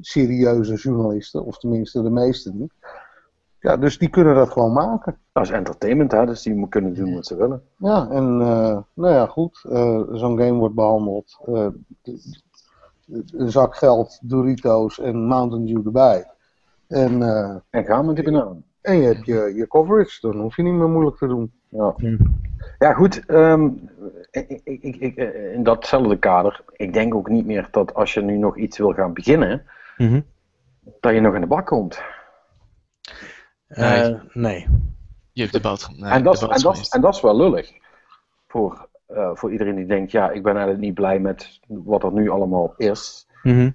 serieuze 0.00 0.74
journalisten, 0.74 1.44
of 1.44 1.58
tenminste 1.58 2.02
de 2.02 2.10
meeste 2.10 2.52
niet. 2.54 2.72
Ja, 3.60 3.76
dus 3.76 3.98
die 3.98 4.08
kunnen 4.08 4.34
dat 4.34 4.50
gewoon 4.50 4.72
maken. 4.72 5.18
Dat 5.32 5.42
is 5.42 5.50
entertainment, 5.50 6.12
hè? 6.12 6.26
dus 6.26 6.42
die 6.42 6.68
kunnen 6.68 6.94
doen 6.94 7.14
wat 7.14 7.26
ze 7.26 7.36
willen. 7.36 7.62
Ja, 7.76 8.08
en 8.10 8.40
uh, 8.40 8.78
nou 8.94 9.14
ja, 9.14 9.26
goed. 9.26 9.64
Uh, 9.68 10.02
Zo'n 10.12 10.38
game 10.38 10.52
wordt 10.52 10.74
behandeld. 10.74 11.38
Uh, 11.48 11.66
een 13.32 13.50
zak 13.50 13.76
geld, 13.76 14.18
Doritos 14.22 15.00
en 15.00 15.26
Mountain 15.26 15.66
Dew 15.66 15.86
erbij. 15.86 16.26
En, 16.88 17.22
en 17.70 17.84
gaan 17.84 18.06
met 18.06 18.16
die 18.16 18.24
banaan. 18.24 18.64
En 18.80 18.96
je 18.96 19.06
hebt 19.06 19.26
je, 19.26 19.52
je 19.54 19.66
coverage, 19.66 20.20
dan 20.20 20.40
hoef 20.40 20.56
je 20.56 20.62
niet 20.62 20.72
meer 20.72 20.88
moeilijk 20.88 21.16
te 21.16 21.26
doen. 21.26 21.52
Ja, 21.68 21.94
ja 22.78 22.92
goed. 22.92 23.22
Um, 23.30 23.90
ik, 24.30 24.60
ik, 24.64 24.96
ik, 24.96 25.16
in 25.54 25.62
datzelfde 25.62 26.18
kader, 26.18 26.64
ik 26.72 26.92
denk 26.92 27.14
ook 27.14 27.28
niet 27.28 27.46
meer 27.46 27.68
dat 27.70 27.94
als 27.94 28.14
je 28.14 28.22
nu 28.22 28.36
nog 28.36 28.56
iets 28.56 28.78
wil 28.78 28.92
gaan 28.92 29.12
beginnen, 29.12 29.66
mhm. 29.96 30.20
dat 31.00 31.14
je 31.14 31.20
nog 31.20 31.34
in 31.34 31.40
de 31.40 31.46
bak 31.46 31.66
komt. 31.66 32.02
Nee. 33.68 34.18
nee. 34.32 34.66
Je 35.32 35.40
hebt 35.40 35.52
de 35.52 35.60
boot, 35.60 35.88
nee, 35.96 36.10
en, 36.10 36.22
dat, 36.22 36.42
en, 36.42 36.60
dat, 36.62 36.88
en 36.90 37.00
dat 37.00 37.14
is 37.14 37.20
wel 37.20 37.36
lullig. 37.36 37.72
Voor, 38.48 38.88
uh, 39.14 39.30
voor 39.34 39.52
iedereen 39.52 39.74
die 39.74 39.86
denkt, 39.86 40.10
ja, 40.10 40.30
ik 40.30 40.42
ben 40.42 40.52
eigenlijk 40.52 40.84
niet 40.84 40.94
blij 40.94 41.18
met 41.18 41.60
wat 41.66 42.02
er 42.02 42.12
nu 42.12 42.28
allemaal 42.28 42.74
is. 42.76 43.26
Mm 43.42 43.74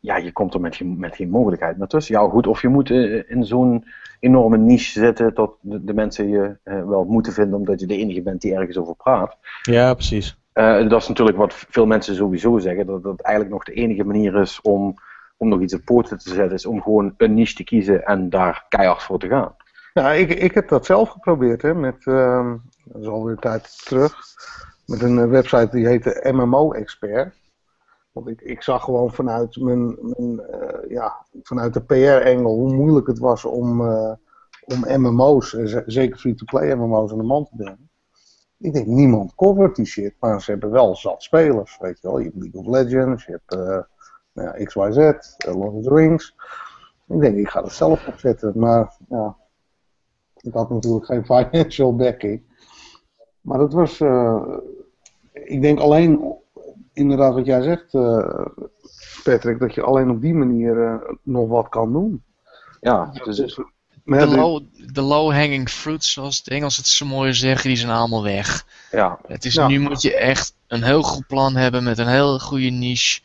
ja, 0.00 0.16
je 0.16 0.32
komt 0.32 0.54
er 0.54 0.60
met 0.60 0.76
geen, 0.76 0.98
met 0.98 1.16
geen 1.16 1.30
mogelijkheid 1.30 1.78
meer 1.78 1.86
tussen. 1.86 2.14
Ja, 2.14 2.28
goed, 2.28 2.46
of 2.46 2.62
je 2.62 2.68
moet 2.68 2.90
uh, 2.90 3.22
in 3.26 3.44
zo'n 3.44 3.84
enorme 4.20 4.56
niche 4.56 5.00
zitten 5.00 5.34
dat 5.34 5.52
de, 5.60 5.84
de 5.84 5.94
mensen 5.94 6.28
je 6.28 6.56
wel 6.64 7.04
moeten 7.04 7.32
vinden 7.32 7.58
omdat 7.58 7.80
je 7.80 7.86
de 7.86 7.96
enige 7.96 8.22
bent 8.22 8.40
die 8.40 8.54
ergens 8.54 8.76
over 8.76 8.94
praat. 8.94 9.36
Ja, 9.62 9.94
precies. 9.94 10.38
dat 10.52 10.92
is 10.92 11.08
natuurlijk 11.08 11.36
wat 11.36 11.54
veel 11.54 11.86
mensen 11.86 12.14
sowieso 12.14 12.58
zeggen, 12.58 12.86
dat 12.86 13.02
dat 13.02 13.20
eigenlijk 13.20 13.54
nog 13.54 13.64
de 13.64 13.72
enige 13.72 14.04
manier 14.04 14.40
is 14.40 14.60
om 14.60 14.94
om 15.38 15.48
nog 15.48 15.60
iets 15.60 15.74
op 15.74 15.84
poten 15.84 16.18
te 16.18 16.30
zetten, 16.30 16.56
is 16.56 16.66
om 16.66 16.82
gewoon 16.82 17.14
een 17.16 17.34
niche 17.34 17.54
te 17.54 17.64
kiezen 17.64 18.04
en 18.04 18.30
daar 18.30 18.64
keihard 18.68 19.02
voor 19.02 19.18
te 19.18 19.28
gaan. 19.28 19.54
Ja, 19.94 20.12
ik, 20.12 20.34
ik 20.34 20.54
heb 20.54 20.68
dat 20.68 20.86
zelf 20.86 21.08
geprobeerd, 21.08 21.62
hè, 21.62 21.74
met, 21.74 22.06
uh, 22.06 22.52
dat 22.92 23.02
is 23.02 23.08
alweer 23.08 23.32
een 23.32 23.40
tijd 23.40 23.84
terug, 23.84 24.14
met 24.86 25.02
een 25.02 25.18
eh, 25.18 25.28
website 25.28 25.68
die 25.70 25.86
heette 25.86 26.30
MMO 26.32 26.72
Expert. 26.72 27.36
Want 28.12 28.28
ik, 28.28 28.40
ik 28.40 28.62
zag 28.62 28.84
gewoon 28.84 29.12
vanuit, 29.12 29.56
mijn, 29.56 29.98
mijn 30.00 30.42
uh, 30.50 30.90
ja, 30.90 31.26
vanuit 31.42 31.74
de 31.74 31.82
PR-engel 31.82 32.54
hoe 32.54 32.74
moeilijk 32.74 33.06
het 33.06 33.18
was 33.18 33.44
om, 33.44 33.80
uh, 33.80 34.12
om 34.64 35.00
MMO's, 35.02 35.50
zeker 35.86 36.18
free-to-play 36.18 36.74
MMO's, 36.74 37.12
aan 37.12 37.18
de 37.18 37.24
man 37.24 37.44
te 37.44 37.56
brengen. 37.56 37.90
Ik 38.58 38.72
denk, 38.72 38.86
niemand 38.86 39.34
covert 39.34 39.76
die 39.76 39.86
shit, 39.86 40.14
maar 40.20 40.42
ze 40.42 40.50
hebben 40.50 40.70
wel 40.70 40.96
zat 40.96 41.22
spelers, 41.22 41.78
weet 41.80 42.00
je 42.00 42.08
wel. 42.08 42.18
Je 42.18 42.24
hebt 42.24 42.36
League 42.36 42.60
of 42.60 42.66
Legends, 42.66 43.24
je 43.24 43.40
hebt 43.46 43.86
ja, 44.32 44.64
XYZ, 44.64 44.96
Lord 45.38 45.72
of 45.72 45.82
the 45.82 45.94
Rings. 45.94 46.34
Ik 47.08 47.20
denk, 47.20 47.36
ik 47.36 47.48
ga 47.48 47.62
het 47.62 47.72
zelf 47.72 48.06
opzetten, 48.06 48.52
maar 48.58 48.96
ja, 49.08 49.36
ik 50.36 50.52
had 50.52 50.70
natuurlijk 50.70 51.06
geen 51.06 51.24
financial 51.24 51.96
backing. 51.96 52.47
Maar 53.40 53.58
dat 53.58 53.72
was, 53.72 54.00
uh, 54.00 54.42
ik 55.32 55.62
denk 55.62 55.78
alleen, 55.78 56.34
inderdaad 56.92 57.34
wat 57.34 57.46
jij 57.46 57.62
zegt, 57.62 57.94
uh, 57.94 58.46
Patrick, 59.24 59.58
dat 59.58 59.74
je 59.74 59.82
alleen 59.82 60.10
op 60.10 60.20
die 60.20 60.34
manier 60.34 60.76
uh, 60.76 60.94
nog 61.22 61.48
wat 61.48 61.68
kan 61.68 61.92
doen. 61.92 62.22
Ja, 62.80 63.10
dus... 63.24 63.60
De 64.04 64.26
low, 64.26 64.62
de 64.92 65.02
low 65.02 65.32
hanging 65.32 65.68
fruits, 65.68 66.12
zoals 66.12 66.42
de 66.42 66.50
Engels 66.50 66.76
het 66.76 66.86
zo 66.86 67.06
mooi 67.06 67.32
zeggen, 67.32 67.68
die 67.68 67.78
zijn 67.78 67.92
allemaal 67.92 68.22
weg. 68.22 68.66
Ja. 68.90 69.18
Het 69.26 69.44
is, 69.44 69.56
Nu 69.56 69.80
moet 69.80 70.02
je 70.02 70.16
echt 70.16 70.54
een 70.66 70.82
heel 70.82 71.02
goed 71.02 71.26
plan 71.26 71.56
hebben 71.56 71.84
met 71.84 71.98
een 71.98 72.08
heel 72.08 72.38
goede 72.38 72.70
niche. 72.70 73.20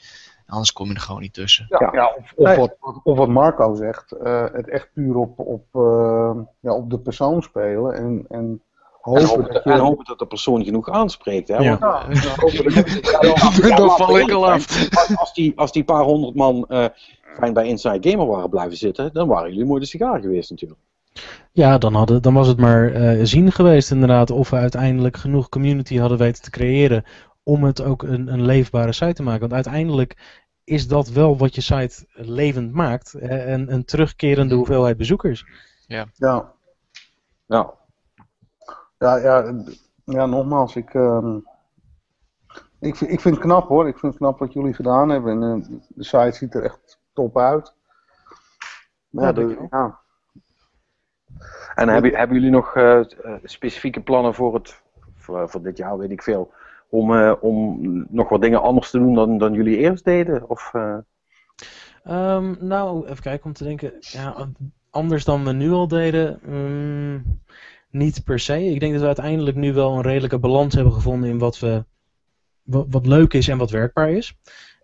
Anders 0.47 0.73
kom 0.73 0.87
je 0.87 0.93
er 0.93 0.99
gewoon 0.99 1.21
niet 1.21 1.33
tussen. 1.33 1.65
Ja, 1.69 1.89
ja 1.93 2.13
of, 2.17 2.33
of, 2.35 2.55
wat, 2.55 2.75
of, 3.03 3.17
wat, 3.17 3.27
Marco 3.27 3.75
zegt, 3.75 4.13
uh, 4.23 4.45
het 4.51 4.69
echt 4.69 4.89
puur 4.93 5.15
op, 5.15 5.39
op, 5.39 5.65
uh, 5.73 6.31
ja, 6.59 6.73
op 6.73 6.89
de 6.89 6.99
persoon 6.99 7.41
spelen. 7.41 7.93
En, 7.93 8.25
en 8.29 8.61
hopen, 9.03 9.21
en 9.21 9.27
hopen, 9.27 9.53
dat, 9.53 9.63
je... 9.63 9.71
en 9.71 9.79
hopen 9.79 10.05
dat 10.05 10.19
de 10.19 10.25
persoon 10.25 10.63
genoeg 10.63 10.89
aanspreekt. 10.89 11.47
Hè? 11.47 11.57
Ja. 11.57 11.77
Want, 11.79 12.57
ja, 13.57 13.75
dan 13.75 13.89
val 13.97 14.19
ik 14.19 14.31
al 14.31 14.49
af. 14.49 14.89
Als 15.15 15.33
die, 15.33 15.53
als 15.55 15.71
die 15.71 15.83
paar 15.83 16.03
honderd 16.03 16.35
man 16.35 16.65
uh, 16.69 16.85
fijn 17.37 17.53
bij 17.53 17.67
Inside 17.67 18.09
Gamer 18.09 18.27
waren 18.27 18.49
blijven 18.49 18.77
zitten, 18.77 19.13
dan 19.13 19.27
waren 19.27 19.49
jullie 19.49 19.65
mooi 19.65 19.79
de 19.79 19.85
sigaar 19.85 20.21
geweest 20.21 20.49
natuurlijk. 20.49 20.79
Ja, 21.51 21.77
dan, 21.77 21.93
hadden, 21.93 22.21
dan 22.21 22.33
was 22.33 22.47
het 22.47 22.57
maar 22.57 22.91
uh, 22.91 23.19
zien 23.23 23.51
geweest 23.51 23.91
inderdaad 23.91 24.31
of 24.31 24.49
we 24.49 24.55
uiteindelijk 24.55 25.17
genoeg 25.17 25.49
community 25.49 25.97
hadden 25.97 26.17
weten 26.17 26.43
te 26.43 26.49
creëren 26.49 27.03
om 27.43 27.63
het 27.63 27.81
ook 27.81 28.03
een, 28.03 28.33
een 28.33 28.45
leefbare 28.45 28.91
site 28.91 29.13
te 29.13 29.23
maken. 29.23 29.39
Want 29.39 29.53
uiteindelijk 29.53 30.41
is 30.63 30.87
dat 30.87 31.09
wel 31.09 31.37
wat 31.37 31.55
je 31.55 31.61
site 31.61 32.05
levend 32.13 32.73
maakt. 32.73 33.15
Een, 33.19 33.73
een 33.73 33.85
terugkerende 33.85 34.55
hoeveelheid 34.55 34.97
bezoekers. 34.97 35.45
Ja. 35.87 36.05
Ja. 36.13 36.51
Ja. 37.45 37.73
Ja, 39.03 39.15
ja, 39.15 39.53
ja 40.05 40.25
nogmaals, 40.25 40.75
ik, 40.75 40.93
uh, 40.93 41.35
ik, 42.79 42.99
ik 42.99 43.19
vind 43.19 43.35
het 43.35 43.43
knap 43.43 43.67
hoor. 43.67 43.87
Ik 43.87 43.97
vind 43.97 44.13
het 44.13 44.21
knap 44.21 44.39
wat 44.39 44.53
jullie 44.53 44.73
gedaan 44.73 45.09
hebben. 45.09 45.43
En 45.43 45.59
uh, 45.59 45.79
de 45.87 46.03
site 46.03 46.31
ziet 46.31 46.55
er 46.55 46.63
echt 46.63 46.99
top 47.13 47.37
uit. 47.37 47.73
ja, 49.09 49.31
de, 49.31 49.67
ja. 49.71 49.99
En 51.75 51.87
hebben, 51.87 52.15
hebben 52.15 52.35
jullie 52.35 52.51
nog 52.51 52.75
uh, 52.75 53.03
specifieke 53.43 54.01
plannen 54.01 54.33
voor, 54.33 54.53
het, 54.53 54.81
voor, 55.15 55.49
voor 55.49 55.61
dit 55.61 55.77
jaar, 55.77 55.97
weet 55.97 56.11
ik 56.11 56.23
veel, 56.23 56.53
om, 56.89 57.11
uh, 57.11 57.33
om 57.39 57.79
nog 58.09 58.29
wat 58.29 58.41
dingen 58.41 58.61
anders 58.61 58.89
te 58.89 58.97
doen 58.97 59.13
dan, 59.13 59.37
dan 59.37 59.53
jullie 59.53 59.77
eerst 59.77 60.05
deden? 60.05 60.49
Of, 60.49 60.73
uh... 60.73 60.97
um, 62.07 62.57
nou, 62.59 63.05
even 63.05 63.23
kijken 63.23 63.45
om 63.45 63.53
te 63.53 63.63
denken. 63.63 63.93
Ja, 63.99 64.49
anders 64.89 65.25
dan 65.25 65.43
we 65.43 65.51
nu 65.51 65.71
al 65.71 65.87
deden, 65.87 66.53
um, 66.53 67.41
niet 67.93 68.23
per 68.23 68.39
se. 68.39 68.65
Ik 68.65 68.79
denk 68.79 68.91
dat 68.91 69.01
we 69.01 69.07
uiteindelijk 69.07 69.57
nu 69.57 69.73
wel 69.73 69.95
een 69.95 70.01
redelijke 70.01 70.39
balans 70.39 70.75
hebben 70.75 70.93
gevonden 70.93 71.29
in 71.29 71.37
wat, 71.37 71.59
we, 71.59 71.85
wat, 72.63 73.05
leuk 73.05 73.33
is 73.33 73.47
en 73.47 73.57
wat 73.57 73.71
werkbaar 73.71 74.11
is. 74.11 74.35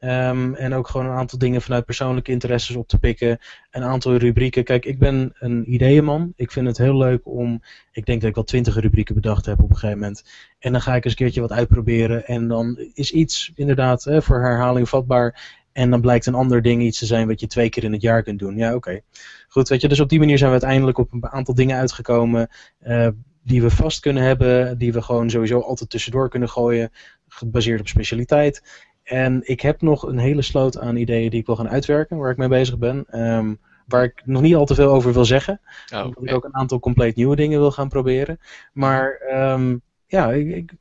Um, 0.02 0.56
en 0.56 0.74
ook 0.74 0.88
gewoon 0.88 1.06
een 1.06 1.18
aantal 1.18 1.40
dingen 1.40 1.62
vanuit 1.62 1.86
persoonlijke 1.86 2.32
interesses 2.32 2.76
op 2.76 2.88
te 2.88 3.00
pikken. 3.00 3.40
Een 3.72 3.84
aantal 3.84 4.16
rubrieken. 4.16 4.64
Kijk, 4.64 4.86
ik 4.86 5.00
ben 5.00 5.34
een 5.40 5.74
ideeënman. 5.74 6.34
Ik 6.36 6.52
vind 6.52 6.68
het 6.68 6.78
heel 6.78 6.98
leuk 6.98 7.22
om. 7.24 7.62
Ik 7.92 8.06
denk 8.06 8.22
dat 8.22 8.30
ik 8.30 8.38
al 8.38 8.44
twintig 8.44 8.80
rubrieken 8.80 9.16
bedacht 9.16 9.46
heb 9.46 9.62
op 9.62 9.70
een 9.70 9.76
gegeven 9.76 10.00
moment. 10.00 10.24
En 10.60 10.72
dan 10.72 10.82
ga 10.82 10.96
ik 10.96 11.04
eens 11.04 11.14
een 11.14 11.20
keertje 11.20 11.42
wat 11.42 11.52
uitproberen. 11.52 12.26
En 12.26 12.48
dan 12.48 12.78
is 12.94 13.12
iets 13.12 13.52
inderdaad 13.56 14.04
voor 14.10 14.42
herhaling 14.42 14.90
vatbaar. 14.90 15.59
En 15.72 15.90
dan 15.90 16.02
blijkt 16.02 16.26
een 16.26 16.34
ander 16.34 16.62
ding 16.62 16.82
iets 16.82 17.00
te 17.00 17.06
zijn 17.06 17.28
wat 17.28 17.40
je 17.40 17.48
twee 17.48 17.70
keer 17.70 17.84
in 17.84 17.92
het 17.92 18.02
jaar 18.02 18.24
kunt 18.24 18.40
doen. 18.40 18.58
Ja, 18.58 18.76
oké. 18.76 19.02
Goed, 19.48 19.70
weet 19.70 19.82
je. 19.82 19.88
Dus 19.88 20.00
op 20.00 20.10
die 20.10 20.20
manier 20.20 20.38
zijn 20.38 20.52
we 20.52 20.60
uiteindelijk 20.60 20.98
op 20.98 21.14
een 21.14 21.28
aantal 21.28 21.54
dingen 21.54 21.78
uitgekomen. 21.78 22.50
Uh, 22.88 23.08
die 23.44 23.62
we 23.62 23.70
vast 23.70 24.00
kunnen 24.00 24.24
hebben. 24.24 24.78
Die 24.78 24.94
we 24.94 25.02
gewoon 25.02 25.30
sowieso 25.30 25.60
altijd 25.60 25.90
tussendoor 25.90 26.30
kunnen 26.30 26.50
gooien. 26.50 26.92
Gebaseerd 27.28 27.80
op 27.80 27.88
specialiteit. 27.88 28.88
En 29.04 29.42
ik 29.44 29.62
heb 29.62 29.82
nog 29.82 30.04
een 30.04 30.18
hele 30.18 30.42
sloot 30.42 30.80
aan 30.80 30.96
ideeën 30.96 31.30
die 31.30 31.40
ik 31.40 31.46
wil 31.46 31.56
gaan 31.56 31.70
uitwerken, 31.70 32.18
waar 32.18 32.32
ik 32.32 32.38
mee 32.38 32.48
bezig 32.48 32.78
ben. 32.78 33.22
Um, 33.22 33.60
waar 33.90 34.04
ik 34.04 34.22
nog 34.26 34.42
niet 34.42 34.56
al 34.56 34.66
te 34.66 34.76
veel 34.76 34.92
over 34.92 35.14
wil 35.14 35.26
zeggen. 35.26 35.62
Oh, 35.94 36.06
omdat 36.06 36.24
ik 36.24 36.34
ook 36.34 36.44
een 36.44 36.56
aantal 36.56 36.80
compleet 36.80 37.16
nieuwe 37.16 37.36
dingen 37.36 37.60
wil 37.60 37.72
gaan 37.72 37.90
proberen. 37.90 38.40
Maar 38.74 39.22
um, 39.34 39.82
ja, 40.06 40.32
ik, 40.32 40.56
ik, 40.56 40.72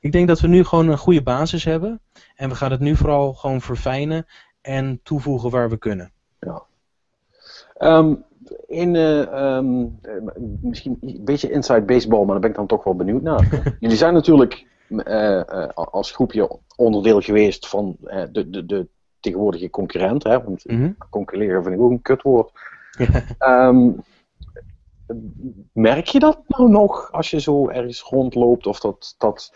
ik, 0.00 0.12
denk 0.12 0.28
dat 0.28 0.40
we 0.40 0.48
nu 0.48 0.64
gewoon 0.64 0.88
een 0.88 0.98
goede 0.98 1.22
basis 1.22 1.64
hebben. 1.64 2.00
En 2.36 2.48
we 2.48 2.54
gaan 2.54 2.70
het 2.70 2.80
nu 2.80 2.96
vooral 2.96 3.34
gewoon 3.34 3.60
verfijnen 3.60 4.26
en 4.60 5.00
toevoegen 5.02 5.50
waar 5.50 5.70
we 5.70 5.76
kunnen. 5.76 6.12
Ja. 6.40 6.62
Um, 7.78 8.24
in, 8.66 8.94
uh, 8.94 9.58
misschien 10.60 10.98
een 11.00 11.24
beetje 11.24 11.50
inside 11.50 11.82
baseball, 11.82 12.18
maar 12.18 12.30
daar 12.30 12.40
ben 12.40 12.50
ik 12.50 12.56
dan 12.56 12.66
toch 12.66 12.84
wel 12.84 12.96
benieuwd 12.96 13.22
naar. 13.22 13.62
Jullie 13.80 13.96
zijn 13.96 14.14
natuurlijk 14.14 14.66
uh, 14.88 15.68
als 15.74 16.12
groepje 16.12 16.58
onderdeel 16.76 17.20
geweest 17.20 17.68
van 17.68 17.96
de, 18.32 18.50
de, 18.50 18.66
de 18.66 18.88
tegenwoordige 19.20 19.70
concurrent. 19.70 20.22
Hè, 20.22 20.42
want 20.42 20.64
mm 20.68 20.96
concurreren 21.10 21.62
vind 21.62 21.74
ik 21.74 21.80
ook 21.80 21.90
een 21.90 22.02
kutwoord. 22.02 22.52
um, 23.38 24.02
merk 25.72 26.06
je 26.06 26.18
dat 26.18 26.40
nou 26.46 26.70
nog 26.70 27.12
als 27.12 27.30
je 27.30 27.40
zo 27.40 27.68
ergens 27.68 28.02
rondloopt? 28.02 28.66
Of 28.66 28.80
dat, 28.80 29.14
dat, 29.18 29.52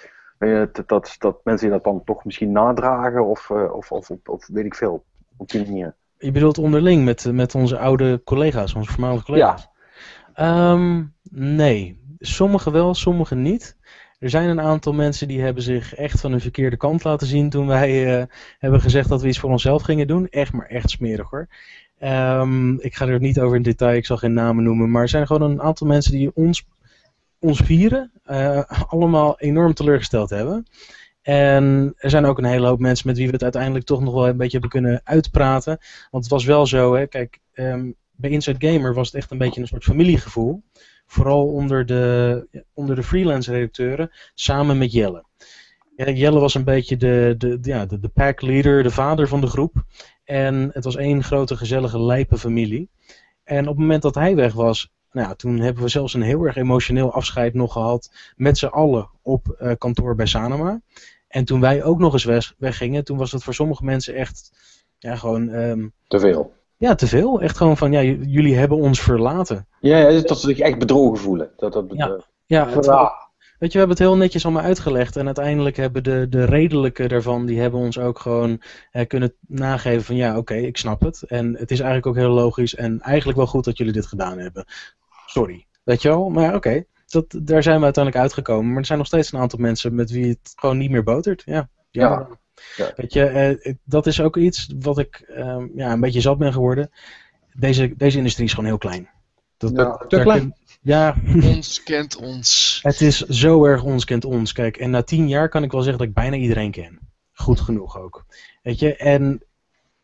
dat, 0.48 0.82
dat, 0.86 1.14
dat 1.18 1.40
mensen 1.44 1.70
dat 1.70 1.84
dan 1.84 2.04
toch 2.04 2.24
misschien 2.24 2.52
nadragen? 2.52 3.26
Of, 3.26 3.50
of, 3.50 3.92
of, 3.92 4.10
of, 4.24 4.46
weet 4.46 4.64
ik 4.64 4.74
veel, 4.74 5.04
op 5.36 5.48
die 5.48 5.64
manier? 5.64 5.94
Je 6.18 6.30
bedoelt 6.30 6.58
onderling 6.58 7.04
met, 7.04 7.32
met 7.32 7.54
onze 7.54 7.78
oude 7.78 8.22
collega's, 8.24 8.74
onze 8.74 8.90
voormalige 8.90 9.24
collega's? 9.24 9.68
Ja. 10.34 10.72
Ehm, 10.72 11.04
nee, 11.30 12.00
sommige 12.18 12.70
wel, 12.70 12.94
sommige 12.94 13.34
niet. 13.34 13.78
Er 14.18 14.30
zijn 14.30 14.48
een 14.48 14.60
aantal 14.60 14.92
mensen 14.92 15.28
die 15.28 15.40
hebben 15.40 15.62
zich 15.62 15.94
echt 15.94 16.20
van 16.20 16.32
een 16.32 16.40
verkeerde 16.40 16.76
kant 16.76 17.04
laten 17.04 17.26
zien 17.26 17.50
toen 17.50 17.66
wij 17.66 18.20
uh, 18.20 18.24
hebben 18.58 18.80
gezegd 18.80 19.08
dat 19.08 19.22
we 19.22 19.28
iets 19.28 19.38
voor 19.38 19.50
onszelf 19.50 19.82
gingen 19.82 20.06
doen. 20.06 20.28
Echt, 20.28 20.52
maar 20.52 20.66
echt 20.66 20.90
smerig 20.90 21.30
hoor. 21.30 21.48
Um, 22.02 22.80
ik 22.80 22.94
ga 22.94 23.06
er 23.06 23.20
niet 23.20 23.40
over 23.40 23.56
in 23.56 23.62
detail, 23.62 23.96
ik 23.96 24.06
zal 24.06 24.16
geen 24.16 24.32
namen 24.32 24.64
noemen. 24.64 24.90
Maar 24.90 25.02
er 25.02 25.08
zijn 25.08 25.26
gewoon 25.26 25.50
een 25.50 25.62
aantal 25.62 25.86
mensen 25.86 26.12
die 26.12 26.30
ons, 26.34 26.66
ons 27.40 27.60
vieren 27.60 28.12
uh, 28.26 28.62
allemaal 28.88 29.38
enorm 29.38 29.74
teleurgesteld 29.74 30.30
hebben. 30.30 30.66
En 31.22 31.94
er 31.96 32.10
zijn 32.10 32.24
ook 32.24 32.38
een 32.38 32.44
hele 32.44 32.66
hoop 32.66 32.78
mensen 32.78 33.06
met 33.06 33.16
wie 33.16 33.26
we 33.26 33.32
het 33.32 33.42
uiteindelijk 33.42 33.84
toch 33.84 34.00
nog 34.00 34.14
wel 34.14 34.28
een 34.28 34.36
beetje 34.36 34.58
hebben 34.58 34.70
kunnen 34.70 35.00
uitpraten. 35.04 35.78
Want 36.10 36.24
het 36.24 36.32
was 36.32 36.44
wel 36.44 36.66
zo, 36.66 36.94
hè, 36.94 37.06
kijk, 37.06 37.38
um, 37.54 37.94
bij 38.10 38.30
Inside 38.30 38.66
Gamer 38.68 38.94
was 38.94 39.06
het 39.06 39.16
echt 39.16 39.30
een 39.30 39.38
beetje 39.38 39.60
een 39.60 39.66
soort 39.66 39.84
familiegevoel. 39.84 40.62
Vooral 41.06 41.46
onder 41.46 41.86
de, 41.86 42.46
onder 42.74 42.96
de 42.96 43.02
freelance 43.02 43.52
redacteuren, 43.52 44.10
samen 44.34 44.78
met 44.78 44.92
Jelle. 44.92 45.24
Jelle 45.96 46.40
was 46.40 46.54
een 46.54 46.64
beetje 46.64 46.96
de, 46.96 47.34
de, 47.38 47.58
ja, 47.62 47.86
de, 47.86 47.98
de 47.98 48.08
pack 48.08 48.40
leader, 48.40 48.82
de 48.82 48.90
vader 48.90 49.28
van 49.28 49.40
de 49.40 49.46
groep. 49.46 49.84
En 50.24 50.70
het 50.72 50.84
was 50.84 50.96
één 50.96 51.22
grote 51.22 51.56
gezellige 51.56 52.02
lijpe 52.02 52.38
familie. 52.38 52.88
En 53.44 53.60
op 53.60 53.68
het 53.68 53.78
moment 53.78 54.02
dat 54.02 54.14
hij 54.14 54.34
weg 54.34 54.52
was, 54.52 54.92
nou, 55.12 55.36
toen 55.36 55.58
hebben 55.58 55.82
we 55.82 55.88
zelfs 55.88 56.14
een 56.14 56.22
heel 56.22 56.44
erg 56.44 56.56
emotioneel 56.56 57.12
afscheid 57.12 57.54
nog 57.54 57.72
gehad 57.72 58.10
met 58.36 58.58
z'n 58.58 58.66
allen 58.66 59.10
op 59.22 59.56
uh, 59.62 59.72
kantoor 59.78 60.14
bij 60.14 60.26
Sanoma. 60.26 60.80
En 61.28 61.44
toen 61.44 61.60
wij 61.60 61.84
ook 61.84 61.98
nog 61.98 62.12
eens 62.12 62.24
weg, 62.24 62.54
weggingen, 62.58 63.04
toen 63.04 63.18
was 63.18 63.32
het 63.32 63.44
voor 63.44 63.54
sommige 63.54 63.84
mensen 63.84 64.14
echt 64.14 64.52
ja, 64.98 65.16
gewoon... 65.16 65.48
Um, 65.48 65.92
te 66.06 66.18
veel. 66.18 66.52
Ja, 66.76 66.94
te 66.94 67.06
veel. 67.06 67.40
Echt 67.40 67.56
gewoon 67.56 67.76
van, 67.76 67.92
ja, 67.92 68.02
jullie 68.02 68.56
hebben 68.56 68.78
ons 68.78 69.00
verlaten. 69.00 69.66
Ja, 69.80 69.98
ja 69.98 70.20
dat 70.20 70.40
ze 70.40 70.46
zich 70.46 70.58
echt 70.58 70.78
bedrogen 70.78 71.18
voelen. 71.18 71.50
Dat, 71.56 71.72
dat, 71.72 71.84
ja, 71.88 72.20
ja 72.46 72.68
weet 73.60 73.72
je, 73.72 73.78
we 73.78 73.86
hebben 73.86 73.96
het 73.96 73.98
heel 73.98 74.16
netjes 74.16 74.44
allemaal 74.44 74.62
uitgelegd. 74.62 75.16
En 75.16 75.26
uiteindelijk 75.26 75.76
hebben 75.76 76.02
de, 76.02 76.26
de 76.28 76.44
redelijke 76.44 77.08
daarvan, 77.08 77.46
die 77.46 77.60
hebben 77.60 77.80
ons 77.80 77.98
ook 77.98 78.18
gewoon 78.18 78.62
eh, 78.90 79.06
kunnen 79.06 79.34
nageven 79.46 80.04
van, 80.04 80.16
ja, 80.16 80.36
oké, 80.36 80.54
ik 80.54 80.76
snap 80.76 81.00
het. 81.00 81.22
En 81.22 81.46
het 81.56 81.70
is 81.70 81.80
eigenlijk 81.80 82.06
ook 82.06 82.24
heel 82.24 82.34
logisch 82.34 82.74
en 82.74 83.00
eigenlijk 83.00 83.38
wel 83.38 83.46
goed 83.46 83.64
dat 83.64 83.78
jullie 83.78 83.92
dit 83.92 84.06
gedaan 84.06 84.38
hebben. 84.38 84.64
Sorry. 85.26 85.66
Weet 85.82 86.02
je 86.02 86.08
wel? 86.08 86.30
Maar 86.30 86.54
oké, 86.54 86.56
okay, 86.56 86.86
daar 87.28 87.62
zijn 87.62 87.78
we 87.78 87.84
uiteindelijk 87.84 88.24
uitgekomen. 88.24 88.68
Maar 88.68 88.78
er 88.78 88.86
zijn 88.86 88.98
nog 88.98 89.06
steeds 89.06 89.32
een 89.32 89.40
aantal 89.40 89.58
mensen 89.58 89.94
met 89.94 90.10
wie 90.10 90.28
het 90.28 90.52
gewoon 90.54 90.78
niet 90.78 90.90
meer 90.90 91.02
botert. 91.02 91.42
Ja, 91.46 91.68
ja. 91.90 92.28
ja. 92.76 92.92
Weet 92.96 93.12
je, 93.12 93.24
eh, 93.24 93.74
dat 93.84 94.06
is 94.06 94.20
ook 94.20 94.36
iets 94.36 94.74
wat 94.78 94.98
ik 94.98 95.24
uh, 95.28 95.62
ja, 95.74 95.92
een 95.92 96.00
beetje 96.00 96.20
zat 96.20 96.38
ben 96.38 96.52
geworden. 96.52 96.90
Deze, 97.52 97.94
deze 97.96 98.18
industrie 98.18 98.46
is 98.46 98.52
gewoon 98.52 98.68
heel 98.68 98.78
klein. 98.78 99.08
Dat, 99.56 99.70
ja, 99.74 99.96
te 99.96 100.20
klein. 100.20 100.54
Ja. 100.80 101.16
Ons 101.42 101.82
kent 101.82 102.16
ons. 102.16 102.78
Het 102.82 103.00
is 103.00 103.18
zo 103.18 103.64
erg 103.64 103.82
ons 103.82 104.04
kent 104.04 104.24
ons. 104.24 104.52
Kijk, 104.52 104.76
en 104.76 104.90
na 104.90 105.02
tien 105.02 105.28
jaar 105.28 105.48
kan 105.48 105.62
ik 105.62 105.72
wel 105.72 105.82
zeggen 105.82 105.98
dat 105.98 106.08
ik 106.08 106.14
bijna 106.14 106.36
iedereen 106.36 106.70
ken. 106.70 106.98
Goed 107.32 107.60
genoeg 107.60 107.98
ook. 107.98 108.24
Weet 108.62 108.78
je, 108.78 108.96
en 108.96 109.42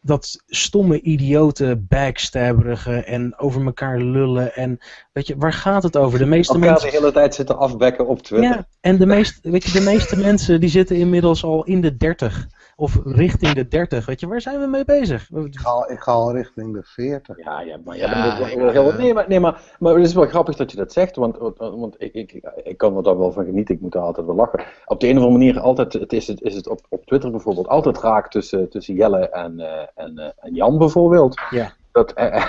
dat 0.00 0.42
stomme, 0.46 1.00
idiote, 1.00 1.84
backstabberige 1.88 2.94
en 2.94 3.38
over 3.38 3.64
elkaar 3.64 4.00
lullen. 4.00 4.54
En 4.54 4.78
weet 5.12 5.26
je, 5.26 5.36
waar 5.36 5.52
gaat 5.52 5.82
het 5.82 5.96
over? 5.96 6.18
De 6.18 6.26
meeste 6.26 6.52
elkaar 6.52 6.70
mensen. 6.70 6.90
de 6.90 6.96
hele 6.96 7.12
tijd 7.12 7.34
zitten 7.34 7.58
afbekken 7.58 8.06
op 8.06 8.22
Twitter. 8.22 8.50
Ja, 8.50 8.66
en 8.80 8.96
de, 8.98 9.06
meest, 9.06 9.38
weet 9.42 9.64
je, 9.64 9.72
de 9.72 9.84
meeste 9.84 10.16
mensen 10.28 10.60
die 10.60 10.70
zitten 10.70 10.96
inmiddels 10.96 11.44
al 11.44 11.64
in 11.64 11.80
de 11.80 11.96
30 11.96 12.46
of 12.78 13.00
richting 13.04 13.52
de 13.52 13.68
30. 13.68 14.06
Weet 14.06 14.20
je, 14.20 14.26
waar 14.26 14.40
zijn 14.40 14.60
we 14.60 14.66
mee 14.66 14.84
bezig? 14.84 15.30
Ik 15.30 15.58
ga, 15.58 15.88
ik 15.88 16.00
ga 16.00 16.12
al 16.12 16.32
richting 16.32 16.74
de 16.74 16.82
40. 16.82 17.44
Ja, 17.44 17.60
ja 17.60 17.78
maar, 17.84 17.96
ja, 17.96 18.38
ja, 18.72 18.96
nee, 18.96 19.14
maar, 19.14 19.28
nee, 19.28 19.40
maar, 19.40 19.60
maar 19.78 19.94
het 19.94 20.06
is 20.06 20.14
wel 20.14 20.26
grappig 20.26 20.56
dat 20.56 20.70
je 20.70 20.76
dat 20.76 20.92
zegt, 20.92 21.16
want, 21.16 21.36
want 21.56 21.94
ik, 21.98 22.14
ik, 22.14 22.40
ik 22.64 22.76
kan 22.76 22.96
er 22.96 23.02
daar 23.02 23.18
wel 23.18 23.32
van 23.32 23.44
genieten, 23.44 23.74
ik 23.74 23.80
moet 23.80 23.94
er 23.94 24.00
altijd 24.00 24.26
wel 24.26 24.34
lachen. 24.34 24.64
Op 24.84 25.00
de 25.00 25.08
een 25.08 25.18
of 25.18 25.22
andere 25.22 25.38
manier, 25.38 25.60
altijd, 25.60 25.92
het 25.92 26.12
is 26.12 26.26
het, 26.26 26.42
is 26.42 26.54
het 26.54 26.68
op, 26.68 26.80
op 26.88 27.06
Twitter 27.06 27.30
bijvoorbeeld 27.30 27.68
altijd 27.68 27.98
raak 27.98 28.30
tussen, 28.30 28.68
tussen 28.68 28.94
Jelle 28.94 29.28
en, 29.28 29.52
uh, 29.58 29.80
en, 29.94 30.12
uh, 30.18 30.24
en 30.36 30.54
Jan 30.54 30.78
bijvoorbeeld. 30.78 31.40
Ja. 31.50 31.72
Dat, 31.92 32.18
uh, 32.18 32.24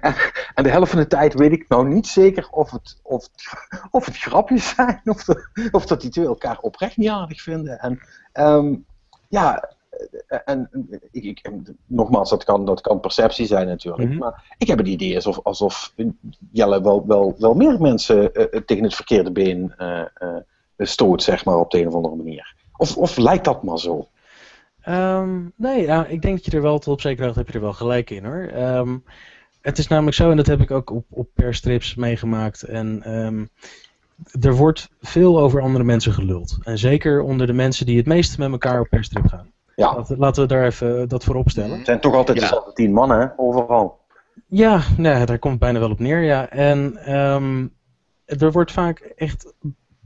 en, 0.00 0.14
en, 0.54 0.62
de 0.62 0.70
helft 0.70 0.90
van 0.90 1.00
de 1.00 1.06
tijd 1.06 1.34
weet 1.34 1.52
ik 1.52 1.64
nou 1.68 1.88
niet 1.88 2.06
zeker 2.06 2.48
of 2.50 2.70
het, 2.70 3.00
of, 3.02 3.28
of 3.90 4.06
het 4.06 4.18
grapjes 4.18 4.68
zijn, 4.68 5.00
of, 5.04 5.24
de, 5.24 5.68
of 5.70 5.86
dat 5.86 6.00
die 6.00 6.10
twee 6.10 6.26
elkaar 6.26 6.58
oprecht 6.60 6.96
niet 6.96 7.08
aardig 7.08 7.42
vinden. 7.42 7.78
En 7.78 8.00
um, 8.34 8.86
ja, 9.28 9.76
en, 10.44 10.70
ik, 11.10 11.24
ik, 11.24 11.50
nogmaals, 11.86 12.30
dat 12.30 12.44
kan, 12.44 12.64
dat 12.64 12.80
kan 12.80 13.00
perceptie 13.00 13.46
zijn 13.46 13.66
natuurlijk. 13.66 14.02
Mhm. 14.02 14.12
Mm 14.12 14.20
-hmm. 14.20 14.30
Maar 14.30 14.54
ik 14.58 14.68
heb 14.68 14.78
het 14.78 14.86
idee 14.86 15.14
alsof, 15.14 15.40
alsof 15.42 15.94
Jelle 16.50 16.82
wel, 16.82 17.06
wel, 17.06 17.34
wel 17.38 17.54
meer 17.54 17.80
mensen 17.80 18.30
uh, 18.32 18.44
tegen 18.44 18.84
het 18.84 18.94
verkeerde 18.94 19.32
been 19.32 19.74
uh, 19.78 20.04
uh, 20.22 20.36
stoot, 20.78 21.22
zeg 21.22 21.44
maar, 21.44 21.56
op 21.56 21.70
de 21.70 21.80
een 21.80 21.86
of 21.86 21.94
andere 21.94 22.16
manier. 22.16 22.54
Of, 22.76 22.96
of 22.96 23.16
lijkt 23.16 23.44
dat 23.44 23.62
maar 23.62 23.78
zo? 23.78 24.08
Um, 24.88 25.52
nee, 25.56 25.82
ja, 25.82 26.06
ik 26.06 26.22
denk 26.22 26.36
dat 26.36 26.44
je 26.44 26.56
er 26.56 26.62
wel 26.62 26.78
tot 26.78 26.92
op 26.92 27.00
zekere 27.00 27.24
hoogte 27.24 27.40
heb 27.40 27.48
je 27.48 27.54
er 27.54 27.60
wel 27.60 27.72
gelijk 27.72 28.10
in 28.10 28.24
hoor. 28.24 28.50
Um, 28.56 29.04
het 29.60 29.78
is 29.78 29.86
namelijk 29.86 30.16
zo, 30.16 30.30
en 30.30 30.36
dat 30.36 30.46
heb 30.46 30.60
ik 30.60 30.70
ook 30.70 30.90
op, 30.90 31.04
op 31.10 31.28
per 31.34 31.54
strips 31.54 31.94
meegemaakt. 31.94 32.62
En 32.62 33.14
um, 33.16 33.48
er 34.40 34.54
wordt 34.54 34.88
veel 35.00 35.40
over 35.40 35.60
andere 35.60 35.84
mensen 35.84 36.12
geluld. 36.12 36.58
En 36.62 36.78
zeker 36.78 37.20
onder 37.22 37.46
de 37.46 37.52
mensen 37.52 37.86
die 37.86 37.96
het 37.96 38.06
meest 38.06 38.38
met 38.38 38.50
elkaar 38.50 38.80
op 38.80 38.88
per 38.88 39.04
strip 39.04 39.26
gaan. 39.26 39.52
Ja. 39.76 39.94
Laten, 39.94 40.18
laten 40.18 40.42
we 40.42 40.48
daar 40.48 40.64
even 40.64 41.08
dat 41.08 41.24
voor 41.24 41.34
opstellen. 41.34 41.76
Het 41.76 41.86
zijn 41.86 42.00
toch 42.00 42.14
altijd 42.14 42.38
Ja. 42.38 42.42
dezelfde 42.44 42.72
tien 42.72 42.92
mannen, 42.92 43.20
hè, 43.20 43.26
overal. 43.36 43.98
Ja, 44.46 44.80
nou, 44.96 45.24
daar 45.24 45.38
komt 45.38 45.52
het 45.52 45.62
bijna 45.62 45.78
wel 45.78 45.90
op 45.90 45.98
neer, 45.98 46.22
ja. 46.22 46.48
En 46.48 46.96
ehm, 47.04 47.66
er 48.24 48.52
wordt 48.52 48.72
vaak 48.72 48.98
echt 48.98 49.54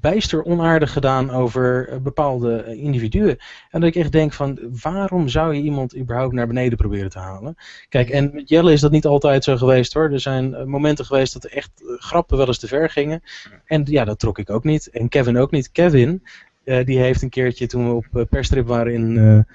bijster 0.02 0.44
onaardig 0.44 0.92
gedaan 0.92 1.30
over 1.30 1.88
eh, 1.88 1.98
bepaalde 1.98 2.56
eh, 2.56 2.82
individuen. 2.82 3.38
En 3.70 3.80
dat 3.80 3.88
ik 3.88 3.94
echt 3.94 4.12
denk 4.12 4.32
van, 4.32 4.58
waarom 4.82 5.28
zou 5.28 5.54
je 5.54 5.62
iemand 5.62 5.96
überhaupt 5.96 6.32
naar 6.32 6.46
beneden 6.46 6.78
proberen 6.78 7.10
te 7.10 7.18
halen? 7.18 7.56
Kijk, 7.88 8.10
en 8.10 8.30
met 8.32 8.48
Jelle 8.48 8.72
is 8.72 8.80
dat 8.80 8.90
niet 8.90 9.06
altijd 9.06 9.44
zo 9.44 9.56
geweest 9.56 9.92
hoor. 9.92 10.10
Er 10.10 10.20
zijn 10.20 10.54
eh, 10.54 10.64
momenten 10.64 11.04
geweest 11.04 11.32
dat 11.32 11.44
echt 11.44 11.70
grappen 11.96 12.36
wel 12.36 12.46
eens 12.46 12.58
te 12.58 12.66
ver 12.66 12.90
gingen. 12.90 13.22
En 13.64 13.82
ja, 13.84 14.04
dat 14.04 14.18
trok 14.18 14.38
ik 14.38 14.50
ook 14.50 14.64
niet. 14.64 14.90
En 14.90 15.08
Kevin 15.08 15.38
ook 15.38 15.50
niet. 15.50 15.70
Kevin, 15.70 16.22
die 16.64 16.98
heeft 16.98 17.22
een 17.22 17.28
keertje 17.28 17.66
toen 17.66 17.88
we 17.88 17.94
op 17.94 18.26
perstrip 18.30 18.66
waren 18.66 18.92
in 18.92 19.46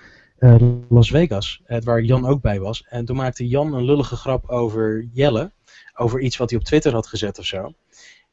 Las 0.89 1.09
Vegas, 1.09 1.61
waar 1.67 2.01
Jan 2.01 2.25
ook 2.27 2.41
bij 2.41 2.59
was. 2.59 2.85
En 2.89 3.05
toen 3.05 3.15
maakte 3.15 3.47
Jan 3.47 3.73
een 3.73 3.85
lullige 3.85 4.15
grap 4.15 4.49
over 4.49 5.07
Jelle. 5.13 5.51
Over 5.95 6.19
iets 6.19 6.37
wat 6.37 6.49
hij 6.49 6.59
op 6.59 6.65
Twitter 6.65 6.93
had 6.93 7.07
gezet 7.07 7.39
of 7.39 7.45
zo. 7.45 7.73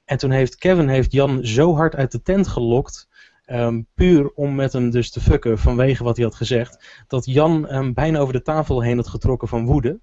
En 0.05 0.19
toen 0.19 0.31
heeft 0.31 0.57
Kevin 0.57 0.89
heeft 0.89 1.13
Jan 1.13 1.45
zo 1.45 1.75
hard 1.75 1.97
uit 1.97 2.13
de 2.13 2.23
tent 2.23 2.49
gelokt. 2.49 3.09
ehm, 3.45 3.83
puur 3.95 4.31
om 4.35 4.55
met 4.55 4.73
hem 4.73 4.91
dus 4.91 5.11
te 5.11 5.21
fucken 5.21 5.59
vanwege 5.59 6.05
wat 6.05 6.17
hij 6.17 6.25
had 6.25 6.35
gezegd. 6.35 7.05
Dat 7.07 7.25
Jan 7.25 7.69
hem 7.69 7.95
bijna 7.95 8.19
over 8.19 8.33
de 8.33 8.43
tafel 8.43 8.83
heen 8.83 8.97
had 8.97 9.09
getrokken 9.09 9.49
van 9.49 9.67
woede. 9.67 9.99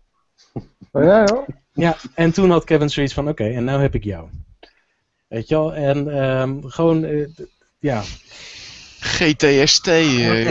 Oh, 0.92 1.04
ja, 1.04 1.24
joh. 1.24 1.48
Ja, 1.74 1.98
en 2.14 2.32
toen 2.32 2.50
had 2.50 2.64
Kevin 2.64 2.90
zoiets 2.90 3.14
van: 3.14 3.28
oké, 3.30 3.44
en 3.44 3.64
nou 3.64 3.82
heb 3.82 3.96
ik 3.96 4.04
jou. 4.04 4.30
Weet 5.28 5.48
je 5.48 5.56
wel? 5.56 5.74
En 5.74 6.22
ehm, 6.22 6.62
gewoon, 6.62 7.04
eh, 7.04 7.28
ja. 7.80 8.02
GTST, 9.04 9.88
eh, 9.88 10.50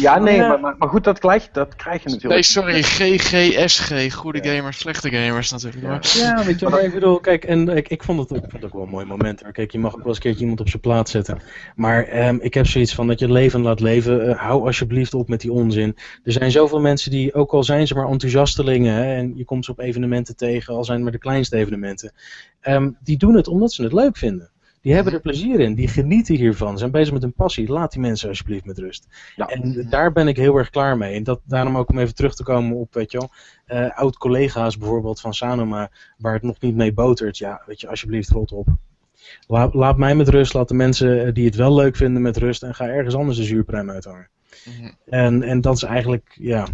ja, 0.00 0.18
nee, 0.18 0.36
Ja. 0.36 0.56
maar, 0.56 0.74
maar, 0.78 0.88
goed, 0.88 1.04
dat 1.04 1.18
krijg, 1.18 1.48
dat 1.52 1.76
krijg 1.76 2.02
je 2.02 2.08
natuurlijk. 2.08 2.34
Nee, 2.34 2.42
sorry, 2.42 2.82
GGSG. 2.82 4.12
Goede 4.14 4.48
gamers, 4.48 4.78
slechte 4.78 5.10
gamers 5.10 5.50
natuurlijk. 5.50 5.86
Maar, 5.86 6.12
Ja, 6.16 6.44
weet 6.44 6.60
je, 6.60 6.68
maar 6.68 6.84
ik 6.84 6.92
bedoel, 6.92 7.20
kijk, 7.20 7.44
en 7.44 7.68
ik, 7.68 7.88
ik, 7.88 8.02
vond 8.02 8.18
het, 8.18 8.30
ik 8.30 8.50
vond 8.50 8.52
het 8.52 8.64
ook 8.64 8.72
wel 8.72 8.82
een 8.82 8.88
mooi 8.88 9.06
moment 9.06 9.42
hoor. 9.42 9.52
Kijk, 9.52 9.72
je 9.72 9.78
mag 9.78 9.92
ook 9.92 9.98
wel 9.98 10.06
eens 10.06 10.16
een 10.16 10.22
keertje 10.22 10.40
iemand 10.40 10.60
op 10.60 10.68
zijn 10.68 10.80
plaats 10.82 11.10
zetten. 11.10 11.38
Maar 11.76 12.04
ehm, 12.04 12.36
ik 12.40 12.54
heb 12.54 12.66
zoiets 12.66 12.94
van 12.94 13.06
dat 13.06 13.18
je 13.18 13.24
het 13.24 13.34
leven 13.34 13.60
laat 13.62 13.80
leven. 13.80 14.28
eh, 14.28 14.38
hou 14.38 14.66
alsjeblieft 14.66 15.14
op 15.14 15.28
met 15.28 15.40
die 15.40 15.52
onzin. 15.52 15.96
Er 16.24 16.32
zijn 16.32 16.50
zoveel 16.50 16.80
mensen 16.80 17.10
die, 17.10 17.34
ook 17.34 17.52
al 17.52 17.64
zijn 17.64 17.86
ze 17.86 17.94
maar 17.94 18.08
enthousiastelingen, 18.08 18.94
hè, 18.94 19.14
en 19.14 19.32
je 19.36 19.44
komt 19.44 19.64
ze 19.64 19.70
op 19.70 19.80
evenementen 19.80 20.36
tegen, 20.36 20.74
al 20.74 20.84
zijn 20.84 20.96
het 20.96 21.04
maar 21.04 21.12
de 21.12 21.18
kleinste 21.22 21.56
evenementen, 21.56 22.12
ehm, 22.60 22.90
die 23.04 23.16
doen 23.16 23.34
het 23.34 23.48
omdat 23.48 23.72
ze 23.72 23.82
het 23.82 23.92
leuk 23.92 24.16
vinden. 24.16 24.50
Die 24.82 24.94
hebben 24.94 25.12
er 25.12 25.20
plezier 25.20 25.60
in, 25.60 25.74
die 25.74 25.88
genieten 25.88 26.36
hiervan, 26.36 26.78
zijn 26.78 26.90
bezig 26.90 27.12
met 27.12 27.22
hun 27.22 27.32
passie. 27.32 27.68
Laat 27.68 27.92
die 27.92 28.00
mensen 28.00 28.28
alsjeblieft 28.28 28.64
met 28.64 28.78
rust. 28.78 29.06
Ja. 29.36 29.46
En 29.46 29.86
daar 29.90 30.12
ben 30.12 30.28
ik 30.28 30.36
heel 30.36 30.56
erg 30.56 30.70
klaar 30.70 30.96
mee. 30.96 31.14
En 31.14 31.22
dat, 31.22 31.40
daarom 31.44 31.76
ook 31.76 31.88
om 31.88 31.98
even 31.98 32.14
terug 32.14 32.34
te 32.34 32.42
komen 32.42 32.76
op, 32.76 32.94
weet 32.94 33.12
je 33.12 33.18
wel, 33.18 33.30
eh, 33.66 33.98
oud-collega's 33.98 34.78
bijvoorbeeld 34.78 35.20
van 35.20 35.34
Sanoma, 35.34 35.90
waar 36.18 36.32
het 36.32 36.42
nog 36.42 36.60
niet 36.60 36.74
mee 36.74 36.92
botert. 36.92 37.38
Ja, 37.38 37.62
weet 37.66 37.80
je, 37.80 37.88
alsjeblieft, 37.88 38.30
rot 38.30 38.52
op. 38.52 38.68
Laat, 39.46 39.74
laat 39.74 39.96
mij 39.96 40.14
met 40.14 40.28
rust, 40.28 40.54
laat 40.54 40.68
de 40.68 40.74
mensen 40.74 41.26
eh, 41.26 41.34
die 41.34 41.44
het 41.44 41.56
wel 41.56 41.74
leuk 41.74 41.96
vinden 41.96 42.22
met 42.22 42.36
rust 42.36 42.62
en 42.62 42.74
ga 42.74 42.88
ergens 42.88 43.14
anders 43.14 43.36
de 43.36 43.44
zuurpruim 43.44 43.90
uithangen. 43.90 44.28
Mhm. 44.64 44.90
En, 45.04 45.42
en 45.42 45.60
dat 45.60 45.76
is 45.76 45.82
eigenlijk, 45.82 46.36
ja, 46.40 46.66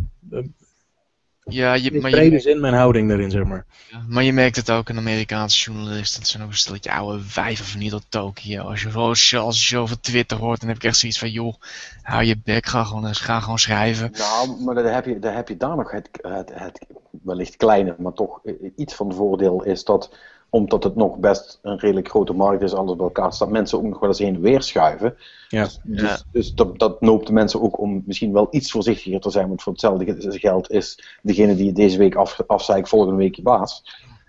ja, 1.48 1.74
je, 1.74 1.90
in 1.90 2.00
maar, 2.00 2.10
brede 2.10 2.34
je, 2.34 2.40
zin 2.40 2.60
mijn 2.60 2.74
houding 2.74 3.08
daarin, 3.08 3.30
zeg 3.30 3.44
maar. 3.44 3.66
maar 4.08 4.22
je 4.22 4.32
merkt 4.32 4.56
het 4.56 4.70
ook, 4.70 4.88
een 4.88 4.96
Amerikaanse 4.96 5.70
journalist, 5.70 6.18
dat 6.18 6.26
zijn 6.26 6.42
ook 6.42 6.48
een 6.48 6.56
stelletje 6.56 6.92
oude 6.92 7.22
wijven 7.34 7.64
van 7.64 7.80
hier 7.80 7.90
tot 7.90 8.04
Tokio. 8.08 8.62
Als 8.62 8.82
je, 8.82 8.90
als, 8.90 9.30
je, 9.30 9.38
als 9.38 9.60
je 9.60 9.74
zo 9.74 9.82
over 9.82 10.00
Twitter 10.00 10.38
hoort, 10.38 10.60
dan 10.60 10.68
heb 10.68 10.78
ik 10.78 10.84
echt 10.84 10.96
zoiets 10.96 11.18
van, 11.18 11.30
joh, 11.30 11.54
hou 12.02 12.24
je 12.24 12.36
bek, 12.44 12.66
ga 12.66 12.84
gewoon, 12.84 13.06
eens- 13.06 13.20
ga 13.20 13.40
gewoon 13.40 13.58
schrijven. 13.58 14.10
Nou, 14.12 14.62
maar 14.64 14.74
dan 14.74 14.84
heb 14.84 15.04
je, 15.04 15.18
dan 15.18 15.34
heb 15.34 15.48
je 15.48 15.56
daar 15.56 15.76
nog 15.76 15.90
het, 15.90 16.08
het, 16.22 16.50
het 16.54 16.86
wellicht 17.22 17.56
kleine, 17.56 17.94
maar 17.98 18.12
toch 18.12 18.40
iets 18.76 18.94
van 18.94 19.14
voordeel 19.14 19.64
is 19.64 19.84
dat 19.84 20.10
omdat 20.50 20.84
het 20.84 20.96
nog 20.96 21.16
best 21.16 21.58
een 21.62 21.78
redelijk 21.78 22.08
grote 22.08 22.32
markt 22.32 22.62
is, 22.62 22.74
alles 22.74 22.96
bij 22.96 23.04
elkaar 23.04 23.32
staat, 23.32 23.50
mensen 23.50 23.78
ook 23.78 23.84
nog 23.84 23.98
wel 23.98 24.08
eens 24.08 24.18
heen 24.18 24.34
en 24.34 24.40
weer 24.40 24.62
schuiven. 24.62 25.16
Ja. 25.48 25.62
Dus, 25.62 25.80
dus, 25.82 26.24
dus 26.32 26.54
dat, 26.54 26.78
dat 26.78 27.00
noopt 27.00 27.26
de 27.26 27.32
mensen 27.32 27.62
ook 27.62 27.78
om 27.78 28.02
misschien 28.06 28.32
wel 28.32 28.48
iets 28.50 28.70
voorzichtiger 28.70 29.20
te 29.20 29.30
zijn, 29.30 29.48
want 29.48 29.62
voor 29.62 29.72
hetzelfde 29.72 30.38
geld 30.38 30.70
is 30.70 31.18
degene 31.22 31.56
die 31.56 31.64
je 31.64 31.72
deze 31.72 31.98
week 31.98 32.14
af, 32.14 32.40
afzeikt 32.46 32.88
volgende 32.88 33.16
week 33.16 33.34
je 33.34 33.42
baas. 33.42 33.82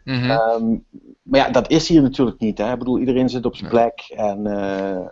Mhm. 0.04 0.30
Ehm, 0.30 0.78
maar 1.22 1.40
ja, 1.40 1.50
dat 1.50 1.70
is 1.70 1.88
hier 1.88 2.02
natuurlijk 2.02 2.40
niet. 2.40 2.58
Hè? 2.58 2.72
Ik 2.72 2.80
bedoel, 2.80 3.00
iedereen 3.00 3.30
zit 3.30 3.46
op 3.46 3.56
zijn 3.56 3.70
plek 3.70 4.14
en 4.16 4.48
eh, 4.48 5.06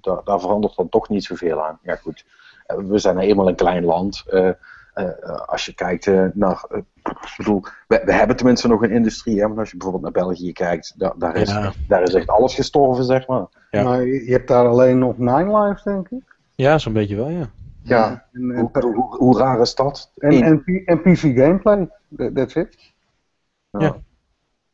daar, 0.00 0.24
daar 0.24 0.40
verandert 0.40 0.76
dan 0.76 0.88
toch 0.88 1.08
niet 1.08 1.24
zoveel 1.24 1.64
aan. 1.64 1.78
Ja, 1.82 1.96
goed. 1.96 2.24
Eh, 2.66 2.76
we 2.76 2.98
zijn 2.98 3.14
nou 3.14 3.26
eenmaal 3.26 3.48
een 3.48 3.54
klein 3.54 3.84
land. 3.84 4.24
Eh, 4.26 4.48
eh, 4.94 5.46
als 5.46 5.66
je 5.66 5.74
kijkt 5.74 6.34
naar. 6.34 6.64
Ik 7.10 7.34
bedoel, 7.36 7.62
we, 7.88 8.02
we 8.04 8.12
hebben 8.12 8.36
tenminste 8.36 8.68
nog 8.68 8.82
een 8.82 8.90
industrie. 8.90 9.40
Hè? 9.40 9.48
Maar 9.48 9.58
als 9.58 9.70
je 9.70 9.76
bijvoorbeeld 9.76 10.14
naar 10.14 10.24
België 10.24 10.52
kijkt, 10.52 10.94
daar, 10.96 11.12
daar, 11.18 11.36
is, 11.36 11.50
Ja. 11.50 11.72
daar 11.88 12.02
is 12.02 12.14
echt 12.14 12.28
alles 12.28 12.54
gestorven, 12.54 13.04
zeg 13.04 13.26
maar. 13.26 13.46
Ja. 13.70 13.82
Maar 13.82 14.06
je 14.06 14.30
hebt 14.32 14.48
daar 14.48 14.66
alleen 14.66 14.98
nog 14.98 15.18
Nine 15.18 15.58
Lives, 15.60 15.82
denk 15.82 16.08
ik. 16.08 16.36
Ja, 16.54 16.78
zo'n 16.78 16.92
beetje 16.92 17.16
wel, 17.16 17.28
ja. 17.28 17.50
Ja. 17.82 18.24
En, 18.32 18.50
en, 18.50 18.70
Hoe, 18.80 18.94
hoe, 18.94 19.16
hoe 19.16 19.38
raar 19.38 19.60
is 19.60 19.74
dat? 19.74 20.10
en, 20.16 20.62
en, 20.86 21.00
PC 21.02 21.18
gameplay. 21.18 21.88
That- 22.16 22.34
That's 22.34 22.54
it. 22.54 22.92
Ja. 23.70 23.96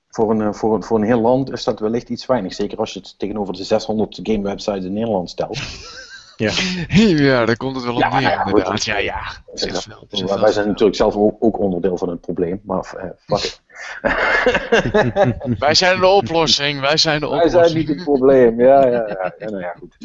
Voor 0.08 0.30
een, 0.30 0.40
eh, 0.40 0.52
voor, 0.52 0.74
een, 0.74 0.82
voor 0.82 0.98
een 0.98 1.04
heel 1.04 1.20
land 1.20 1.52
is 1.52 1.64
dat 1.64 1.80
wellicht 1.80 2.08
iets 2.08 2.26
weinig. 2.26 2.54
Zeker 2.54 2.78
als 2.78 2.92
je 2.92 2.98
het 3.00 3.18
tegenover 3.18 3.54
de 3.54 3.64
600 3.64 4.20
game 4.22 4.42
websites 4.42 4.84
in 4.84 4.92
Nederland 4.92 5.30
stelt. 5.30 5.58
Ja, 7.26 7.44
daar 7.44 7.56
komt 7.56 7.76
het 7.76 7.84
wel 7.84 7.94
op 7.94 8.00
Ja, 8.00 8.08
neer, 8.08 8.20
nou 8.20 8.32
ja, 8.32 8.42
goed. 8.42 8.48
inderdaad. 8.50 8.84
Ja, 8.84 8.98
ja. 8.98 9.22
Ja, 9.54 9.80
veel, 9.80 10.06
wij 10.08 10.26
wij 10.26 10.38
veel. 10.38 10.52
zijn 10.52 10.66
natuurlijk 10.66 10.96
zelf 10.96 11.16
ook, 11.16 11.36
ook 11.38 11.58
onderdeel 11.58 11.96
van 11.96 12.08
het 12.08 12.20
probleem, 12.20 12.60
maar 12.64 12.94
eh, 12.96 13.10
fuck 13.16 13.44
it. 13.44 13.64
Wij 15.58 15.74
zijn 15.74 16.00
de 16.00 16.06
oplossing, 16.06 16.80
wij 16.80 16.96
zijn 16.96 17.20
de 17.20 17.28
Wij 17.28 17.36
oplossing. 17.36 17.64
zijn 17.64 17.78
niet 17.78 17.88
het 17.88 18.04
probleem, 18.04 18.60
ja, 18.60 18.86
ja, 18.86 19.06
ja. 19.06 19.34
ja 19.38 19.50
nou 19.50 19.60
ja, 19.62 19.74
goed. 19.78 19.96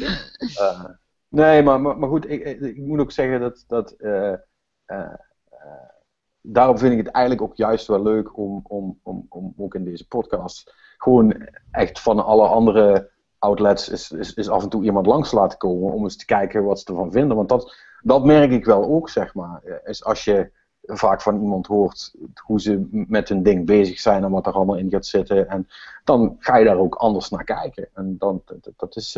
Eh, 0.56 0.84
nee, 1.28 1.62
maar, 1.62 1.80
maar, 1.80 1.98
maar 1.98 2.08
goed, 2.08 2.30
ik, 2.30 2.44
ik, 2.60 2.76
moet 2.76 3.00
ook 3.00 3.12
zeggen 3.12 3.40
dat, 3.40 3.64
dat 3.66 3.90
eh, 3.90 4.32
eh, 4.32 4.38
eh, 4.86 5.88
daarom 6.40 6.78
vind 6.78 6.92
ik 6.92 6.98
het 6.98 7.10
eigenlijk 7.14 7.44
ook 7.44 7.56
juist 7.56 7.86
wel 7.86 8.02
leuk 8.02 8.36
om, 8.36 8.60
om, 8.68 8.98
om, 9.02 9.26
om 9.28 9.54
ook 9.56 9.74
in 9.74 9.84
deze 9.84 10.06
podcast 10.08 10.74
gewoon 10.96 11.48
echt 11.70 12.00
van 12.00 12.24
alle 12.24 12.46
andere 12.46 13.10
outlets 13.42 13.88
is, 13.88 14.10
is, 14.10 14.34
is 14.34 14.48
af 14.48 14.62
en 14.62 14.68
toe 14.68 14.84
iemand 14.84 15.06
langs 15.06 15.32
laten 15.32 15.58
komen 15.58 15.92
om 15.92 16.02
eens 16.02 16.16
te 16.16 16.24
kijken 16.24 16.64
wat 16.64 16.80
ze 16.80 16.86
ervan 16.86 17.12
vinden. 17.12 17.36
Want 17.36 17.48
dat, 17.48 17.74
dat 18.02 18.24
merk 18.24 18.50
ik 18.50 18.64
wel 18.64 18.84
ook, 18.84 19.08
zeg 19.08 19.34
maar. 19.34 19.80
Is 19.84 20.04
als 20.04 20.24
je 20.24 20.50
vaak 20.82 21.20
van 21.20 21.40
iemand 21.40 21.66
hoort 21.66 22.14
hoe 22.42 22.60
ze 22.60 22.86
met 22.90 23.28
hun 23.28 23.42
ding 23.42 23.66
bezig 23.66 24.00
zijn 24.00 24.24
en 24.24 24.30
wat 24.30 24.46
er 24.46 24.52
allemaal 24.52 24.76
in 24.76 24.90
gaat 24.90 25.06
zitten. 25.06 25.48
En 25.48 25.68
dan 26.04 26.36
ga 26.38 26.56
je 26.56 26.64
daar 26.64 26.78
ook 26.78 26.94
anders 26.94 27.28
naar 27.28 27.44
kijken. 27.44 27.88
En 27.94 28.16
dan, 28.18 28.42
dat, 28.44 28.72
dat 28.76 28.96
is, 28.96 29.12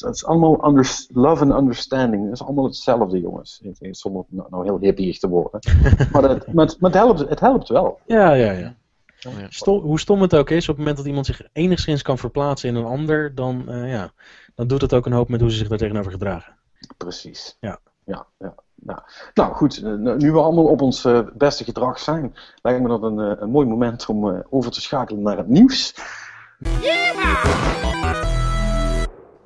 dat 0.00 0.14
is 0.14 0.24
allemaal 0.24 0.66
under, 0.66 1.06
love 1.12 1.44
and 1.44 1.52
understanding. 1.52 2.24
Dat 2.24 2.32
is 2.32 2.42
allemaal 2.42 2.64
hetzelfde, 2.64 3.20
jongens. 3.20 3.62
Zonder 3.90 4.24
nou, 4.28 4.48
nou 4.50 4.64
heel 4.64 4.78
hippieig 4.78 5.18
te 5.18 5.28
worden. 5.28 5.60
maar 6.12 6.22
dat, 6.22 6.52
maar, 6.52 6.66
het, 6.66 6.80
maar 6.80 6.90
het, 6.90 7.00
helpt, 7.00 7.18
het 7.20 7.40
helpt 7.40 7.68
wel. 7.68 7.98
Ja, 8.06 8.32
ja, 8.32 8.50
ja. 8.52 8.74
Ja. 9.20 9.46
Stom- 9.48 9.80
hoe 9.82 10.00
stom 10.00 10.20
het 10.20 10.36
ook 10.36 10.50
is, 10.50 10.62
op 10.62 10.68
het 10.68 10.78
moment 10.78 10.96
dat 10.96 11.06
iemand 11.06 11.26
zich 11.26 11.42
enigszins 11.52 12.02
kan 12.02 12.18
verplaatsen 12.18 12.68
in 12.68 12.74
een 12.74 12.84
ander, 12.84 13.34
dan, 13.34 13.68
eh, 13.68 13.90
ja, 13.90 14.12
dan 14.54 14.66
doet 14.66 14.80
het 14.80 14.94
ook 14.94 15.06
een 15.06 15.12
hoop 15.12 15.28
met 15.28 15.40
hoe 15.40 15.50
ze 15.50 15.56
zich 15.56 15.68
daar 15.68 15.78
tegenover 15.78 16.12
gedragen. 16.12 16.56
Precies. 16.96 17.56
Ja. 17.60 17.80
Ja, 18.04 18.26
ja, 18.38 18.54
ja. 18.86 19.04
Nou 19.34 19.54
goed, 19.54 19.76
eh, 19.76 19.92
nu 19.92 20.32
we 20.32 20.38
allemaal 20.38 20.64
op 20.64 20.80
ons 20.80 21.04
eh, 21.04 21.20
beste 21.34 21.64
gedrag 21.64 21.98
zijn, 21.98 22.34
lijkt 22.62 22.80
me 22.80 22.88
dat 22.88 23.02
een, 23.02 23.42
een 23.42 23.50
mooi 23.50 23.66
moment 23.66 24.06
om 24.06 24.30
eh, 24.30 24.40
over 24.50 24.70
te 24.70 24.80
schakelen 24.80 25.22
naar 25.22 25.36
het 25.36 25.48
nieuws. 25.48 25.94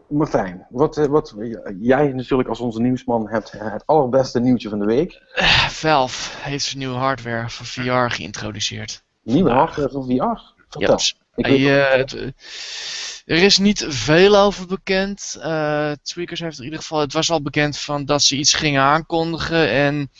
Martijn, 0.08 0.66
wat, 0.70 0.96
wat, 0.96 1.34
jij 1.80 2.12
natuurlijk 2.12 2.48
als 2.48 2.60
onze 2.60 2.80
nieuwsman 2.80 3.28
hebt 3.28 3.52
het 3.52 3.86
allerbeste 3.86 4.40
nieuwtje 4.40 4.68
van 4.68 4.78
de 4.78 4.84
week. 4.84 5.22
Valve 5.68 6.38
heeft 6.38 6.64
zijn 6.64 6.78
nieuwe 6.78 6.96
hardware 6.96 7.50
voor 7.50 7.66
VR 7.66 8.14
geïntroduceerd. 8.14 9.03
Nieuwe 9.24 9.50
hardware 9.50 9.90
van 9.90 10.04
VR. 10.04 10.12
Ja, 10.12 10.54
Vertel. 10.68 10.98
Ik 11.34 11.46
hij, 11.46 11.58
weet 11.58 11.66
eh, 11.66 11.96
het, 11.96 12.14
eh, 12.14 13.36
er 13.36 13.42
is 13.42 13.58
niet 13.58 13.84
veel 13.88 14.36
over 14.36 14.66
bekend. 14.66 15.38
Eh 15.40 15.92
Tweakers 16.02 16.40
heeft 16.40 16.58
in 16.58 16.64
ieder 16.64 16.78
geval. 16.78 17.00
Het 17.00 17.12
was 17.12 17.30
al 17.30 17.42
bekend 17.42 17.78
van 17.78 18.04
dat 18.04 18.22
ze 18.22 18.36
iets 18.36 18.54
gingen 18.54 18.82
aankondigen. 18.82 19.70
En 19.70 20.10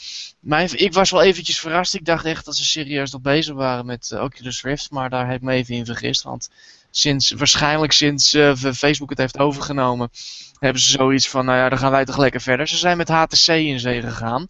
mijn, 0.41 0.69
ik 0.81 0.93
was 0.93 1.11
wel 1.11 1.23
eventjes 1.23 1.61
verrast. 1.61 1.95
Ik 1.95 2.05
dacht 2.05 2.25
echt 2.25 2.45
dat 2.45 2.57
ze 2.57 2.65
serieus 2.65 3.13
nog 3.13 3.21
bezig 3.21 3.55
waren 3.55 3.87
met 3.87 4.13
Oculus 4.13 4.63
Rift. 4.63 4.91
Maar 4.91 5.11
daar 5.11 5.27
heb 5.27 5.37
ik 5.37 5.43
me 5.43 5.53
even 5.53 5.75
in 5.75 5.87
vergist. 5.87 6.23
Want 6.23 6.51
sinds, 6.91 7.31
waarschijnlijk 7.31 7.93
sinds 7.93 8.31
Facebook 8.55 9.11
het 9.11 9.19
heeft 9.19 9.39
overgenomen. 9.39 10.11
Hebben 10.59 10.83
ze 10.83 10.91
zoiets 10.91 11.29
van. 11.29 11.45
Nou 11.45 11.59
ja, 11.59 11.69
dan 11.69 11.79
gaan 11.79 11.91
wij 11.91 12.05
toch 12.05 12.19
lekker 12.19 12.41
verder. 12.41 12.69
Ze 12.69 12.77
zijn 12.77 12.97
met 12.97 13.09
HTC 13.09 13.47
in 13.47 13.81
zee 13.81 14.01
gegaan. 14.01 14.47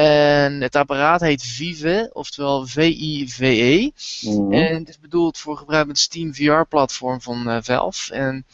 En 0.00 0.60
het 0.60 0.76
apparaat 0.76 1.20
heet 1.20 1.42
Vive, 1.42 2.10
oftewel 2.12 2.66
V-I-V-E. 2.66 3.90
Mhm. 4.22 4.52
En 4.52 4.74
het 4.74 4.88
is 4.88 5.00
bedoeld 5.00 5.38
voor 5.38 5.56
gebruik 5.56 5.86
met 5.86 5.98
Steam 5.98 6.34
VR-platform 6.34 7.20
van 7.20 7.48
eh, 7.48 7.56
Valve. 7.62 8.14
En 8.14 8.44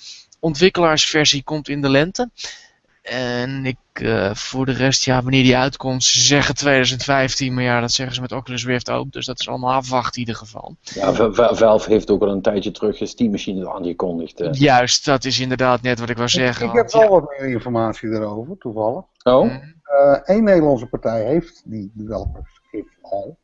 ontwikkelaarsversie 0.40 1.42
komt 1.42 1.68
in 1.68 1.80
de 1.80 1.88
lente. 1.88 2.30
En 3.02 3.66
ik, 3.66 3.76
eh, 3.92 4.34
voor 4.34 4.66
de 4.66 4.72
rest, 4.72 5.04
ja, 5.04 5.22
wanneer 5.22 5.42
die 5.42 5.56
uitkomt, 5.56 6.04
ze 6.04 6.20
zeggen 6.20 6.54
2015, 6.54 7.54
maar 7.54 7.62
ja, 7.64 7.80
dat 7.80 7.92
zeggen 7.92 8.14
ze 8.14 8.20
met 8.20 8.32
Oculus 8.32 8.64
Rift 8.66 8.90
ook. 8.90 9.12
Dus 9.12 9.26
dat 9.26 9.40
is 9.40 9.48
allemaal 9.48 9.72
afwachten 9.72 10.12
in 10.14 10.18
ieder 10.20 10.34
geval. 10.36 10.76
Ja, 10.94 11.12
Va- 11.14 11.32
Va- 11.32 11.54
Valve 11.54 11.90
heeft 11.90 12.10
ook 12.10 12.22
al 12.22 12.28
een 12.30 12.42
tijdje 12.42 12.70
terug 12.70 13.00
een 13.00 13.06
Steam 13.06 13.30
machine 13.30 13.72
aangekondigd. 13.72 14.40
eh. 14.40 14.52
Juist, 14.52 15.04
dat 15.04 15.24
is 15.24 15.38
inderdaad 15.40 15.82
net 15.82 15.98
wat 16.00 16.08
ik 16.10 16.16
wou 16.16 16.28
zeggen. 16.28 16.66
Ik 16.66 16.72
heb 16.72 16.90
want, 16.90 16.92
ja. 16.92 16.98
wel 16.98 17.20
wat 17.20 17.30
meer 17.38 17.48
informatie 17.50 18.08
erover, 18.08 18.58
toevallig. 18.58 19.02
Oh, 19.22 19.44
Mhm. 19.44 19.70
Eén 20.24 20.44
Nederlandse 20.44 20.88
partij 20.88 21.24
heeft 21.24 21.62
die 21.70 21.92
developers 21.94 22.60
kit 22.70 22.86
al. 23.00 23.38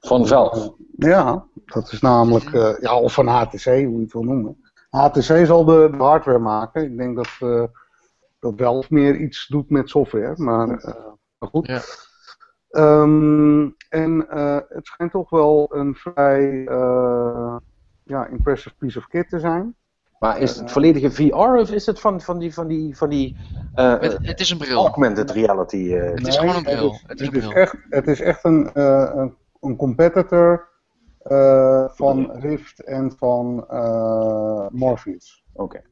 van 0.00 0.26
Valve. 0.26 0.74
Ja, 0.96 1.46
dat 1.64 1.92
is 1.92 2.00
namelijk, 2.00 2.52
eh, 2.52 2.78
ja, 2.80 3.00
of 3.00 3.12
van 3.12 3.26
HTC, 3.26 3.64
hoe 3.64 3.74
je 3.74 4.00
het 4.00 4.12
wil 4.12 4.22
noemen. 4.22 4.56
HTC 4.90 5.46
zal 5.46 5.64
de, 5.64 5.88
de 5.90 6.02
hardware 6.02 6.38
maken. 6.38 6.84
Ik 6.84 6.96
denk 6.96 7.16
dat, 7.16 7.28
eh 7.40 7.64
dat 8.38 8.52
Valve 8.56 8.94
meer 8.94 9.16
iets 9.16 9.46
doet 9.46 9.70
met 9.70 9.88
software, 9.88 10.34
maar, 10.36 10.68
eh, 10.68 11.04
maar 11.38 11.48
goed. 11.48 11.66
Ja. 11.66 11.80
Ehm, 12.68 13.68
en 13.88 14.28
eh, 14.28 14.58
het 14.68 14.86
schijnt 14.86 15.12
toch 15.12 15.30
wel 15.30 15.74
een 15.74 15.94
vrij 15.94 16.66
eh, 16.66 17.56
ja, 18.04 18.26
impressive 18.26 18.76
piece 18.76 18.98
of 18.98 19.06
kit 19.06 19.28
te 19.28 19.38
zijn. 19.38 19.76
Maar 20.18 20.38
is 20.38 20.56
het 20.56 20.70
volledige 20.70 21.10
VR 21.10 21.34
of 21.36 21.70
is 21.70 21.86
het 21.86 22.00
van, 22.00 22.20
van 22.20 22.38
die, 22.38 22.54
van 22.54 22.66
die, 22.68 22.96
van 22.96 23.08
die 23.08 23.36
eh, 23.74 24.00
Het, 24.00 24.18
het 24.22 24.40
is 24.40 24.50
een 24.50 24.58
bril. 24.58 24.82
augmented 24.84 25.30
reality? 25.30 25.94
eh, 25.94 26.10
Het 26.10 26.26
is 26.26 26.36
gewoon 26.36 26.56
een 26.56 26.62
bril. 26.62 26.92
Het 26.92 27.02
Het 27.06 27.20
is, 27.20 27.26
is 27.26 27.26
een 27.28 27.34
het 27.34 27.42
is 27.42 27.48
bril. 27.48 27.62
echt, 27.62 27.76
het 27.88 28.06
is 28.08 28.20
echt 28.20 28.44
een, 28.44 28.72
eh, 28.72 29.10
een, 29.14 29.34
een 29.60 29.76
competitor 29.76 30.68
eh, 31.22 31.84
van 31.88 32.30
Rift 32.32 32.80
en 32.84 33.12
van 33.16 33.64
eh, 33.68 34.66
Morpheus. 34.70 35.44
Oké. 35.52 35.82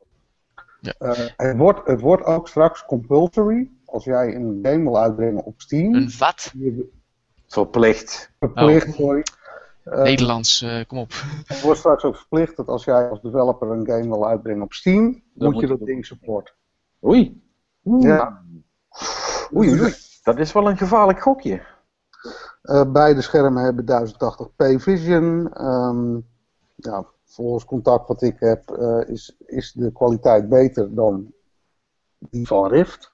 Eh, 0.98 1.10
het, 1.36 1.56
wordt, 1.56 1.86
het 1.88 2.00
wordt 2.00 2.24
ook 2.24 2.48
straks 2.48 2.84
compulsory. 2.84 3.70
Als 3.84 4.04
jij 4.04 4.34
een 4.34 4.58
game 4.62 4.82
wil 4.82 4.98
uitbrengen 4.98 5.44
op 5.44 5.60
Steam, 5.60 5.94
Een 5.94 6.10
wat? 6.18 6.52
je 6.58 6.88
Verplicht. 7.46 8.32
verplicht, 8.38 8.94
sorry. 8.94 9.22
Eh, 9.86 10.02
Nederlands, 10.02 10.62
eh, 10.62 10.86
kom 10.86 10.98
op. 10.98 11.12
het 11.46 11.60
wordt 11.60 11.78
straks 11.78 12.04
ook 12.04 12.16
verplicht 12.16 12.56
dat 12.56 12.68
als 12.68 12.84
jij 12.84 13.08
als 13.08 13.20
developer 13.20 13.70
een 13.70 13.86
game 13.86 14.08
wil 14.08 14.26
uitbrengen 14.28 14.62
op 14.62 14.72
Steam, 14.72 15.04
moet 15.04 15.52
moet 15.52 15.60
je 15.60 15.66
dat 15.66 15.78
doen. 15.78 15.86
ding 15.86 16.06
supporten. 16.06 16.54
Oei. 17.04 17.42
Ja. 17.82 18.44
Oei, 19.54 19.70
oei, 19.70 19.80
oei. 19.80 19.94
Dat 20.22 20.38
is 20.38 20.52
wel 20.52 20.70
een 20.70 20.76
gevaarlijk 20.76 21.22
gokje. 21.22 21.62
Eh, 22.62 22.90
beide 22.92 23.20
schermen 23.22 23.64
hebben 23.64 23.84
1080p 23.84 24.82
Vision. 24.82 25.52
Ehm, 25.52 26.14
ja, 26.74 27.06
volgens 27.24 27.64
contact 27.64 28.08
wat 28.08 28.22
ik 28.22 28.36
heb, 28.38 28.70
eh, 28.70 29.08
is, 29.08 29.36
is 29.46 29.72
de 29.72 29.92
kwaliteit 29.92 30.48
beter 30.48 30.94
dan 30.94 31.32
die 32.18 32.46
van 32.46 32.68
Rift. 32.68 33.12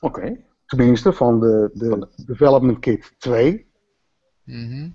Oké. 0.00 0.44
Tenminste, 0.66 1.12
van 1.12 1.40
de, 1.40 1.70
de 1.74 2.08
Development 2.26 2.78
Kit 2.78 3.14
2. 3.18 3.70
Mhm. 4.44 4.88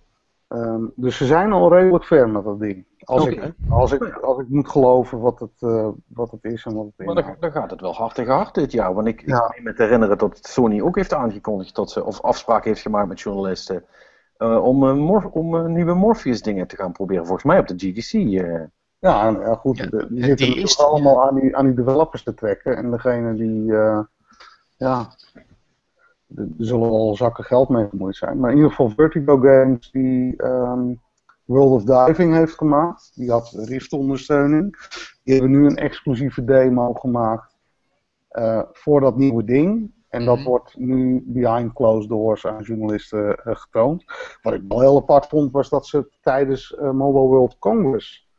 Ehm, 0.51 0.83
dus 0.95 1.17
ze 1.17 1.25
zijn 1.25 1.51
al 1.51 1.73
redelijk 1.73 2.03
ver 2.03 2.29
met 2.29 2.43
dat 2.43 2.59
ding. 2.59 2.85
Als, 3.03 3.25
ik, 3.25 3.53
als, 3.67 3.91
ik, 3.91 4.13
als 4.13 4.39
ik 4.39 4.49
moet 4.49 4.69
geloven 4.69 5.19
wat 5.19 5.39
het, 5.39 5.51
eh, 5.59 5.87
wat 6.07 6.31
het 6.31 6.43
is 6.43 6.65
en 6.65 6.73
wat 6.75 6.85
het 6.85 6.93
Maar 6.97 7.15
inhoudt. 7.15 7.41
dan, 7.41 7.51
dan 7.51 7.61
gaat 7.61 7.71
het 7.71 7.81
wel 7.81 7.93
hard 7.93 8.15
tegen 8.15 8.33
hard 8.33 8.53
dit 8.53 8.71
jaar. 8.71 8.93
Want 8.93 9.07
ik, 9.07 9.21
ik 9.21 9.27
Ja. 9.27 9.51
meen 9.55 9.63
me 9.63 9.73
te 9.73 9.83
herinneren 9.83 10.17
dat 10.17 10.39
Sony 10.41 10.81
ook 10.81 10.95
heeft 10.95 11.13
aangekondigd 11.13 11.75
dat 11.75 11.91
ze, 11.91 12.03
of 12.05 12.21
afspraken 12.21 12.69
heeft 12.69 12.81
gemaakt 12.81 13.07
met 13.07 13.19
journalisten. 13.21 13.83
eh, 14.37 14.63
om, 14.63 14.97
Mor- 14.99 15.29
om 15.31 15.71
nieuwe 15.73 15.93
Morpheus 15.93 16.41
dingen 16.41 16.67
te 16.67 16.75
gaan 16.75 16.91
proberen. 16.91 17.25
Volgens 17.25 17.45
mij 17.45 17.59
op 17.59 17.67
de 17.67 17.75
GDC. 17.77 18.13
eh. 18.13 18.61
Ja, 18.99 19.29
ja 19.29 19.55
goed. 19.55 19.77
Ja, 19.77 19.85
de- 19.85 20.07
die 20.09 20.17
die 20.17 20.23
zitten 20.25 20.55
is 20.55 20.79
allemaal 20.79 21.23
aan, 21.27 21.35
die, 21.35 21.55
aan 21.57 21.65
die 21.65 21.75
developers 21.75 22.23
te 22.23 22.33
trekken. 22.33 22.75
En 22.77 22.91
degene 22.91 23.33
die, 23.33 23.75
eh, 23.77 23.99
ja, 24.77 25.07
er 26.35 26.47
zullen 26.57 26.89
wel 26.89 27.15
zakken 27.15 27.43
geld 27.43 27.69
mee 27.69 27.87
gemoeid 27.89 28.15
zijn. 28.15 28.39
Maar 28.39 28.49
in 28.49 28.55
ieder 28.55 28.71
geval 28.71 28.89
Vertigo 28.89 29.37
Games, 29.37 29.91
die, 29.91 30.35
ehm, 30.37 30.93
World 31.51 31.71
of 31.71 31.83
Diving 31.83 32.33
heeft 32.33 32.57
gemaakt. 32.57 33.11
Die 33.15 33.31
had 33.31 33.51
Rift-ondersteuning. 33.51 34.77
Die 35.23 35.33
hebben 35.33 35.51
nu 35.51 35.65
een 35.65 35.75
exclusieve 35.75 36.43
demo 36.43 36.93
gemaakt 36.93 37.57
uh, 38.31 38.61
voor 38.71 39.01
dat 39.01 39.17
nieuwe 39.17 39.43
ding. 39.43 39.91
En 40.09 40.25
dat 40.25 40.37
mhm. 40.37 40.47
wordt 40.47 40.77
nu 40.77 41.23
behind 41.25 41.73
closed 41.73 42.09
doors 42.09 42.45
aan 42.45 42.63
journalisten 42.63 43.39
uh, 43.43 43.55
getoond. 43.55 44.03
Wat 44.41 44.53
ik 44.53 44.61
wel 44.67 44.79
heel 44.79 44.97
apart 44.97 45.25
vond, 45.25 45.51
was 45.51 45.69
dat 45.69 45.87
ze 45.87 45.97
het 45.97 46.17
tijdens 46.21 46.75
uh, 46.79 46.91
Mobile 46.91 47.27
World 47.27 47.59
Congress 47.59 48.29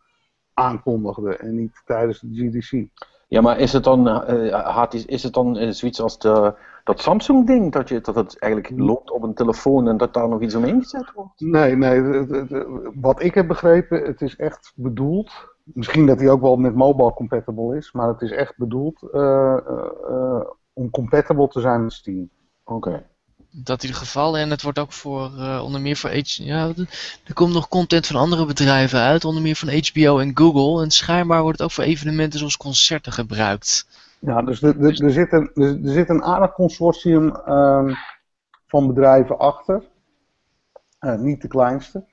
aankondigden 0.54 1.40
en 1.40 1.54
niet 1.54 1.82
tijdens 1.84 2.20
de 2.20 2.28
GDC. 2.28 2.88
Ja, 3.28 3.40
maar 3.40 3.58
is 3.58 3.72
het 3.72 3.84
dan, 3.84 4.08
uh, 4.08 4.84
is, 4.90 5.06
is 5.06 5.22
het 5.22 5.32
dan 5.32 5.74
zoiets 5.74 6.00
als 6.00 6.18
de, 6.18 6.54
dat 6.84 7.00
Samsung-ding, 7.00 7.72
dat, 7.72 7.88
je, 7.88 8.00
dat 8.00 8.14
het 8.14 8.38
eigenlijk 8.38 8.74
hmm. 8.74 8.86
loopt 8.86 9.10
op 9.10 9.22
een 9.22 9.34
telefoon 9.34 9.88
en 9.88 9.96
dat 9.96 10.14
daar 10.14 10.28
nog 10.28 10.42
iets 10.42 10.54
omheen 10.54 10.82
gezet 10.82 11.12
wordt? 11.14 11.40
Nee, 11.40 11.76
nee. 11.76 12.02
Wat 12.94 13.22
ik 13.22 13.34
heb 13.34 13.46
begrepen, 13.46 14.02
het 14.04 14.20
is 14.22 14.36
echt 14.36 14.72
bedoeld. 14.74 15.30
Misschien 15.64 16.06
dat 16.06 16.20
hij 16.20 16.30
ook 16.30 16.40
wel 16.40 16.56
met 16.56 16.74
mobile 16.74 17.12
compatible 17.12 17.76
is, 17.76 17.92
maar 17.92 18.08
het 18.08 18.20
is 18.20 18.30
echt 18.30 18.56
bedoeld 18.56 19.02
uh, 19.12 19.56
uh, 20.10 20.40
om 20.72 20.90
compatible 20.90 21.48
te 21.48 21.60
zijn 21.60 21.82
met 21.82 21.92
Steam. 21.92 22.30
Oké. 22.64 23.06
Dat 23.50 23.82
in 23.82 23.88
ieder 23.88 24.02
geval. 24.02 24.38
En 24.38 24.50
het 24.50 24.62
wordt 24.62 24.78
ook 24.78 24.92
voor, 24.92 25.30
uh, 25.36 25.60
onder 25.64 25.80
meer 25.80 25.96
voor 25.96 26.10
H 26.10 26.20
ja, 26.24 26.72
er 27.24 27.34
komt 27.34 27.52
nog 27.52 27.68
content 27.68 28.06
van 28.06 28.16
andere 28.16 28.46
bedrijven 28.46 29.00
uit, 29.00 29.24
onder 29.24 29.42
meer 29.42 29.56
van 29.56 29.68
HBO 29.68 30.18
en 30.18 30.30
Google. 30.34 30.82
En 30.82 30.90
schijnbaar 30.90 31.42
wordt 31.42 31.58
het 31.58 31.66
ook 31.66 31.74
voor 31.74 31.84
evenementen 31.84 32.38
zoals 32.38 32.56
concerten 32.56 33.12
gebruikt. 33.12 33.86
Ja, 34.24 34.42
dus 34.42 34.62
er, 34.62 34.84
er, 34.84 35.10
zit, 35.10 35.32
een, 35.32 35.50
er, 35.54 35.78
zit 35.82 36.08
een 36.08 36.22
aardig 36.22 36.52
consortium 36.52 37.26
uh, 37.46 37.96
van 38.66 38.86
bedrijven 38.86 39.38
achter. 39.38 39.90
Uh, 41.00 41.18
niet 41.18 41.42
de 41.42 41.48
kleinste. 41.48 42.04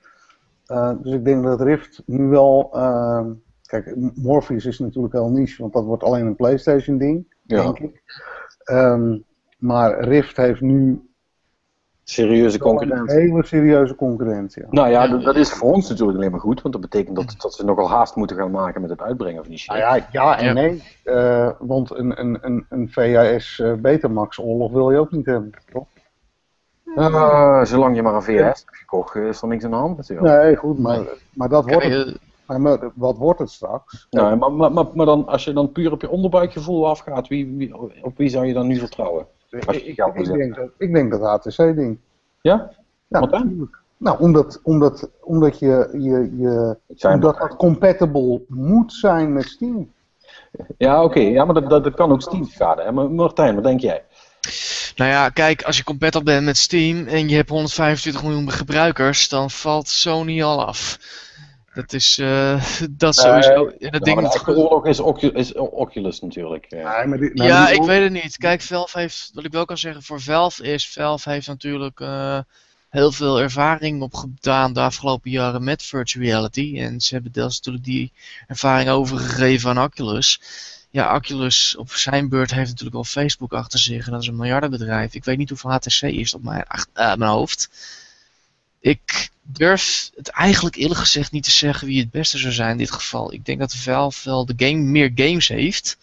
Uh, 0.66 0.92
dus 1.02 1.12
ik 1.12 1.24
denk 1.24 1.44
dat 1.44 1.60
Rift 1.60 2.02
nu 2.06 2.26
wel. 2.26 2.70
Uh, 2.74 3.26
kijk, 3.62 3.96
Morpheus 4.14 4.66
is 4.66 4.78
natuurlijk 4.78 5.14
heel 5.14 5.30
niche, 5.30 5.62
want 5.62 5.72
dat 5.72 5.84
wordt 5.84 6.02
alleen 6.02 6.26
een 6.26 6.36
PlayStation 6.36 6.98
ding, 6.98 7.34
ja. 7.42 7.62
denk 7.62 7.78
ik. 7.78 8.02
Um, 8.70 9.24
maar 9.58 10.04
Rift 10.04 10.36
heeft 10.36 10.60
nu 10.60 11.09
serieuze 12.04 12.58
concurrentie. 12.58 13.16
Een 13.16 13.22
hele 13.22 13.46
serieuze 13.46 13.94
concurrentie. 13.94 14.64
Nou 14.70 14.88
ja, 14.88 15.06
dat 15.06 15.36
is 15.36 15.50
voor 15.50 15.72
ons 15.72 15.88
natuurlijk 15.88 16.18
alleen 16.18 16.30
maar 16.30 16.40
goed, 16.40 16.62
want 16.62 16.74
dat 16.74 16.82
betekent 16.82 17.16
dat, 17.16 17.34
dat 17.38 17.54
ze 17.54 17.64
nogal 17.64 17.90
haast 17.90 18.16
moeten 18.16 18.36
gaan 18.36 18.50
maken 18.50 18.80
met 18.80 18.90
het 18.90 19.00
uitbrengen 19.00 19.40
van 19.40 19.50
die 19.50 19.58
shit. 19.58 19.68
Nou 19.68 19.80
ja, 19.80 20.06
ja 20.12 20.38
en 20.38 20.54
nee. 20.54 20.82
Uh, 21.04 21.50
want 21.58 21.90
een, 21.90 22.20
een, 22.20 22.38
een, 22.40 22.66
een 22.68 22.88
VHS 22.90 23.60
eh, 23.60 23.72
Betamax 23.74 24.38
oorlog 24.38 24.72
wil 24.72 24.90
je 24.90 24.98
ook 24.98 25.10
niet 25.10 25.26
hebben, 25.26 25.52
toch? 25.72 25.86
Uh, 26.84 27.64
zolang 27.64 27.96
je 27.96 28.02
maar 28.02 28.14
een 28.14 28.22
VHS 28.22 28.40
hebt 28.40 28.64
gekocht, 28.66 29.14
is 29.14 29.42
er 29.42 29.48
niks 29.48 29.64
aan 29.64 29.70
de 29.70 29.76
hand 29.76 29.96
natuurlijk. 29.96 30.42
Nee, 30.42 30.56
goed, 30.56 30.78
maar, 30.78 31.00
maar 31.34 31.48
dat 31.48 31.70
wordt 31.70 31.86
het, 31.86 32.18
maar 32.46 32.90
wat 32.94 33.16
wordt 33.16 33.38
het 33.38 33.50
straks? 33.50 34.06
Nou, 34.10 34.36
maar, 34.36 34.52
maar, 34.52 34.72
maar, 34.72 34.86
maar, 34.94 35.06
dan, 35.06 35.26
als 35.26 35.44
je 35.44 35.52
dan 35.52 35.72
puur 35.72 35.92
op 35.92 36.00
je 36.00 36.10
onderbuikgevoel 36.10 36.88
afgaat, 36.88 37.28
wie, 37.28 37.56
wie, 37.56 37.76
op 38.02 38.16
wie 38.16 38.28
zou 38.28 38.46
je 38.46 38.52
dan 38.52 38.66
nu 38.66 38.76
vertrouwen? 38.76 39.26
Ik, 39.50 39.70
ik, 39.70 39.96
denk 40.24 40.54
dat, 40.54 40.68
ik 40.78 40.94
denk 40.94 41.10
dat 41.10 41.20
HTC-ding. 41.20 41.98
Ja? 42.40 42.70
Ja, 43.08 43.20
natuurlijk. 43.20 43.78
Nou, 43.96 44.20
omdat, 44.20 44.60
omdat, 44.62 45.10
omdat 45.20 45.58
je, 45.58 45.88
je, 45.92 46.36
je 46.36 46.76
omdat 47.08 47.38
dat 47.38 47.56
compatible 47.56 48.42
moet 48.48 48.92
zijn 48.92 49.32
met 49.32 49.44
Steam. 49.44 49.92
Ja, 50.78 51.04
oké. 51.04 51.20
Ja, 51.20 51.44
maar 51.44 51.54
dat, 51.54 51.84
dat, 51.84 51.94
kan 51.94 52.12
ook 52.12 52.22
Steam 52.22 52.44
schaden. 52.44 52.94
Maar 52.94 53.10
Martijn, 53.10 53.54
wat 53.54 53.64
denk 53.64 53.80
jij? 53.80 54.04
Nou 54.96 55.10
ja, 55.10 55.28
kijk, 55.28 55.62
als 55.62 55.76
je 55.76 55.84
compatible 55.84 56.32
bent 56.32 56.44
met 56.44 56.56
Steam 56.56 57.06
en 57.06 57.28
je 57.28 57.36
hebt 57.36 57.48
125 57.48 58.22
miljoen 58.22 58.50
gebruikers, 58.50 59.28
dan 59.28 59.50
valt 59.50 59.88
Sony 59.88 60.42
al 60.42 60.66
af. 60.66 60.98
Dat 61.74 61.92
is 61.92 62.18
uh, 62.18 62.64
dat 62.90 63.14
sowieso. 63.14 63.66
En 63.68 63.90
dat 63.90 64.02
ding 64.02 64.28
de 64.28 64.56
oorlog 64.56 64.86
is, 64.86 64.98
is 65.32 65.54
Oculus 65.54 66.20
natuurlijk. 66.20 66.66
Ja, 66.68 67.04
ja 67.32 67.68
ik 67.68 67.82
weet 67.82 68.02
het 68.02 68.22
niet. 68.22 68.36
Kijk, 68.36 68.60
Valve 68.60 68.98
heeft, 68.98 69.30
wat 69.34 69.44
ik 69.44 69.52
wel 69.52 69.64
kan 69.64 69.78
zeggen 69.78 70.02
voor 70.02 70.20
Valve 70.20 70.62
is, 70.62 70.90
Valve 70.90 71.30
heeft 71.30 71.46
natuurlijk 71.46 72.00
uh, 72.00 72.38
heel 72.88 73.12
veel 73.12 73.40
ervaring 73.40 74.02
opgedaan 74.02 74.72
de 74.72 74.80
afgelopen 74.80 75.30
jaren 75.30 75.64
met 75.64 75.82
virtual 75.82 76.24
reality. 76.24 76.78
En 76.78 77.00
ze 77.00 77.14
hebben 77.14 77.32
deels 77.32 77.56
natuurlijk 77.56 77.84
die 77.84 78.12
ervaring 78.46 78.90
overgegeven 78.90 79.70
aan 79.70 79.84
Oculus. 79.84 80.40
Ja, 80.90 81.14
Oculus 81.14 81.76
op 81.76 81.92
zijn 81.92 82.28
beurt 82.28 82.50
heeft 82.50 82.70
natuurlijk 82.70 82.96
al 82.96 83.04
Facebook 83.04 83.52
achter 83.52 83.78
zich 83.78 84.06
en 84.06 84.12
dat 84.12 84.22
is 84.22 84.28
een 84.28 84.36
miljardenbedrijf. 84.36 85.14
Ik 85.14 85.24
weet 85.24 85.38
niet 85.38 85.48
hoeveel 85.48 85.70
HTC 85.70 86.02
is 86.02 86.34
op 86.34 86.42
mijn, 86.42 86.64
uh, 86.94 87.14
mijn 87.14 87.30
hoofd. 87.30 87.70
Ik 88.80 89.30
durf 89.52 90.10
het 90.14 90.28
eigenlijk 90.28 90.76
eerlijk 90.76 91.00
gezegd 91.00 91.32
niet 91.32 91.44
te 91.44 91.50
zeggen 91.50 91.86
wie 91.86 92.00
het 92.00 92.10
beste 92.10 92.38
zou 92.38 92.52
zijn 92.52 92.70
in 92.70 92.76
dit 92.76 92.90
geval. 92.90 93.32
Ik 93.32 93.44
denk 93.44 93.58
dat 93.58 93.74
Valve 93.74 94.28
wel 94.28 94.46
de 94.46 94.54
game 94.56 94.82
meer 94.82 95.10
games 95.14 95.48
heeft. 95.48 95.98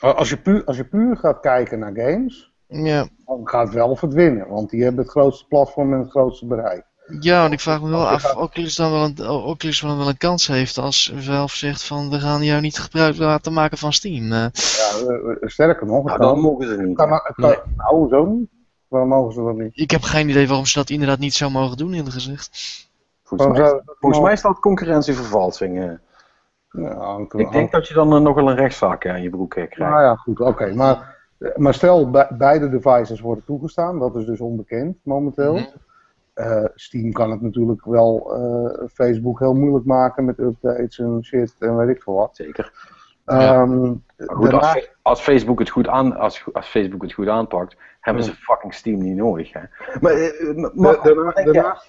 Als 0.00 0.28
je 0.28 0.36
puur, 0.36 0.64
als 0.64 0.76
je 0.76 0.84
puur 0.84 1.16
gaat 1.16 1.40
kijken 1.40 1.78
naar 1.78 1.94
games, 1.94 2.52
ja. 2.66 3.08
dan 3.26 3.40
gaat 3.48 3.72
Valve 3.72 4.04
het 4.04 4.14
winnen. 4.14 4.48
Want 4.48 4.70
die 4.70 4.82
hebben 4.82 5.02
het 5.02 5.10
grootste 5.10 5.46
platform 5.46 5.92
en 5.92 5.98
het 5.98 6.10
grootste 6.10 6.46
bereik. 6.46 6.84
Ja, 7.20 7.44
en 7.44 7.52
ik 7.52 7.60
vraag 7.60 7.82
me 7.82 7.88
wel 7.88 8.08
af 8.08 8.24
of 8.24 8.34
Oculus 8.34 8.74
dan 8.74 8.90
wel 8.90 9.04
een, 9.04 9.28
Oculus 9.28 9.80
dan 9.80 9.98
wel 9.98 10.08
een 10.08 10.16
kans 10.16 10.46
heeft 10.46 10.78
als 10.78 11.12
Valve 11.16 11.56
zegt 11.56 11.84
van 11.84 12.10
we 12.10 12.20
gaan 12.20 12.42
jou 12.42 12.60
niet 12.60 12.78
gebruik 12.78 13.16
laten 13.16 13.52
maken 13.52 13.78
van 13.78 13.92
Steam. 13.92 14.24
Uh. 14.32 14.46
Ja, 14.52 15.36
sterker 15.40 15.86
nog, 15.86 16.04
nou, 16.04 16.18
dan 16.18 16.40
mogen 16.40 16.68
ze 16.68 16.82
niet. 16.82 16.96
Kan, 16.96 17.20
kan, 17.34 17.56
Nou, 17.76 18.08
zo 18.08 18.24
niet. 18.24 18.48
Waarom 18.96 19.14
mogen 19.14 19.32
ze 19.32 19.42
dat 19.42 19.56
niet? 19.56 19.78
Ik 19.78 19.90
heb 19.90 20.02
geen 20.02 20.28
idee 20.28 20.46
waarom 20.46 20.66
ze 20.66 20.78
dat 20.78 20.90
inderdaad 20.90 21.18
niet 21.18 21.34
zou 21.34 21.50
mogen 21.50 21.76
doen, 21.76 21.92
eerlijk 21.92 22.12
gezegd. 22.12 22.50
Volgens, 23.22 23.58
mij, 23.58 23.80
volgens 23.84 24.22
mij 24.22 24.36
staat 24.36 24.60
concurrentievervalsing. 24.60 25.98
Ja, 26.70 27.26
ik 27.36 27.52
denk 27.52 27.70
dat 27.70 27.88
je 27.88 27.94
dan 27.94 28.14
uh, 28.14 28.20
nog 28.20 28.34
wel 28.34 28.50
een 28.50 28.56
rechtszaak 28.56 29.06
aan 29.06 29.22
je 29.22 29.30
broek 29.30 29.54
eh, 29.54 29.70
krijgt. 29.70 29.92
Nou 29.94 30.04
ja, 30.04 30.16
goed, 30.16 30.40
oké. 30.40 30.74
Maar, 30.74 31.16
maar 31.56 31.74
stel, 31.74 32.10
beide 32.30 32.68
devices 32.68 33.20
worden 33.20 33.44
toegestaan, 33.44 33.98
dat 33.98 34.16
is 34.16 34.24
dus 34.24 34.40
onbekend 34.40 34.96
momenteel. 35.02 35.54
Mhm. 35.54 35.64
Eh, 36.34 36.64
Steam 36.74 37.12
kan 37.12 37.30
het 37.30 37.40
natuurlijk 37.40 37.84
wel 37.84 38.30
Facebook 38.92 39.38
heel 39.38 39.54
moeilijk 39.54 39.84
maken 39.84 40.24
met 40.24 40.38
updates 40.38 40.98
en 40.98 41.24
shit 41.24 41.54
en 41.58 41.76
weet 41.76 41.96
ik 41.96 42.02
veel 42.02 42.14
wat. 42.14 42.36
Zeker. 42.36 42.72
Ehm, 43.24 43.94
goed, 44.26 44.52
als, 44.52 44.90
als, 45.02 45.20
Facebook 45.20 45.58
het 45.58 45.70
goed 45.70 45.88
aan, 45.88 46.16
als, 46.16 46.44
als 46.52 46.66
Facebook 46.66 47.02
het 47.02 47.12
goed 47.12 47.28
aanpakt, 47.28 47.76
hebben 48.06 48.24
ze 48.24 48.34
fucking 48.34 48.74
Steam 48.74 48.98
niet 48.98 49.16
nodig. 49.16 49.52
Hè? 49.52 49.60
Maar, 50.00 50.18
uh, 50.18 50.68
maar 50.74 51.02
daarna, 51.02 51.30
daarna... 51.32 51.82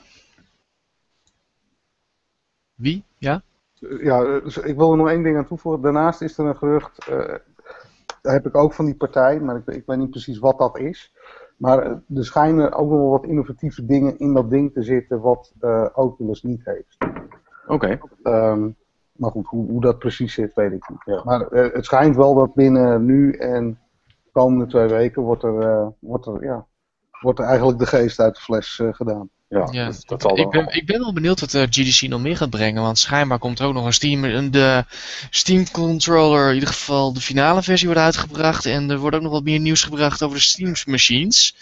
Wie? 2.76 3.04
Ja? 3.18 3.42
Ja, 3.80 4.40
dus 4.40 4.58
ik 4.58 4.76
wil 4.76 4.92
er 4.92 4.98
nog 4.98 5.10
één 5.10 5.24
ding 5.24 5.38
aan 5.38 5.46
toevoegen. 5.46 5.82
Daarnaast 5.82 6.22
is 6.22 6.38
er 6.38 6.46
een 6.46 6.58
gerucht, 6.58 7.10
uh, 7.10 7.36
daar 8.22 8.34
heb 8.34 8.46
ik 8.46 8.56
ook 8.56 8.74
van 8.74 8.86
die 8.86 8.96
partij, 8.96 9.40
maar 9.40 9.56
ik, 9.56 9.68
ik, 9.68 9.84
weet 9.86 9.98
niet 9.98 10.10
precies 10.10 10.40
wat 10.40 10.58
dat 10.58 10.78
is. 10.78 11.14
Maar 11.58 11.80
er 11.86 12.26
schijnen 12.26 12.74
ook 12.74 12.90
nog 12.90 13.00
wel 13.00 13.10
wat 13.10 13.26
innovatieve 13.26 13.86
dingen 13.86 14.20
in 14.20 14.34
dat 14.34 14.50
ding 14.50 14.74
te 14.74 14.84
zitten 14.84 15.22
wat 15.22 15.54
uh, 15.62 15.88
Oculus 15.94 16.44
niet 16.44 16.62
heeft. 16.64 16.98
Oké. 17.68 18.00
Ehm, 18.24 18.70
maar 19.12 19.32
goed, 19.32 19.48
hoe, 19.48 19.70
hoe, 19.70 19.82
dat 19.82 20.00
precies 20.00 20.34
zit, 20.34 20.54
weet 20.54 20.72
ik 20.72 20.90
niet. 20.90 21.04
Ja. 21.06 21.22
Maar 21.24 21.40
het 21.50 21.86
schijnt 21.86 22.16
wel 22.16 22.34
dat 22.34 22.54
binnen 22.54 23.06
nu 23.06 23.32
en 23.32 23.80
komende 24.38 24.68
twee 24.68 24.88
weken 24.88 25.22
wordt 25.22 25.44
er, 25.44 25.62
uh, 25.62 25.88
wordt 26.00 26.26
er, 26.26 26.44
ja, 26.44 26.66
wordt 27.22 27.40
er 27.40 27.46
eigenlijk 27.46 27.80
de 27.80 27.86
geest 27.86 28.20
uit 28.20 28.36
de 28.36 28.42
fles 28.42 28.80
uh, 28.82 28.94
gedaan. 28.94 29.30
Ja, 29.48 29.68
ja. 29.72 29.92
Dat, 30.06 30.22
dat 30.22 30.38
ik, 30.38 30.50
ben, 30.50 30.76
ik 30.76 30.86
ben 30.86 31.00
wel 31.00 31.14
benieuwd 31.14 31.40
wat 31.40 31.52
de 31.52 31.60
eh, 31.60 31.68
GDC 31.70 32.08
nog 32.08 32.22
meer 32.22 32.38
gaat 32.38 32.50
brengen, 32.50 32.82
want 32.82 33.00
schijnbaar 33.00 33.40
komt 33.40 33.60
er 33.60 33.66
ook 33.66 33.74
nog 33.74 33.86
een 33.86 33.94
Steam, 33.94 34.52
de 34.52 34.86
Steam 35.30 35.72
Controller, 35.72 36.48
in 36.48 36.54
ieder 36.54 36.70
geval 36.70 37.14
de 37.14 37.22
finale 37.22 37.64
versie 37.64 37.88
wordt 37.88 38.02
uitgebracht 38.02 38.66
en 38.66 38.90
er 38.90 38.98
wordt 38.98 39.16
ook 39.16 39.22
nog 39.22 39.32
wat 39.32 39.44
meer 39.44 39.60
nieuws 39.60 39.84
gebracht 39.84 40.24
over 40.24 40.38
de 40.38 40.44
Steam 40.44 40.74
Machines, 40.86 41.56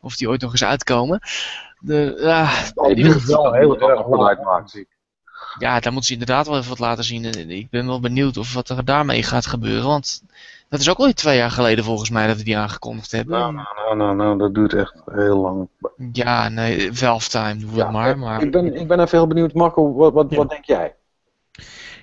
of 0.00 0.16
die 0.16 0.28
ooit 0.28 0.40
nog 0.40 0.50
eens 0.50 0.64
uitkomen. 0.64 1.20
De, 1.78 2.18
ja, 2.20 2.50
die 2.94 3.04
moet 3.04 3.24
wel 3.24 3.52
heel 3.52 3.80
erg 3.80 4.08
lang 4.08 4.28
uitmaken. 4.28 4.86
Ja, 5.58 5.80
daar 5.80 5.92
moeten 5.92 6.08
ze 6.08 6.12
inderdaad 6.12 6.46
wel 6.46 6.56
even 6.56 6.68
wat 6.68 6.78
laten 6.78 7.04
zien. 7.04 7.50
Ik 7.50 7.70
ben 7.70 7.86
wel 7.86 8.00
benieuwd 8.00 8.36
of 8.36 8.54
wat 8.54 8.68
er 8.68 8.84
daarmee 8.84 9.22
gaat 9.22 9.46
gebeuren, 9.46 9.86
want 9.86 10.22
dat 10.68 10.80
is 10.80 10.90
ook 10.90 10.98
al 10.98 11.12
twee 11.12 11.36
jaar 11.36 11.50
geleden 11.50 11.84
volgens 11.84 12.10
mij 12.10 12.26
dat 12.26 12.36
we 12.36 12.44
die 12.44 12.56
aangekondigd 12.56 13.12
hebben. 13.12 13.38
Nou, 13.38 13.52
nou, 13.54 13.66
nou, 13.76 13.96
nou, 13.96 14.16
nou 14.16 14.38
dat 14.38 14.54
duurt 14.54 14.74
echt 14.74 15.02
heel 15.04 15.38
lang. 15.40 15.68
Ja, 16.12 16.48
nee, 16.48 16.92
Valve 16.92 17.28
time, 17.28 17.56
doe 17.56 17.74
ja, 17.74 17.90
maar, 17.90 18.18
maar. 18.18 18.42
Ik 18.42 18.50
ben, 18.50 18.74
ik 18.74 18.88
ben 18.88 19.00
even 19.00 19.18
heel 19.18 19.26
benieuwd, 19.26 19.54
Marco, 19.54 19.94
wat, 19.94 20.12
wat, 20.12 20.34
wat 20.34 20.50
denk 20.50 20.64
jij? 20.64 20.94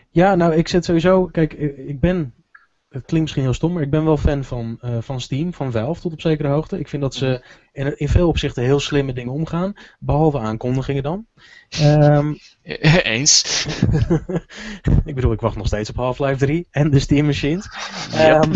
Ja, 0.10 0.36
nou, 0.36 0.54
ik 0.54 0.68
zit 0.68 0.86
sowieso, 0.86 1.26
kijk, 1.26 1.54
ik 1.88 2.00
ben, 2.00 2.34
het 2.90 3.06
klinkt 3.06 3.22
misschien 3.22 3.44
heel 3.44 3.54
stom, 3.54 3.74
maar 3.74 3.84
ik 3.84 3.90
ben 3.90 4.06
wel 4.06 4.18
fan 4.18 4.44
van, 4.44 4.80
uh, 4.82 4.98
van 5.00 5.22
Steam, 5.22 5.54
van 5.54 5.72
Valve 5.72 6.02
tot 6.02 6.14
op 6.14 6.22
zekere 6.22 6.48
hoogte. 6.48 6.80
Ik 6.80 6.88
vind 6.88 7.02
dat 7.02 7.14
ze 7.14 7.44
in, 7.74 7.98
in 7.98 8.10
veel 8.10 8.28
opzichten 8.28 8.64
heel 8.64 8.80
slimme 8.80 9.14
dingen 9.14 9.34
omgaan. 9.34 9.74
Behalve 10.00 10.40
aankondigingen 10.40 11.04
dan. 11.04 11.26
Um, 11.82 12.38
Eens. 13.04 13.66
ik 15.06 15.16
bedoel, 15.16 15.32
ik 15.32 15.42
wacht 15.42 15.56
nog 15.56 15.68
steeds 15.68 15.90
op 15.90 15.96
Half-Life 15.96 16.38
3 16.46 16.68
en 16.72 16.90
de 16.90 17.00
Steam 17.00 17.26
Machines. 17.26 17.70
Yep. 18.12 18.44
Um, 18.44 18.52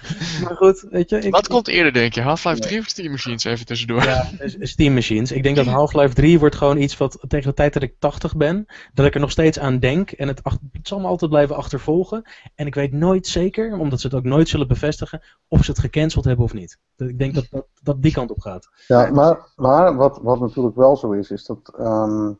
maar 0.44 0.56
goed, 0.56 0.86
weet 0.90 1.10
je. 1.10 1.18
Ik, 1.18 1.32
Wat 1.32 1.48
komt 1.48 1.68
eerder, 1.68 1.92
denk 1.92 2.14
je? 2.14 2.20
Half-Life 2.20 2.60
3 2.60 2.78
of 2.78 2.86
Steam 2.86 3.10
Machines? 3.10 3.44
Even 3.44 3.66
tussendoor. 3.66 4.04
Ja, 4.04 4.30
Steam 4.60 4.94
Machines. 4.94 5.32
Ik 5.32 5.42
denk 5.42 5.56
dat 5.56 5.66
Half-Life 5.66 6.14
3 6.14 6.38
wordt 6.38 6.54
gewoon 6.54 6.78
iets 6.78 6.96
wat 6.96 7.18
tegen 7.28 7.48
de 7.48 7.54
tijd 7.54 7.72
dat 7.72 7.82
ik 7.82 7.94
80 7.98 8.36
ben, 8.36 8.66
dat 8.94 9.06
ik 9.06 9.14
er 9.14 9.20
nog 9.20 9.30
steeds 9.30 9.58
aan 9.58 9.78
denk. 9.78 10.10
En 10.10 10.28
het, 10.28 10.40
het 10.72 10.88
zal 10.88 11.00
me 11.00 11.06
altijd 11.06 11.30
blijven 11.30 11.56
achtervolgen. 11.56 12.22
En 12.54 12.66
ik 12.66 12.74
weet 12.74 12.92
nooit 12.92 13.26
zeker, 13.26 13.78
omdat 13.78 14.00
ze 14.00 14.06
het 14.06 14.16
ook 14.16 14.24
nooit 14.24 14.48
zullen 14.48 14.68
bevestigen, 14.68 15.22
of 15.48 15.64
ze 15.64 15.70
het 15.70 15.80
gecanceld 15.80 16.24
hebben 16.24 16.44
of 16.44 16.52
niet. 16.52 16.78
Ik 16.96 17.18
denk 17.18 17.34
dat 17.34 17.46
dat, 17.50 17.66
dat 17.82 18.02
die 18.02 18.12
kant 18.12 18.30
op 18.30 18.40
gaat. 18.40 18.61
Ja, 18.86 19.10
maar, 19.10 19.38
maar 19.56 19.96
wat, 19.96 20.18
wat 20.22 20.40
natuurlijk 20.40 20.76
wel 20.76 20.96
zo 20.96 21.12
is, 21.12 21.30
is 21.30 21.46
dat. 21.46 21.72
Um, 21.80 22.38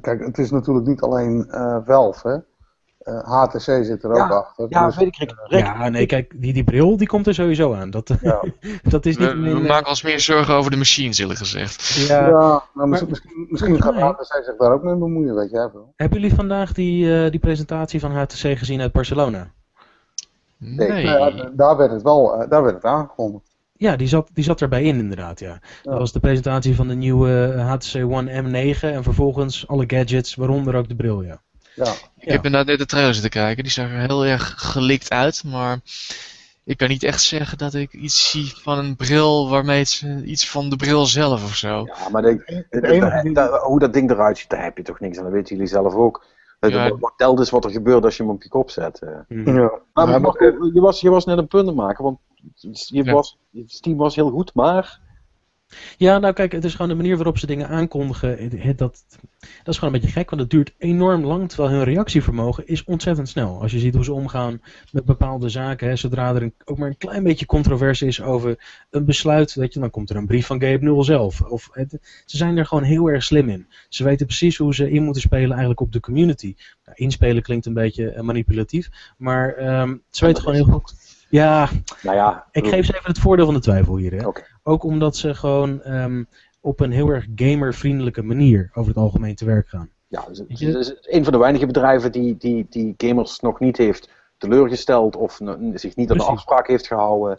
kijk, 0.00 0.24
het 0.24 0.38
is 0.38 0.50
natuurlijk 0.50 0.86
niet 0.86 1.00
alleen 1.00 1.46
uh, 1.50 1.78
Valve, 1.84 2.28
hè? 2.28 2.38
Uh, 3.06 3.42
HTC 3.42 3.60
zit 3.60 4.04
er 4.04 4.16
ja, 4.16 4.24
ook 4.24 4.30
achter. 4.30 4.66
Ja, 4.68 4.86
dus, 4.86 4.96
weet 4.96 5.06
ik. 5.06 5.16
Rick, 5.16 5.34
Rick, 5.44 5.64
ja, 5.64 5.88
nee, 5.88 6.06
kijk, 6.06 6.32
die, 6.36 6.52
die 6.52 6.64
bril 6.64 6.96
die 6.96 7.06
komt 7.06 7.26
er 7.26 7.34
sowieso 7.34 7.74
aan. 7.74 7.90
Dat, 7.90 8.10
ja. 8.20 8.44
dat 8.82 9.06
is 9.06 9.16
niet 9.16 9.32
we, 9.32 9.54
we 9.54 9.60
maken 9.60 9.88
ons 9.88 10.02
meer 10.02 10.20
zorgen 10.20 10.54
over 10.54 10.70
de 10.70 10.76
machines, 10.76 11.18
eerlijk 11.18 11.38
gezegd. 11.38 11.94
Ja, 11.94 12.28
ja 12.28 12.62
maar 12.72 12.88
misschien, 12.88 13.08
misschien, 13.08 13.46
misschien 13.48 13.82
gaat 13.82 13.94
HTC 13.94 14.44
zich 14.44 14.56
daar 14.56 14.72
ook 14.72 14.82
mee 14.82 14.94
bemoeien, 14.94 15.34
weet 15.34 15.50
jij 15.50 15.68
veel. 15.70 15.92
Hebben 15.96 16.20
jullie 16.20 16.36
vandaag 16.36 16.72
die, 16.72 17.06
uh, 17.06 17.30
die 17.30 17.40
presentatie 17.40 18.00
van 18.00 18.10
HTC 18.10 18.58
gezien 18.58 18.80
uit 18.80 18.92
Barcelona? 18.92 19.50
Nee. 20.56 20.88
nee. 20.88 21.04
Nou 21.04 21.54
daar 21.56 21.76
werd 21.76 21.90
het 21.90 22.02
wel 22.02 22.42
uh, 22.42 22.48
daar 22.50 22.62
werd 22.62 22.74
het 22.74 22.84
aangekondigd. 22.84 23.55
Ja, 23.78 23.96
die 23.96 24.08
zat, 24.08 24.30
die 24.32 24.44
zat 24.44 24.60
erbij 24.60 24.82
in 24.82 24.98
inderdaad, 24.98 25.40
ja. 25.40 25.48
ja. 25.48 25.60
Dat 25.82 25.98
was 25.98 26.12
de 26.12 26.20
presentatie 26.20 26.74
van 26.74 26.88
de 26.88 26.94
nieuwe 26.94 27.54
HTC 27.58 27.94
One 27.94 28.42
M9 28.42 28.80
en 28.80 29.02
vervolgens 29.02 29.68
alle 29.68 29.84
gadgets, 29.86 30.34
waaronder 30.34 30.74
ook 30.74 30.88
de 30.88 30.96
bril, 30.96 31.22
ja. 31.22 31.40
Ja. 31.76 31.92
Ik 32.18 32.32
heb 32.32 32.44
inderdaad 32.44 32.66
net 32.66 32.78
de 32.78 32.86
trailer 32.86 33.12
zitten 33.12 33.30
kijken. 33.30 33.62
Die 33.62 33.72
zag 33.72 33.90
er 33.90 33.98
heel 33.98 34.24
erg 34.24 34.54
gelikt 34.56 35.10
uit. 35.10 35.44
Maar 35.44 35.78
ik 36.64 36.76
kan 36.76 36.88
niet 36.88 37.02
echt 37.02 37.22
zeggen 37.22 37.58
dat 37.58 37.74
ik 37.74 37.92
iets 37.92 38.30
zie 38.30 38.52
van 38.56 38.78
een 38.78 38.96
bril 38.96 39.50
waarmee 39.50 39.78
het 39.78 40.04
iets 40.24 40.50
van 40.50 40.70
de 40.70 40.76
bril 40.76 41.06
zelf 41.06 41.44
of 41.44 41.54
zo. 41.54 41.84
Ja, 41.84 42.08
maar 42.08 42.22
de, 42.22 42.64
de, 42.70 42.80
de, 42.80 43.30
de, 43.32 43.60
hoe 43.64 43.78
dat 43.78 43.92
ding 43.92 44.10
eruit 44.10 44.38
ziet, 44.38 44.50
daar 44.50 44.62
heb 44.62 44.76
je 44.76 44.82
toch 44.82 45.00
niks 45.00 45.18
aan. 45.18 45.24
Dat 45.24 45.32
weten 45.32 45.56
jullie 45.56 45.70
zelf 45.70 45.94
ook. 45.94 46.24
Ja. 46.60 46.90
Tel 47.16 47.34
dus 47.34 47.50
wat 47.50 47.64
er 47.64 47.70
gebeurt 47.70 48.04
als 48.04 48.16
je 48.16 48.22
hem 48.22 48.32
op 48.32 48.42
je 48.42 48.48
kop 48.48 48.70
zet. 48.70 49.00
Mm. 49.28 49.56
Ja. 49.56 49.70
Maar, 49.92 50.08
maar, 50.08 50.20
maar, 50.20 50.42
je, 50.72 50.80
was, 50.80 51.00
je 51.00 51.10
was 51.10 51.24
net 51.24 51.38
een 51.38 51.46
punt 51.46 51.66
te 51.66 51.72
maken, 51.72 52.04
want 52.04 52.18
je 52.54 53.04
Ja. 53.04 53.12
was, 53.12 53.38
Steam 53.66 53.96
was 53.96 54.14
heel 54.14 54.30
goed, 54.30 54.54
maar... 54.54 55.04
Ja, 55.96 56.18
nou 56.18 56.34
kijk, 56.34 56.52
het 56.52 56.64
is 56.64 56.72
gewoon 56.72 56.88
de 56.88 56.94
manier 56.94 57.16
waarop 57.16 57.38
ze 57.38 57.46
dingen 57.46 57.68
aankondigen. 57.68 58.58
Het, 58.60 58.78
dat, 58.78 59.04
dat 59.38 59.74
is 59.74 59.78
gewoon 59.78 59.94
een 59.94 60.00
beetje 60.00 60.16
gek, 60.16 60.30
want 60.30 60.42
het 60.42 60.50
duurt 60.50 60.74
enorm 60.78 61.24
lang. 61.24 61.48
Terwijl 61.48 61.70
hun 61.70 61.84
reactievermogen 61.84 62.66
is 62.66 62.84
ontzettend 62.84 63.28
snel. 63.28 63.60
Als 63.60 63.72
je 63.72 63.78
ziet 63.78 63.94
hoe 63.94 64.04
ze 64.04 64.12
omgaan 64.12 64.60
met 64.92 65.04
bepaalde 65.04 65.48
zaken. 65.48 65.88
Hè, 65.88 65.96
zodra 65.96 66.34
er 66.34 66.42
een, 66.42 66.54
ook 66.64 66.78
maar 66.78 66.88
een 66.88 66.96
klein 66.96 67.22
beetje 67.22 67.46
controverse 67.46 68.06
is 68.06 68.22
over 68.22 68.58
een 68.90 69.04
besluit. 69.04 69.54
Weet 69.54 69.74
je, 69.74 69.80
dan 69.80 69.90
komt 69.90 70.10
er 70.10 70.16
een 70.16 70.26
brief 70.26 70.46
van 70.46 70.60
Gabe 70.60 70.84
Newell 70.84 71.04
zelf. 71.04 71.40
Of 71.40 71.68
het, 71.72 72.22
ze 72.24 72.36
zijn 72.36 72.56
er 72.56 72.66
gewoon 72.66 72.84
heel 72.84 73.06
erg 73.06 73.22
slim 73.22 73.48
in. 73.48 73.66
Ze 73.88 74.04
weten 74.04 74.26
precies 74.26 74.56
hoe 74.56 74.74
ze 74.74 74.90
in 74.90 75.02
moeten 75.02 75.22
spelen 75.22 75.50
eigenlijk 75.50 75.80
op 75.80 75.92
de 75.92 76.00
community. 76.00 76.54
Nou, 76.84 76.96
inspelen 76.98 77.42
klinkt 77.42 77.66
een 77.66 77.74
beetje 77.74 78.10
eh, 78.10 78.22
manipulatief. 78.22 79.14
Maar 79.16 79.54
ehm, 79.54 79.96
ze 80.10 80.24
weten 80.24 80.42
gewoon 80.42 80.56
heel 80.56 80.72
goed. 80.72 80.94
Ja, 81.36 81.68
Nou 82.02 82.16
ja, 82.16 82.46
ik 82.50 82.66
geef 82.66 82.86
ze 82.86 82.94
even 82.94 83.08
het 83.08 83.18
voordeel 83.18 83.44
van 83.44 83.54
de 83.54 83.60
twijfel 83.60 83.96
hier. 83.96 84.12
Hè. 84.12 84.26
Ook 84.62 84.84
omdat 84.84 85.16
ze 85.16 85.34
gewoon 85.34 85.82
ehm, 85.82 86.24
op 86.60 86.80
een 86.80 86.90
heel 86.90 87.08
erg 87.08 87.26
gamervriendelijke 87.34 88.22
manier 88.22 88.70
over 88.74 88.88
het 88.88 89.00
algemeen 89.02 89.34
te 89.34 89.44
werk 89.44 89.68
gaan. 89.68 89.90
Ja, 90.08 90.24
dus, 90.28 90.38
het 90.38 90.58
je? 90.58 90.78
is 90.78 90.94
een 91.00 91.24
van 91.24 91.32
de 91.32 91.38
weinige 91.38 91.66
bedrijven 91.66 92.12
die, 92.12 92.36
die, 92.36 92.66
die 92.70 92.94
gamers 92.96 93.40
nog 93.40 93.60
niet 93.60 93.76
heeft 93.76 94.08
teleurgesteld 94.38 95.16
of 95.16 95.40
zich 95.74 95.96
niet 95.96 96.10
aan 96.10 96.16
de 96.16 96.24
afspraak 96.24 96.66
heeft 96.66 96.86
gehouden. 96.86 97.38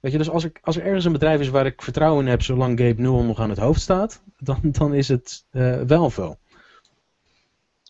Weet 0.00 0.12
je, 0.12 0.18
dus 0.18 0.30
als, 0.30 0.44
ik, 0.44 0.58
als 0.62 0.76
er 0.76 0.84
ergens 0.84 1.04
een 1.04 1.12
bedrijf 1.12 1.40
is 1.40 1.48
waar 1.48 1.66
ik 1.66 1.82
vertrouwen 1.82 2.24
in 2.24 2.30
heb 2.30 2.42
zolang 2.42 2.78
Gabe 2.78 3.02
Newell 3.02 3.24
nog 3.24 3.40
aan 3.40 3.50
het 3.50 3.58
hoofd 3.58 3.80
staat, 3.80 4.22
dan, 4.36 4.58
dan 4.62 4.94
is 4.94 5.08
het 5.08 5.44
eh 5.50 5.80
wel 5.80 6.10
veel. 6.10 6.38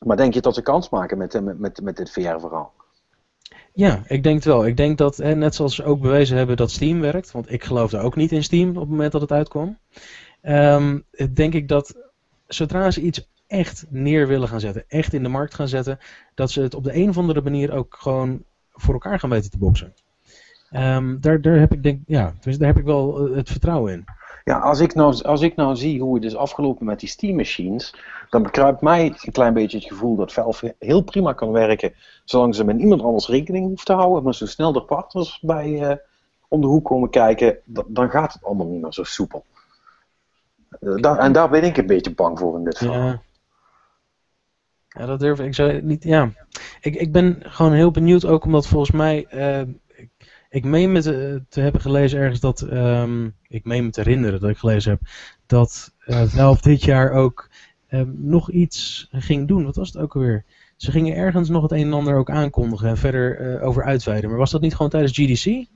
Maar 0.05 0.17
denk 0.17 0.35
je 0.35 0.41
dat 0.41 0.55
ze 0.55 0.63
kans 0.63 0.89
maken 0.89 1.19
met, 1.19 1.41
met, 1.43 1.59
met, 1.59 1.81
met 1.83 1.97
dit 1.97 2.11
VR-verhaal? 2.11 2.73
Ja, 3.73 4.03
ik 4.07 4.23
denk 4.23 4.35
het 4.35 4.45
wel. 4.45 4.67
Ik 4.67 4.77
denk 4.77 4.99
dat, 4.99 5.19
net 5.19 5.55
zoals 5.55 5.75
ze 5.75 5.85
ook 5.85 6.01
bewezen 6.01 6.37
hebben 6.37 6.57
dat 6.57 6.71
Steam 6.71 7.01
werkt, 7.01 7.31
want 7.31 7.53
ik 7.53 7.65
geloofde 7.65 7.99
ook 7.99 8.17
niet 8.17 8.33
in 8.33 8.43
Steam 8.43 8.69
op 8.69 8.81
het 8.81 8.89
moment 8.89 9.13
dat 9.13 9.21
het 9.21 9.33
uitkwam, 9.33 9.79
ehm, 10.41 10.99
denk 11.35 11.55
ik 11.55 11.69
dat 11.69 11.95
zodra 12.47 12.91
ze 12.91 13.01
iets 13.01 13.29
echt 13.47 13.87
neer 13.89 14.29
willen 14.29 14.49
gaan 14.49 14.61
zetten, 14.61 14.85
echt 14.89 15.13
in 15.13 15.23
de 15.23 15.29
markt 15.29 15.55
gaan 15.55 15.69
zetten, 15.69 15.99
dat 16.35 16.51
ze 16.51 16.63
het 16.63 16.75
op 16.75 16.85
de 16.85 16.95
een 16.95 17.09
of 17.09 17.19
andere 17.19 17.43
manier 17.43 17.73
ook 17.73 17.97
gewoon 17.99 18.45
voor 18.73 18.95
elkaar 18.95 19.19
gaan 19.19 19.31
weten 19.31 19.51
te 19.51 19.59
boksen. 19.59 19.95
Ehm, 20.71 21.21
daar, 21.21 21.41
daar 21.41 21.59
heb 21.59 21.73
ik 21.73 21.83
denk, 21.83 22.01
ja, 22.07 22.35
daar 22.41 22.69
heb 22.69 22.79
ik 22.79 22.85
wel 22.85 23.27
eh, 23.27 23.37
het 23.37 23.51
vertrouwen 23.51 23.93
in. 23.93 24.05
Ja, 24.45 24.59
als 24.59 24.81
ik, 24.81 24.95
nou, 24.95 25.23
als 25.23 25.41
ik 25.41 25.57
nou 25.57 25.77
zie 25.77 26.01
hoe 26.01 26.15
het 26.15 26.25
is 26.25 26.37
afgelopen 26.37 26.87
met 26.87 27.01
die 27.01 27.09
Steam 27.09 27.37
Machines, 27.37 27.95
dan 28.31 28.43
bekruipt 28.43 28.81
mij 28.81 29.07
een 29.07 29.33
klein 29.33 29.55
beetje 29.55 29.79
het 29.79 29.87
gevoel 29.87 30.17
dat 30.17 30.33
Valve 30.33 30.75
heel 30.79 31.03
prima 31.03 31.33
kan 31.33 31.51
werken, 31.53 31.95
zolang 32.25 32.55
ze 32.55 32.65
met 32.65 32.77
niemand 32.77 33.03
anders 33.03 33.29
rekening 33.29 33.67
hoeft 33.67 33.87
te 33.87 33.93
houden, 33.93 34.23
maar 34.23 34.35
zo 34.35 34.47
snel 34.47 34.73
de 34.73 34.83
partners 34.83 35.39
bij 35.43 35.83
eh, 35.83 35.97
om 36.49 36.61
de 36.61 36.67
hoek 36.67 36.85
komen 36.85 37.11
kijken, 37.11 37.59
dan, 37.65 38.11
gaat 38.11 38.33
het 38.33 38.45
allemaal 38.45 38.67
niet 38.67 38.83
meer 38.83 38.93
zo 38.93 39.05
soepel. 39.05 39.45
Eh, 40.81 40.95
daar, 40.95 41.19
en 41.19 41.33
daar 41.33 41.51
ben 41.51 41.65
ik 41.65 41.77
een 41.77 41.87
beetje 41.87 42.15
bang 42.15 42.39
voor 42.39 42.57
in 42.59 42.65
dit 42.65 42.79
verhaal. 42.79 43.07
Ja. 43.07 43.23
Ja, 44.89 45.07
dat 45.07 45.21
durf 45.21 45.41
ik. 45.41 45.55
Zou 45.55 45.83
niet. 45.83 46.05
Ja. 46.05 46.31
Ik, 46.81 46.95
ik 46.95 47.13
ben 47.13 47.37
gewoon 47.41 47.73
heel 47.73 47.91
benieuwd, 47.91 48.25
ook 48.25 48.45
omdat 48.45 48.67
volgens 48.67 48.91
mij. 48.91 49.27
eh, 49.27 49.63
ik, 50.51 50.65
meen 50.65 50.93
me 50.93 51.01
te, 51.01 51.43
te 51.49 51.61
hebben 51.61 51.81
gelezen 51.81 52.19
ergens 52.21 52.41
dat. 52.41 52.61
ehm, 52.61 53.29
ik 53.49 53.65
meen 53.65 53.85
me 53.85 53.91
te 53.91 54.01
herinneren 54.01 54.41
dat 54.41 54.51
ik 54.51 54.57
gelezen 54.57 54.91
heb. 54.91 55.01
Dat 55.47 55.93
eh 56.07 56.23
Valve 56.27 56.63
dit 56.63 56.85
jaar 56.85 57.13
ook 57.13 57.49
ehm, 57.89 58.09
nog 58.15 58.51
iets 58.51 59.09
ging 59.13 59.49
doen. 59.49 59.65
Wat 59.65 59.77
was 59.77 59.93
het 59.93 60.03
ook 60.03 60.15
alweer? 60.15 60.45
Ze 60.77 60.91
gingen 60.91 61.17
ergens 61.17 61.49
nog 61.49 61.63
het 61.63 61.73
een 61.73 61.87
en 61.87 61.93
ander 61.93 62.17
ook 62.17 62.31
aankondigen 62.31 62.89
en 62.89 62.97
verder 62.97 63.39
eh, 63.59 63.67
over 63.67 63.85
uitweiden. 63.85 64.31
Maar 64.31 64.39
was 64.39 64.51
dat 64.51 64.61
niet 64.61 64.75
gewoon 64.75 64.91
tijdens 64.91 65.13
GDC? 65.19 65.67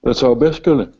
Dat 0.00 0.18
zou 0.18 0.36
best 0.38 0.60
kunnen. 0.60 0.94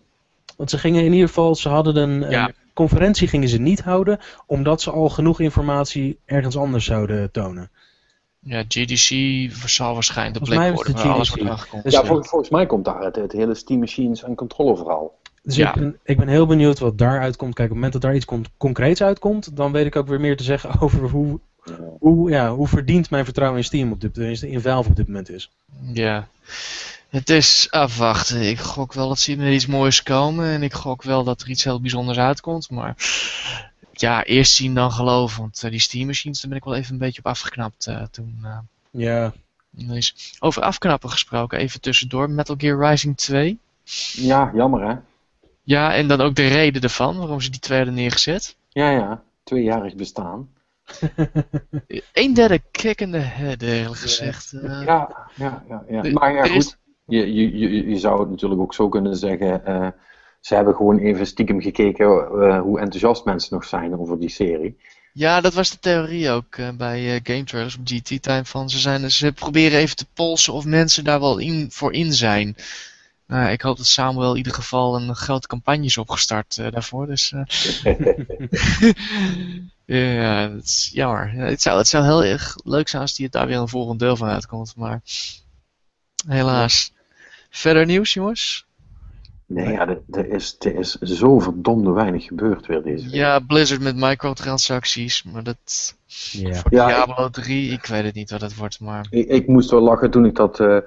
Want 0.56 0.70
ze 0.70 0.78
gingen 0.78 1.05
in 1.05 1.12
ieder 1.12 1.28
geval, 1.28 1.55
ze 1.55 1.68
hadden 1.68 1.97
een, 1.97 2.31
Ja. 2.31 2.48
een 2.48 2.55
conferentie 2.72 3.28
gingen 3.28 3.48
ze 3.48 3.59
niet 3.59 3.81
houden, 3.82 4.18
omdat 4.47 4.82
ze 4.82 4.90
al 4.90 5.09
genoeg 5.09 5.40
informatie 5.40 6.18
ergens 6.24 6.56
anders 6.56 6.85
zouden 6.85 7.31
tonen. 7.31 7.70
Ja, 8.45 8.62
GDC 8.69 9.09
zal 9.69 9.95
waarschijnlijk 9.95 10.45
de 10.45 10.51
plek 10.51 10.75
worden 10.75 10.95
waar 10.95 11.09
alles 11.09 11.29
wordt 11.29 11.45
aangekondigd. 11.51 11.85
Dus, 11.85 11.93
ja, 11.93 12.05
vol- 12.05 12.23
volgens 12.23 12.51
mij 12.51 12.66
komt 12.66 12.85
daar 12.85 13.01
het, 13.03 13.16
het 13.16 13.33
hele 13.33 13.55
Steam 13.55 13.81
Machines 13.81 14.23
en 14.23 14.35
controller 14.35 14.77
verhaal. 14.77 15.12
Dus 15.43 15.57
Ja. 15.57 15.69
ik, 15.69 15.75
ben, 15.81 15.99
ik 16.05 16.16
ben 16.16 16.29
heel 16.29 16.47
benieuwd 16.47 16.79
wat 16.79 16.99
daaruit 16.99 17.37
komt. 17.37 17.55
Kijk, 17.55 17.69
op 17.71 17.75
het 17.75 17.83
moment 17.85 17.93
dat 17.93 18.03
daar 18.03 18.15
iets 18.15 18.25
con- 18.25 18.47
concreets 18.57 19.03
uitkomt, 19.03 19.57
dan 19.57 19.73
weet 19.73 19.87
ik 19.87 19.97
ook 19.97 20.07
weer 20.09 20.21
meer 20.21 20.37
te 20.37 20.45
zeggen 20.45 20.71
over 20.81 21.09
hoe, 21.11 21.41
hoe, 21.99 22.31
ja, 22.31 22.55
hoe 22.55 22.69
verdiend 22.69 23.11
mijn 23.11 23.25
vertrouwen 23.25 23.59
in 23.59 23.65
Steam 23.65 23.93
op 23.93 24.01
dit, 24.01 24.15
tenminste 24.15 24.51
in 24.51 24.61
Valve 24.61 24.89
op 24.89 24.97
dit 24.97 25.07
moment 25.07 25.31
is. 25.31 25.51
Ja. 25.93 26.29
Het 27.09 27.31
is 27.31 27.66
afwachten. 27.71 28.41
Ik 28.49 28.59
gok 28.59 28.93
wel 28.93 29.09
dat 29.09 29.19
ze 29.19 29.37
met 29.37 29.53
iets 29.53 29.66
moois 29.66 30.03
komen. 30.03 30.47
En 30.47 30.62
ik 30.62 30.73
gok 30.73 31.03
wel 31.03 31.25
dat 31.25 31.41
er 31.43 31.49
iets 31.49 31.65
heel 31.65 31.81
bijzonders 31.81 32.19
uitkomt. 32.19 32.71
Maar 32.71 32.95
ja, 34.01 34.25
eerst 34.25 34.53
zien 34.55 34.75
dan 34.75 34.93
geloven. 34.93 35.41
Want 35.41 35.62
eh, 35.65 35.71
die 35.71 35.81
Steam 35.81 36.07
Machines, 36.07 36.41
daar 36.41 36.49
ben 36.51 36.59
ik 36.59 36.65
wel 36.65 36.75
even 36.75 36.93
een 36.93 36.99
beetje 36.99 37.19
op 37.21 37.27
afgeknapt 37.27 37.87
eh, 37.87 38.03
toen. 38.11 38.39
eh, 38.43 38.59
Ja, 38.91 39.33
is. 39.89 40.37
Over 40.41 40.62
afknappen 40.62 41.11
gesproken, 41.11 41.59
even 41.59 41.81
tussendoor. 41.81 42.31
Metal 42.31 42.55
Gear 42.59 42.89
Rising 42.91 43.16
2. 43.16 43.59
Ja, 44.12 44.51
jammer 44.55 44.89
hè? 44.89 44.95
Ja, 45.62 45.95
en 45.95 46.09
dan 46.09 46.21
ook 46.21 46.35
de 46.35 46.47
reden 46.49 46.83
ervan, 46.83 47.16
waarom 47.19 47.41
ze 47.41 47.51
die 47.51 47.61
twee 47.61 47.77
hadden 47.77 47.97
neergezet. 47.97 48.57
Ja, 48.69 48.91
ja. 48.91 49.23
Tweejarig 49.43 49.95
bestaan. 49.95 50.49
Een 52.12 52.35
derde 52.35 52.62
kikkende 52.71 53.19
head, 53.19 53.62
eerlijk 53.62 54.01
gezegd. 54.01 54.53
Eh, 54.53 54.83
Ja, 54.85 55.29
ja, 55.35 55.65
ja. 55.69 55.85
ja. 55.89 56.12
Maar 56.12 56.33
ja, 56.33 56.43
is- 56.43 56.51
goed. 56.65 56.77
Je, 57.07 57.35
je, 57.35 57.59
je, 57.59 57.89
je 57.89 57.99
zou 57.99 58.21
het 58.21 58.31
natuurlijk 58.31 58.61
ook 58.61 58.75
zo 58.75 58.89
kunnen 58.89 59.16
zeggen. 59.16 59.66
eh, 59.66 59.89
ze 60.45 60.55
hebben 60.55 60.75
gewoon 60.75 60.99
even 60.99 61.27
stiekem 61.27 61.61
gekeken 61.61 62.07
eh, 62.07 62.61
hoe 62.61 62.81
enthousiast 62.81 63.25
mensen 63.25 63.55
nog 63.55 63.65
zijn 63.65 63.99
over 63.99 64.21
die 64.21 64.29
serie. 64.29 64.77
Ja, 65.12 65.41
dat 65.41 65.55
was 65.55 65.71
de 65.71 65.79
theorie 65.79 66.31
ook 66.31 66.57
eh, 66.57 66.69
bij 66.71 67.15
eh, 67.15 67.21
Game 67.23 67.45
Trailers 67.45 67.77
op 67.77 67.87
GT 67.87 68.23
Time. 68.23 68.45
Van 68.45 68.71
ze, 68.71 68.79
zijn, 68.79 69.11
ze 69.11 69.33
proberen 69.33 69.79
even 69.79 69.97
te 69.97 70.07
polsen 70.15 70.53
of 70.53 70.65
mensen 70.65 71.05
daar 71.05 71.21
wel 71.21 71.39
in, 71.39 71.71
voor 71.71 71.93
in 71.93 72.12
zijn. 72.12 72.57
Nou, 73.27 73.51
ik 73.51 73.61
hoop 73.61 73.77
dat 73.77 73.87
Samuel 73.87 74.31
in 74.31 74.37
ieder 74.37 74.55
geval 74.55 74.97
een 74.97 75.15
grote 75.15 75.47
campagne 75.47 75.85
is 75.85 75.99
opgestart 75.99 76.57
daarvoor. 76.57 77.07
Dus, 77.07 77.29
ja, 79.85 80.49
dat 80.49 80.65
is 80.65 80.91
jammer. 80.93 81.35
Ja, 81.37 81.45
het, 81.45 81.62
zou, 81.62 81.79
het 81.79 81.89
zou 81.89 82.05
heel 82.05 82.25
erg 82.25 82.57
leuk 82.65 82.89
zijn 82.89 83.03
als 83.03 83.15
die 83.15 83.29
daar 83.29 83.47
weer 83.47 83.59
een 83.59 83.69
volgend 83.69 83.99
deel 83.99 84.16
van 84.16 84.29
uitkomt. 84.29 84.77
Maar 84.77 85.01
helaas. 86.27 86.93
Verder 87.51 87.87
nieuws, 87.87 88.12
jongens? 88.12 88.66
Nee, 89.47 89.73
ja, 89.73 89.89
er, 89.89 90.03
er 90.11 90.29
is, 90.29 90.57
er 90.59 90.75
is 90.79 90.93
zo 91.01 91.39
verdomde 91.39 91.91
weinig 91.91 92.25
gebeurd 92.25 92.66
weer 92.66 92.83
deze 92.83 93.05
week. 93.05 93.15
Ja, 93.15 93.39
Blizzard 93.39 93.81
met 93.83 93.97
microtransacties, 93.97 95.23
maar 95.23 95.43
dat... 95.43 95.97
Ja. 96.33 96.55
Voor 96.55 96.75
Ja, 96.75 96.87
Diablo 96.87 97.29
3, 97.29 97.71
ik 97.71 97.87
weet 97.87 98.05
het 98.05 98.15
niet 98.15 98.31
wat 98.31 98.41
het 98.41 98.57
wordt, 98.57 98.81
maar... 98.81 99.07
Ik, 99.11 99.29
ik 99.29 99.47
moest 99.47 99.71
wel 99.71 99.81
lachen 99.81 100.11
toen 100.11 100.25
ik 100.25 100.35
dat. 100.37 100.61
eh, 100.61 100.77
eh, 100.77 100.83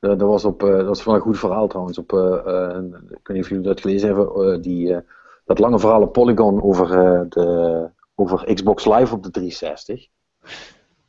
dat 0.00 0.20
was 0.20 0.44
op. 0.44 0.62
eh, 0.62 0.70
dat 0.76 0.86
was 0.86 1.04
wel 1.04 1.14
een 1.14 1.20
goed 1.20 1.38
verhaal 1.38 1.66
trouwens. 1.68 1.98
Op, 1.98 2.12
eh, 2.12 2.18
eh, 2.46 2.84
ik 3.08 3.26
weet 3.26 3.36
niet 3.36 3.42
of 3.42 3.48
jullie 3.48 3.64
dat 3.64 3.80
gelezen 3.80 4.06
hebben. 4.08 4.52
eh, 4.54 4.62
die, 4.62 4.94
eh, 4.94 5.00
dat 5.44 5.58
lange 5.58 5.78
verhaal 5.78 6.02
op 6.02 6.12
Polygon 6.12 6.62
over, 6.62 6.90
eh, 6.90 7.20
de, 7.28 7.88
over 8.14 8.54
Xbox 8.54 8.84
Live 8.84 9.14
op 9.14 9.22
de 9.22 9.30
360. 9.30 10.06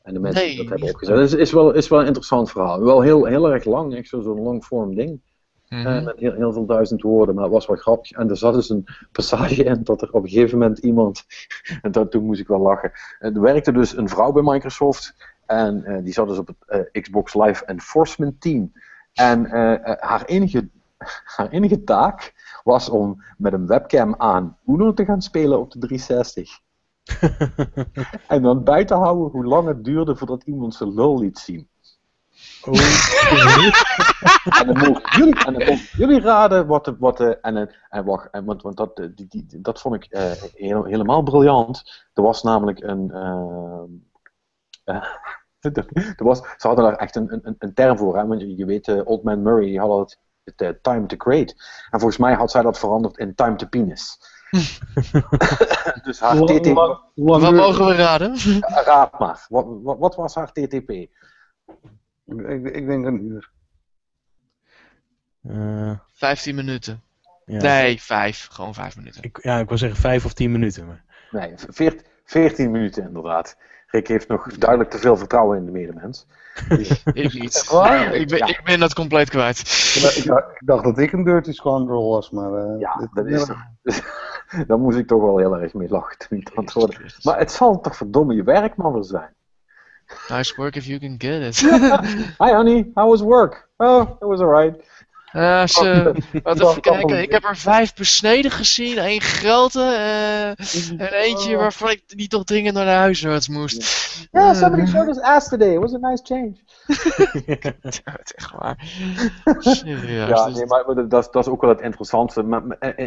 En 0.04 0.14
de 0.14 0.20
mensen 0.20 0.42
die 0.46 0.54
Nee, 0.56 0.62
dat 0.64 0.70
hebben 0.70 0.90
opgezet. 0.90 1.16
Het 1.18 1.26
is, 1.26 1.34
is, 1.34 1.52
wel, 1.52 1.72
is 1.74 1.88
wel 1.88 2.00
een 2.00 2.06
interessant 2.06 2.52
verhaal. 2.52 2.84
Wel 2.84 3.02
heel, 3.02 3.26
heel 3.26 3.52
erg 3.52 3.64
lang, 3.66 3.96
echt 3.96 4.08
zo- 4.10 4.22
zo'n 4.22 4.42
long 4.42 4.64
form 4.66 4.96
ding. 4.96 5.22
Eh, 5.68 6.04
met 6.04 6.20
heel, 6.20 6.34
heel 6.34 6.54
veel 6.54 6.66
duizend 6.66 7.02
woorden, 7.02 7.36
maar 7.36 7.44
het 7.44 7.54
was 7.54 7.68
wel 7.68 7.76
grappig. 7.76 8.12
En 8.12 8.30
er 8.30 8.38
zat 8.38 8.54
dus 8.54 8.70
een 8.70 8.86
passage 9.12 9.64
in 9.64 9.84
dat 9.84 10.02
er 10.02 10.14
op 10.14 10.24
een 10.24 10.30
gegeven 10.30 10.58
moment 10.58 10.78
iemand, 10.78 11.26
en 11.82 11.92
dat, 11.92 12.12
toen 12.12 12.26
moest 12.26 12.40
ik 12.40 12.48
wel 12.48 12.60
lachen. 12.60 12.92
Eh, 13.20 13.36
Er 13.36 13.42
werkte 13.42 13.72
dus 13.72 13.98
een 13.98 14.10
vrouw 14.10 14.32
bij 14.32 14.44
Microsoft 14.44 15.16
en 15.46 15.84
eh, 15.84 16.04
die 16.04 16.14
zat 16.14 16.28
dus 16.28 16.38
op 16.38 16.48
het 16.48 16.58
eh, 16.92 17.02
Xbox 17.02 17.34
Live 17.34 17.66
Enforcement 17.66 18.42
Team. 18.42 18.72
En 19.14 19.46
haar, 20.00 20.26
enige, 20.26 20.70
haar 21.36 21.50
enige 21.50 21.84
taak 21.84 22.34
was 22.64 22.90
om 22.90 23.24
met 23.38 23.54
een 23.54 23.68
webcam 23.68 24.16
aan 24.18 24.58
Uno 24.66 24.94
te 24.94 25.06
gaan 25.06 25.22
spelen 25.22 25.60
op 25.60 25.72
de 25.72 25.80
360. 25.80 26.60
en 28.28 28.42
dan 28.42 28.64
bij 28.64 28.86
te 28.86 28.94
houden 28.94 29.32
hoe 29.32 29.46
lang 29.46 29.68
het 29.68 29.84
duurde 29.84 30.16
voordat 30.16 30.44
iemand 30.44 30.76
zijn 30.76 30.94
lul 30.94 31.20
liet 31.20 31.38
zien. 31.38 31.68
En 34.60 34.68
dan 34.68 34.78
mogen 34.78 35.02
jullie, 35.18 35.46
en 35.46 35.54
dan 35.54 35.66
mogen 35.66 35.88
jullie 35.98 36.20
raden 36.22 36.68
wat 36.68 36.86
de. 36.86 36.96
Wat 37.00 37.18
de 37.18 37.40
en, 37.40 37.70
en, 37.90 38.06
wacht, 38.06 38.30
en, 38.32 38.46
want, 38.46 38.62
want 38.62 38.78
dat, 38.78 39.00
eh, 39.00 39.06
die, 39.16 39.28
die, 39.28 39.62
dat 39.62 39.82
vond 39.82 39.96
ik 39.96 40.04
eh, 40.06 40.32
heel- 40.54 40.84
helemaal 40.84 41.22
briljant. 41.22 42.06
Er 42.14 42.24
was 42.24 42.44
namelijk 42.44 42.80
een. 42.84 43.12
eh, 43.12 43.82
er 46.18 46.24
was, 46.24 46.38
ze 46.38 46.68
hadden 46.68 46.86
daar 46.86 46.96
echt 46.96 47.16
een, 47.16 47.40
een, 47.44 47.56
een 47.60 47.74
term 47.74 47.98
voor, 47.98 48.18
hè? 48.18 48.26
want 48.26 48.42
je, 48.42 48.56
je 48.56 48.66
weet, 48.66 49.04
Old 49.06 49.24
Man 49.24 49.42
Murray 49.42 49.66
die 49.66 49.80
had 49.80 50.00
het, 50.00 50.20
het 50.44 50.62
eh, 50.62 50.70
time 50.82 51.06
to 51.06 51.18
create. 51.18 51.54
En 51.90 52.00
volgens 52.00 52.18
mij 52.20 52.34
had 52.34 52.52
zij 52.52 52.62
dat 52.62 52.80
veranderd 52.80 53.18
in 53.18 53.36
time 53.36 53.56
to 53.56 53.68
penis. 53.68 54.18
dus 56.04 56.20
haar 56.20 56.36
TTP. 56.46 56.74
Wat 57.16 57.52
mogen 57.52 57.86
we 57.86 57.96
raden? 57.96 58.36
Raad 58.86 59.20
maar, 59.20 59.46
wat, 59.50 59.66
wat, 59.84 59.98
wat 60.00 60.16
was 60.16 60.36
haar 60.36 60.52
TTP? 60.52 60.92
Ik, 62.28 62.64
ik 62.76 62.88
denk 62.88 63.06
een 63.06 63.24
uur. 63.26 63.50
Eh, 65.44 66.00
15 66.14 66.56
minuten. 66.56 67.02
ja. 67.46 67.62
Nee, 67.62 68.02
5. 68.02 68.48
Gewoon 68.52 68.74
5 68.74 68.98
minuten. 68.98 69.24
Ik, 69.24 69.40
ja, 69.42 69.60
ik 69.60 69.68
wil 69.70 69.78
zeggen 69.78 70.00
vijf 70.00 70.26
of 70.26 70.34
tien 70.34 70.52
minuten. 70.52 70.86
Maar... 70.88 71.04
Nee, 71.32 71.54
veert- 71.56 72.04
14 72.26 72.72
minuten 72.72 73.04
inderdaad. 73.08 73.58
Rick 73.88 74.08
heeft 74.08 74.28
nog 74.28 74.58
duidelijk 74.58 74.90
te 74.90 74.98
veel 74.98 75.18
vertrouwen 75.18 75.58
in 75.58 75.66
de 75.66 75.72
medemens. 75.72 76.28
Ik 77.14 77.34
niet. 77.34 77.68
Ik 78.14 78.28
ben, 78.28 78.38
Ja. 78.38 78.46
ik 78.48 78.62
ben 78.64 78.80
dat 78.80 78.94
compleet 78.94 79.30
kwijt. 79.30 79.60
Ik, 79.96 80.26
ik 80.26 80.62
dacht 80.66 80.84
dat 80.84 80.98
ik 80.98 81.12
een 81.12 81.24
dirty 81.24 81.52
scoundrel 81.52 82.10
was, 82.10 82.30
maar... 82.30 82.54
eh, 82.54 82.80
Ja, 82.80 82.96
dit- 82.96 83.10
dat 83.14 83.26
is 83.26 83.46
toch. 83.46 83.58
Daar 84.68 84.80
moest 84.80 84.98
ik 84.98 85.08
toch 85.08 85.22
wel 85.22 85.38
heel 85.38 85.58
erg 85.58 85.74
mee 85.74 85.90
lachen. 85.90 86.44
Maar 87.24 87.38
het 87.40 87.52
zal 87.52 87.80
toch 87.82 87.96
verdomme 87.96 88.36
je 88.36 88.44
werk 88.44 88.76
maar 88.76 89.04
zijn. 89.04 89.36
Nice 90.30 90.54
work 90.58 90.76
if 90.76 90.86
you 90.86 91.00
can 91.00 91.16
get 91.18 91.42
it. 91.42 91.60
Hi 92.44 92.52
honey, 92.52 92.92
how 92.96 93.10
was 93.10 93.22
work? 93.22 93.70
Oh, 93.78 94.02
it 94.02 94.26
was 94.28 94.40
alright. 94.42 94.76
Ja, 95.32 95.68
ze, 95.68 96.14
wat 96.44 96.58
Wacht, 96.58 96.70
even 96.70 96.82
kijken. 96.82 97.10
wacht. 97.10 97.22
Ik 97.24 97.32
heb 97.32 97.44
er 97.44 97.58
vijf 97.58 97.94
besneden 97.94 98.52
gezien. 98.52 98.98
één 98.98 99.22
grote 99.22 99.82
eh, 99.82 100.48
en 101.02 101.14
eentje 101.14 101.56
waarvan 101.56 101.90
ik 101.90 102.02
die 102.08 102.28
toch 102.28 102.44
dringend 102.44 102.76
naar 102.76 102.86
de 102.86 102.92
huisarts 102.92 103.48
moest. 103.48 103.84
Yeah, 104.32 104.56
somebody 104.56 104.86
showed 104.86 105.08
us 105.10 105.20
ass 105.22 105.48
today. 105.50 105.74
It 105.74 105.80
was 105.80 105.94
a 105.94 105.98
nice 105.98 106.24
change. 106.26 106.54
Ja, 108.04 108.12
het 108.20 108.24
is 108.24 108.34
echt 108.36 108.52
waar. 108.52 108.86
Serieus. 109.60 110.28
Ja, 110.30 110.46
dus- 110.46 110.56
nee, 110.56 110.66
maar 110.66 110.84
dat, 110.96 111.10
dat 111.10 111.24
is- 111.26 111.32
dat 111.32 111.46
is 111.46 111.52
ook 111.52 111.62
wel 111.62 111.70
het 111.70 111.82
interessante. 111.82 112.40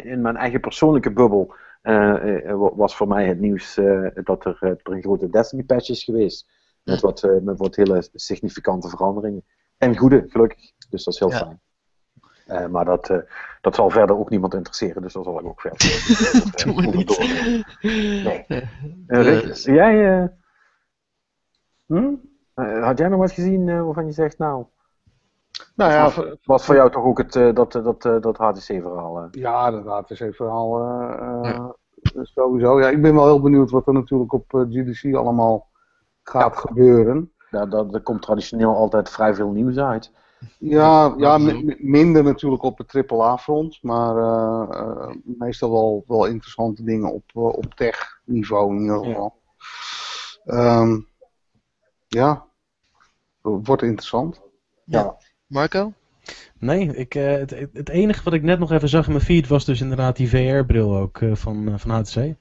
In 0.02 0.20
mijn 0.20 0.36
eigen 0.36 0.60
persoonlijke 0.60 1.12
bubbel 1.12 1.54
eh, 1.82 2.50
eh, 2.50 2.56
was 2.74 2.96
voor 2.96 3.08
mij 3.08 3.26
het 3.26 3.40
nieuws 3.40 3.76
eh, 3.76 4.06
dat 4.24 4.44
er, 4.44 4.56
eh, 4.60 4.68
er 4.70 4.78
een 4.82 5.02
grote 5.02 5.30
Destiny 5.30 5.62
patch 5.62 5.88
is 5.88 6.04
geweest. 6.04 6.46
Met 6.84 7.00
wat, 7.00 7.22
eh, 7.22 7.40
met 7.40 7.58
wat 7.58 7.76
hele 7.76 8.08
significante 8.12 8.88
veranderingen. 8.88 9.44
En 9.78 9.96
goede, 9.96 10.24
gelukkig. 10.28 10.72
Dus 10.90 11.04
dat 11.04 11.14
is 11.14 11.20
heel 11.20 11.30
Ja. 11.30 11.36
fijn. 11.36 11.60
Eh, 12.46 12.66
maar 12.66 12.84
dat, 12.84 13.10
eh, 13.10 13.18
dat 13.60 13.74
zal 13.74 13.90
verder 13.90 14.18
ook 14.18 14.30
niemand 14.30 14.54
interesseren, 14.54 15.02
dus 15.02 15.12
daar 15.12 15.24
zal 15.24 15.38
ik 15.40 15.46
ook 15.46 15.60
verder 15.60 15.86
niet. 16.96 17.18
Nee. 18.24 18.44
Rick, 19.06 19.54
jij, 19.54 20.28
Hm? 21.86 22.14
had 22.54 22.98
jij 22.98 23.08
nog 23.08 23.18
wat 23.18 23.32
gezien 23.32 23.84
waarvan 23.84 24.06
je 24.06 24.12
zegt, 24.12 24.38
nou, 24.38 24.64
Nou 25.74 25.92
ja, 25.92 26.02
was, 26.04 26.36
was 26.44 26.64
voor 26.64 26.74
jou 26.74 26.90
toch 26.90 27.04
ook 27.04 27.18
het, 27.18 27.32
dat, 27.32 27.72
dat, 27.72 28.02
dat 28.02 28.36
HTC-verhaal? 28.36 29.28
Ja, 29.30 29.70
dat 29.70 29.84
HTC-verhaal 29.86 30.70
sowieso. 32.22 32.80
Ja, 32.80 32.88
ik 32.88 33.02
ben 33.02 33.14
wel 33.14 33.24
heel 33.24 33.40
benieuwd 33.40 33.70
wat 33.70 33.86
er 33.86 33.92
natuurlijk 33.92 34.32
op 34.32 34.44
GDC 34.48 35.14
allemaal 35.14 35.68
gaat 36.30 36.56
gebeuren. 36.56 37.32
Daar, 37.50 37.68
daar, 37.70 37.88
daar 37.88 38.00
komt 38.00 38.22
traditioneel 38.22 38.74
altijd 38.76 39.10
vrij 39.10 39.34
veel 39.34 39.50
nieuws 39.50 39.76
uit. 39.76 40.12
Ja, 40.58 41.14
ja 41.18 41.38
minder 41.78 42.22
natuurlijk 42.24 42.62
op 42.62 42.78
het 42.78 43.10
AAA-front, 43.10 43.78
maar 43.82 44.16
eh, 44.16 44.78
eh, 44.80 45.14
meestal 45.24 45.70
wel, 45.70 46.04
wel 46.06 46.26
interessante 46.26 46.82
dingen 46.82 47.12
op, 47.12 47.24
eh, 47.34 47.42
op 47.42 47.74
tech-niveau 47.74 48.74
in 48.74 48.80
ieder 48.80 49.04
geval. 49.04 49.34
Ehm, 50.44 50.98
ja, 52.08 52.44
wordt 53.40 53.82
interessant. 53.82 54.40
Marco? 55.46 55.92
Nee, 56.58 56.96
ik, 56.96 57.14
eh, 57.14 57.32
het, 57.32 57.50
het- 57.72 57.88
enige 57.88 58.22
wat 58.24 58.32
ik 58.32 58.42
net 58.42 58.58
nog 58.58 58.72
even 58.72 58.88
zag 58.88 59.06
in 59.06 59.12
mijn 59.12 59.24
feed 59.24 59.48
was 59.48 59.64
dus 59.64 59.80
inderdaad 59.80 60.16
die 60.16 60.28
VR-bril 60.28 60.96
ook 60.96 61.20
eh, 61.20 61.34
van, 61.34 61.78
van 61.78 61.90
HTC. 61.90 62.34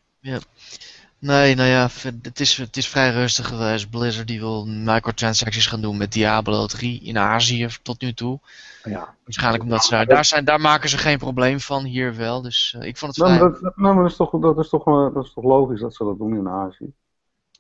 Nee, 1.20 1.56
nou 1.56 1.70
ja, 1.70 1.88
het 2.22 2.40
is, 2.40 2.58
het 2.58 2.78
is 2.78 2.88
vrij 2.88 3.12
rustig 3.12 3.48
geweest. 3.48 3.90
Blizzard 3.90 4.28
die 4.28 4.40
wil 4.40 4.66
microtransactions 4.66 5.68
gaan 5.68 5.82
doen 5.82 5.98
met 5.98 6.12
Diablo 6.12 6.66
3 6.66 7.02
in 7.02 7.18
Azië 7.18 7.68
tot 7.82 8.02
nu 8.02 8.14
toe. 8.14 8.40
Ja. 8.84 9.16
Waarschijnlijk 9.24 9.64
omdat 9.64 9.84
ze 9.84 9.90
daar, 9.90 10.06
daar, 10.06 10.26
zijn, 10.26 10.46
daar 10.46 10.62
maken 10.62 10.90
ze 10.90 10.98
geen 10.98 11.18
probleem 11.18 11.60
van, 11.60 11.84
hier 11.84 12.16
wel. 12.16 12.41
Dus 12.41 12.76
eh, 12.80 12.88
ik 12.88 12.98
vond 12.98 13.16
het 13.16 13.26
Nou, 13.26 13.38
vrij... 13.38 13.50
maar 13.50 13.62
dat, 13.62 13.76
nou, 13.76 13.94
maar 13.94 14.04
dat, 14.04 14.12
is 14.12 14.18
toch, 14.18 14.32
dat, 14.32 14.60
is 14.60 14.70
toch, 14.70 14.84
dat 15.14 15.26
is 15.26 15.34
toch 15.34 15.44
logisch 15.44 15.82
dat 15.82 15.96
ze 15.96 16.04
dat 16.04 16.18
doen 16.18 16.36
in 16.36 16.50
Azië? 16.50 16.94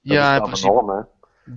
ja, 0.01 0.33
in 0.33 0.39
dat 0.39 0.47
is 0.47 0.59
principe 0.61 0.71
enorm, 0.71 0.97
hè? 0.97 1.03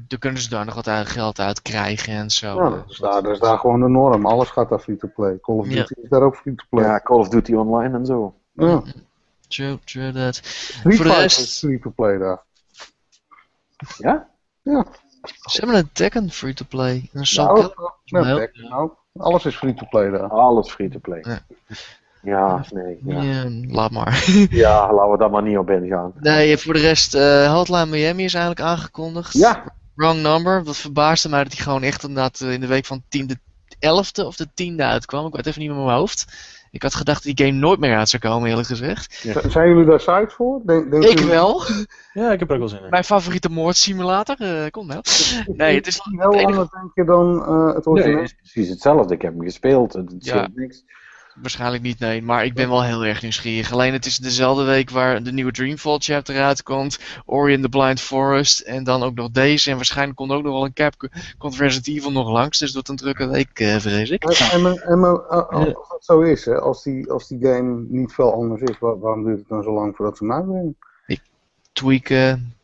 dan 0.09 0.19
kunnen 0.19 0.43
ze 0.43 0.49
daar 0.49 0.65
nog 0.65 0.75
wat 0.75 0.89
geld 0.89 1.39
uit 1.39 1.63
krijgen 1.63 2.13
en 2.13 2.31
zo. 2.31 2.63
Ja, 2.63 2.71
dat 2.71 2.85
is, 2.89 2.99
daar, 2.99 3.23
dat 3.23 3.33
is 3.33 3.39
daar 3.39 3.59
gewoon 3.59 3.81
de 3.81 3.89
norm. 3.89 4.27
Alles 4.27 4.49
gaat 4.49 4.69
daar 4.69 4.79
free-to-play. 4.79 5.39
Call 5.41 5.57
of 5.57 5.69
Ja. 5.69 5.75
Duty 5.75 5.95
is 6.03 6.09
daar 6.09 6.23
ook 6.23 6.37
free-to-play. 6.37 6.85
Ja, 6.85 7.01
Call 7.01 7.19
of 7.19 7.29
Duty 7.29 7.55
Online 7.55 7.97
en 7.97 8.07
zo. 8.07 8.35
Ja. 8.53 8.83
True, 9.53 9.79
true 9.85 10.13
that. 10.13 10.35
Street 10.45 10.97
Voor 10.97 11.05
de 11.05 11.15
rest- 11.15 11.39
is 11.41 11.59
free-to-play 11.59 12.19
daar. 12.19 12.43
Ja? 13.99 14.29
Ze 14.63 15.59
hebben 15.61 15.77
een 15.77 15.91
Tekken 15.93 16.31
free-to-play. 16.31 17.09
Een 17.13 17.27
Nou, 17.35 17.71
ja, 18.05 18.25
heel- 18.25 18.37
Tekken 18.37 18.73
ook. 18.73 18.97
Alles 19.17 19.45
is 19.45 19.57
free-to-play 19.57 20.11
daar. 20.11 20.29
Alles 20.29 20.71
free-to-play. 20.71 21.25
Ja. 21.29 21.41
Ja, 22.23 22.65
nee. 22.71 22.99
Ja. 23.05 23.23
Ja, 23.23 23.45
laat 23.69 23.91
maar. 23.91 24.25
ja, 24.51 24.93
laten 24.93 25.11
we 25.11 25.19
daar 25.19 25.31
maar 25.31 25.43
niet 25.43 25.57
op 25.59 25.71
ingaan. 25.71 26.13
nee, 26.21 26.57
voor 26.59 26.73
de 26.73 26.81
rest, 26.81 27.15
eh 27.15 27.53
Hotline 27.55 27.87
Miami 27.87 28.25
is 28.25 28.35
eigenlijk 28.35 28.65
aangekondigd. 28.67 29.33
Ja, 29.33 29.75
Wrong 29.95 30.21
number. 30.23 30.65
Dat 30.65 30.77
verbaasde 30.77 31.29
mij 31.29 31.43
dat 31.43 31.53
hij 31.53 31.63
gewoon 31.63 31.83
echt 31.83 32.03
inderdaad 32.03 32.41
eh, 32.41 32.53
in 32.53 32.61
de 32.61 32.67
week 32.67 32.85
van 32.85 33.03
10 33.09 33.27
de 33.27 33.37
11e 33.79 34.25
of 34.27 34.37
de 34.37 34.49
10e 34.55 34.77
uitkwam. 34.77 35.27
Ik 35.27 35.35
weet 35.35 35.47
even 35.47 35.61
niet 35.61 35.71
meer 35.71 35.79
in 35.79 35.85
mijn 35.85 35.97
hoofd. 35.99 36.27
Ik 36.73 36.83
had 36.83 36.95
gedacht 36.95 37.25
dat 37.25 37.37
die 37.37 37.47
game 37.47 37.59
nooit 37.59 37.81
meer 37.81 37.97
uit 37.97 38.09
zou 38.09 38.23
komen, 38.23 38.49
eerlijk 38.49 38.69
gezegd. 38.69 39.13
Z- 39.15 39.35
Zijn 39.53 39.69
jullie 39.69 39.85
daar 39.85 39.97
psyched 39.97 40.33
voor? 40.33 40.61
Denk, 40.67 40.91
denken 40.91 41.11
Ik 41.11 41.19
wel. 41.19 41.63
Ja, 42.13 42.33
ik 42.33 42.39
heb 42.39 42.49
er 42.49 42.55
ook 42.55 42.61
wel 42.61 42.69
zin 42.69 42.83
in. 42.83 42.91
Mijn 42.91 43.05
favoriete 43.05 43.49
moordsimulator. 43.51 44.37
eh 44.39 44.67
kom 44.71 44.87
wel. 44.89 45.03
Nee, 45.47 45.75
het 45.75 45.87
is 45.87 46.01
enige- 46.13 46.45
anders 46.47 46.71
denk 46.71 46.91
je 46.95 47.05
dan 47.05 47.45
eh, 47.45 47.67
het 47.75 47.85
nee, 47.85 47.95
origineel. 47.95 48.17
het 48.23 48.25
is 48.25 48.35
precies 48.53 48.69
hetzelfde. 48.69 49.15
Ik 49.15 49.23
heb 49.23 49.33
hem 49.35 49.43
gespeeld. 49.43 49.93
Het 49.93 50.15
Ja. 50.19 50.49
niks. 50.55 50.85
Waarschijnlijk 51.35 51.83
niet, 51.83 51.99
nee. 51.99 52.23
Maar 52.23 52.45
ik 52.45 52.55
ben 52.55 52.69
wel 52.69 52.83
heel 52.83 53.05
erg 53.05 53.23
nieuwsgierig. 53.23 53.73
Alleen 53.73 53.93
het 53.93 54.07
is 54.07 54.19
dezelfde 54.19 54.65
week 54.65 54.91
waar 54.91 55.23
de 55.23 55.33
nieuwe 55.33 55.53
Dreamfall 55.53 55.97
chapter 55.99 56.43
uitkomt. 56.43 56.99
Ori 57.25 57.55
and 57.55 57.63
the 57.63 57.69
Blind 57.69 58.01
Forest. 58.01 58.61
En 58.61 58.85
dan 58.85 59.03
ook 59.03 59.15
nog 59.15 59.31
deze. 59.31 59.71
En 59.71 59.77
waarschijnlijk 59.77 60.17
komt 60.17 60.31
ook 60.31 60.43
nog 60.43 60.53
wel 60.53 60.65
een 60.65 60.73
Capcom 60.73 61.11
Resident 61.57 61.89
Evil 61.89 62.13
nog 62.13 62.31
langs. 62.31 62.59
Dus 62.59 62.67
het 62.67 62.75
wordt 62.75 62.89
een 62.89 62.97
drukke 62.97 63.27
week, 63.29 63.59
eh, 63.59 63.77
vrees 63.77 64.11
ik. 64.11 64.25
En, 64.25 64.67
en, 64.67 64.83
en, 64.83 64.99
eh, 65.03 65.75
als 65.75 65.89
dat 65.89 66.05
zo 66.05 66.21
is, 66.21 66.45
hè, 66.45 66.59
als, 66.61 66.83
die, 66.83 67.11
als 67.11 67.29
die 67.29 67.39
game 67.41 67.85
niet 67.89 68.13
veel 68.13 68.33
anders 68.33 68.61
is, 68.61 68.79
waar- 68.79 68.99
waarom 68.99 69.25
duurt 69.25 69.39
het 69.39 69.49
dan 69.49 69.63
zo 69.63 69.73
lang 69.73 69.97
voordat 69.97 70.17
ze 70.17 70.25
hem 70.25 70.33
uitbrengen? 70.33 70.77
Tweaken. 71.73 72.55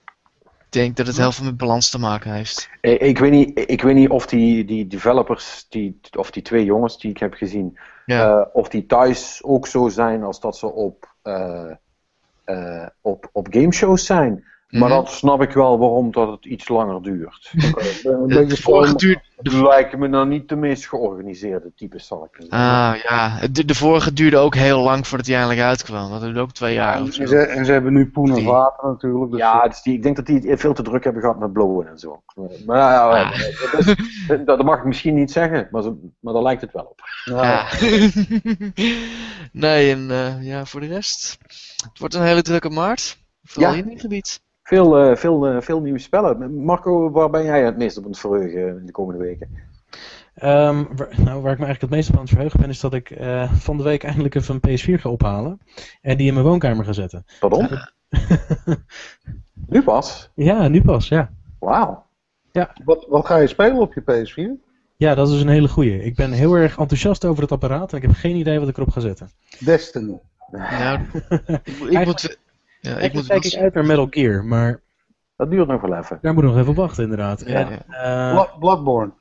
denk 0.68 0.96
dat 0.96 1.06
het 1.06 1.16
heel 1.16 1.32
veel 1.32 1.44
met 1.44 1.56
balans 1.56 1.90
te 1.90 1.98
maken 1.98 2.32
heeft. 2.32 2.68
Ik, 2.80 3.00
ik, 3.00 3.18
weet, 3.18 3.30
niet, 3.30 3.70
ik 3.70 3.82
weet 3.82 3.94
niet 3.94 4.08
of 4.08 4.26
die, 4.26 4.64
die 4.64 4.86
developers, 4.86 5.66
die, 5.68 6.00
of 6.16 6.30
die 6.30 6.42
twee 6.42 6.64
jongens 6.64 6.98
die 6.98 7.10
ik 7.10 7.18
heb 7.18 7.34
gezien, 7.34 7.78
Eh, 8.16 8.44
of 8.52 8.68
die 8.68 8.86
thuis 8.86 9.40
ook 9.44 9.66
zo 9.66 9.88
zijn 9.88 10.22
als 10.22 10.40
dat 10.40 10.56
ze 10.56 10.66
op, 10.66 11.14
eh, 11.22 12.86
op, 13.00 13.28
op 13.32 13.46
gameshows 13.50 14.06
zijn. 14.06 14.44
Maar 14.68 14.88
Mhm. 14.88 14.98
dat 14.98 15.10
snap 15.10 15.42
ik 15.42 15.52
wel 15.52 15.78
waarom 15.78 16.12
dat 16.12 16.30
het 16.30 16.44
iets 16.44 16.68
langer 16.68 17.02
duurt. 17.02 17.52
De 18.02 18.56
vorige 18.60 19.20
Het 19.36 19.52
lijken 19.52 19.98
me 19.98 20.08
nou 20.08 20.26
niet 20.28 20.48
de 20.48 20.56
meest 20.56 20.88
georganiseerde 20.88 21.72
types, 21.76 22.06
zal 22.06 22.24
ik 22.24 22.30
zeggen. 22.42 22.58
ah, 22.58 22.94
ja. 23.02 23.46
de, 23.50 23.64
de 23.64 23.74
vorige 23.74 24.12
duurde 24.12 24.36
ook 24.36 24.54
heel 24.54 24.80
lang 24.80 25.06
voordat 25.06 25.26
hij 25.26 25.36
eindelijk 25.36 25.62
uitkwam. 25.66 26.10
Dat 26.10 26.20
duurde 26.20 26.40
ook 26.40 26.52
twee 26.52 26.74
jaar 26.74 27.02
of 27.02 27.12
zo. 27.12 27.22
En 27.22 27.28
ze, 27.28 27.38
en 27.38 27.64
ze 27.64 27.72
hebben 27.72 27.92
nu 27.92 28.10
poen 28.10 28.36
en 28.36 28.44
water 28.44 28.88
natuurlijk. 28.88 29.30
Dus 29.30 29.40
Ja, 29.40 29.68
dus 29.68 29.82
die, 29.82 29.94
ik 29.94 30.02
denk 30.02 30.16
dat 30.16 30.26
die 30.26 30.50
het 30.50 30.60
veel 30.60 30.74
te 30.74 30.82
druk 30.82 31.04
hebben 31.04 31.22
gehad 31.22 31.38
met 31.38 31.52
blowen 31.52 31.88
en 31.88 31.98
zo. 31.98 32.22
Maar 32.66 32.76
ja, 32.78 33.16
ja, 33.18 33.30
dat, 33.72 33.86
is- 33.86 33.94
dat, 34.28 34.46
dat 34.46 34.62
mag 34.64 34.78
ik 34.78 34.84
misschien 34.84 35.14
niet 35.14 35.30
zeggen, 35.32 35.68
maar, 35.70 35.82
maar 36.20 36.32
daar 36.32 36.42
lijkt 36.42 36.60
het 36.60 36.72
wel 36.72 36.84
op. 36.84 37.00
ja, 37.24 37.42
Ja. 37.42 37.66
nee, 39.52 39.92
en 39.92 40.10
eh, 40.10 40.42
ja, 40.46 40.64
voor 40.64 40.80
de 40.80 40.86
rest. 40.86 41.38
Het 41.76 41.98
wordt 41.98 42.14
een 42.14 42.22
hele 42.22 42.42
drukke 42.42 42.70
maart. 42.70 43.18
Vooral 43.42 43.72
Ja. 43.72 43.78
in 43.78 43.88
dit 43.88 44.00
gebied. 44.00 44.40
Veel, 44.68 44.98
eh, 44.98 45.16
veel, 45.16 45.46
eh, 45.46 45.60
veel 45.60 45.80
nieuwe 45.80 45.98
spellen. 45.98 46.64
Marco, 46.64 47.10
waar 47.10 47.30
ben 47.30 47.44
jij 47.44 47.64
het 47.64 47.76
meest 47.76 47.96
op 47.96 48.04
aan 48.04 48.10
het 48.10 48.18
verheugen 48.18 48.78
in 48.78 48.86
de 48.86 48.92
komende 48.92 49.24
weken? 49.24 49.48
Ehm, 50.34 50.84
waar, 50.96 51.08
nou, 51.16 51.42
waar 51.42 51.52
ik 51.52 51.58
me 51.58 51.64
eigenlijk 51.64 51.80
het 51.80 51.90
meest 51.90 52.08
op 52.08 52.14
aan 52.14 52.20
het 52.20 52.30
verheugen 52.30 52.60
ben, 52.60 52.68
is 52.68 52.80
dat 52.80 52.94
ik 52.94 53.10
eh, 53.10 53.52
van 53.52 53.76
de 53.76 53.82
week 53.82 54.02
eindelijk 54.04 54.34
even 54.34 54.54
een 54.60 54.70
PS4 54.70 55.00
ga 55.00 55.10
ophalen. 55.10 55.60
En 56.02 56.16
die 56.16 56.26
in 56.26 56.34
mijn 56.34 56.46
woonkamer 56.46 56.84
ga 56.84 56.92
zetten. 56.92 57.24
Pardon? 57.40 57.68
Nu 59.66 59.82
pas? 59.82 60.30
Ja, 60.34 60.68
nu 60.68 60.82
pas, 60.82 61.08
ja. 61.08 61.30
Wauw. 61.58 62.06
Wat, 62.84 63.06
wat 63.08 63.26
ga 63.26 63.36
je 63.36 63.46
spelen 63.46 63.78
op 63.78 63.94
je 63.94 64.02
PS4? 64.02 64.66
Ja, 64.96 65.14
dat 65.14 65.28
is 65.28 65.40
een 65.40 65.48
hele 65.48 65.68
goeie. 65.68 66.02
Ik 66.04 66.14
ben 66.14 66.32
heel 66.32 66.54
erg 66.54 66.78
enthousiast 66.78 67.24
over 67.24 67.42
het 67.42 67.52
apparaat 67.52 67.90
en 67.90 67.96
ik 67.96 68.02
heb 68.02 68.12
geen 68.12 68.36
idee 68.36 68.58
wat 68.58 68.68
ik 68.68 68.76
erop 68.76 68.90
ga 68.90 69.00
zetten. 69.00 69.30
Destiny. 69.58 70.18
Nou, 70.50 71.00
ik 71.90 72.04
moet... 72.04 72.38
Ja, 72.80 72.96
ik 72.96 73.02
Ik 73.04 73.12
moet 73.12 73.26
kijk 73.26 73.44
ik 73.44 73.54
uit 73.56 73.74
naar 73.74 73.84
Metal 73.84 74.06
Gear, 74.10 74.44
maar 74.44 74.80
Dat 75.36 75.50
duurt 75.50 75.68
nog 75.68 75.80
wel 75.80 75.96
even. 75.98 76.18
daar 76.22 76.34
moet 76.34 76.42
ik 76.42 76.48
nog 76.48 76.58
even 76.58 76.70
op 76.70 76.76
wachten 76.76 77.02
inderdaad. 77.02 77.42
Ja, 77.46 77.70
En, 77.70 77.84
ja. 77.88 78.34
eh, 78.34 78.58
Bloodborne. 78.58 79.12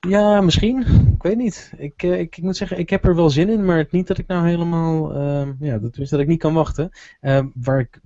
ja, 0.00 0.40
misschien. 0.40 0.80
Ik 1.14 1.22
weet 1.22 1.36
niet. 1.36 1.72
Ik, 1.76 2.02
eh, 2.02 2.18
ik, 2.18 2.36
ik 2.36 2.42
moet 2.42 2.56
zeggen, 2.56 2.78
ik 2.78 2.90
heb 2.90 3.04
er 3.04 3.14
wel 3.16 3.30
zin 3.30 3.48
in, 3.48 3.64
maar 3.64 3.76
het 3.78 3.92
niet 3.92 4.06
dat 4.06 4.18
ik 4.18 4.26
nou 4.26 4.46
helemaal... 4.48 5.14
ehm, 5.14 5.52
ja, 5.58 5.78
dat 5.78 5.96
is 5.98 6.10
dat 6.10 6.20
ik 6.20 6.26
niet 6.26 6.38
kan 6.40 6.54
wachten. 6.54 6.90
Ehm, 7.20 7.46
waar 7.54 7.78
ik 7.78 8.00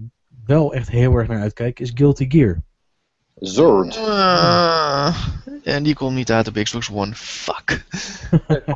wel 0.47 0.75
echt 0.75 0.89
heel 0.91 1.15
erg 1.15 1.29
naar 1.29 1.41
uitkijk 1.41 1.81
is 1.81 1.91
Guilty 1.95 2.31
Gear. 2.31 2.63
Zord. 3.35 3.97
Ah, 3.97 5.17
en 5.65 5.83
die 5.83 5.95
komt 5.95 6.15
niet 6.15 6.33
uit 6.33 6.49
op 6.49 6.55
Xbox 6.55 6.91
One. 6.93 7.13
Fuck. 7.15 7.85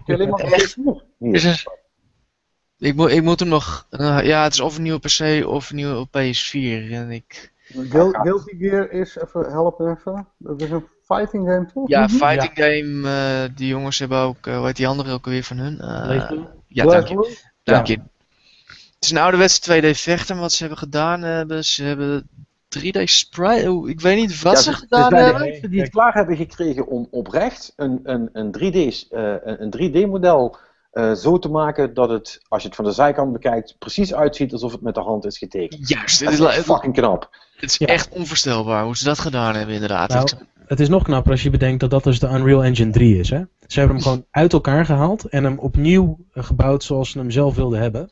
Jullie 0.06 0.26
nog 0.26 0.40
Echt? 0.40 0.76
Niet. 1.18 1.64
Ik, 2.84 2.94
moet 2.94 3.10
ik 3.10 3.22
moet 3.22 3.40
hem 3.40 3.48
nog. 3.48 3.86
eh, 3.90 4.18
ja, 4.24 4.42
het 4.42 4.52
is 4.52 4.60
of 4.60 4.76
een 4.76 4.82
nieuwe 4.82 4.98
PC 4.98 5.46
of 5.46 5.70
een 5.70 5.76
nieuwe 5.76 5.96
op 5.96 6.08
PS4. 6.08 6.90
En 6.92 7.10
ik. 7.10 7.52
Guil- 7.64 8.10
Guilty 8.10 8.56
Gear 8.58 8.90
is, 8.90 9.16
even 9.16 9.50
helpen 9.52 9.90
even. 9.96 10.26
Dat 10.38 10.60
is 10.60 10.70
een 10.70 10.84
fighting 11.04 11.48
game 11.48 11.66
toch? 11.74 11.88
Ja, 11.88 12.08
fighting 12.08 12.50
game. 12.54 13.08
eh, 13.08 13.56
die 13.56 13.66
jongens 13.68 13.98
hebben 13.98 14.18
ook. 14.18 14.46
eh 14.46 14.56
hoe 14.56 14.66
heet 14.66 14.76
die 14.76 14.86
andere 14.88 15.12
ook 15.12 15.24
alweer 15.24 15.44
van 15.44 15.56
hun? 15.58 15.80
Eh, 15.80 16.30
ja, 16.68 16.84
dank 16.84 17.08
je. 17.08 17.38
Dank 17.62 17.86
je. 17.86 17.96
Het 18.66 18.98
is 19.04 19.10
een 19.10 19.18
ouderwetse 19.18 19.60
2D 19.60 19.96
vechter. 19.98 20.36
Wat 20.36 20.52
ze 20.52 20.60
hebben 20.60 20.78
gedaan 20.78 21.22
hebben. 21.22 21.64
Ze 21.64 21.82
hebben 21.84 22.28
3D 22.78 23.02
sprite. 23.04 23.72
oh, 23.72 23.88
ik 23.88 24.00
weet 24.00 24.16
niet 24.16 24.42
wat 24.42 24.52
Ja, 24.52 24.58
ze 24.62 24.70
dus- 24.70 24.78
gedaan 24.78 25.10
dus 25.10 25.18
de 25.18 25.24
hebben. 25.24 25.70
die 25.70 25.80
het 25.80 25.90
klaar 25.90 26.14
hebben 26.14 26.36
gekregen 26.36 26.86
om 26.86 27.08
oprecht 27.10 27.72
een, 27.76 28.00
een, 28.02 28.28
een 28.32 28.52
3D, 28.52 29.08
eh, 29.10 29.34
een 30.94 31.02
een 31.02 31.10
3D-model 31.10 31.12
eh, 31.12 31.12
zo 31.12 31.38
te 31.38 31.48
maken 31.48 31.94
dat 31.94 32.08
het, 32.08 32.40
als 32.48 32.62
je 32.62 32.68
het 32.68 32.76
van 32.76 32.84
de 32.84 32.92
zijkant 32.92 33.32
bekijkt, 33.32 33.76
precies 33.78 34.14
uitziet 34.14 34.52
alsof 34.52 34.72
het 34.72 34.80
met 34.80 34.94
de 34.94 35.00
hand 35.00 35.24
is 35.24 35.38
getekend. 35.38 35.88
Juist, 35.88 36.24
Dat 36.24 36.38
het 36.38 36.56
is 36.56 36.64
fucking 36.64 36.94
knap. 36.94 37.28
het 37.56 37.70
is 37.70 37.76
Ja. 37.76 37.86
echt 37.86 38.08
onvoorstelbaar 38.08 38.84
hoe 38.84 38.96
ze 38.96 39.04
dat 39.04 39.18
gedaan 39.18 39.54
hebben, 39.54 39.74
inderdaad. 39.74 40.08
Nou, 40.08 40.28
het 40.66 40.80
is 40.80 40.88
nog 40.88 41.02
knapper 41.02 41.30
als 41.32 41.42
je 41.42 41.50
bedenkt 41.50 41.80
dat 41.80 41.90
dat 41.90 42.04
dus 42.04 42.18
de 42.20 42.26
Unreal 42.28 42.64
Engine 42.64 42.90
3 42.92 43.18
is. 43.18 43.30
Hè? 43.30 43.42
Ze 43.66 43.78
hebben 43.78 43.96
hem 43.96 44.04
gewoon 44.04 44.24
uit 44.30 44.52
elkaar 44.52 44.84
gehaald 44.84 45.24
en 45.24 45.44
hem 45.44 45.58
opnieuw 45.58 46.18
gebouwd 46.32 46.82
zoals 46.84 47.10
ze 47.10 47.18
hem 47.18 47.30
zelf 47.30 47.54
wilden 47.54 47.78
hebben. 47.80 48.08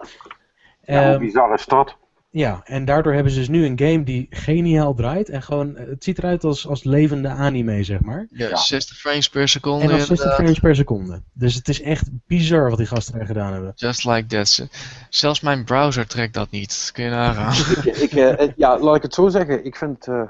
Ja, 0.84 1.02
hoe 1.04 1.12
Ehm, 1.12 1.18
bizar 1.18 1.54
is 1.54 1.66
dat? 1.66 1.96
Ja, 2.34 2.60
en 2.64 2.84
daardoor 2.84 3.12
hebben 3.12 3.32
ze 3.32 3.38
dus 3.38 3.48
nu 3.48 3.66
een 3.66 3.78
game 3.78 4.02
die 4.02 4.26
geniaal 4.30 4.94
draait. 4.94 5.28
En 5.28 5.42
gewoon, 5.42 5.76
eh, 5.76 5.86
het 5.88 6.04
ziet 6.04 6.18
eruit 6.18 6.44
als, 6.44 6.66
als 6.68 6.84
levende 6.84 7.28
anime, 7.28 7.82
zeg 7.84 8.00
maar. 8.00 8.26
ja, 8.30 8.48
ja. 8.48 8.56
60 8.56 8.96
frames 8.96 9.28
per 9.28 9.48
seconde. 9.48 9.84
En 9.84 9.90
als 9.90 9.98
60 9.98 10.10
inderdaad. 10.16 10.34
frames 10.38 10.59
per 10.59 10.74
seconde. 10.76 11.22
Dus 11.32 11.54
het 11.54 11.68
is 11.68 11.82
echt 11.82 12.09
bizar 12.26 12.68
wat 12.68 12.78
die 12.78 12.86
gasten 12.86 13.20
er 13.20 13.26
gedaan 13.26 13.52
hebben. 13.52 13.72
Just 13.74 14.04
like 14.04 14.26
that. 14.26 14.48
Ze- 14.48 14.68
Zelfs 15.09 15.40
mijn 15.40 15.64
browser 15.64 16.06
trekt 16.06 16.34
dat 16.34 16.50
niet. 16.50 16.90
Kun 16.92 17.04
je 17.04 17.10
nagaan. 17.10 17.52
ik, 17.84 17.96
ik, 17.96 18.12
eh, 18.12 18.40
eh, 18.40 18.50
ja, 18.56 18.78
laat 18.78 18.96
ik 18.96 19.02
het 19.02 19.14
zo 19.14 19.28
zeggen. 19.28 19.64
Ik 19.64 19.76
vind, 19.76 20.06
eh, 20.06 20.22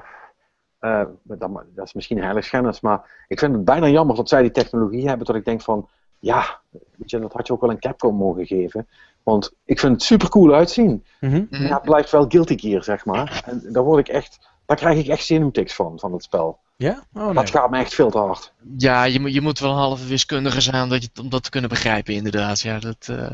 eh, 0.79 1.01
dat, 1.23 1.49
ma- 1.49 1.65
dat 1.75 1.85
is 1.85 1.93
misschien 1.93 2.21
heiligschennis, 2.21 2.81
maar 2.81 3.25
ik 3.27 3.39
vind 3.39 3.53
het 3.55 3.65
bijna 3.65 3.87
jammer 3.87 4.15
dat 4.15 4.29
zij 4.29 4.41
die 4.41 4.51
technologie 4.51 5.07
hebben. 5.07 5.25
Dat 5.25 5.35
ik 5.35 5.45
denk 5.45 5.61
van, 5.61 5.89
ja, 6.19 6.59
weet 6.95 7.09
je, 7.09 7.19
dat 7.19 7.33
had 7.33 7.47
je 7.47 7.53
ook 7.53 7.61
wel 7.61 7.69
een 7.69 7.79
Capcom 7.79 8.15
mogen 8.15 8.45
geven. 8.45 8.87
Want 9.23 9.51
ik 9.65 9.79
vind 9.79 9.91
het 9.93 10.03
super 10.03 10.29
cool 10.29 10.53
uitzien. 10.53 11.03
Mhm. 11.19 11.43
Mhm. 11.49 11.63
Ja, 11.65 11.73
het 11.73 11.81
blijft 11.81 12.11
wel 12.11 12.25
Guilty 12.27 12.57
Gear, 12.57 12.83
zeg 12.83 13.05
maar. 13.05 13.43
En 13.45 13.63
daar 13.73 13.83
word 13.83 14.07
ik 14.07 14.13
echt, 14.15 14.39
daar 14.65 14.77
krijg 14.77 14.97
ik 14.99 15.07
echt 15.07 15.25
zenuwtiks 15.25 15.73
van, 15.73 15.99
van 15.99 16.13
het 16.13 16.23
spel. 16.23 16.59
Ja? 16.77 17.03
Oh 17.13 17.25
nee. 17.25 17.33
Dat 17.33 17.49
gaat 17.49 17.69
me 17.69 17.77
echt 17.77 17.93
veel 17.93 18.09
te 18.11 18.17
hard. 18.17 18.53
Ja, 18.77 19.03
je, 19.03 19.19
moet- 19.19 19.33
je 19.33 19.41
moet 19.41 19.59
wel 19.59 19.71
een 19.71 19.77
halve 19.77 20.05
wiskundige 20.07 20.61
zijn 20.61 20.83
om 20.83 20.89
dat, 20.89 21.03
je, 21.03 21.09
om 21.21 21.29
dat 21.29 21.43
te 21.43 21.49
kunnen 21.49 21.69
begrijpen, 21.69 22.13
inderdaad. 22.13 22.59
Ja, 22.59 22.79
dat, 22.79 23.07
eh, 23.09 23.33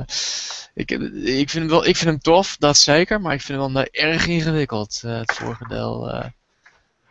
ik, 0.74 0.92
ik, 1.24 1.50
vind 1.50 1.52
hem 1.52 1.68
wel, 1.68 1.86
ik 1.86 1.96
vind 1.96 2.10
hem 2.10 2.20
tof, 2.20 2.56
dat 2.60 2.78
zeker. 2.78 3.22
Maar 3.22 3.34
ik 3.34 3.42
vind 3.42 3.62
hem 3.62 3.74
wel 3.74 3.86
erg 3.92 4.28
ingewikkeld, 4.28 5.02
eh, 5.06 5.20
het 5.20 5.34
vorige 5.34 5.68
deel. 5.68 6.10
eh. 6.12 6.26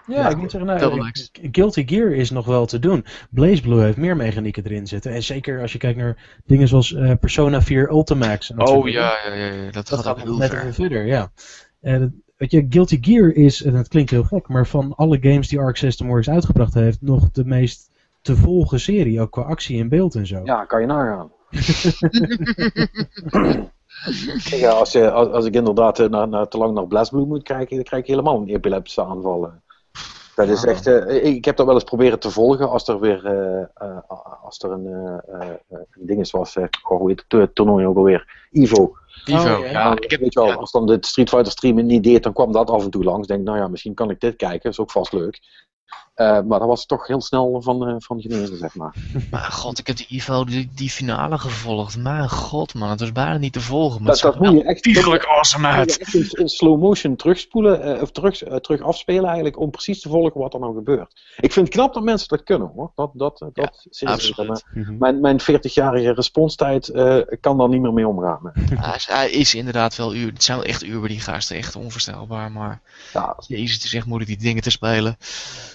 Ja, 0.09 0.29
ik 0.29 0.37
moet 0.37 0.51
zeggen, 0.51 0.79
nou. 0.79 1.11
Guilty 1.53 1.87
Gear 1.87 2.13
is 2.13 2.31
nog 2.31 2.47
wel 2.47 2.67
te 2.67 2.79
doen. 2.79 3.05
BlazBlue 3.31 3.83
heeft 3.83 3.97
meer 3.97 4.17
mechanieken 4.17 4.65
erin 4.65 4.87
zitten. 4.87 5.13
En 5.13 5.23
zeker 5.23 5.61
als 5.61 5.73
je 5.73 5.79
kijkt 5.79 5.99
naar 5.99 6.41
dingen 6.45 6.69
zoals 6.69 6.95
eh, 6.95 7.13
Persona 7.21 7.63
4 7.63 7.91
Ultimax. 7.91 8.49
Dat 8.49 8.69
Oh 8.71 8.89
ja, 8.89 9.17
ja, 9.27 9.35
ja, 9.35 9.53
ja, 9.53 9.71
dat, 9.71 9.89
Dat 9.89 10.01
gaat 10.03 10.23
heel 10.23 10.37
net 10.37 10.51
ver. 10.51 10.59
even 10.61 10.75
verder, 10.75 11.07
ja. 11.07 11.31
En 11.81 12.01
het- 12.01 12.13
weet 12.37 12.51
je, 12.51 12.67
Guilty 12.69 12.99
Gear 13.01 13.31
is, 13.33 13.63
en 13.63 13.75
het 13.75 13.89
klinkt 13.89 14.11
heel 14.11 14.25
gek, 14.25 14.49
maar 14.49 14.67
van 14.67 14.95
alle 14.97 15.19
games 15.21 15.49
die 15.49 15.59
Arc 15.59 15.77
System 15.77 16.07
Works 16.07 16.31
uitgebracht 16.31 16.75
heeft, 16.75 17.03
nog 17.03 17.31
de 17.31 17.45
meest 17.45 17.91
te 18.23 18.37
volgen 18.37 18.81
serie, 18.81 19.21
ook 19.21 19.31
qua 19.31 19.43
actie 19.43 19.81
en 19.81 19.89
beeld 19.89 20.15
en 20.15 20.27
zo. 20.27 20.41
Ja, 20.45 20.65
kan 20.65 20.81
je 20.81 20.87
nagaan. 20.87 21.31
ja, 24.51 24.71
als, 24.71 24.93
je, 24.93 25.11
als, 25.11 25.29
als 25.29 25.45
ik 25.47 25.55
inderdaad 25.55 25.99
eh, 25.99 26.09
naar, 26.09 26.49
te 26.49 26.59
lang 26.59 26.75
naar 26.75 26.87
BlazBlue 26.87 27.27
moet 27.27 27.43
kijken, 27.43 27.75
dan 27.77 27.85
krijg 27.85 28.03
ik 28.03 28.09
helemaal 28.09 28.41
een 28.41 28.49
epileptische 28.49 29.05
aanval. 29.05 29.51
Dat 30.47 30.49
is 30.49 30.65
Ah. 30.65 30.71
echt, 30.71 30.87
eh, 30.87 31.25
ik 31.25 31.45
heb 31.45 31.57
dat 31.57 31.67
wel 31.67 31.75
eens 31.75 31.85
proberen 31.85 32.19
te 32.19 32.31
volgen 32.31 32.71
als 32.71 32.89
er 32.89 33.01
weer 33.01 33.27
eh, 33.27 33.61
eh, 33.75 33.99
als 34.43 34.59
er 34.59 34.71
een, 34.71 34.87
eh, 34.87 35.41
eh, 35.41 35.57
een 35.69 36.07
ding 36.07 36.21
is 36.21 36.31
zoals, 36.31 36.57
eh, 36.57 36.65
oh, 36.89 36.99
hoe 36.99 37.09
heet 37.09 37.19
het 37.21 37.29
to- 37.29 37.53
toernooi 37.53 37.87
ook 37.87 37.97
alweer, 37.97 38.49
Evo. 38.53 38.93
Ivo, 39.25 39.55
Oh, 39.55 39.61
ja. 39.61 39.71
ja, 39.71 39.93
ik 40.01 40.11
heb, 40.11 40.21
Weet 40.21 40.33
je 40.33 40.41
wel, 40.41 40.49
ja, 40.49 40.55
als 40.55 40.71
dan 40.71 40.87
de 40.87 40.99
Street 41.01 41.29
Fighter 41.29 41.53
stream 41.53 41.87
niet 41.87 42.03
deed, 42.03 42.23
dan 42.23 42.33
kwam 42.33 42.53
dat 42.53 42.71
af 42.71 42.85
en 42.85 42.91
toe 42.91 43.05
langs. 43.05 43.27
Denk, 43.27 43.45
nou 43.45 43.59
ja, 43.59 43.69
misschien 43.69 43.95
kan 43.95 44.11
ik 44.11 44.21
dit 44.21 44.37
kijken, 44.37 44.71
is 44.71 44.79
ook 44.79 44.91
vast 44.91 45.13
leuk. 45.13 45.41
Eh, 46.19 46.41
maar 46.43 46.59
dat 46.59 46.69
was 46.69 46.87
toch 46.87 47.07
heel 47.07 47.21
snel 47.21 47.63
van, 47.63 47.89
eh, 47.89 47.95
van 47.99 48.21
genezen, 48.21 48.57
zeg 48.57 48.75
maar. 48.75 48.95
maar 49.31 49.41
god, 49.41 49.79
ik 49.79 49.87
heb 49.87 49.97
die 49.97 50.07
Ivo, 50.09 50.45
die, 50.45 50.71
die 50.75 50.91
finale 50.91 51.39
gevolgd. 51.39 51.97
Mijn 51.97 52.31
god 52.31 52.75
man, 52.75 52.91
het 52.91 53.01
was 53.01 53.13
bijna 53.13 53.37
niet 53.37 53.53
te 53.53 53.61
volgen. 53.61 54.03
Maar 54.03 54.13
Dat, 54.13 54.21
dat 54.21 54.33
zag 54.35 54.43
moet 54.43 54.53
je 54.61 54.65
echt 54.65 54.87
ontiegelijk 54.87 55.25
awesome 55.25 55.67
uit. 55.69 55.99
echt 55.99 56.15
in, 56.15 56.29
in 56.31 56.49
slow 56.49 56.81
motion 56.81 57.17
terugspoelen, 57.17 57.83
eh, 57.83 58.03
of 58.03 58.11
terug, 58.11 58.39
terug 58.61 58.81
afspelen 58.83 59.25
eigenlijk, 59.25 59.59
om 59.59 59.71
precies 59.71 60.01
te 60.01 60.09
volgen 60.09 60.41
wat 60.41 60.55
er 60.55 60.61
nou 60.61 60.75
gebeurt. 60.75 61.21
Ik 61.41 61.53
vind 61.53 61.67
het 61.67 61.75
knap 61.75 61.95
dat 61.95 62.03
mensen 62.03 62.29
dat 62.29 62.43
kunnen 62.43 62.71
hoor. 62.75 62.91
Dat, 62.95 63.11
dat, 63.15 63.39
dat, 63.53 63.87
absoluut. 64.05 64.65
Mhm. 64.75 64.99
Mijn, 64.99 65.21
mijn 65.21 65.41
40-jarige 65.41 66.13
responstijd 66.13 66.89
eh, 66.89 67.17
kan 67.41 67.59
daar 67.59 67.69
niet 67.69 67.81
meer 67.81 67.93
mee 67.93 68.09
omgaan. 68.09 68.41
Hij 68.75 68.97
is, 68.97 69.07
hij 69.07 69.31
is 69.31 69.55
inderdaad 69.55 69.97
wel 69.97 70.15
uur. 70.15 70.33
Het 70.33 70.45
zijn 70.45 70.59
wel 70.59 70.67
echt 70.67 70.83
uur 70.85 71.09
die 71.09 71.21
gasten, 71.21 71.57
echt 71.57 71.77
onvoorstelbaar. 71.77 72.53
Maar 72.53 72.81
Ja. 73.13 73.37
jezus, 73.47 73.75
het 73.75 73.85
is 73.85 73.95
echt 73.95 74.07
moeilijk 74.07 74.31
die 74.31 74.41
dingen 74.41 74.63
te 74.63 74.71
spelen. 74.71 75.17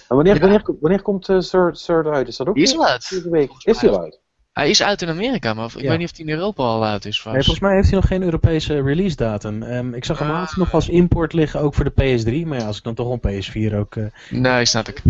En 0.08 0.16
wanneer, 0.16 0.33
Wanneer, 0.40 0.62
wanneer 0.80 1.02
komt 1.02 1.28
uh, 1.28 1.38
Third, 1.38 1.84
Third 1.84 2.06
uit? 2.06 2.28
Is 2.28 2.36
dat 2.36 2.46
ook 2.46 2.54
Die 2.54 2.62
is 2.64 2.76
al 2.76 2.86
uit. 2.86 3.08
deze 3.10 3.30
week? 3.30 3.50
Is 3.62 3.86
al 3.88 4.00
uit? 4.00 4.20
Hij 4.52 4.70
is 4.70 4.82
uit 4.82 5.02
in 5.02 5.08
Amerika, 5.08 5.54
maar 5.54 5.64
ik 5.66 5.80
Ja. 5.80 5.88
weet 5.88 5.98
niet 5.98 6.10
of 6.10 6.16
hij 6.16 6.26
in 6.26 6.32
Europa 6.32 6.62
al 6.62 6.84
uit 6.84 7.04
is. 7.04 7.24
Nee, 7.24 7.34
volgens 7.34 7.58
mij 7.60 7.74
heeft 7.74 7.90
hij 7.90 7.94
nog 8.00 8.06
geen 8.08 8.22
Europese 8.22 8.80
release 8.82 9.16
datum. 9.16 9.62
Ehm, 9.62 9.94
ik 9.94 10.04
zag 10.04 10.18
hem 10.18 10.28
Ah. 10.28 10.34
laatst 10.34 10.56
nog 10.56 10.72
als 10.74 10.88
import 10.88 11.32
liggen, 11.32 11.60
ook 11.60 11.74
voor 11.74 11.84
de 11.84 11.90
PS3. 11.90 12.46
Maar 12.46 12.58
ja, 12.58 12.66
als 12.66 12.76
ik 12.78 12.84
dan 12.84 12.94
toch 12.94 13.10
een 13.10 13.20
PS4 13.20 13.74
ook... 13.74 13.96
eh, 13.96 14.04
Nee, 14.30 14.64
snap 14.64 14.88
ik. 14.88 15.02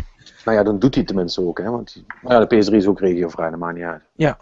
Nou 0.44 0.56
ja, 0.56 0.62
dan 0.64 0.78
doet 0.78 0.94
hij 0.94 0.98
het 1.02 1.06
tenminste 1.06 1.40
ook. 1.40 1.58
Hè? 1.58 1.70
Want 1.70 1.92
die- 1.94 2.04
maar 2.22 2.32
ja, 2.32 2.44
de 2.44 2.56
PS3 2.56 2.74
is 2.76 2.86
ook 2.86 3.00
regiovrij, 3.00 3.50
dat 3.50 3.58
maakt 3.58 3.74
niet 3.76 3.84
uit. 3.84 4.02
ja, 4.16 4.38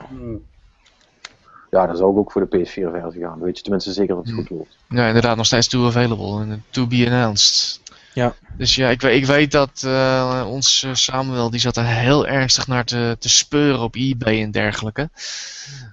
Ja, 1.71 1.87
dan 1.87 1.97
zou 1.97 2.13
ik 2.13 2.19
ook 2.19 2.33
voor 2.33 2.49
de 2.49 2.59
PS4-versie 2.59 3.21
gaan. 3.23 3.39
Dan 3.39 3.41
weet 3.47 3.57
je 3.57 3.63
tenminste 3.63 3.93
zeker 3.93 4.15
dat 4.15 4.25
het 4.25 4.35
Hmm. 4.35 4.47
goed 4.47 4.57
loopt. 4.59 4.77
Ja, 4.89 5.07
inderdaad, 5.07 5.37
nog 5.37 5.47
steeds 5.47 5.69
to 5.69 5.87
available 5.87 6.41
en 6.41 6.65
to 6.71 6.87
be 6.87 7.03
announced. 7.07 7.81
Ja. 8.15 8.35
Dus 8.57 8.75
ja, 8.75 8.89
ik, 8.89 9.01
weet- 9.01 9.17
ik 9.17 9.27
weet 9.27 9.51
dat 9.51 9.83
eh 9.85 10.45
ons 10.49 10.83
eh, 10.83 10.95
Samuel, 10.95 11.51
die 11.51 11.61
zat 11.61 11.77
er 11.77 11.87
heel 11.87 12.27
ernstig 12.27 12.67
naar 12.67 12.85
te, 12.85 13.17
te 13.19 13.29
speuren 13.29 13.81
op 13.81 13.95
eBay 13.95 14.43
en 14.43 14.51
dergelijke. 14.51 15.11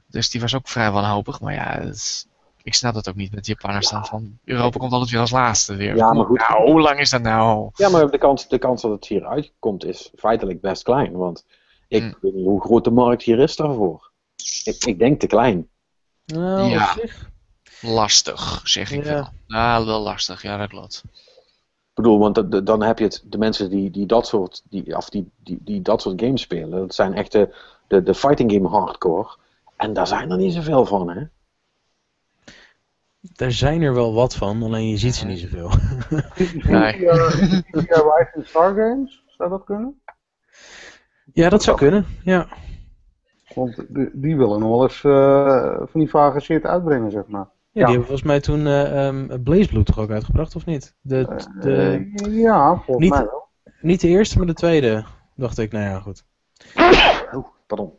Dus 0.07 0.29
die 0.29 0.41
was 0.41 0.55
ook 0.55 0.67
vrij 0.67 0.91
wanhopig. 0.91 1.39
Maar 1.39 1.53
ja, 1.53 1.79
het 1.81 2.27
ik 2.63 2.73
snap 2.73 2.93
dat 2.93 3.09
ook 3.09 3.15
niet 3.15 3.33
met 3.35 3.45
Japaners 3.45 3.87
staan 3.87 4.05
van... 4.05 4.37
Europa 4.45 4.79
komt 4.79 4.91
altijd 4.91 5.11
weer 5.11 5.19
als 5.19 5.31
laatste 5.31 5.75
weer. 5.75 5.95
Ja, 5.95 6.13
maar 6.13 6.25
goed. 6.25 6.37
Nou, 6.49 6.71
hoe 6.71 6.81
lang 6.81 6.99
is 6.99 7.09
dat 7.09 7.21
nou? 7.21 7.69
Ja, 7.73 7.89
maar 7.89 8.09
de 8.11 8.17
kans, 8.17 8.47
de 8.47 8.57
kans 8.57 8.81
dat 8.81 8.91
het 8.91 9.07
hier 9.07 9.25
uitkomt 9.27 9.85
is 9.85 10.11
feitelijk 10.15 10.61
best 10.61 10.83
klein. 10.83 11.11
Want 11.11 11.45
ik 11.87 12.01
Hmm. 12.01 12.15
weet 12.21 12.33
niet 12.33 12.45
hoe 12.45 12.61
groot 12.61 12.83
de 12.83 12.91
markt 12.91 13.23
hier 13.23 13.39
is 13.39 13.55
daarvoor. 13.55 14.11
Ik, 14.63 14.85
ik 14.85 14.99
denk 14.99 15.19
te 15.19 15.27
klein. 15.27 15.67
Nou, 16.25 16.69
Ja. 16.69 16.95
Lastig, 17.81 18.61
zeg 18.63 18.91
ik 18.91 19.03
Ja. 19.05 19.13
wel. 19.13 19.27
Nou, 19.47 19.85
wel 19.85 19.99
lastig, 20.01 20.41
ja, 20.41 20.57
dat 20.57 20.69
klopt. 20.69 21.03
Ik 21.99 22.05
bedoel, 22.05 22.19
want 22.19 22.35
de- 22.35 22.47
de- 22.47 22.63
dan 22.63 22.81
heb 22.81 22.97
je 22.99 23.03
het, 23.03 23.23
de 23.25 23.37
mensen 23.37 23.69
die, 23.69 23.91
die, 23.91 24.05
dat, 24.05 24.27
soort, 24.27 24.63
die, 24.69 24.95
of 24.97 25.09
die, 25.09 25.31
die, 25.43 25.59
die 25.61 25.81
dat 25.81 26.01
soort 26.01 26.21
games 26.21 26.41
spelen. 26.41 26.69
Dat 26.79 26.95
zijn 26.95 27.13
echt 27.13 27.31
de, 27.31 27.55
de, 27.87 28.03
de 28.03 28.13
fighting 28.13 28.51
game 28.51 28.67
hardcore. 28.67 29.29
En 29.75 29.93
daar 29.93 30.07
zijn 30.07 30.31
er 30.31 30.37
niet 30.37 30.53
zoveel 30.53 30.85
van, 30.85 31.09
hè? 31.09 31.23
Daar 33.21 33.51
zijn 33.51 33.81
er 33.81 33.93
wel 33.93 34.13
wat 34.13 34.35
van, 34.35 34.63
alleen 34.63 34.89
je 34.89 34.97
ziet 34.97 35.15
ze 35.15 35.25
niet 35.25 35.39
zoveel. 35.39 35.69
Nee. 36.71 36.93
Via, 36.93 37.29
via 37.71 38.15
Rising 38.17 38.47
Star 38.47 38.75
Games, 38.75 39.23
zou 39.27 39.49
dat 39.49 39.63
kunnen? 39.63 40.01
Ja, 41.33 41.49
dat 41.49 41.63
zou 41.63 41.77
kunnen. 41.77 42.05
Ja. 42.23 42.47
Want 43.55 43.75
die, 43.89 44.09
die 44.13 44.37
willen 44.37 44.59
nog 44.59 44.69
wel 44.69 44.83
eens 44.83 45.03
eh, 45.03 45.87
van 45.91 45.99
die 45.99 46.09
vage 46.09 46.39
shit 46.39 46.63
uitbrengen, 46.65 47.11
zeg 47.11 47.27
maar. 47.27 47.47
Ja, 47.71 47.85
die 47.85 47.95
hebben 47.95 48.03
volgens 48.05 48.27
mij 48.27 48.39
toen 48.39 48.67
eh 48.67 49.07
ehm 49.07 49.43
Blazeblood 49.43 49.85
toch 49.85 49.99
ook 49.99 50.09
uitgebracht, 50.09 50.55
of 50.55 50.65
niet? 50.65 50.95
De, 51.01 51.45
de, 51.59 52.09
Eh, 52.23 52.37
ja, 52.41 52.75
volgens 52.75 52.97
niet- 52.97 53.09
mij 53.09 53.23
wel. 53.25 53.47
niet 53.81 54.01
de 54.01 54.07
eerste, 54.07 54.37
maar 54.37 54.47
de 54.47 54.53
tweede. 54.53 55.05
Dacht 55.35 55.57
ik, 55.57 55.71
nou 55.71 55.85
ja, 55.85 55.99
goed. 55.99 56.25
Oh, 57.31 57.47
pardon. 57.67 57.93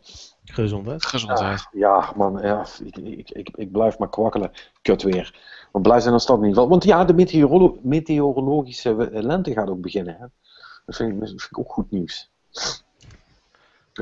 Gezondheid. 0.45 1.05
Gezondheid. 1.07 1.69
Ja, 1.73 2.13
man, 2.17 2.39
ja, 2.43 2.65
ik, 2.85 2.97
ik, 2.97 3.31
ik, 3.31 3.51
ik 3.55 3.73
blijf 3.73 3.99
maar 3.99 4.09
kwakkelen. 4.09 4.51
Kut 4.83 5.03
weer. 5.03 5.41
Maar 5.73 5.83
blij 5.83 6.01
zijn 6.01 6.15
als 6.15 6.27
dat 6.27 6.41
niet. 6.41 6.55
Want 6.57 6.85
ja, 6.85 7.05
de 7.05 7.15
meteorolo 7.15 7.79
meteorologische 7.83 9.09
lente 9.13 9.53
gaat 9.53 9.69
ook 9.71 9.81
beginnen. 9.81 10.15
Hè? 10.19 10.27
Dat, 10.87 10.97
vind 10.97 11.13
ik, 11.13 11.21
dat 11.21 11.29
vind 11.29 11.47
ik 11.51 11.59
ook 11.59 11.73
goed 11.73 11.91
nieuws. 11.91 12.31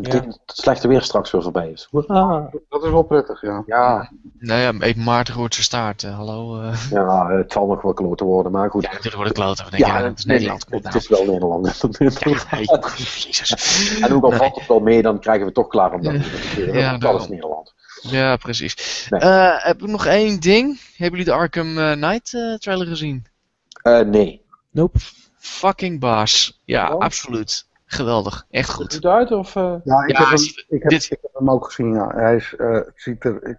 Dat 0.03 0.13
Ja. 0.13 0.21
dat 0.21 0.25
het 0.47 0.57
slechte 0.59 0.89
weer 0.89 1.03
straks 1.03 1.31
weer 1.31 1.43
voorbij 1.43 1.71
is. 1.71 1.89
Hoera. 1.91 2.51
Dat 2.69 2.85
is 2.85 2.91
wel 2.91 3.03
prettig, 3.03 3.41
ja. 3.43 3.63
Ja, 3.67 4.11
Nou 4.39 4.61
ja, 4.61 4.87
even 4.87 5.03
Maarten 5.03 5.35
hoort 5.35 5.53
zijn 5.55 5.65
staart. 5.67 6.03
eh, 6.03 6.15
hallo. 6.17 6.61
eh. 6.61 6.91
ja, 6.91 7.31
het 7.31 7.53
zal 7.53 7.67
nog 7.67 7.83
wel 7.83 7.93
kloten 7.93 8.27
worden, 8.27 8.53
maar 8.53 8.71
goed. 8.71 8.83
Ja, 8.83 8.89
natuurlijk 8.89 9.17
wordt 9.17 9.29
het 9.31 9.39
kloten. 9.39 9.71
denk 9.71 9.83
Ja, 9.87 9.99
ja, 9.99 10.05
het 10.05 10.19
is 10.19 10.25
nee, 10.25 10.37
Nederland. 10.37 10.67
Het 10.71 10.83
nou. 10.83 10.97
is 10.97 11.09
wel 11.09 11.25
Nederland. 11.25 11.67
Jezus. 13.25 14.01
en 14.01 14.13
ook 14.15 14.23
al 14.23 14.31
Nee. 14.31 14.39
valt 14.39 14.55
het 14.57 14.67
wel 14.69 14.81
mee, 14.81 15.03
dan 15.03 15.21
krijgen 15.21 15.47
we 15.47 15.53
toch 15.53 15.69
klaar 15.69 15.93
om 15.93 16.03
dat 16.03 16.13
Ja. 16.15 16.21
te. 16.55 16.71
Ja, 16.73 16.99
dat 16.99 17.21
is 17.21 17.29
Nederland. 17.29 17.75
Ja, 18.03 18.37
precies. 18.37 19.07
Nee. 19.11 19.21
Eh, 19.21 19.55
heb 19.65 19.83
ik 19.83 19.87
nog 19.89 20.07
één 20.07 20.41
ding? 20.41 20.81
Hebben 20.97 21.19
jullie 21.19 21.25
de 21.35 21.39
Arkham 21.41 21.75
Knight 21.75 22.35
eh, 22.35 22.55
trailer 22.55 22.87
gezien? 22.87 23.27
Eh, 23.83 24.01
nee. 24.01 24.43
Nope. 24.71 24.99
Fucking 25.39 26.01
baas. 26.01 26.61
Ja, 26.65 26.93
Oh. 26.95 27.01
absoluut. 27.01 27.67
Geweldig. 27.91 28.47
Echt 28.51 28.71
Goed 28.71 28.83
goed. 28.85 28.93
het 28.93 29.05
uit? 29.05 29.31
Of, 29.31 29.57
eh? 29.57 29.75
Ja, 29.85 30.03
ik, 30.05 30.11
Ja, 30.19 30.19
heb, 30.29 30.39
hem, 30.39 30.47
ik, 30.69 30.83
heb, 30.83 30.91
dit- 30.91 31.05
ik 31.11 31.19
heb 31.23 31.31
hem 31.35 31.51
ook 31.51 31.65
gezien, 31.65 31.93
ja. 31.95 32.09
Hij 32.15 32.37
is, 32.37 32.55
eh, 32.57 32.81
ziet 32.95 33.25
er... 33.25 33.47
Ik, 33.49 33.59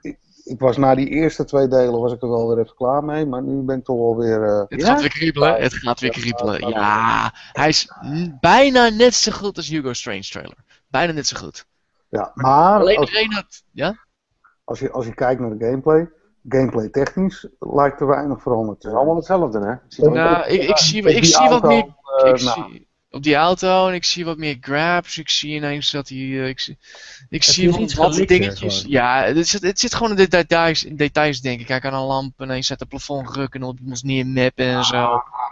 ik, 0.00 0.18
ik 0.44 0.60
was 0.60 0.76
na 0.76 0.94
die 0.94 1.08
eerste 1.08 1.44
twee 1.44 1.68
delen 1.68 2.00
was 2.00 2.12
ik 2.12 2.22
er 2.22 2.28
wel 2.28 2.48
weer 2.48 2.58
even 2.64 2.74
klaar 2.76 3.04
mee, 3.04 3.26
maar 3.26 3.42
nu 3.42 3.62
ben 3.62 3.78
ik 3.78 3.84
toch 3.84 3.96
wel 3.96 4.16
weer... 4.16 4.42
eh, 4.42 4.64
Het 4.68 4.80
Ja? 4.80 4.86
gaat 4.86 5.00
weer 5.00 5.10
kriebelen. 5.10 5.62
Het 5.62 5.74
gaat 5.74 6.00
weer 6.00 6.10
kriebelen. 6.10 6.68
Ja, 6.68 7.30
hij 7.52 7.68
is 7.68 7.92
bijna 8.40 8.88
net 8.88 9.14
zo 9.14 9.32
goed 9.32 9.56
als 9.56 9.68
Hugo 9.68 9.92
Strange 9.92 10.22
trailer. 10.22 10.56
Bijna 10.88 11.12
net 11.12 11.26
zo 11.26 11.36
goed. 11.38 11.66
ja, 12.08 12.30
maar 12.34 12.80
Alleen 12.80 12.96
als, 12.96 13.08
iedereen 13.08 13.32
had... 13.32 13.62
Ja? 13.72 13.94
als, 14.64 14.78
je, 14.78 14.90
als 14.90 15.06
je 15.06 15.14
kijkt 15.14 15.40
naar 15.40 15.58
de 15.58 15.64
gameplay, 15.64 16.10
gameplay 16.48 16.88
technisch 16.88 17.46
lijkt 17.58 18.00
er 18.00 18.06
weinig 18.06 18.42
veranderd 18.42 18.82
Het 18.82 18.92
is 18.92 18.98
allemaal 18.98 19.16
hetzelfde, 19.16 19.58
hè? 19.60 19.70
Het 19.70 19.80
ziet 19.88 20.04
Nou, 20.04 20.46
ik, 20.46 20.62
ik 20.62 20.76
zie, 20.78 21.02
ik 21.02 21.24
zie 21.24 21.48
wat 21.48 21.62
meer... 21.62 21.84
eh, 22.22 22.32
ik 22.32 22.42
nou, 22.42 22.70
zie, 22.70 22.88
op 23.10 23.22
die 23.22 23.34
auto 23.34 23.88
en 23.88 23.94
ik 23.94 24.04
zie 24.04 24.24
wat 24.24 24.36
meer 24.38 24.56
grabs. 24.60 25.18
Ik 25.18 25.28
zie 25.28 25.54
ineens 25.54 25.90
dat 25.90 26.08
hij... 26.08 26.18
eh, 26.18 26.48
ik 26.48 26.60
zie, 26.60 26.78
ik 27.28 27.42
Het 27.44 27.54
zie 27.54 27.70
wat, 27.70 27.80
iets 27.80 27.94
wat 27.94 28.14
dingetjes. 28.14 28.76
gewoon. 28.78 28.90
Ja, 28.92 29.22
het 29.22 29.48
zit, 29.48 29.62
het 29.62 29.80
zit 29.80 29.94
gewoon 29.94 30.10
in 30.10 30.16
de 30.16 30.28
details, 30.28 30.84
in 30.84 30.96
details 30.96 31.40
denk 31.40 31.60
ik. 31.60 31.68
Hij 31.68 31.80
kan 31.80 31.94
een 31.94 32.00
lamp 32.00 32.40
ineens 32.40 32.66
zet 32.66 32.80
het 32.80 32.88
plafond 32.88 33.36
rukken 33.36 33.60
en 33.60 33.66
op 33.66 33.78
iemands 33.78 34.02
neermappen 34.02 34.64
en 34.66 34.84
zo. 34.84 34.96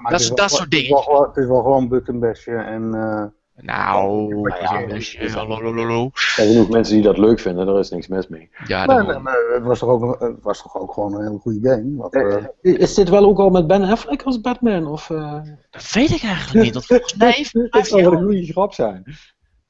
maar 0.03 0.13
dat 0.13 0.21
is- 0.21 0.29
dat 0.31 0.51
soort 0.51 0.71
dingen. 0.71 0.97
Het 1.27 1.37
is 1.37 1.47
wel 1.47 1.63
gewoon 1.63 1.89
buttonbasje 1.89 2.55
en... 2.57 2.95
eh, 2.95 3.25
Nou, 3.63 4.51
ja, 4.61 4.87
dus, 4.87 5.15
eh, 5.15 5.49
lolololo. 5.49 6.05
Er 6.05 6.33
zijn 6.37 6.49
genoeg 6.49 6.69
mensen 6.69 6.95
die 6.95 7.03
dat 7.03 7.19
leuk 7.19 7.39
vinden, 7.41 7.67
daar 7.67 7.79
is 7.79 7.91
niks 7.91 8.09
mis 8.09 8.29
mee. 8.29 8.51
Ja, 8.67 8.87
nee, 8.87 8.97
dat 8.97 9.07
nee, 9.07 9.19
maar 9.19 9.37
het 9.55 9.63
was, 9.65 9.79
toch 9.79 9.89
ook, 9.89 10.03
een- 10.21 10.29
het 10.35 10.43
was 10.43 10.63
toch 10.63 10.77
ook 10.81 10.93
gewoon 10.93 11.15
een 11.15 11.23
hele 11.27 11.39
goede 11.39 11.69
game. 11.69 11.97
Wat, 11.97 12.15
eh, 12.15 12.45
Is 12.61 12.95
dit 12.95 13.09
wel 13.09 13.25
ook 13.25 13.39
al 13.39 13.51
met 13.51 13.67
Ben 13.67 13.83
Affleck 13.83 14.23
als 14.23 14.41
Batman? 14.41 14.87
Of, 14.87 15.11
eh, 15.11 15.35
dat 15.71 15.93
weet 15.93 16.11
ik 16.11 16.23
eigenlijk 16.23 16.65
niet. 16.65 16.73
Dat 16.75 16.87
volgens 16.87 17.15
mij 17.17 17.31
heeft 17.31 17.53
Dit 17.53 17.87
zou 17.87 18.03
wel 18.03 18.13
een 18.13 18.23
goede 18.25 18.45
grap 18.47 18.73
zijn. 18.73 19.05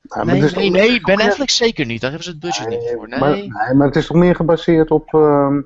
Ja, 0.09 0.25
maar 0.25 0.35
Nee, 0.39 0.51
nee, 0.51 0.71
nee, 0.71 1.01
Ben 1.01 1.21
Affleck 1.21 1.51
zeker 1.51 1.87
niet. 1.87 2.01
Daar 2.01 2.11
hebben 2.11 2.27
ze 2.29 2.31
het 2.35 2.41
budget 2.41 2.69
niet 2.69 2.91
voor. 2.95 3.09
Maar, 3.09 3.31
Nee. 3.31 3.41
nee, 3.43 3.75
maar 3.75 3.87
het 3.87 3.97
is 3.97 4.07
toch 4.07 4.17
meer 4.17 4.35
gebaseerd 4.37 4.91
op, 4.91 5.15
ehm, 5.15 5.61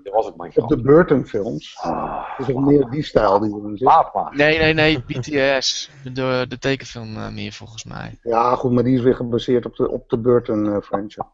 op 0.55 0.69
de. 0.69 0.81
Burton 0.81 1.27
films. 1.27 1.79
Ah, 1.81 2.23
Het 2.37 2.49
is 2.49 2.55
toch 2.55 2.65
meer 2.65 2.91
die 2.91 3.03
stijl 3.03 3.39
die 3.41 3.51
erin 3.51 3.77
zit. 3.77 3.87
laat 3.89 4.15
maar. 4.15 4.37
Nee, 4.37 4.59
nee, 4.59 4.75
nee, 4.75 4.99
BTS. 5.07 5.91
De, 6.13 6.45
de 6.49 6.59
tekenfilm 6.59 7.17
eh, 7.17 7.29
meer 7.29 7.53
volgens 7.53 7.85
mij. 7.85 8.19
Ja, 8.23 8.55
goed, 8.55 8.73
maar 8.73 8.85
die 8.85 8.97
is 8.97 9.03
weer 9.03 9.15
gebaseerd 9.17 9.67
op 9.67 9.77
de, 9.77 9.91
op 9.91 10.09
de 10.11 10.19
Burton 10.19 10.67
eh, 10.73 10.81
franchise. 10.83 11.25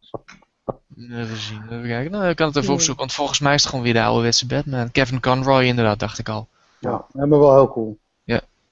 Even 1.11 1.37
zien, 1.37 1.63
even 1.71 1.87
kijken. 1.89 2.11
Nou, 2.11 2.29
ik 2.29 2.37
kan 2.37 2.47
het 2.47 2.57
even 2.57 2.73
opzoeken, 2.73 2.99
want 3.05 3.13
volgens 3.15 3.41
mij 3.41 3.55
is 3.55 3.61
het 3.61 3.71
gewoon 3.71 3.85
weer 3.85 3.95
de 3.95 4.03
ouderwetse 4.03 4.47
Batman. 4.47 4.91
Kevin 4.91 5.21
Conroy 5.21 5.65
inderdaad, 5.65 5.99
dacht 5.99 6.19
ik 6.19 6.29
al. 6.29 6.49
Ja, 6.79 7.07
maar 7.13 7.29
wel 7.29 7.55
heel 7.55 7.69
cool. 7.73 7.99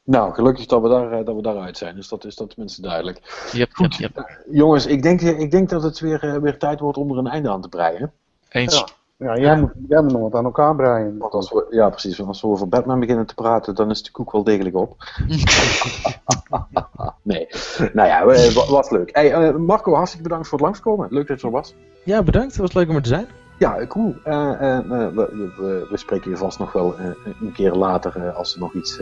Nou, 0.06 0.34
gelukkig 0.34 0.66
dat 0.66 0.82
we, 0.82 0.88
daar, 0.88 1.12
eh, 1.12 1.24
dat 1.24 1.34
we 1.34 1.42
daaruit 1.42 1.76
zijn, 1.78 1.94
dus 1.94 2.08
dat 2.08 2.24
is 2.24 2.34
dat 2.34 2.48
tenminste 2.50 2.80
duidelijk. 2.82 3.48
Yep, 3.52 3.70
yep, 3.76 3.92
yep. 3.92 4.38
Jongens, 4.50 4.86
ik 4.86 5.02
denk, 5.02 5.20
ik 5.20 5.50
denk 5.50 5.68
dat 5.68 5.82
het 5.82 6.00
weer, 6.00 6.22
eh, 6.24 6.36
weer 6.36 6.58
tijd 6.58 6.80
wordt 6.80 6.98
om 6.98 7.10
er 7.10 7.18
een 7.18 7.26
einde 7.26 7.50
aan 7.50 7.60
te 7.60 7.68
breien. 7.68 8.12
Eens. 8.48 8.84
Ja, 9.18 9.36
jij, 9.38 9.60
Moet, 9.60 9.70
jij 9.88 10.02
moet 10.02 10.12
nog 10.12 10.20
wat 10.20 10.34
aan 10.34 10.44
elkaar 10.44 10.76
breien. 10.76 11.18
Want 11.18 11.32
als 11.32 11.50
we, 11.50 11.66
ja, 11.70 11.88
precies. 11.90 12.16
want 12.16 12.28
Als 12.28 12.40
we 12.42 12.48
over 12.48 12.68
Batman 12.68 13.00
beginnen 13.00 13.26
te 13.26 13.34
praten, 13.34 13.74
dan 13.74 13.90
is 13.90 14.02
de 14.02 14.10
koek 14.10 14.32
wel 14.32 14.44
degelijk 14.44 14.76
op. 14.76 14.96
nee. 17.22 17.46
Nou 17.92 18.08
ja, 18.08 18.20
eh, 18.26 18.52
wa- 18.54 18.66
was 18.70 18.90
leuk. 18.90 19.14
Hey, 19.14 19.32
eh, 19.32 19.54
Marco, 19.54 19.94
hartstikke 19.94 20.28
bedankt 20.28 20.48
voor 20.48 20.58
het 20.58 20.66
langskomen. 20.66 21.06
Leuk 21.10 21.26
dat 21.26 21.40
je 21.40 21.46
er 21.46 21.52
was. 21.52 21.74
Ja, 22.02 22.22
bedankt. 22.22 22.50
Het 22.52 22.60
was 22.60 22.72
leuk 22.72 22.88
om 22.88 22.94
er 22.96 23.02
te 23.02 23.08
zijn. 23.08 23.26
Ja, 23.58 23.86
cool. 23.88 24.16
Eh, 24.22 24.52
eh, 24.60 24.78
eh, 24.78 24.84
we, 24.88 25.52
we, 25.56 25.86
we 25.90 25.96
spreken 25.96 26.30
je 26.30 26.36
vast 26.36 26.58
nog 26.58 26.72
wel 26.72 26.96
een 26.98 27.52
keer 27.52 27.72
later 27.72 28.30
als 28.32 28.54
er 28.54 28.60
nog 28.60 28.74
iets, 28.74 29.00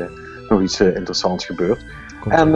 nog 0.48 0.60
iets 0.60 0.80
interessants 0.80 1.46
gebeurt. 1.46 1.84
Komt 2.20 2.34
En 2.34 2.50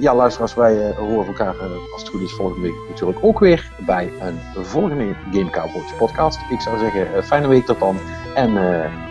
ja, 0.00 0.14
luisteraars, 0.14 0.54
wij 0.54 0.94
horen 0.94 1.26
elkaar 1.26 1.54
als 1.92 2.02
het 2.02 2.08
goed 2.08 2.20
is 2.20 2.32
volgende 2.32 2.62
week 2.62 2.88
natuurlijk 2.88 3.18
ook 3.22 3.38
weer 3.38 3.70
bij 3.86 4.12
een 4.20 4.64
volgende 4.64 5.14
Game 5.32 5.50
Cowboys 5.50 5.94
podcast. 5.98 6.38
Ik 6.50 6.60
zou 6.60 6.78
zeggen, 6.78 7.24
fijne 7.24 7.48
week 7.48 7.64
tot 7.64 7.78
dan 7.78 7.96
en 8.34 8.52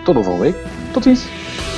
tot 0.04 0.16
de 0.16 0.24
volgende 0.24 0.52
week. 0.52 0.66
Tot 0.92 1.04
ziens! 1.04 1.75